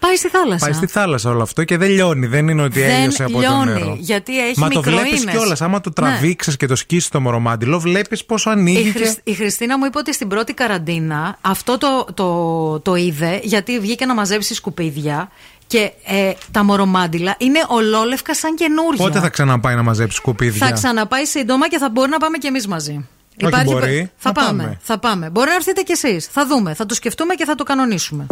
Πάει 0.07 0.17
στη 0.17 0.29
θάλασσα. 0.29 0.65
Πάει 0.65 0.75
στη 0.75 0.87
θάλασσα 0.87 1.31
όλο 1.31 1.43
αυτό 1.43 1.65
και 1.65 1.77
δεν 1.77 1.91
λιώνει. 1.91 2.27
Δεν 2.27 2.49
είναι 2.49 2.63
ότι 2.63 2.81
Δεν 2.81 2.91
έλειωσε 2.91 3.23
από 3.25 3.33
το 3.33 3.39
λιώνει, 3.39 3.73
νερό. 3.73 3.97
γιατί 4.01 4.47
έχει 4.47 4.59
Μα 4.59 4.69
το 4.69 4.83
βλέπεις 4.83 5.03
μικροίνες. 5.11 5.35
κιόλας. 5.35 5.61
Άμα 5.63 5.81
το 5.81 5.89
Ναι. 5.89 5.95
τραβήξεις 6.09 6.57
και 6.57 6.67
το 6.67 6.77
σκίσεις 6.77 7.09
το 7.09 7.21
μορομάντιλο, 7.21 7.81
βλέπεις 7.81 8.25
πόσο 8.25 8.51
Η, 8.51 8.53
ανοίγει. 8.53 8.91
Χρυσ- 8.91 9.19
η 9.25 9.33
Χριστίνα 9.33 9.79
μου 9.79 9.85
είπε 9.85 9.99
ότι 9.99 10.15
στην 10.15 10.29
πρώτη 10.29 10.55
καραντίνα 10.55 11.39
αυτό 11.41 11.79
το, 11.79 12.07
το, 12.15 12.81
το 12.81 12.95
είδε 12.95 13.41
γιατί 13.43 13.79
βγήκε 13.81 14.07
να 14.07 14.15
μαζέψει 14.15 14.55
σκουπίδια 14.55 15.29
και 15.67 15.91
ε, 16.05 16.33
τα 16.51 16.65
μορομάντιλα 16.65 17.35
είναι 17.39 17.59
ολόλευκα 17.69 18.35
σαν 18.35 18.55
καινούρια. 18.55 19.05
Πότε 19.05 19.21
θα 19.21 19.29
ξαναπάει 19.29 19.75
να 19.75 19.83
μαζέψει 19.83 20.17
σκουπίδια; 20.17 20.67
Θα 20.67 20.73
ξαναπάει 20.73 21.25
σύντομα 21.25 21.69
και 21.69 21.79
θα 21.79 21.91
μπορεί 21.91 22.11
να 22.11 22.19
πάμε 22.19 22.39
κι 22.39 22.47
εμείς 22.47 22.67
μαζί. 22.67 23.07
Όχι 23.45 23.65
μπορεί, 23.65 24.11
Θα 24.17 24.29
να 24.29 24.33
πάμε, 24.35 24.63
πάμε. 24.63 24.79
Θα 24.83 24.99
πάμε. 24.99 25.31
Μπορεί 25.31 25.49
να 25.49 25.55
έρθετε 25.55 25.83
κι 25.83 25.93
εσείς. 25.93 26.27
Θα 26.33 26.47
δούμε. 26.47 26.75
Θα 26.75 26.87
το 26.87 26.95
σκεφτούμε 26.95 27.35
και 27.35 27.45
θα 27.45 27.55
το 27.55 27.65
κανονίσουμε. 27.65 28.27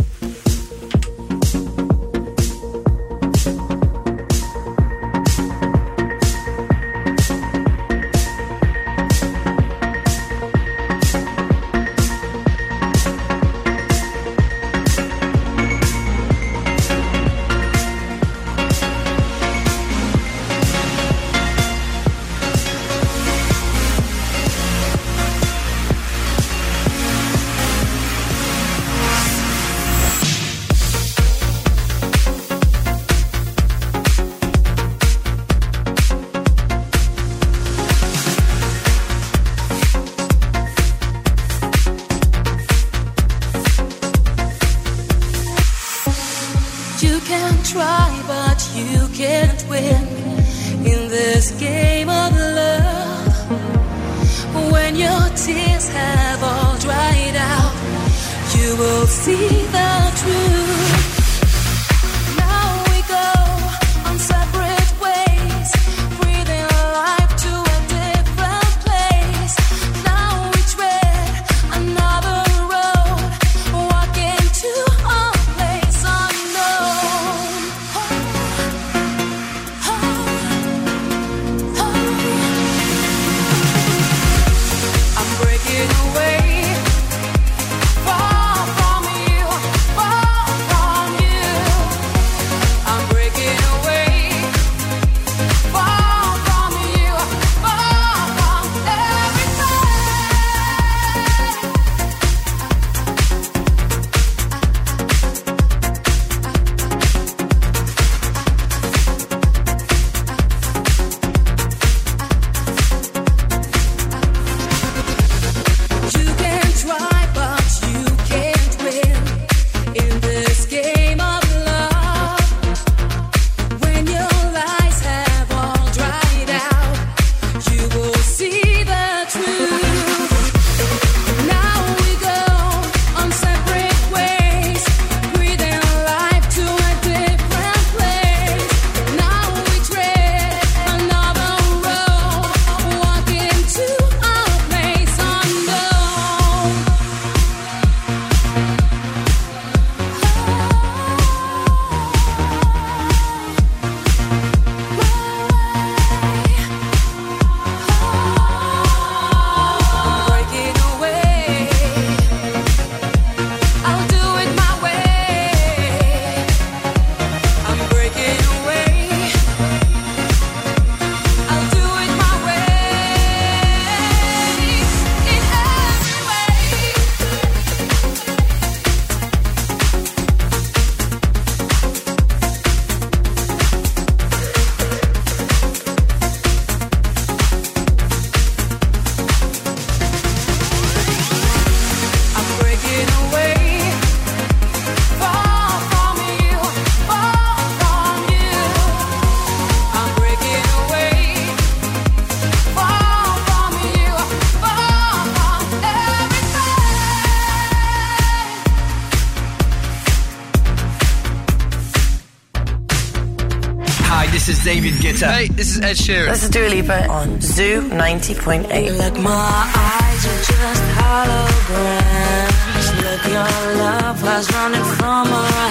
Hey, 215.40 215.48
this 215.48 215.74
is 215.74 215.80
Ed 215.80 215.96
Sheeran. 215.96 216.28
This 216.28 216.42
is 216.42 216.50
Dua 216.50 216.68
Lipa 216.68 217.08
on 217.08 217.40
Zoo 217.40 217.88
90.8. 217.88 218.98
Like 218.98 219.16
my 219.22 219.32
eyes 219.32 220.26
are 220.26 220.42
just 220.52 220.84
holograms. 221.00 222.86
Look, 223.00 223.24
your 223.24 223.48
love 223.80 224.22
was 224.22 224.52
running 224.52 224.84
from 224.84 225.32
our 225.32 225.70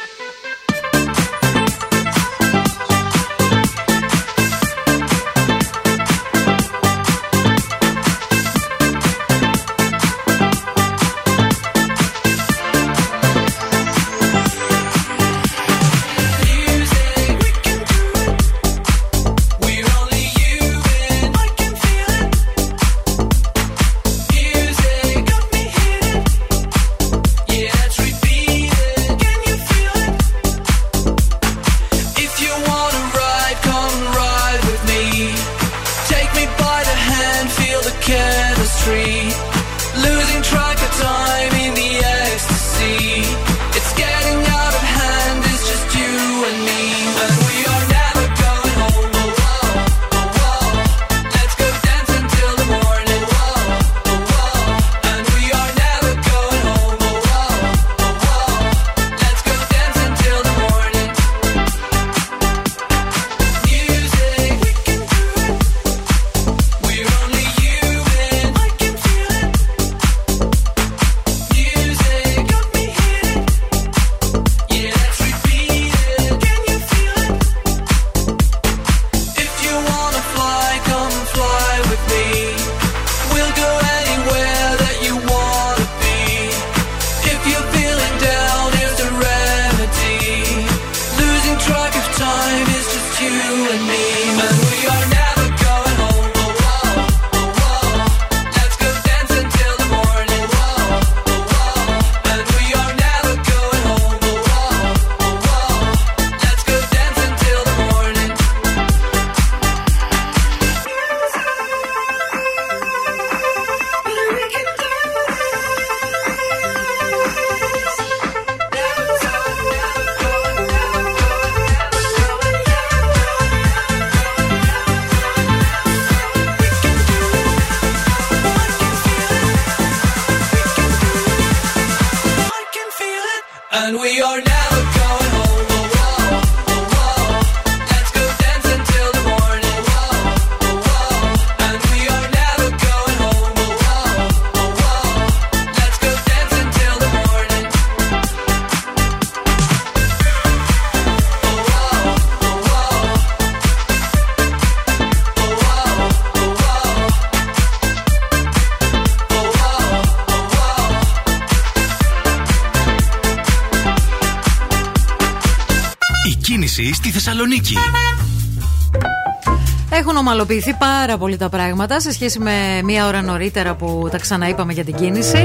Ομαλοποιηθεί 170.31 170.73
πάρα 170.73 171.17
πολύ 171.17 171.37
τα 171.37 171.49
πράγματα 171.49 171.99
σε 171.99 172.11
σχέση 172.11 172.39
με 172.39 172.81
μία 172.83 173.07
ώρα 173.07 173.21
νωρίτερα 173.21 173.75
που 173.75 174.07
τα 174.11 174.17
ξαναείπαμε 174.17 174.73
για 174.73 174.83
την 174.83 174.95
κίνηση. 174.95 175.41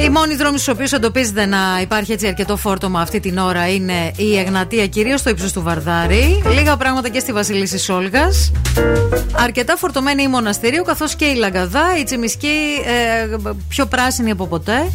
Οι 0.00 0.08
μόνοι 0.08 0.34
δρόμοι 0.34 0.58
στους 0.58 0.74
οποίους 0.74 0.92
εντοπίζεται 0.92 1.46
να 1.46 1.58
υπάρχει 1.80 2.12
έτσι 2.12 2.26
αρκετό 2.26 2.56
φόρτωμα 2.56 3.00
αυτή 3.00 3.20
την 3.20 3.38
ώρα 3.38 3.68
είναι 3.72 4.12
η 4.16 4.38
Εγνατία, 4.38 4.86
κυρίως 4.86 5.20
στο 5.20 5.30
ύψος 5.30 5.52
του 5.52 5.62
Βαρδάρη. 5.62 6.42
Λίγα 6.54 6.76
πράγματα 6.76 7.08
και 7.08 7.18
στη 7.18 7.32
Βασιλίση 7.32 7.78
Σόλγα. 7.78 8.28
Αρκετά 9.32 9.76
φορτωμένη 9.76 10.22
η 10.22 10.28
Μοναστηρίου, 10.28 10.82
καθώς 10.82 11.14
και 11.14 11.24
η 11.24 11.34
Λαγκαδά, 11.34 11.98
η 12.00 12.02
Τσιμισκή 12.02 12.56
ε, 12.86 13.36
πιο 13.68 13.86
πράσινη 13.86 14.30
από 14.30 14.46
ποτέ. 14.46 14.92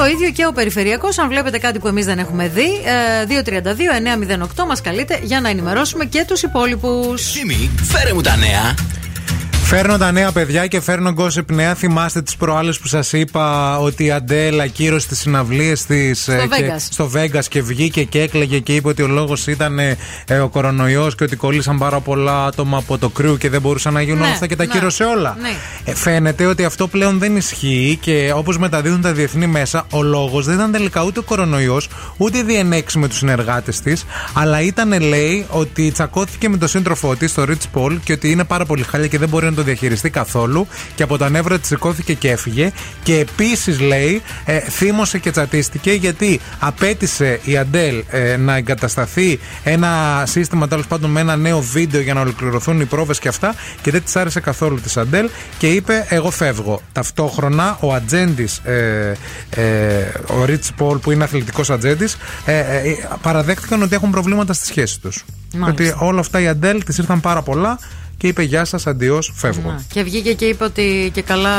Το 0.00 0.06
ίδιο 0.06 0.30
και 0.30 0.46
ο 0.46 0.52
Περιφερειακός. 0.52 1.18
Αν 1.18 1.28
βλέπετε 1.28 1.58
κάτι 1.58 1.78
που 1.78 1.88
εμείς 1.88 2.04
δεν 2.04 2.18
έχουμε 2.18 2.48
δει, 2.48 2.62
ε, 2.62 3.26
232-908 3.26 4.66
μας 4.66 4.80
καλείτε 4.80 5.20
για 5.22 5.40
να 5.40 5.48
ενημερώσουμε 5.48 6.04
και 6.04 6.24
τους 6.28 6.42
υπόλοιπους. 6.42 7.32
Τζίμι, 7.32 7.70
φέρε 7.82 8.12
μου 8.12 8.20
τα 8.20 8.36
νέα. 8.36 8.74
Φέρνω 9.64 9.98
τα 9.98 10.12
νέα 10.12 10.32
παιδιά 10.32 10.66
και 10.66 10.80
φέρνω 10.80 11.14
gossip 11.16 11.46
νέα. 11.46 11.74
Θυμάστε 11.74 12.22
τις 12.22 12.36
προάλλες 12.36 12.78
που 12.78 12.86
σας 12.86 13.12
είπα 13.12 13.78
ότι 13.78 14.04
η 14.04 14.10
Αντέλα 14.10 14.62
ακύρωσε 14.62 15.08
τις 15.08 15.18
συναυλίες 15.18 15.84
της 15.86 16.28
Vegas. 16.30 16.76
στο 16.90 17.10
Vegas 17.14 17.44
και 17.48 17.62
βγήκε 17.62 18.04
και 18.04 18.20
έκλαιγε 18.20 18.58
και 18.58 18.74
είπε 18.74 18.88
ότι 18.88 19.02
ο 19.02 19.06
λόγος 19.06 19.46
ήταν 19.46 19.78
ε, 19.78 19.96
ο 20.42 20.48
κορονοϊός 20.48 21.14
και 21.14 21.24
ότι 21.24 21.36
κολλήσαν 21.36 21.78
πάρα 21.78 22.00
πολλά 22.00 22.44
άτομα 22.44 22.78
από 22.78 22.98
το 22.98 23.08
κρύο 23.08 23.36
και 23.36 23.48
δεν 23.50 23.60
μπορούσαν 23.60 23.92
να 23.92 24.02
γίνουν 24.02 24.18
Ναι, 24.18 24.24
όλα 24.24 24.32
αυτά 24.32 24.46
και 24.46 24.56
τα 24.56 24.66
ναι, 24.66 24.72
κύρωσε 24.72 25.04
όλα. 25.04 25.36
ναι. 25.40 25.50
Ε, 25.90 25.94
φαίνεται 25.94 26.46
ότι 26.46 26.64
αυτό 26.64 26.88
πλέον 26.88 27.18
δεν 27.18 27.36
ισχύει 27.36 27.98
και 28.00 28.32
όπως 28.34 28.58
μεταδίδουν 28.58 29.00
τα 29.00 29.12
διεθνή 29.12 29.46
μέσα, 29.46 29.86
ο 29.90 30.02
λόγος 30.02 30.46
δεν 30.46 30.54
ήταν 30.54 30.72
τελικά 30.72 31.04
ούτε 31.04 31.18
ο 31.18 31.22
κορονοϊός, 31.22 31.88
ούτε 32.16 32.38
η 32.38 32.42
διενέξη 32.42 32.98
με 32.98 33.08
τους 33.08 33.16
συνεργάτες 33.16 33.80
της, 33.80 34.04
αλλά 34.32 34.60
ήταν, 34.60 35.00
λέει, 35.00 35.46
ότι 35.50 35.90
τσακώθηκε 35.90 36.48
με 36.48 36.56
τον 36.56 36.68
σύντροφό 36.68 37.16
της, 37.16 37.34
το 37.34 37.46
Rich 37.48 37.78
Paul, 37.78 37.96
και 38.04 38.12
ότι 38.12 38.30
είναι 38.30 38.44
πάρα 38.44 38.64
πολύ 38.64 38.82
χάλια 38.82 39.06
και 39.06 39.18
δεν 39.18 39.28
μπορεί 39.28 39.44
να 39.44 39.54
το 39.54 39.62
διαχειριστεί 39.62 40.10
καθόλου. 40.10 40.66
Και 40.94 41.02
από 41.02 41.18
τα 41.18 41.28
νεύρα 41.30 41.58
της 41.58 41.68
σηκώθηκε 41.68 42.14
και 42.14 42.30
έφυγε. 42.30 42.72
Και 43.02 43.18
επίσης, 43.18 43.80
λέει, 43.80 44.22
ε, 44.44 44.60
θύμωσε 44.60 45.18
και 45.18 45.30
τσατίστηκε 45.30 45.92
γιατί 45.92 46.40
απέτησε 46.58 47.40
η 47.44 47.56
Αντέλ 47.56 48.02
ε, 48.10 48.36
να 48.36 48.56
εγκατασταθεί 48.56 49.38
ένα 49.64 50.22
σύστημα 50.26 50.68
τέλος 50.68 50.86
πάντων 50.86 51.10
με 51.10 51.20
ένα 51.20 51.36
νέο 51.36 51.60
βίντεο 51.60 52.00
για 52.00 52.14
να 52.14 52.20
ολοκληρωθούν 52.20 52.80
οι 52.80 52.84
πρόβες 52.84 53.18
και 53.18 53.28
αυτά 53.28 53.54
και 53.82 53.90
δεν 53.90 54.04
της 54.04 54.16
άρεσε 54.16 54.40
καθόλου 54.40 54.80
της 54.80 54.96
Αντέλ 54.96 55.28
και 55.58 55.66
είπε: 55.80 56.06
Εγώ 56.08 56.30
φεύγω. 56.30 56.80
Ταυτόχρονα 56.92 57.76
ο 57.80 57.94
ατζέντης, 57.94 58.58
ε, 58.58 59.16
ε, 59.50 59.62
ο 60.26 60.44
Ριτ 60.44 60.64
Πολ, 60.76 60.98
που 60.98 61.10
είναι 61.10 61.24
αθλητικός 61.24 61.70
ατζέντης, 61.70 62.16
ε, 62.44 62.58
ε, 62.58 63.08
παραδέχτηκαν 63.22 63.82
ότι 63.82 63.94
έχουν 63.94 64.10
προβλήματα 64.10 64.52
στη 64.52 64.66
σχέση 64.66 65.00
τους. 65.00 65.24
Μάλιστα. 65.56 65.94
Ότι 65.96 66.04
όλα 66.04 66.20
αυτά 66.20 66.40
η 66.40 66.46
Αντέλ 66.46 66.84
τη 66.84 66.94
ήρθαν 66.98 67.20
πάρα 67.20 67.42
πολλά 67.42 67.78
και 68.20 68.26
είπε 68.26 68.42
Γεια 68.42 68.64
σας, 68.64 68.86
αντιό, 68.86 69.18
φεύγω. 69.34 69.70
Να. 69.70 69.82
Και 69.92 70.02
βγήκε 70.02 70.32
και 70.34 70.44
είπε 70.44 70.64
ότι 70.64 71.10
και 71.14 71.22
καλά 71.22 71.50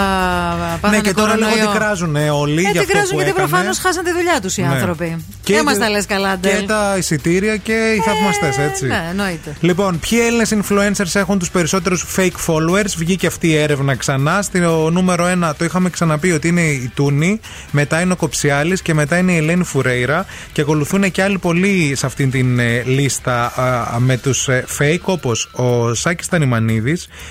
πάθανε 0.81 0.95
Ναι, 0.95 1.01
και 1.01 1.13
τώρα 1.13 1.35
λίγο 1.35 1.45
κορονοϊό. 1.47 1.69
την 1.71 1.79
κράζουν 1.79 2.15
όλοι 2.15 2.57
Ε, 2.57 2.61
για 2.61 2.71
την 2.71 2.79
αυτό 2.79 2.91
κράζουν 2.93 3.09
που 3.09 3.15
γιατί 3.15 3.29
έκανε. 3.29 3.47
προφανώς 3.47 3.77
χάσαν 3.79 4.03
τη 4.03 4.11
δουλειά 4.11 4.39
τους 4.41 4.57
οι 4.57 4.61
Ναι. 4.61 4.67
άνθρωποι. 4.67 5.25
Και 5.43 5.53
Δεν 5.53 5.63
μας 5.63 5.73
το- 5.73 5.79
τα 5.79 5.89
λες 5.89 6.05
καλά, 6.05 6.31
Και 6.41 6.47
Ντέλ. 6.49 6.65
τα 6.65 6.95
εισιτήρια 6.97 7.57
και 7.57 7.93
οι 7.97 7.99
θαυμαστές, 8.05 8.57
έτσι. 8.57 8.85
Ναι, 8.85 9.05
εννοείται. 9.09 9.55
Λοιπόν, 9.59 9.99
ποιοι 9.99 10.19
Έλληνες 10.27 10.53
influencers 10.55 11.15
έχουν 11.19 11.39
τους 11.39 11.49
περισσότερους 11.51 12.05
fake 12.17 12.37
followers; 12.47 12.93
Βγήκε 12.97 13.27
αυτή 13.27 13.47
η 13.47 13.55
έρευνα 13.55 13.95
ξανά. 13.95 14.41
Στο 14.41 14.89
νούμερο 14.89 15.25
1 15.25 15.53
το 15.57 15.65
είχαμε 15.65 15.89
ξαναπεί 15.89 16.31
ότι 16.31 16.47
είναι 16.47 16.61
η 16.61 16.91
Τούνη, 16.95 17.39
μετά 17.71 18.01
είναι 18.01 18.13
ο 18.13 18.15
Κοψιάλης 18.15 18.81
και 18.81 18.93
μετά 18.93 19.17
είναι 19.17 19.31
η 19.31 19.37
Ελένη 19.37 19.63
Φουρέιρα. 19.63 20.25
Και 20.51 20.61
ακολουθούν 20.61 21.11
και 21.11 21.23
άλλοι 21.23 21.37
πολλοί 21.37 21.93
σε 21.95 22.05
αυτήν 22.05 22.31
την 22.31 22.59
ε, 22.59 22.83
λίστα 22.85 23.45
α, 23.45 23.99
με 23.99 24.17
τους 24.17 24.47
fake 24.79 24.99
όπως 25.03 25.49
ο 25.53 25.93
Σάκης 25.93 26.27
Τανιμανίδη, 26.27 26.49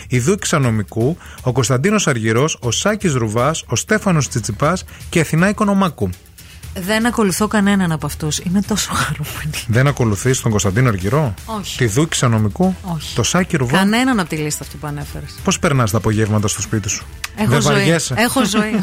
η 0.08 0.18
Δούκη 0.18 0.54
Ανομικού, 0.54 1.16
ο 1.42 1.52
Κωνσταντίνος 1.52 2.06
Αργυρός, 2.06 2.58
ο 2.60 2.70
Σάκης 2.70 3.14
Ρουβάς, 3.14 3.64
ο 3.66 3.76
Στέφανος 3.76 4.28
Τσιτσιπάς 4.28 4.84
και 5.08 5.18
η 5.18 5.20
Αθηνά 5.20 5.48
Οικονομάκου. 5.48 6.10
Δεν 6.74 7.06
ακολουθώ 7.06 7.46
κανέναν 7.46 7.92
από 7.92 8.06
αυτούς. 8.06 8.38
Είμαι 8.38 8.60
τόσο 8.60 8.92
χαρούμενη. 8.92 9.50
Δεν 9.66 9.86
ακολουθείς 9.86 10.40
τον 10.40 10.50
Κωνσταντίνο 10.50 10.88
Αργυρό, 10.88 11.34
Όχι. 11.44 11.76
τη 11.76 11.86
Δούκη 11.86 12.24
Ανομικού, 12.24 12.74
Όχι. 12.82 13.14
το 13.14 13.22
Σάκη 13.22 13.56
Ρουβά; 13.56 13.76
Κανέναν 13.76 14.20
από 14.20 14.28
τη 14.28 14.36
λίστα 14.36 14.64
αυτή 14.64 14.76
που 14.76 14.86
ανέφερες. 14.86 15.34
Πώς 15.44 15.58
περνάς 15.58 15.90
τα 15.90 15.96
απογεύματα 15.96 16.48
στο 16.48 16.60
σπίτι 16.60 16.88
σου; 16.88 17.04
Έχω 17.36 17.50
δεν 17.50 17.60
ζωή. 17.60 17.74
βαριέσαι; 17.74 18.14
Έχω 18.18 18.44
ζωή. 18.44 18.80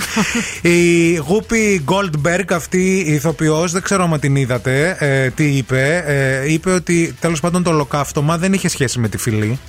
η 0.76 1.16
Γούπι 1.16 1.82
Γκόλτμπεργκ, 1.84 2.54
αυτή 2.54 3.04
η 3.08 3.14
ηθοποιός, 3.14 3.72
δεν 3.72 3.82
ξέρω 3.82 4.04
αν 4.04 4.20
την 4.20 4.36
είδατε, 4.36 4.96
ε, 5.00 5.30
τι 5.30 5.44
είπε. 5.44 6.04
Ε, 6.06 6.52
είπε 6.52 6.72
ότι 6.72 7.16
τέλος 7.20 7.40
πάντων 7.40 7.64
το 7.64 7.70
ολοκαύτωμα 7.70 8.38
δεν 8.38 8.54
είχε 8.54 8.68
σχέση 8.68 9.00
με 9.00 9.10
τη 9.10 9.18
φυλή 9.18 9.60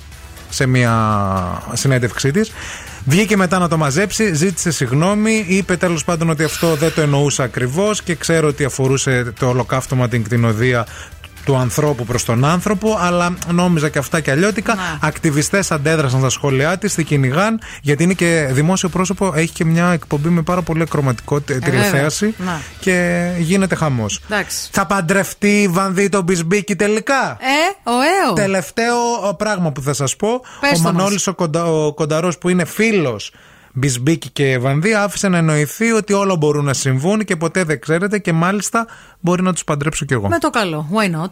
σε 0.49 0.65
μια 0.65 0.93
συνέντευξή 1.73 2.31
της. 2.31 2.51
Βγήκε 3.05 3.37
μετά 3.37 3.59
να 3.59 3.67
το 3.67 3.77
μαζέψει, 3.77 4.33
ζήτησε 4.33 4.71
συγγνώμη, 4.71 5.45
είπε 5.47 5.77
τέλος 5.77 6.03
πάντων 6.03 6.29
ότι 6.29 6.43
αυτό 6.43 6.75
δεν 6.75 6.93
το 6.93 7.01
εννοούσε 7.01 7.43
ακριβώς 7.43 8.03
και 8.03 8.15
ξέρω 8.15 8.47
ότι 8.47 8.63
αφορούσε 8.63 9.33
το 9.39 9.47
ολοκαύτωμα 9.47 10.07
την 10.07 10.23
κτηνοδία 10.23 10.85
του 11.45 11.55
ανθρώπου 11.57 12.05
προς 12.05 12.25
τον 12.25 12.45
άνθρωπο, 12.45 12.97
αλλά 12.99 13.33
νόμιζα 13.51 13.89
και 13.89 13.97
αυτά 13.99 14.19
και 14.19 14.31
αλλιώτικα. 14.31 14.75
Ακτιβιστές 15.01 15.71
αντέδρασαν 15.71 16.19
στα 16.19 16.29
σχόλιά 16.29 16.77
της, 16.77 16.93
τη 16.93 17.03
κυνηγάν, 17.03 17.59
γιατί 17.81 18.03
είναι 18.03 18.13
και 18.13 18.47
δημόσιο 18.51 18.89
πρόσωπο, 18.89 19.31
έχει 19.35 19.53
και 19.53 19.65
μια 19.65 19.91
εκπομπή 19.91 20.29
με 20.29 20.41
πάρα 20.41 20.61
πολύ 20.61 20.81
ακροματικό 20.81 21.41
τε- 21.41 21.63
βέβαια. 21.63 21.69
τηλεθέαση 21.83 22.33
Να. 22.37 22.61
και 22.79 23.27
γίνεται 23.39 23.75
χαμός. 23.75 24.21
Εντάξει. 24.29 24.69
Θα 24.71 24.85
παντρευτεί 24.85 25.61
η 25.61 25.67
Βανδί 25.67 26.09
τον 26.09 26.23
Μπισμπίκη 26.23 26.75
τελικά; 26.75 27.37
Ε, 27.39 27.89
ο 27.89 27.93
Έο. 28.27 28.33
Τελευταίο 28.33 28.95
ε, 29.29 29.33
πράγμα 29.37 29.71
που 29.71 29.81
θα 29.81 29.93
σας 29.93 30.15
πω. 30.15 30.41
Πες 30.59 30.71
ο 30.71 30.73
το 30.73 30.79
Μανώλης 30.81 31.27
ο, 31.27 31.33
κοντα, 31.33 31.65
ο 31.65 31.93
Κονταρός 31.93 32.37
που 32.37 32.49
είναι 32.49 32.65
φίλος 32.65 33.31
Μπισμπίκη 33.79 34.29
και 34.29 34.57
Βανδί 34.57 34.93
άφησε 34.93 35.27
να 35.27 35.37
εννοηθεί 35.37 35.91
ότι 35.91 36.13
όλα 36.13 36.35
μπορούν 36.35 36.65
να 36.65 36.73
συμβούν 36.73 37.25
και 37.25 37.35
ποτέ 37.35 37.63
δεν 37.63 37.79
ξέρετε 37.79 38.19
και 38.19 38.33
μάλιστα 38.33 38.87
μπορεί 39.19 39.41
να 39.41 39.53
τους 39.53 39.63
παντρέψω 39.63 40.05
κι 40.05 40.13
εγώ. 40.13 40.27
Με 40.27 40.39
το 40.39 40.49
καλό. 40.49 40.89
Why 40.93 41.15
not? 41.15 41.31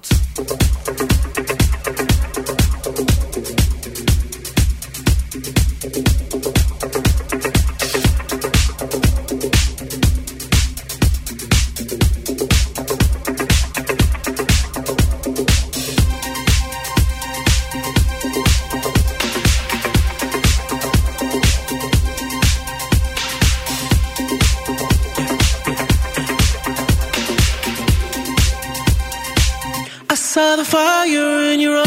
The 30.55 30.63
fire 30.63 31.41
in 31.51 31.59
your 31.59 31.77
eyes. 31.77 31.86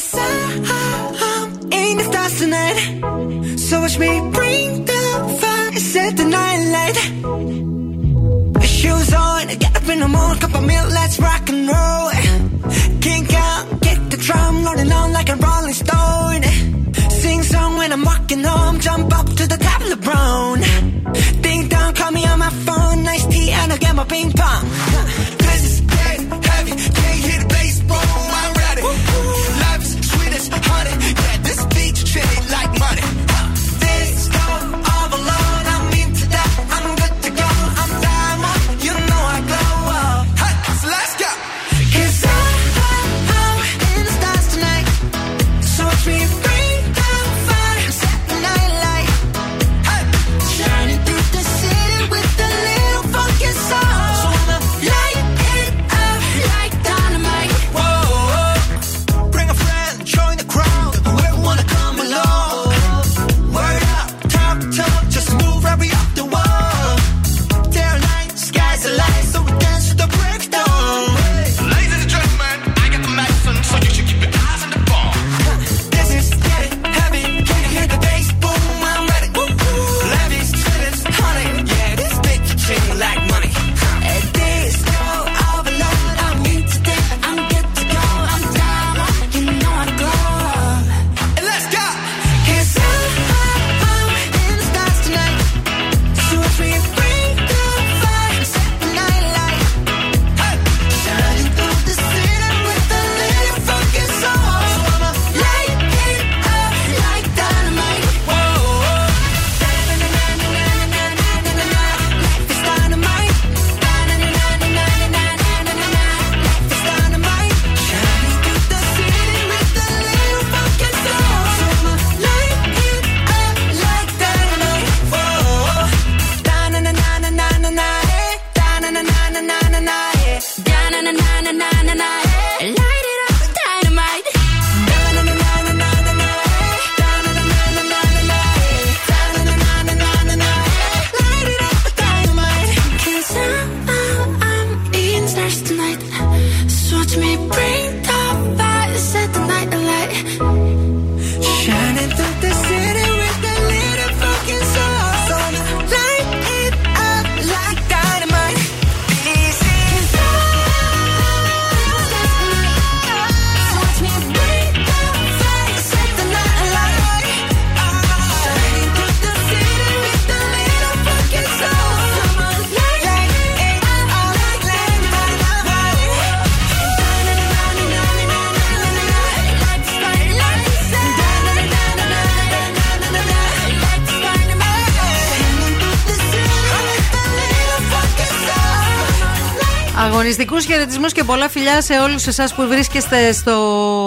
Αγωνιστικού 190.41 190.73
χαιρετισμούς 190.73 191.13
και 191.13 191.23
πολλά 191.23 191.49
φιλιά 191.49 191.81
σε 191.81 191.93
όλους 191.93 192.27
εσάς 192.27 192.53
που 192.53 192.67
βρίσκεστε 192.67 193.31
στο 193.31 193.53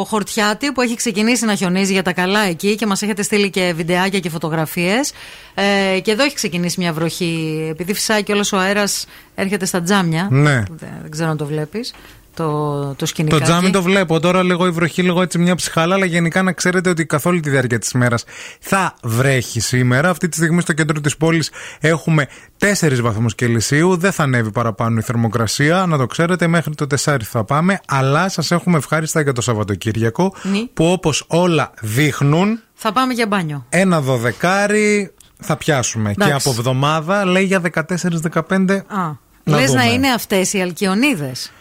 χορτιάτι 0.08 0.72
που 0.72 0.80
έχει 0.80 0.94
ξεκινήσει 0.94 1.44
να 1.44 1.54
χιονίζει 1.54 1.92
για 1.92 2.02
τα 2.02 2.12
καλά 2.12 2.40
εκεί 2.40 2.74
και 2.76 2.86
μας 2.86 3.02
έχετε 3.02 3.22
στείλει 3.22 3.50
και 3.50 3.72
βιντεάκια 3.76 4.20
και 4.20 4.28
φωτογραφίες. 4.28 5.12
Ε, 5.54 6.00
και 6.00 6.10
εδώ 6.10 6.24
έχει 6.24 6.34
ξεκινήσει 6.34 6.80
μια 6.80 6.92
βροχή. 6.92 7.66
Επειδή 7.70 7.94
φυσάει 7.94 8.22
και 8.22 8.32
όλο 8.32 8.50
ο 8.52 8.56
αέρας 8.56 9.06
έρχεται 9.34 9.66
στα 9.66 9.82
τζάμια. 9.82 10.28
Ναι. 10.30 10.52
Δεν, 10.52 10.88
δεν 11.02 11.10
ξέρω 11.10 11.30
αν 11.30 11.36
το 11.36 11.46
βλέπεις. 11.46 11.94
Το, 12.34 12.44
το 12.80 12.94
Το 12.98 13.06
σκηνικό. 13.06 13.40
τζάμι 13.40 13.70
το 13.70 13.82
βλέπω 13.82 14.20
τώρα 14.20 14.42
λίγο 14.42 14.66
η 14.66 14.70
βροχή, 14.70 15.02
λίγο 15.02 15.22
έτσι 15.22 15.38
μια 15.38 15.54
ψυχάλα, 15.54 15.94
αλλά 15.94 16.04
γενικά 16.04 16.42
να 16.42 16.52
ξέρετε 16.52 16.90
ότι 16.90 17.06
καθ' 17.06 17.26
όλη 17.26 17.40
τη 17.40 17.50
διάρκεια 17.50 17.78
της 17.78 17.90
ημέρας 17.90 18.24
θα 18.60 18.94
βρέχει 19.02 19.60
σήμερα. 19.60 20.08
Αυτή 20.10 20.28
τη 20.28 20.36
στιγμή 20.36 20.60
στο 20.60 20.72
κέντρο 20.72 21.00
της 21.00 21.16
πόλης 21.16 21.50
έχουμε 21.80 22.26
4 22.58 23.00
βαθμούς 23.02 23.34
Κελσίου. 23.34 23.96
Δεν 23.96 24.12
θα 24.12 24.22
ανέβει 24.22 24.50
παραπάνω 24.50 24.98
η 24.98 25.02
θερμοκρασία, 25.02 25.86
να 25.86 25.96
το 25.98 26.06
ξέρετε, 26.06 26.46
μέχρι 26.46 26.74
το 26.74 26.86
4 27.04 27.16
θα 27.22 27.44
πάμε. 27.44 27.80
Αλλά 27.88 28.28
σας 28.28 28.50
έχουμε 28.50 28.76
ευχάριστα 28.76 29.20
για 29.20 29.32
το 29.32 29.40
Σαββατοκύριακο, 29.40 30.34
Ναι. 30.42 30.58
που 30.74 30.84
όπως 30.92 31.24
όλα 31.26 31.70
δείχνουν, 31.80 32.60
Θα 32.74 32.92
πάμε 32.92 33.12
για 33.12 33.26
μπάνιο. 33.26 33.66
ένα 33.68 34.00
δωδεκάρι 34.00 35.12
θα 35.40 35.56
πιάσουμε. 35.56 36.08
Και 36.14 36.24
Εντάξει. 36.24 36.48
από 36.48 36.56
εβδομάδα 36.58 37.24
λέει 37.24 37.44
για 37.44 37.60
14-15. 37.60 38.84
Α, 38.86 38.96
Να 39.44 39.56
λες 39.60 39.72
να 39.72 39.80
δούμε. 39.82 39.92
είναι 39.92 40.08
αυτές 40.08 40.52
οι 40.52 40.60
αλκιονίδες. 40.60 41.52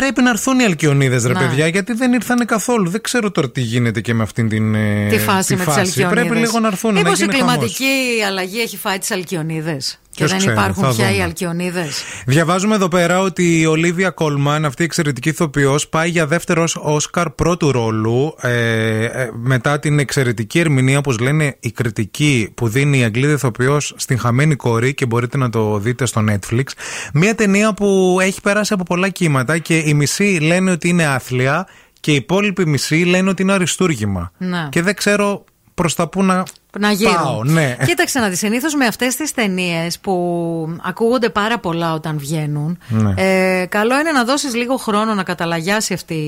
Πρέπει 0.00 0.22
να 0.22 0.30
έρθουν 0.30 0.58
οι 0.58 0.64
αλκιονίδες, 0.64 1.24
ρε 1.24 1.32
Να. 1.32 1.38
παιδιά, 1.38 1.66
γιατί 1.66 1.92
δεν 1.92 2.12
ήρθανε 2.12 2.44
καθόλου. 2.44 2.90
Δεν 2.90 3.00
ξέρω 3.00 3.30
τώρα 3.30 3.50
τι 3.50 3.60
γίνεται 3.60 4.00
και 4.00 4.14
με 4.14 4.22
αυτήν 4.22 4.48
την. 4.48 4.74
ε, 4.74 5.06
Τη 5.10 5.18
φάση 5.18 5.56
με 5.56 5.64
τις 5.64 5.76
αλκιονίδε. 5.76 6.20
Πρέπει 6.20 6.36
λίγο 6.38 6.60
να 6.60 6.66
έρθουν. 6.68 6.92
Μήπως 6.94 7.18
να 7.18 7.24
η 7.24 7.28
γίνει 7.28 7.32
κλιματική 7.32 7.84
αλλαγή 8.26 8.60
έχει 8.60 8.76
φάει 8.76 8.98
τις 8.98 9.10
αλκιονίδες; 9.10 9.98
Και 10.16 10.24
Ποιος 10.24 10.30
δεν 10.30 10.38
ξέρει, 10.38 10.54
υπάρχουν 10.54 10.84
θα 10.84 10.90
πια 10.90 11.06
δούμε. 11.06 11.16
οι 11.16 11.22
αλκιονίδες. 11.22 12.02
Διαβάζουμε 12.26 12.74
εδώ 12.74 12.88
πέρα 12.88 13.20
ότι 13.20 13.60
η 13.60 13.66
Ολίβια 13.66 14.10
Κόλμαν, 14.10 14.64
αυτή 14.64 14.82
η 14.82 14.84
εξαιρετική 14.84 15.28
ηθοποιός, 15.28 15.88
πάει 15.88 16.08
για 16.08 16.26
δεύτερος 16.26 16.76
Όσκαρ 16.80 17.30
πρώτου 17.30 17.72
ρόλου 17.72 18.34
ε, 18.40 19.04
ε, 19.04 19.30
μετά 19.32 19.78
την 19.78 19.98
εξαιρετική 19.98 20.58
ερμηνεία, 20.58 20.98
όπως 20.98 21.18
λένε, 21.18 21.56
η 21.60 21.70
κριτική 21.70 22.52
που 22.54 22.68
δίνει 22.68 22.98
η 22.98 23.04
Αγγλίδα 23.04 23.32
ηθοποιός 23.32 23.94
στην 23.96 24.18
Χαμένη 24.18 24.54
Κορή 24.54 24.94
και 24.94 25.06
μπορείτε 25.06 25.36
να 25.36 25.50
το 25.50 25.78
δείτε 25.78 26.06
στο 26.06 26.24
Netflix. 26.28 26.64
Μια 27.12 27.34
ταινία 27.34 27.74
που 27.74 28.18
έχει 28.20 28.40
περάσει 28.40 28.72
από 28.72 28.82
πολλά 28.82 29.08
κύματα 29.08 29.58
και 29.58 29.76
οι 29.78 29.94
μισοί 29.94 30.38
λένε 30.40 30.70
ότι 30.70 30.88
είναι 30.88 31.06
άθλια 31.06 31.66
και 32.00 32.12
οι 32.12 32.14
υπόλοιποι 32.14 32.66
μισοί 32.66 33.04
λένε 33.04 33.30
ότι 33.30 33.42
είναι 33.42 33.52
αριστούργημα. 33.52 34.32
Να. 34.38 34.68
Και 34.70 34.82
δεν 34.82 34.94
ξέρω 34.94 35.44
προς 35.74 35.94
τα 35.94 36.08
πού 36.08 36.22
να, 36.24 36.42
Να 36.78 36.90
γύρω. 36.90 37.12
πάω. 37.12 37.44
Ναι. 37.44 37.76
Κοίταξε 37.86 38.18
να 38.18 38.28
δεις. 38.28 38.38
Συνήθως 38.38 38.74
με 38.74 38.86
αυτές 38.86 39.16
τις 39.16 39.32
ταινίες 39.32 39.98
που 39.98 40.76
ακούγονται 40.82 41.28
πάρα 41.28 41.58
πολλά 41.58 41.92
όταν 41.94 42.18
βγαίνουν, 42.18 42.78
Ναι. 42.88 43.14
ε, 43.16 43.66
καλό 43.66 43.98
είναι 44.00 44.10
να 44.12 44.24
δώσεις 44.24 44.54
λίγο 44.54 44.76
χρόνο 44.76 45.14
να 45.14 45.22
καταλαγιάσει 45.22 45.94
αυτή 45.94 46.18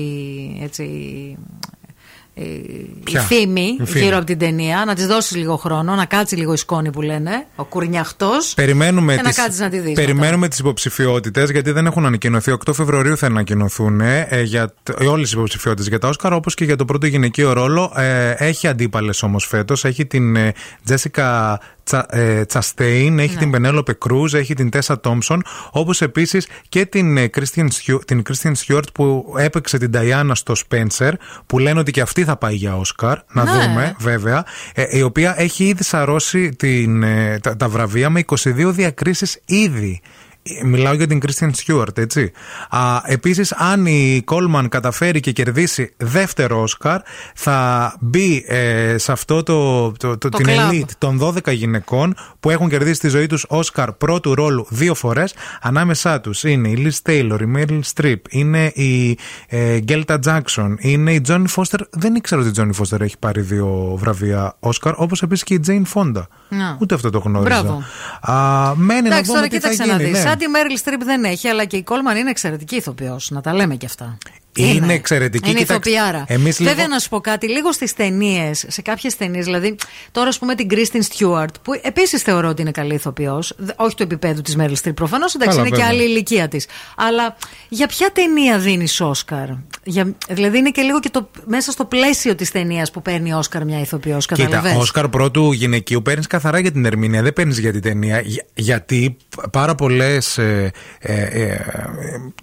έτσι, 0.63 0.85
η, 2.39 2.43
η 2.43 2.95
Ποια; 3.03 3.21
φήμη 3.21 3.75
Η 3.79 3.85
φήμη. 3.85 4.03
γύρω 4.05 4.17
από 4.17 4.25
την 4.25 4.37
ταινία, 4.37 4.83
να 4.85 4.95
της 4.95 5.07
δώσει 5.07 5.37
λίγο 5.37 5.55
χρόνο, 5.55 5.95
να 5.95 6.05
κάτσει 6.05 6.35
λίγο 6.35 6.53
η 6.53 6.57
σκόνη 6.57 6.91
που 6.91 7.01
λένε, 7.01 7.45
ο 7.55 7.63
κουρνιαχτός. 7.63 8.53
Περιμένουμε 8.53 9.15
Και 9.15 9.21
να 9.21 9.27
τις, 9.29 9.37
κάτσεις 9.37 9.59
να 9.59 9.69
τη 9.69 9.79
δεις 9.79 9.93
περιμένουμε 9.93 10.47
τις 10.47 10.59
υποψηφιότητες 10.59 11.49
γιατί 11.49 11.71
δεν 11.71 11.85
έχουν 11.85 12.05
ανακοινωθεί. 12.05 12.51
8 12.51 12.73
Φεβρουαρίου 12.73 13.17
θα 13.17 13.25
ανακοινωθούν 13.25 14.01
ε, 14.01 14.27
για 14.43 14.73
τ- 14.83 15.01
όλες 15.01 15.29
οι 15.31 15.33
υποψηφιότητες 15.37 15.87
για 15.87 15.99
τα 15.99 16.07
Όσκαρ 16.07 16.33
όπως 16.33 16.53
και 16.53 16.65
για 16.65 16.75
το 16.75 16.85
πρώτο 16.85 17.05
γυναικείο 17.05 17.53
ρόλο. 17.53 17.93
Ε, 17.95 18.29
έχει 18.37 18.67
αντίπαλες 18.67 19.23
όμως 19.23 19.45
φέτος. 19.45 19.85
Έχει 19.85 20.05
την 20.05 20.35
ε, 20.35 20.53
Τζέσικα 20.85 21.59
Τσα, 21.89 22.05
ε, 22.09 22.45
Τσαστέιν, 22.45 23.19
έχει 23.19 23.37
την 23.37 23.51
Πενέλοπε 23.51 23.93
Κρούζ, 23.93 24.33
έχει 24.33 24.53
την 24.53 24.69
Τέσσα 24.69 24.99
Τόμψον, 24.99 25.43
όπως 25.71 26.01
επίσης 26.01 26.47
και 26.69 26.85
την 26.85 27.17
ε, 27.17 27.29
Christian 27.37 27.67
Stewart- 27.67 28.05
την 28.05 28.23
Κρίστιαν 28.23 28.55
Στιούαρτ 28.55 28.87
που 28.93 29.33
έπαιξε 29.37 29.77
την 29.77 29.89
Νταϊάννα 29.91 30.35
στο 30.35 30.53
Spencer, 30.69 31.11
που 31.45 31.59
λένε 31.59 31.79
ότι 31.79 31.91
και 31.91 32.01
αυτή 32.01 32.23
θα 32.23 32.37
πάει 32.37 32.55
για 32.55 32.77
Όσκαρ. 32.77 33.17
Να 33.31 33.43
Ναι. 33.43 33.51
δούμε, 33.51 33.95
βέβαια. 33.99 34.45
Ε, 34.73 34.97
η 34.97 35.01
οποία 35.01 35.33
έχει 35.37 35.63
ήδη 35.65 35.83
σαρώσει 35.83 36.49
την, 36.49 37.03
ε, 37.03 37.39
τα, 37.41 37.55
τα 37.57 37.69
βραβεία 37.69 38.09
με 38.09 38.19
22 38.19 38.71
διακρίσεις 38.71 39.39
ήδη. 39.45 40.01
Ε, 40.61 40.63
Μιλάω 40.65 40.93
για 40.93 41.07
την 41.07 41.19
Christian 41.25 41.49
Stewart, 41.65 41.97
έτσι. 41.97 42.31
Α, 42.69 43.01
επίσης, 43.05 43.51
αν 43.51 43.85
η 43.85 44.21
Κόλμαν 44.25 44.69
καταφέρει 44.69 45.19
και 45.19 45.31
κερδίσει 45.31 45.93
δεύτερο 45.97 46.61
Όσκαρ, 46.61 46.99
θα 47.35 47.93
μπει 47.99 48.43
ε, 48.47 48.95
σε 48.97 49.11
αυτό 49.11 49.43
το, 49.43 49.91
το, 49.91 50.17
το, 50.17 50.29
Το 50.29 50.37
την 50.37 50.45
κλαμπ. 50.45 50.71
elite 50.71 50.89
των 50.97 51.19
12 51.21 51.53
γυναικών 51.53 52.15
που 52.39 52.49
έχουν 52.49 52.69
κερδίσει 52.69 52.99
τη 52.99 53.07
ζωή 53.07 53.27
τους 53.27 53.45
Όσκαρ 53.47 53.91
πρώτου 53.91 54.35
ρόλου 54.35 54.65
δύο 54.69 54.93
φορές. 54.95 55.33
Ανάμεσά 55.61 56.21
τους 56.21 56.43
είναι 56.43 56.67
η 56.67 56.87
Liz 57.03 57.09
Taylor, 57.11 57.37
η 57.41 57.51
Meryl 57.55 57.79
Streep, 57.95 58.15
είναι 58.29 58.65
η 58.65 59.17
ε, 59.47 59.77
Gelta 59.87 60.17
Jackson, 60.25 60.75
είναι 60.77 61.13
η 61.13 61.21
Johnny 61.27 61.45
Foster. 61.55 61.79
Δεν 61.89 62.15
ήξερα 62.15 62.41
ότι 62.41 62.49
η 62.49 62.53
Johnny 62.57 62.81
Foster 62.83 63.01
έχει 63.01 63.15
πάρει 63.19 63.41
δύο 63.41 63.95
βραβεία 63.99 64.55
Όσκαρ, 64.59 64.93
όπως 64.97 65.21
επίσης 65.21 65.43
και 65.43 65.53
η 65.53 65.59
Jane 65.67 65.83
Fonda. 65.93 66.23
Να. 66.49 66.77
Ούτε 66.79 66.95
αυτό 66.95 67.09
το 67.09 67.19
γνώριζα. 67.19 67.61
Μπράβο. 67.61 67.83
Α, 68.21 68.75
μένει 68.75 69.01
να 69.01 69.07
Εντάξει, 69.07 69.23
δούμε 69.31 69.37
τώρα 69.39 69.47
τι 69.47 69.59
θα 69.59 69.69
κοίταξε 69.69 69.91
να 69.91 69.97
γίνει. 69.97 70.09
δεις. 70.09 70.23
ναι. 70.23 70.29
Σαν 70.39 70.47
τη 70.47 70.57
Μέριλ 70.57 70.77
Στριπ 70.77 71.03
δεν 71.03 71.23
έχει, 71.23 71.47
αλλά 71.47 71.65
και 71.65 71.77
η 71.77 71.83
Κόλμαν 71.83 72.17
είναι 72.17 72.29
εξαιρετική 72.29 72.75
ηθοποιός. 72.75 73.29
Να 73.29 73.41
τα 73.41 73.53
λέμε 73.53 73.75
κι 73.75 73.85
αυτά. 73.85 74.17
Είναι 74.55 74.93
εξαιρετική. 74.93 75.49
Είναι 75.49 75.59
Κοιτάξτε, 75.59 75.89
ηθοποιάρα. 75.89 76.23
εμείς 76.27 76.57
Βέβαια, 76.57 76.73
λίγο- 76.75 76.87
να 76.87 76.99
σου 76.99 77.09
πω 77.09 77.19
κάτι, 77.19 77.49
λίγο 77.49 77.71
στις 77.71 77.93
ταινίες, 77.93 78.65
σε 78.67 78.81
κάποιες 78.81 79.17
ταινίες, 79.17 79.45
δηλαδή 79.45 79.75
τώρα, 80.11 80.27
ας 80.27 80.39
πούμε, 80.39 80.55
την 80.55 80.67
Κρίστιν 80.67 81.01
Στιούαρτ, 81.03 81.55
που 81.63 81.79
επίσης 81.81 82.21
θεωρώ 82.21 82.47
ότι 82.47 82.61
είναι 82.61 82.71
καλή 82.71 82.93
ηθοποιός, 82.93 83.55
όχι 83.75 83.95
του 83.95 84.03
επίπεδου 84.03 84.41
της 84.41 84.55
Μέριλ 84.55 84.75
Στριπ 84.75 84.95
προφανώς, 84.95 85.35
εντάξει, 85.35 85.55
Καλά, 85.57 85.67
είναι 85.67 85.77
και 85.77 85.83
βέβαια. 85.83 85.99
άλλη 86.01 86.09
ηλικία 86.11 86.47
της. 86.47 86.67
Αλλά 86.95 87.35
για 87.69 87.87
ποια 87.87 88.11
ταινία 88.11 88.57
δίνεις 88.57 89.01
Όσκαρ; 89.01 89.47
Για, 89.83 90.15
δηλαδή, 90.29 90.57
είναι 90.57 90.69
και 90.69 90.81
λίγο 90.81 90.99
και 90.99 91.09
το, 91.09 91.29
μέσα 91.45 91.71
στο 91.71 91.85
πλαίσιο 91.85 92.35
της 92.35 92.51
ταινίας 92.51 92.91
που 92.91 93.01
παίρνει 93.01 93.33
Όσκαρ 93.33 93.65
μια 93.65 93.79
ηθοποιός. 93.79 94.25
Κοίτα, 94.25 94.43
Καταλαβες; 94.43 94.75
Όσκαρ 94.77 95.07
πρώτου 95.07 95.51
γυναικείου 95.51 96.01
παίρνεις 96.01 96.27
καθαρά 96.27 96.59
για 96.59 96.71
την 96.71 96.85
ερμηνεία, 96.85 97.21
δεν 97.21 97.33
παίρνεις 97.33 97.59
για 97.59 97.71
την 97.71 97.81
ταινία. 97.81 98.21
Για- 98.21 98.45
γιατί 98.53 99.17
πάρα 99.51 99.75
πολλές 99.75 100.37
ε, 100.37 100.71
ε, 100.99 101.21
ε, 101.21 101.59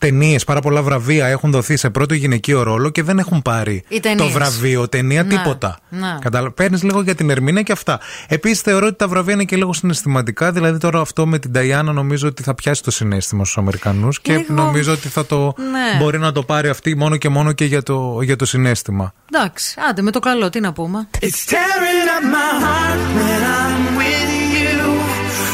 ταινίες, 0.01 0.45
πάρα 0.45 0.61
πολλά 0.61 0.83
βραβεία 0.83 1.27
έχουν 1.27 1.51
δοθεί 1.51 1.77
σε 1.77 1.91
πρώτο 1.97 2.15
γυναικείο 2.15 2.63
ρόλο 2.63 2.91
και 2.91 3.03
δεν 3.03 3.19
έχουν 3.19 3.43
πάρει 3.43 3.85
Οι 3.89 4.01
ταινίες. 4.01 4.27
το 4.27 4.33
βραβείο, 4.33 4.89
ταινία, 4.89 5.23
Να, 5.23 5.29
τίποτα. 5.29 5.79
να. 5.89 6.19
Κατάλαβα. 6.21 6.53
Παίρνεις 6.53 6.83
λίγο 6.83 7.03
για 7.03 7.15
την 7.15 7.31
ερμηνεία 7.31 7.63
και 7.63 7.73
αυτά. 7.73 8.01
Επίσης 8.29 8.61
θεωρώ 8.61 8.87
ότι 8.87 8.97
τα 8.97 9.09
βραβεία 9.09 9.35
είναι 9.35 9.45
και 9.45 9.57
λίγο 9.57 9.73
συναισθηματικά. 9.73 10.53
Δηλαδή 10.53 10.79
τώρα 10.79 11.01
αυτό 11.01 11.27
με 11.27 11.39
την 11.39 11.53
Ταϊάννα 11.53 11.93
νομίζω 11.93 12.29
ότι 12.29 12.43
θα 12.43 12.55
πιάσει 12.55 12.83
το 12.83 12.91
συνέστημα 12.91 13.45
στους 13.45 13.59
Αμερικανούς 13.59 14.21
και 14.21 14.33
Λίγο- 14.37 14.55
νομίζω 14.55 14.93
ότι 14.93 15.09
θα 15.09 15.27
το 15.27 15.55
Ναι. 15.57 15.99
μπορεί 16.03 16.19
να 16.19 16.33
το 16.33 16.43
πάρει 16.43 16.69
αυτή 16.69 16.97
μόνο 16.97 17.17
και 17.17 17.29
μόνο 17.29 17.53
και 17.53 17.65
για 17.65 17.83
το, 17.83 18.19
για 18.23 18.37
το 18.37 18.45
συνέστημα. 18.47 19.13
Εντάξει, 19.33 19.75
άντε 19.91 20.03
με 20.03 20.11
το 20.11 20.19
καλό, 20.19 20.51
τι 20.51 20.61
να 20.61 20.73
πούμε. 20.73 21.09
It's 21.21 21.25
tearing 21.53 22.07
up 22.17 22.25
my 22.37 22.53
heart 22.65 23.03
when 23.19 23.43
I'm 23.59 23.99
with 23.99 24.31
you. 24.57 24.85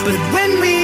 But 0.06 0.18
when 0.34 0.50
we 0.62 0.81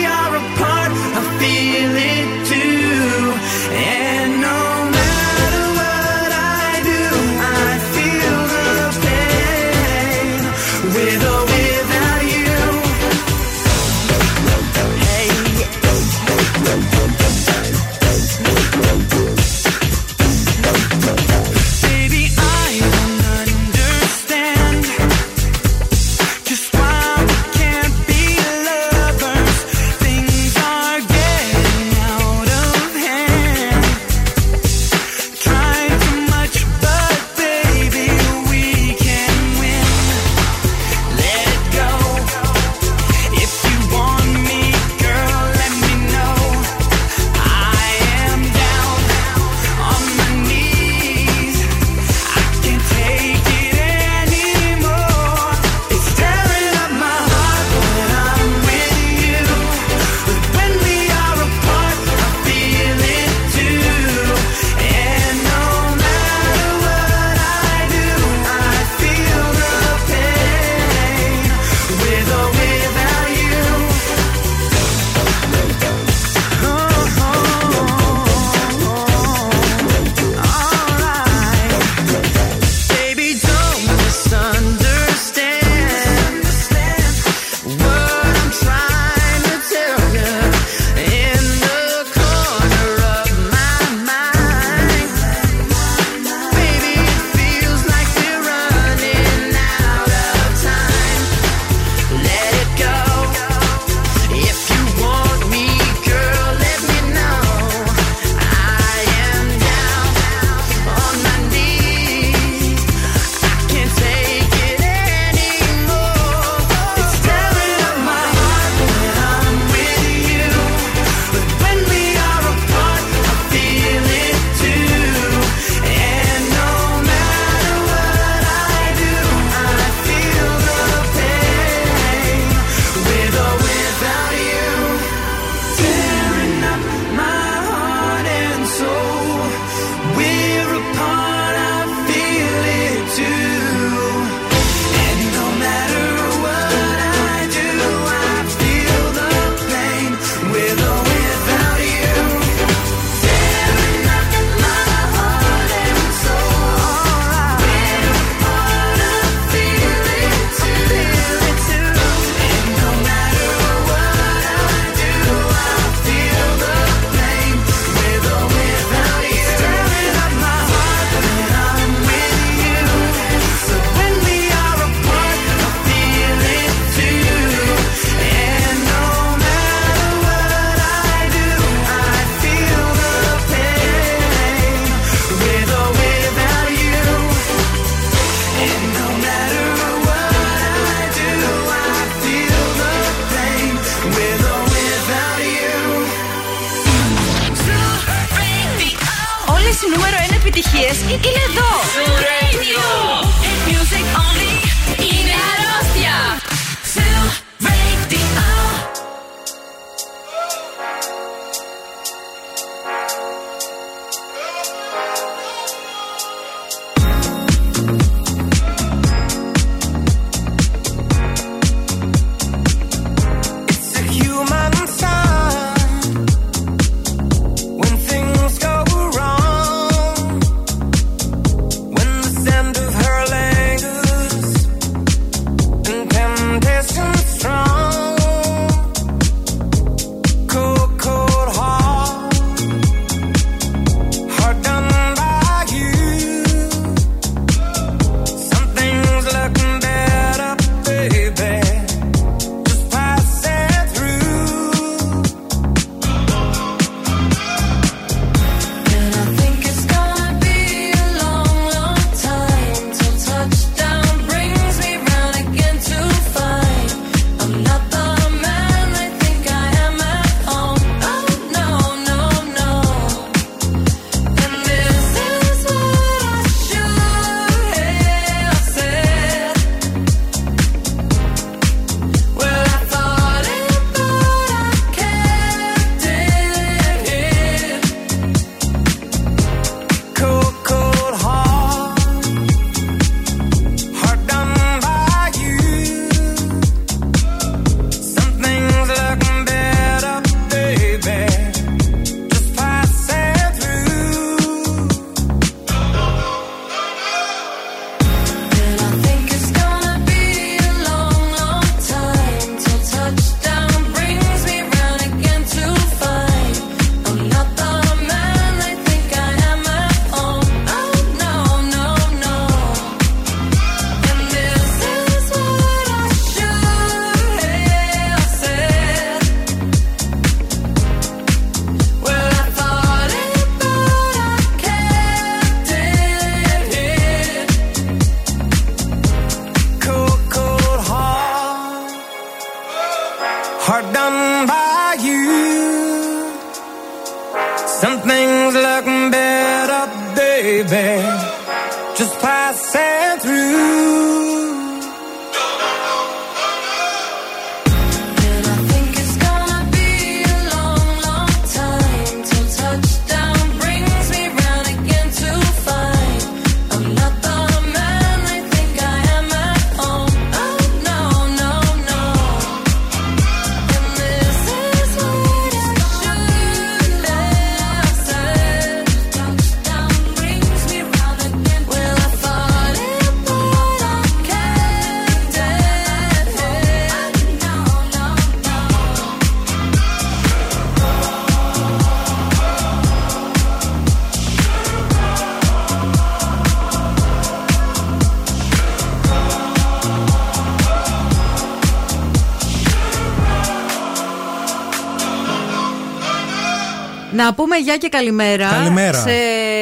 Να 407.58 407.64
πούμε 407.64 407.70
γεια 407.72 407.76
και 407.76 407.88
καλημέρα, 407.88 408.48
Καλημέρα. 408.48 408.98
σε 408.98 409.10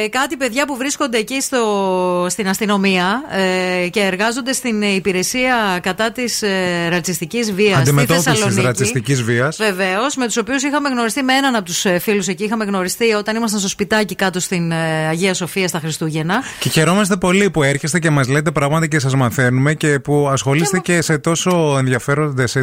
κάτι 0.09 0.37
παιδιά 0.37 0.65
που 0.65 0.75
βρίσκονται 0.75 1.17
εκεί 1.17 1.41
στο, 1.41 2.25
στην 2.29 2.47
αστυνομία 2.47 3.21
ε, 3.83 3.87
και 3.87 3.99
εργάζονται 3.99 4.53
στην 4.53 4.81
υπηρεσία 4.81 5.79
κατά 5.81 6.11
της 6.11 6.41
ε, 6.41 6.87
ρατσιστικής 6.89 7.51
βίας 7.51 7.71
στη 7.71 7.81
Αντιμετώπισης 7.81 8.23
Θεσσαλονίκη. 8.23 8.61
ρατσιστικής 8.61 9.23
βίας. 9.23 9.57
Βεβαίως, 9.57 10.15
με 10.15 10.25
τους 10.25 10.37
οποίους 10.37 10.63
είχαμε 10.63 10.89
γνωριστεί 10.89 11.23
με 11.23 11.33
έναν 11.33 11.55
από 11.55 11.65
τους 11.65 11.85
φίλους 11.99 12.27
εκεί. 12.27 12.43
Είχαμε 12.43 12.65
γνωριστεί 12.65 13.13
όταν 13.13 13.35
ήμασταν 13.35 13.59
στο 13.59 13.69
σπιτάκι 13.69 14.15
κάτω 14.15 14.39
στην 14.39 14.71
ε, 14.71 15.07
Αγία 15.07 15.33
Σοφία 15.33 15.67
στα 15.67 15.79
Χριστούγεννα. 15.79 16.41
Και 16.59 16.69
χαιρόμαστε 16.69 17.15
πολύ 17.17 17.49
που 17.49 17.63
έρχεστε 17.63 17.99
και 17.99 18.09
μας 18.09 18.27
λέτε 18.27 18.51
πράγματα 18.51 18.87
και 18.87 18.99
σας 18.99 19.15
μαθαίνουμε 19.15 19.73
και 19.73 19.99
που 19.99 20.27
ασχολείστε 20.31 20.79
και, 20.79 21.01
σε 21.01 21.17
τόσο 21.17 21.75
ενδιαφέροντες 21.79 22.55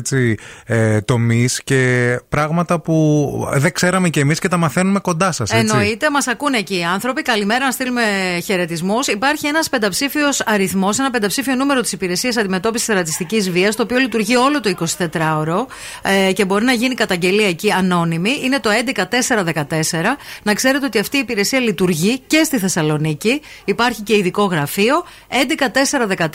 ε, 0.67 1.01
τομείς 1.01 1.63
και 1.65 2.21
πράγματα 2.29 2.81
που 2.81 3.49
δεν 3.53 3.73
ξέραμε 3.73 4.09
κι 4.09 4.19
εμείς 4.19 4.39
και 4.39 4.49
τα 4.49 4.57
μαθαίνουμε 4.57 5.01
κοντά 5.01 5.33
σας. 5.33 5.51
Εννοείται, 5.51 6.11
μας 6.11 6.27
ακούνε 6.27 6.59
εκεί 6.59 6.79
οι 6.79 6.85
άνθρωποι. 6.85 7.23
Καλημέρα, 7.35 7.65
να 7.65 7.71
στείλουμε 7.71 8.03
χαιρετισμούς. 8.45 9.07
Υπάρχει 9.07 9.47
ένας 9.47 9.69
πενταψήφιος 9.69 10.41
αριθμός, 10.41 10.99
ένα 10.99 11.11
πενταψήφιο 11.11 11.55
νούμερο 11.55 11.81
της 11.81 11.93
Υπηρεσίας 11.93 12.37
Αντιμετώπισης 12.37 12.95
Ρατσιστικής 12.95 13.51
Βίας, 13.51 13.77
το 13.77 13.83
οποίο 13.83 13.99
λειτουργεί 13.99 14.37
όλο 14.37 14.61
το 14.61 14.75
24ωρο 14.79 15.67
ε, 16.03 16.33
και 16.33 16.45
μπορεί 16.45 16.65
να 16.65 16.73
γίνει 16.73 16.95
καταγγελία 16.95 17.49
εκεί 17.49 17.73
ανώνυμη. 17.73 18.31
Είναι 18.45 18.61
το 18.61 18.71
11414. 18.71 19.65
Να 20.43 20.55
ξέρετε 20.55 20.87
ότι 20.87 20.99
αυτή 20.99 21.17
η 21.17 21.21
υπηρεσία 21.21 21.61
λειτουργεί 21.61 22.19
και 22.27 22.43
στη 22.45 22.59
Θεσσαλονίκη. 22.59 23.41
Υπάρχει 23.65 24.03
και 24.03 24.17
ειδικό 24.17 24.45
γραφείο. 24.45 25.05
11414 26.09 26.27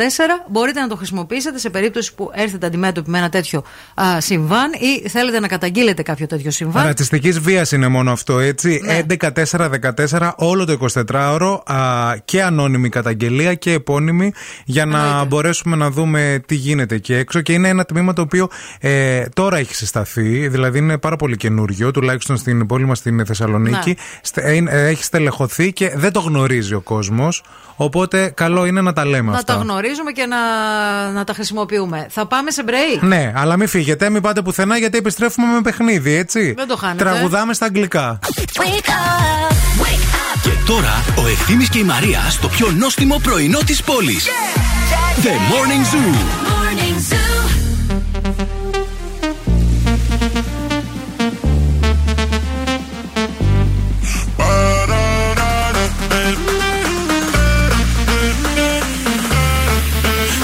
μπορείτε 0.47 0.79
να 0.81 0.87
το 0.87 0.95
χρησιμοποιήσετε 0.95 1.59
σε 1.59 1.69
περίπτωση 1.69 2.13
που 2.15 2.31
έρθετε 2.33 2.65
αντιμέτωποι 2.65 3.09
με 3.09 3.17
ένα 3.17 3.29
τέτοιο 3.29 3.63
α, 4.01 4.21
συμβάν 4.21 4.71
ή 4.73 5.09
θέλετε 5.09 5.39
να 5.39 5.47
καταγγείλετε 5.47 6.01
κάποιο 6.01 6.27
τέτοιο 6.27 6.51
συμβάν. 6.51 6.85
Ρατσιστικής 6.85 7.39
βίας 7.39 7.71
είναι 7.71 7.87
μόνο 7.87 8.11
αυτό, 8.11 8.39
έτσι; 8.39 8.81
Ναι. 8.83 9.01
11-4-14, 10.11 10.31
όλο 10.35 10.65
το 10.65 10.71
24ωρο 10.93 11.59
α, 11.65 11.75
και 12.25 12.43
ανώνυμη 12.43 12.89
καταγγελία 12.89 13.53
και 13.53 13.71
επώνυμη 13.71 14.31
για 14.65 14.85
να 14.85 15.23
μπορέσουμε 15.23 15.75
να 15.75 15.89
δούμε 15.89 16.41
τι 16.45 16.55
γίνεται 16.55 16.95
εκεί 16.95 17.13
έξω. 17.13 17.41
Και 17.41 17.53
είναι 17.53 17.67
ένα 17.67 17.85
τμήμα 17.85 18.13
το 18.13 18.21
οποίο 18.21 18.47
ε, 18.79 19.23
τώρα 19.33 19.57
έχει 19.57 19.75
συσταθεί, 19.75 20.47
δηλαδή 20.47 20.77
είναι 20.77 20.97
πάρα 20.97 21.15
πολύ 21.15 21.37
καινούριο, 21.37 21.91
τουλάχιστον 21.91 22.37
στην 22.37 22.65
πόλη 22.65 22.85
μας 22.85 22.97
στην 22.97 23.25
Θεσσαλονίκη. 23.25 23.89
Ναι. 23.89 23.93
Στε- 24.21 24.45
ε, 24.45 24.53
είναι- 24.53 24.71
έχει 24.71 25.03
στελεχωθεί 25.03 25.73
και 25.73 25.91
δεν 25.95 26.11
το 26.11 26.19
γνωρίζει 26.19 26.73
ο 26.73 26.81
κόσμος. 26.81 27.43
Οπότε 27.75 28.31
καλό 28.35 28.65
είναι 28.65 28.81
να 28.81 28.93
τα 28.93 29.05
λέμε 29.05 29.31
Να 29.31 29.37
αυτά. 29.37 29.53
τα 29.55 29.59
γνωρίζουμε 29.61 30.11
και 30.11 30.25
να, 30.25 30.37
να 31.11 31.23
τα 31.23 31.33
χρησιμοποιούμε. 31.33 32.07
Θα 32.09 32.25
πάμε 32.25 32.51
σε 32.51 32.63
break; 32.67 32.99
Ναι, 33.07 33.31
αλλά 33.35 33.57
μην 33.57 33.67
φύγετε, 33.67 34.09
μην 34.09 34.21
πάτε 34.21 34.41
πουθενά 34.41 34.77
γιατί 34.77 34.97
επιστρέφουμε 34.97 35.53
με 35.53 35.61
παιχνίδι, 35.61 36.13
έτσι. 36.13 36.53
Δεν 36.57 36.67
το 36.67 36.77
χάνετε. 36.77 37.03
Τραγουδάμε 37.03 37.53
στα 37.53 37.65
αγγλικά. 37.65 38.19
Wake 38.23 38.59
up, 38.89 39.83
wake 39.83 40.03
up 40.03 40.08
Και 40.41 40.49
τώρα 40.65 41.03
ο 41.17 41.27
Ευθύμης 41.27 41.69
και 41.69 41.77
η 41.77 41.83
Μαρία 41.83 42.27
στο 42.29 42.47
πιο 42.47 42.71
νόστιμο 42.77 43.19
πρωινό 43.23 43.59
της 43.65 43.81
πόλης. 43.83 44.25
The 45.23 45.33
Morning 45.51 45.83
Zoo. 45.91 46.15
Morning 46.49 46.97
Zoo. 47.09 47.39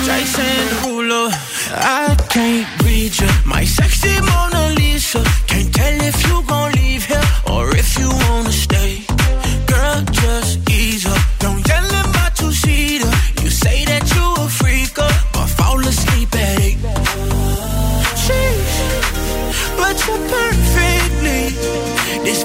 Jason 0.05 0.53
Derulo, 0.69 1.23
I 2.01 2.15
can't 2.33 2.67
read 2.83 3.13
you. 3.19 3.29
My 3.53 3.63
sexy 3.77 4.13
Mona 4.29 4.64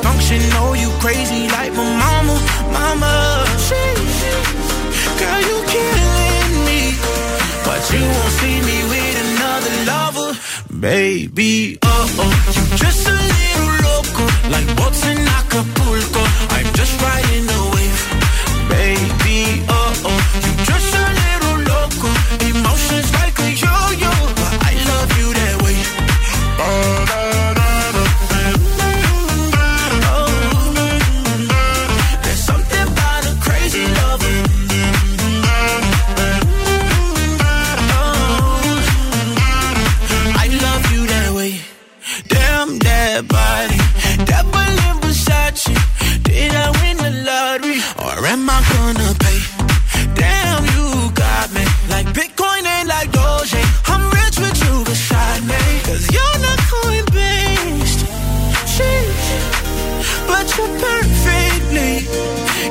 dysfunctional. 0.01 0.79
You 0.79 0.91
crazy 1.01 1.49
like 1.49 1.73
my 1.73 1.85
mama, 1.85 2.35
mama. 2.73 3.45
Sheesh, 3.67 4.21
girl, 5.19 5.41
you 5.41 5.57
killing 5.75 6.65
me. 6.67 6.95
But 7.65 7.83
you 7.93 8.01
won't 8.01 8.33
see 8.41 8.61
me 8.61 8.79
with 8.89 9.17
another 9.27 9.75
lover, 9.87 10.39
baby. 10.81 11.79
Oh 11.83 12.17
oh, 12.19 12.33
you 12.55 12.77
just 12.77 13.09
a 13.09 13.13
little 13.13 13.73
loco, 13.87 14.25
like 14.51 14.67
boats 14.77 15.05
in 15.07 15.19
Acapulco. 15.19 16.23
I'm 16.57 16.69
just 16.75 17.01
riding 17.03 17.47
the 17.47 17.61
wave, 17.75 18.01
baby. 18.69 19.70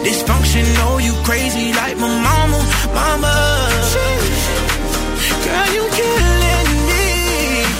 Dysfunctional. 0.09 1.01
You 1.05 1.13
crazy 1.23 1.73
like 1.73 1.97
my 1.97 2.09
mama, 2.27 2.59
mama. 2.99 3.33
Girl, 5.45 5.67
you 5.75 5.83
killing 5.99 6.71
me, 6.89 7.05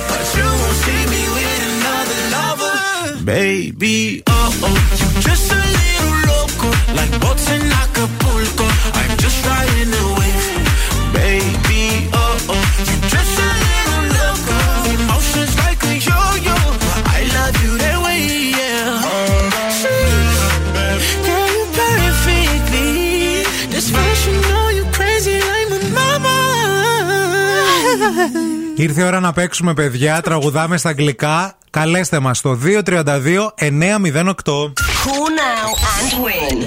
but 0.09 0.25
you 0.37 0.47
won't 0.61 0.77
see 0.85 1.01
me 1.13 1.23
with 1.35 1.61
another 1.71 2.19
lover, 2.35 3.25
baby. 3.25 4.23
Oh 4.27 4.65
oh, 4.67 4.77
you 4.99 5.07
just 5.27 5.51
a 5.51 5.61
little 5.77 6.15
loco, 6.29 6.69
like 6.97 7.13
boats 7.21 7.47
in 7.55 7.63
Acapulco. 7.81 8.65
I'm 8.99 9.17
just 9.17 9.39
riding 9.45 9.91
the 9.95 10.18
Ήρθε 28.83 29.01
η 29.01 29.03
ώρα 29.03 29.19
να 29.19 29.33
παίξουμε, 29.33 29.73
παιδιά. 29.73 30.21
Τραγουδάμε 30.21 30.77
στα 30.77 30.89
αγγλικά. 30.89 31.57
Καλέστε 31.69 32.19
μας 32.19 32.37
στο 32.37 32.57
232 32.65 33.53
908. 33.55 34.71
Call 35.05 35.29
now 35.39 35.69
and 35.95 36.11
win. 36.23 36.65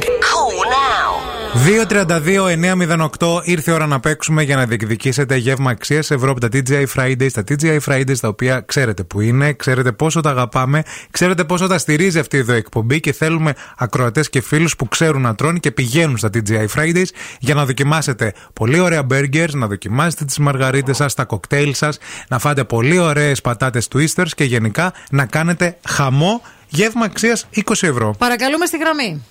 Call 1.52 1.60
now. 1.60 1.72
232-908 1.89 3.40
ήρθε 3.44 3.70
η 3.70 3.74
ώρα 3.74 3.86
να 3.86 4.00
παίξουμε 4.00 4.42
για 4.42 4.56
να 4.56 4.66
διεκδικήσετε 4.66 5.36
γεύμα 5.36 5.70
αξίας 5.70 6.10
ευρώ 6.10 6.31
από 6.31 6.40
τα 6.40 6.48
TGI 6.52 6.84
Fridays. 6.97 7.31
Τα 7.32 7.44
TGI 7.48 7.78
Fridays 7.86 8.16
τα 8.20 8.28
οποία 8.28 8.60
ξέρετε 8.60 9.05
που 9.05 9.20
είναι, 9.20 9.52
ξέρετε 9.52 9.92
πόσο 9.92 10.20
τα 10.20 10.31
αγαπάμε, 10.31 10.82
ξέρετε 11.10 11.44
πόσο 11.44 11.66
τα 11.66 11.78
στηρίζει 11.78 12.18
αυτή 12.18 12.39
εδώ 12.39 12.52
η 12.55 12.56
εκπομπή 12.56 13.00
και 13.00 13.12
θέλουμε 13.12 13.55
ακροατές 13.76 14.31
και 14.31 14.40
φίλους 14.40 14.76
που 14.76 14.89
ξέρουν 14.89 15.22
να 15.22 15.34
τρώνε 15.34 15.58
και 15.58 15.70
πηγαίνουν 15.70 16.16
στα 16.16 16.31
TGI 16.34 16.66
Fridays 16.76 17.08
για 17.39 17.55
να 17.55 17.64
δοκιμάσετε 17.64 18.34
πολύ 18.52 18.78
ωραία 18.78 19.06
burgers, 19.10 19.52
να 19.52 19.66
δοκιμάσετε 19.66 20.24
τις 20.24 20.39
μαργαρίτες 20.39 20.97
σας, 20.97 21.14
τα 21.14 21.24
κοκτέιλ 21.24 21.74
σας, 21.74 21.98
να 22.28 22.39
φάτε 22.39 22.64
πολύ 22.64 22.98
ωραίες 22.98 23.40
πατάτες 23.40 23.89
twisters 23.94 24.31
και 24.34 24.44
γενικά 24.44 24.92
να 25.10 25.26
κάνετε 25.26 25.76
χαμό 25.89 26.42
γεύμα 26.68 27.05
αξίας 27.05 27.47
20 27.55 27.86
ευρώ. 27.86 28.14
Παρακαλούμε 28.18 28.66
στη 28.66 28.78
γραμμή. 28.78 29.22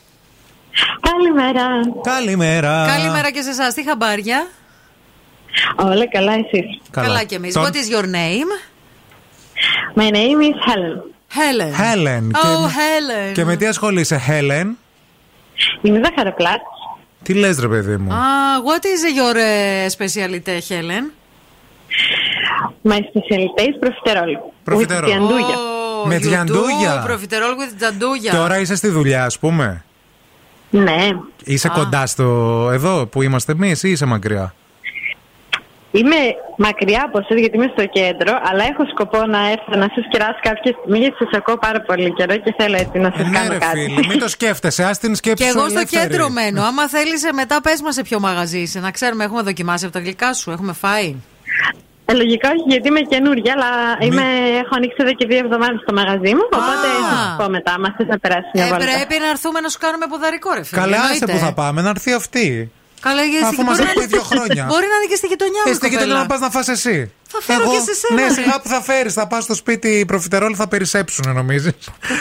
Καλημέρα. 1.12 1.68
Καλημέρα. 2.04 2.86
Καλημέρα 2.88 3.32
και 3.32 3.42
σε 3.42 3.50
εσάς. 3.50 3.74
Τι 3.74 3.84
χαμπάρια; 3.84 4.48
Όλα 5.76 6.08
καλά, 6.10 6.34
εσείς; 6.34 6.82
Καλά, 6.92 7.24
και 7.24 7.36
εμείς. 7.36 7.54
Τον- 7.54 7.64
What 7.64 7.68
is 7.76 7.96
your 8.00 8.04
name? 8.06 8.50
My 9.96 10.10
name 10.12 10.40
is 10.50 10.56
Helen. 10.68 10.98
Helen. 11.38 11.74
Helen. 11.82 12.24
Oh, 12.32 12.68
και, 12.68 12.74
Helen. 12.78 13.34
και 13.34 13.44
με 13.46 13.56
τι 13.56 13.66
ασχολείσαι, 13.66 14.22
Helen; 14.28 14.68
Είμαι 15.82 16.02
ζαχαροπλάτ. 16.04 16.60
Τι 17.24 17.34
λες 17.34 17.60
ρε 17.60 17.68
παιδί 17.68 17.98
μου; 17.98 18.12
Ah, 18.12 18.58
what 18.70 18.82
is 18.84 19.18
your 19.18 19.36
uh, 19.36 19.90
specialty, 19.98 20.60
Helen? 20.70 21.12
My 22.92 22.98
specialty 23.10 23.64
is 23.70 23.76
profiterol. 23.84 24.32
Profiterol. 24.70 25.04
With 25.04 25.06
τζιαντούγια. 25.06 25.56
Oh, 25.56 26.08
Με 26.08 26.16
you 26.16 26.20
τζιαντούγια. 26.22 27.04
do 27.06 27.10
Profiterol 27.12 27.54
with 27.60 27.74
τζαντούγια. 27.78 28.34
Τώρα 28.34 28.60
είσαι 28.60 28.76
στη 28.76 28.88
δουλειά, 28.88 29.26
ας 29.26 29.40
πούμε; 29.40 29.84
Ναι. 30.74 31.08
Είσαι 31.44 31.68
Α. 31.68 31.72
κοντά 31.72 32.06
στο 32.06 32.24
εδώ 32.74 33.06
που 33.06 33.22
είμαστε 33.22 33.52
εμείς 33.52 33.84
ή 33.84 33.90
είσαι 33.92 34.06
μακριά; 34.06 34.54
Είμαι 35.92 36.16
μακριά 36.58 37.02
από 37.06 37.18
εσάς 37.18 37.40
γιατί 37.40 37.56
είμαι 37.58 37.72
στο 37.76 37.86
κέντρο, 37.86 38.40
αλλά 38.52 38.64
έχω 38.64 38.84
σκοπό 38.94 39.26
να 39.26 39.40
έρθω 39.50 39.76
να 39.76 39.88
σας 39.96 40.06
κεράσω 40.12 40.40
κάποια 40.42 40.76
στιγμή 40.80 40.98
γιατί 41.00 41.16
σας 41.18 41.30
ακούω 41.34 41.58
πάρα 41.58 41.82
πολύ 41.82 42.14
καιρό 42.14 42.36
και 42.38 42.54
θέλω 42.58 42.76
έτσι 42.78 42.98
να 42.98 43.12
σας 43.16 43.28
Ναι, 43.30 43.38
κάνω 43.38 43.52
ρε 43.52 43.58
κάτι. 43.58 43.80
φίλε, 43.80 44.08
μην 44.08 44.20
το 44.20 44.28
σκέφτεσαι, 44.28 44.84
ας 44.84 44.98
την 44.98 45.16
σκέψη 45.16 45.44
Και 45.44 45.50
σου 45.52 45.58
εγώ 45.58 45.70
στο 45.70 45.78
ελεύθερη. 45.78 46.08
κέντρο 46.10 46.30
μένω. 46.30 46.62
Άμα 46.64 46.88
θέλεις, 46.90 47.24
μετά 47.34 47.62
πες 47.62 47.82
μας 47.82 47.94
σε 47.94 48.02
ποιο 48.02 48.20
μαγαζί 48.20 48.60
είσαι. 48.60 48.80
Να 48.80 48.92
ξέρουμε, 48.92 49.24
έχουμε 49.24 49.42
δοκιμάσει 49.42 49.86
από 49.86 49.94
τα 49.94 50.00
γλυκά 50.00 50.34
σου. 50.34 50.52
Έχουμε 50.52 50.74
φάει. 50.74 51.16
Ε, 52.12 52.14
λογικά 52.22 52.48
όχι 52.56 52.64
γιατί 52.74 52.88
είμαι 52.92 53.04
καινούργια, 53.14 53.52
αλλά 53.56 53.72
είμαι, 54.08 54.26
έχω 54.64 54.74
ανοίξει 54.80 55.00
εδώ 55.06 55.14
και 55.20 55.26
δύο 55.32 55.40
εβδομάδες 55.46 55.80
στο 55.86 55.94
μαγαζί 56.00 56.32
μου, 56.38 56.46
οπότε 56.60 56.88
θα 57.10 57.16
σας 57.22 57.36
πω 57.40 57.46
μετά, 57.56 57.72
άμα 57.78 57.90
θες 57.98 58.08
να 58.14 58.18
περάσει 58.24 58.50
μια 58.56 58.66
Ε, 58.66 58.70
βόλτα. 58.72 58.86
πρέπει 58.92 59.16
να 59.24 59.28
έρθουμε 59.34 59.60
να 59.66 59.70
σου 59.74 59.80
κάνουμε 59.86 60.06
ποδαρικό, 60.12 60.50
ρε 60.58 60.64
φίλε. 60.68 60.82
Καλά, 60.82 60.98
άσε 60.98 61.06
εννοείται. 61.14 61.32
που 61.34 61.38
θα 61.46 61.52
πάμε, 61.62 61.80
να 61.86 61.90
έρθει 61.96 62.12
αυτή. 62.22 62.46
Καλά, 63.08 63.24
γιατί 63.24 63.46
Αφού 63.46 63.56
μπορεί 63.56 63.68
μας 63.68 63.78
να- 63.80 63.90
ακούει 63.90 64.06
δύο 64.16 64.24
χρόνια. 64.32 64.64
Μπορεί 64.72 64.86
να 64.94 64.96
είναι 64.98 65.10
και 65.12 65.16
στη 65.22 65.28
γειτονιά 65.34 65.62
Ε, 65.66 65.70
μου. 65.70 65.76
στη 65.76 65.88
γειτονιά 65.94 66.14
να 66.24 66.26
πας 66.32 66.40
να 66.40 66.50
φας 66.56 66.68
εσύ. 66.68 66.98
Θα 67.34 67.40
φέρω 67.42 67.62
Εγώ, 67.62 67.72
και 67.72 67.80
σε 67.88 67.94
σένα, 68.02 68.22
Ναι, 68.22 68.28
ρε. 68.28 68.34
σιγά 68.34 68.56
που 68.62 68.68
θα 68.68 68.82
φέρεις. 68.82 69.14
Θα 69.14 69.28
πας 69.28 69.44
στο 69.44 69.56
σπίτι 69.56 69.88
οι 70.00 70.06
προφιτερόλ 70.06 70.54
θα 70.58 70.68
περισσέψουν, 70.68 71.34
νομίζεις. 71.34 71.74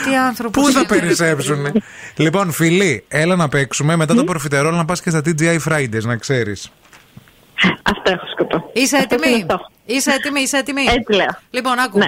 Τι 0.05 0.15
άνθρωπος. 0.27 0.63
Πού 0.63 0.71
θα 0.71 0.85
περισσέψουν. 0.85 1.83
λοιπόν, 2.15 2.51
φιλή, 2.51 3.03
έλα 3.07 3.35
να 3.35 3.47
παίξουμε. 3.49 3.95
Μετά 3.95 4.13
το 4.15 4.23
προφιτερόλ 4.23 4.75
να 4.75 4.85
πας 4.85 5.01
και 5.01 5.09
στα 5.09 5.21
TGI 5.25 5.57
Fridays, 5.69 6.03
να 6.03 6.15
ξέρεις. 6.15 6.71
Αυτό 7.82 8.10
έχω 8.10 8.26
σκοπό. 8.32 8.70
Είσαι 8.72 8.96
Αυτό 8.96 9.14
είναι 9.14 9.26
έτοιμη. 9.26 9.42
αυτό. 9.42 9.70
Είσαι 9.86 10.10
έτοιμη, 10.10 10.40
είσαι 10.40 10.56
έτοιμη. 10.56 10.82
Έτσι 10.82 11.12
λέω. 11.12 11.38
Λοιπόν, 11.50 11.78
άκου. 11.78 11.98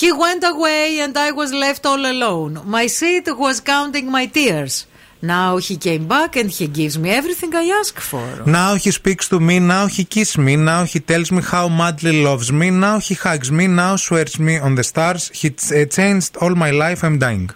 He 0.00 0.10
went 0.24 0.42
away 0.52 1.04
and 1.04 1.16
I 1.16 1.30
was 1.40 1.50
left 1.64 1.82
all 1.90 2.04
alone. 2.14 2.52
My 2.76 2.86
seat 2.86 3.26
was 3.44 3.60
counting 3.60 4.06
my 4.10 4.26
tears. 4.26 4.86
Now 5.22 5.58
he 5.58 5.76
came 5.76 6.04
back 6.16 6.30
and 6.40 6.48
he 6.58 6.66
gives 6.66 6.96
me 7.02 7.08
everything 7.20 7.52
I 7.54 7.66
ask 7.80 7.94
for. 8.10 8.26
Now 8.46 8.72
he 8.82 8.90
speaks 8.90 9.28
to 9.28 9.38
me, 9.38 9.56
now 9.76 9.86
he 9.96 10.02
kisses 10.14 10.38
me, 10.46 10.56
now 10.56 10.82
he 10.92 10.98
tells 11.10 11.28
me 11.36 11.42
how 11.42 11.68
madly 11.68 12.14
loves 12.28 12.48
me, 12.60 12.70
now 12.70 12.98
he 13.06 13.14
hugs 13.24 13.50
me, 13.58 13.66
now 13.66 13.96
swears 13.96 14.34
me 14.46 14.54
on 14.66 14.72
the 14.76 14.84
stars. 14.92 15.22
He 15.40 15.48
uh, 15.48 15.84
changed 15.98 16.32
all 16.42 16.54
my 16.64 16.70
life, 16.84 17.00
I'm 17.06 17.18
dying. 17.18 17.50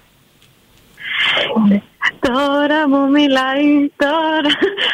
Τώρα 2.19 2.79
μου 2.89 3.09
μιλάει, 3.09 3.67
τώρα. 4.03 4.51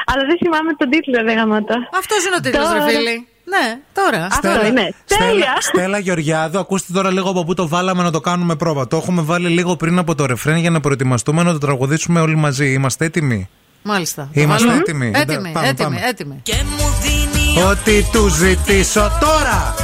Αλλά 0.10 0.24
δεν 0.30 0.38
θυμάμαι 0.42 0.74
τον 0.78 0.90
τίτλο, 0.90 1.24
δεν 1.28 1.36
γαμάτα. 1.38 1.76
Αυτός 2.02 2.26
είναι 2.26 2.36
ο 2.36 2.40
τίτλος, 2.40 2.68
τώρα... 2.68 2.86
ρε 2.86 2.92
φίλη. 2.92 3.28
Ναι, 3.54 3.80
τώρα. 3.94 4.26
Αυτό 4.32 4.66
είναι. 4.66 4.94
Στέλλα, 5.06 5.30
Τέλεια. 5.30 5.56
Στέλλα 5.60 5.98
Γεωργιάδου, 5.98 6.60
ακούστε 6.60 6.94
τώρα 6.94 7.12
λίγο 7.12 7.30
από 7.30 7.44
πού 7.46 7.54
το 7.54 7.68
βάλαμε 7.68 8.04
να 8.04 8.12
το 8.12 8.20
κάνουμε 8.20 8.56
πρόβα. 8.56 8.88
Το 8.88 8.98
έχουμε 8.98 9.22
βάλει 9.22 9.48
λίγο 9.48 9.76
πριν 9.76 9.98
από 9.98 10.16
το 10.16 10.26
ρεφρέν 10.26 10.58
για 10.58 10.70
να 10.70 10.80
προετοιμαστούμε 10.80 11.44
να 11.44 11.52
το 11.52 11.58
τραγουδήσουμε 11.58 12.20
όλοι 12.20 12.36
μαζί. 12.36 12.74
Είμαστε 12.74 13.06
έτοιμοι; 13.06 13.50
Μάλιστα. 13.82 14.30
Είμαστε 14.32 14.74
mm-hmm. 14.74 14.80
έτοιμοι. 14.80 15.12
Έτοιμοι, 15.16 15.52
πάμε, 15.52 15.68
έτοιμοι, 15.68 15.96
πάμε. 15.96 16.08
έτοιμοι. 16.08 16.40
Και 16.44 16.56
μου 16.78 16.88
δίνει 17.02 17.64
ότι 17.64 18.06
του 18.12 18.28
ζητήσω 18.28 19.12
τώρα. 19.20 19.76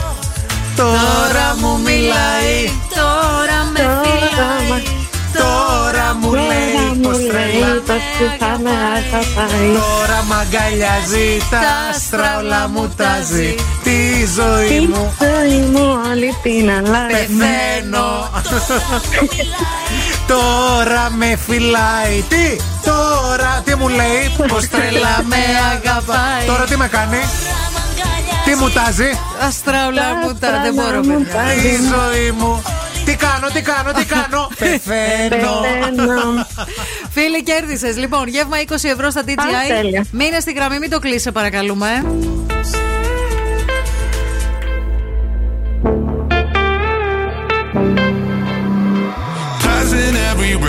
Τώρα 0.76 1.56
μου 1.60 1.80
μιλάει. 1.80 2.56
Τώρα 2.96 3.58
με 3.74 4.00
φιλάει. 4.04 4.84
Τώρα 5.34 6.14
μου 6.22 6.34
λέει. 6.34 6.91
Τώρα 9.74 10.24
μ' 10.28 10.34
αγκαλιάζει 10.34 11.38
τα 11.50 11.60
άστρα 11.90 12.68
μου 12.74 12.94
τάζει 12.98 13.56
Τη 13.84 14.26
ζωή 14.36 14.80
μου. 14.80 15.14
Τη 15.20 15.26
ζωή 15.26 15.60
μου 15.60 16.00
όλη 16.12 16.36
την 16.44 16.70
αλλάζει. 16.70 17.12
Πεθαίνω. 17.12 18.30
Τώρα 20.32 21.10
με 21.10 21.38
φυλάει. 21.48 22.24
Τι; 22.30 22.56
Τώρα. 22.84 23.62
Τι 23.66 23.76
μου 23.76 23.88
λέει; 23.88 24.48
Ποστρελαμένα 24.48 24.90
τρελά 24.92 25.24
με 25.26 25.38
αγαπάει. 25.74 26.46
Τώρα 26.48 26.64
τι 26.64 26.78
με 26.78 26.88
κάνει; 26.88 27.20
Τι 28.46 28.56
μου 28.56 28.70
τάζει 28.70 29.10
Αστραουλά 29.48 30.16
μου 30.24 30.34
τα 30.40 30.50
μπορώ 30.74 31.00
Η 31.64 31.76
ζωή 31.76 32.32
μου. 32.32 32.62
Τι 33.12 33.18
κάνω, 33.18 33.48
τι 33.48 33.62
κάνω, 33.62 33.92
τι 33.92 34.06
κάνω. 34.06 34.48
Πεθαίνω. 34.60 36.48
Φίλη 37.16 37.44
κέρδισες. 37.44 37.98
Λοιπόν, 37.98 38.28
γεύμα 38.28 38.58
20 38.68 38.74
ευρώ 38.84 39.10
στα 39.10 39.24
TGI. 39.26 40.02
Μείνε 40.12 40.40
στη 40.40 40.52
γραμμή, 40.52 40.80
μην 40.80 40.90
το 40.90 41.00
κλείσει, 41.00 41.32
παρακαλούμε. 41.32 41.88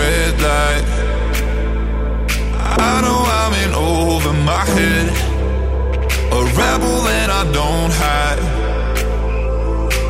red 0.01 0.35
light. 0.47 0.85
I 2.89 2.93
know 3.03 3.21
I'm 3.39 3.53
in 3.63 3.71
over 3.95 4.33
my 4.51 4.63
head, 4.75 5.07
a 6.37 6.41
rebel 6.59 6.95
that 7.07 7.29
I 7.39 7.43
don't 7.57 7.93
hide. 8.01 8.62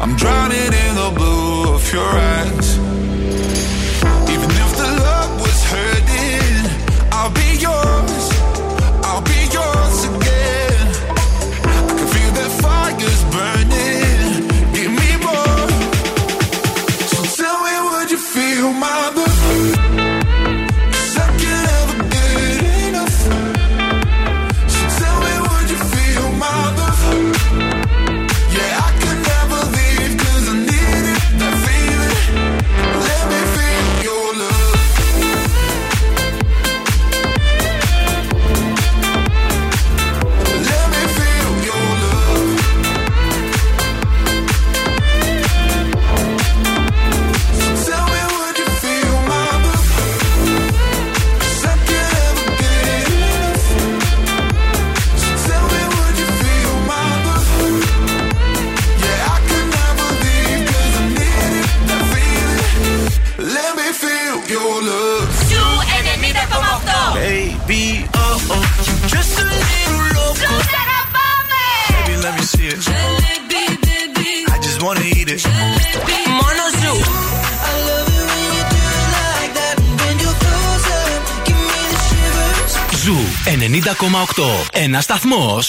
I'm 0.00 0.16
drowning 0.16 0.56
in 0.56 0.94
the 0.94 1.12
blue 1.14 1.74
of 1.74 1.92
your 1.92 2.02
eyes. 2.02 2.79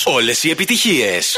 όλες 0.06 0.44
οι 0.44 0.50
επιτυχίες. 0.50 1.38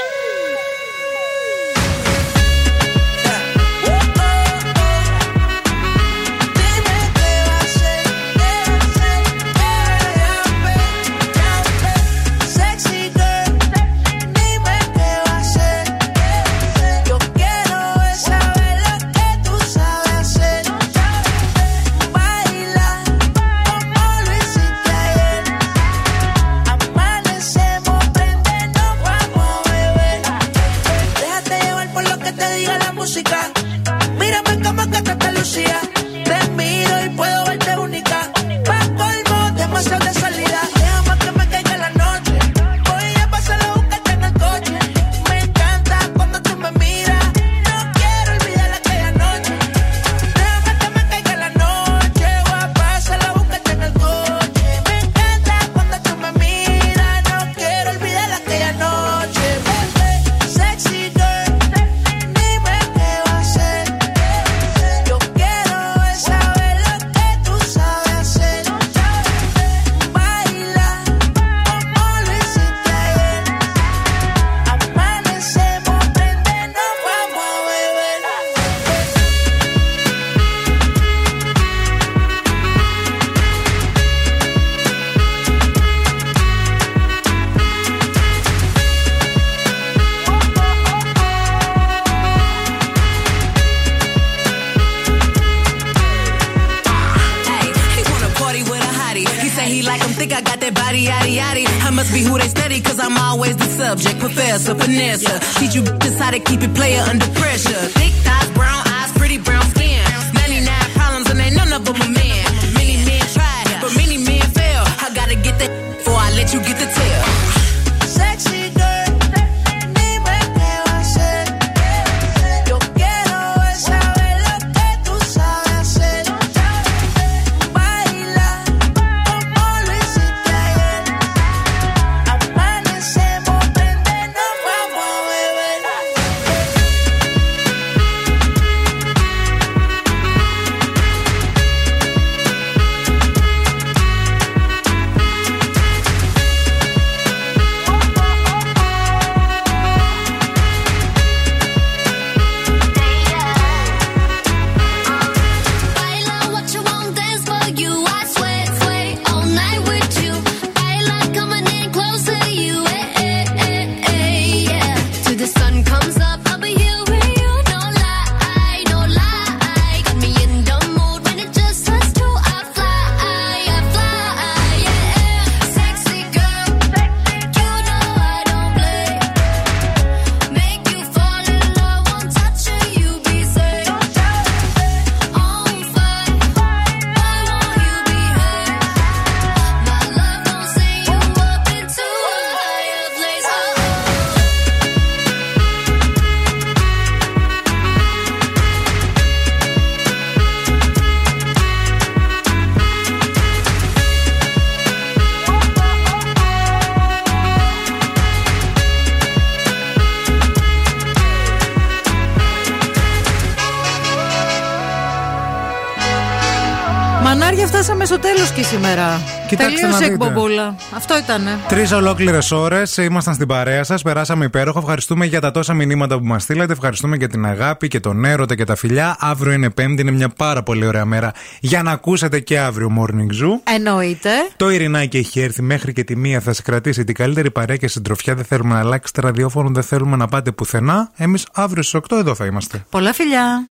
σήμερα. 218.74 219.22
Κοιτάξτε 219.48 219.80
Τελείωσε 219.80 220.04
εκπομπούλα. 220.04 220.76
Αυτό 220.96 221.18
ήταν. 221.18 221.42
Τρεις 221.68 221.92
ολόκληρες 221.92 222.52
ώρες 222.52 222.98
ήμασταν 222.98 223.34
στην 223.34 223.48
παρέα 223.48 223.84
σας. 223.84 224.02
Περάσαμε 224.02 224.46
υπέροχα. 224.46 224.80
Ευχαριστούμε 224.80 225.26
για 225.26 225.42
τα 225.42 225.52
τόσα 225.52 225.74
μηνύματα 225.74 226.18
που 226.18 226.26
μας 226.26 226.44
στείλατε. 226.44 226.74
Ευχαριστούμε 226.74 227.16
για 227.16 227.28
την 227.28 227.46
αγάπη 227.46 227.88
και 227.88 228.00
τον 228.00 228.26
έρωτα 228.26 228.56
και 228.56 228.64
τα 228.64 228.76
φιλιά. 228.76 229.16
Αύριο 229.20 229.52
είναι 229.54 229.70
Πέμπτη, 229.70 230.02
είναι 230.02 230.12
μια 230.12 230.30
πάρα 230.30 230.64
πολύ 230.64 230.86
ωραία 230.86 231.06
μέρα 231.06 231.32
για 231.60 231.84
να 231.84 231.92
ακούσετε 231.92 232.40
και 232.40 232.60
αύριο 232.60 232.92
Morning 233.00 233.44
Zoo. 233.44 233.74
Εννοείται. 233.76 234.30
Το 234.56 234.70
Ειρηνάκι 234.70 235.18
έχει 235.18 235.40
έρθει 235.40 235.62
μέχρι 235.62 235.94
και 235.94 236.04
τη 236.04 236.16
μία. 236.16 236.40
Θα 236.40 236.54
σε 236.54 236.62
κρατήσει 236.62 237.04
την 237.04 237.16
καλύτερη 237.16 237.52
παρέα 237.52 237.76
και 237.76 237.88
συντροφιά. 237.88 238.36
Δεν 238.36 238.46
θέλουμε 238.46 238.74
να 238.74 238.80
αλλάξετε 238.80 239.22
ραδιόφωνο, 239.22 239.70
δεν 239.74 239.84
θέλουμε 239.84 240.16
να 240.16 240.28
πάτε 240.28 240.52
πουθενά. 240.52 241.12
Εμείς 241.16 241.48
αύριο 241.54 241.84
στις 241.84 242.02
8 242.10 242.18
εδώ 242.18 242.36
θα 242.36 242.46
είμαστε. 242.46 242.86
Πολλά 242.90 243.14
φιλιά. 243.14 243.62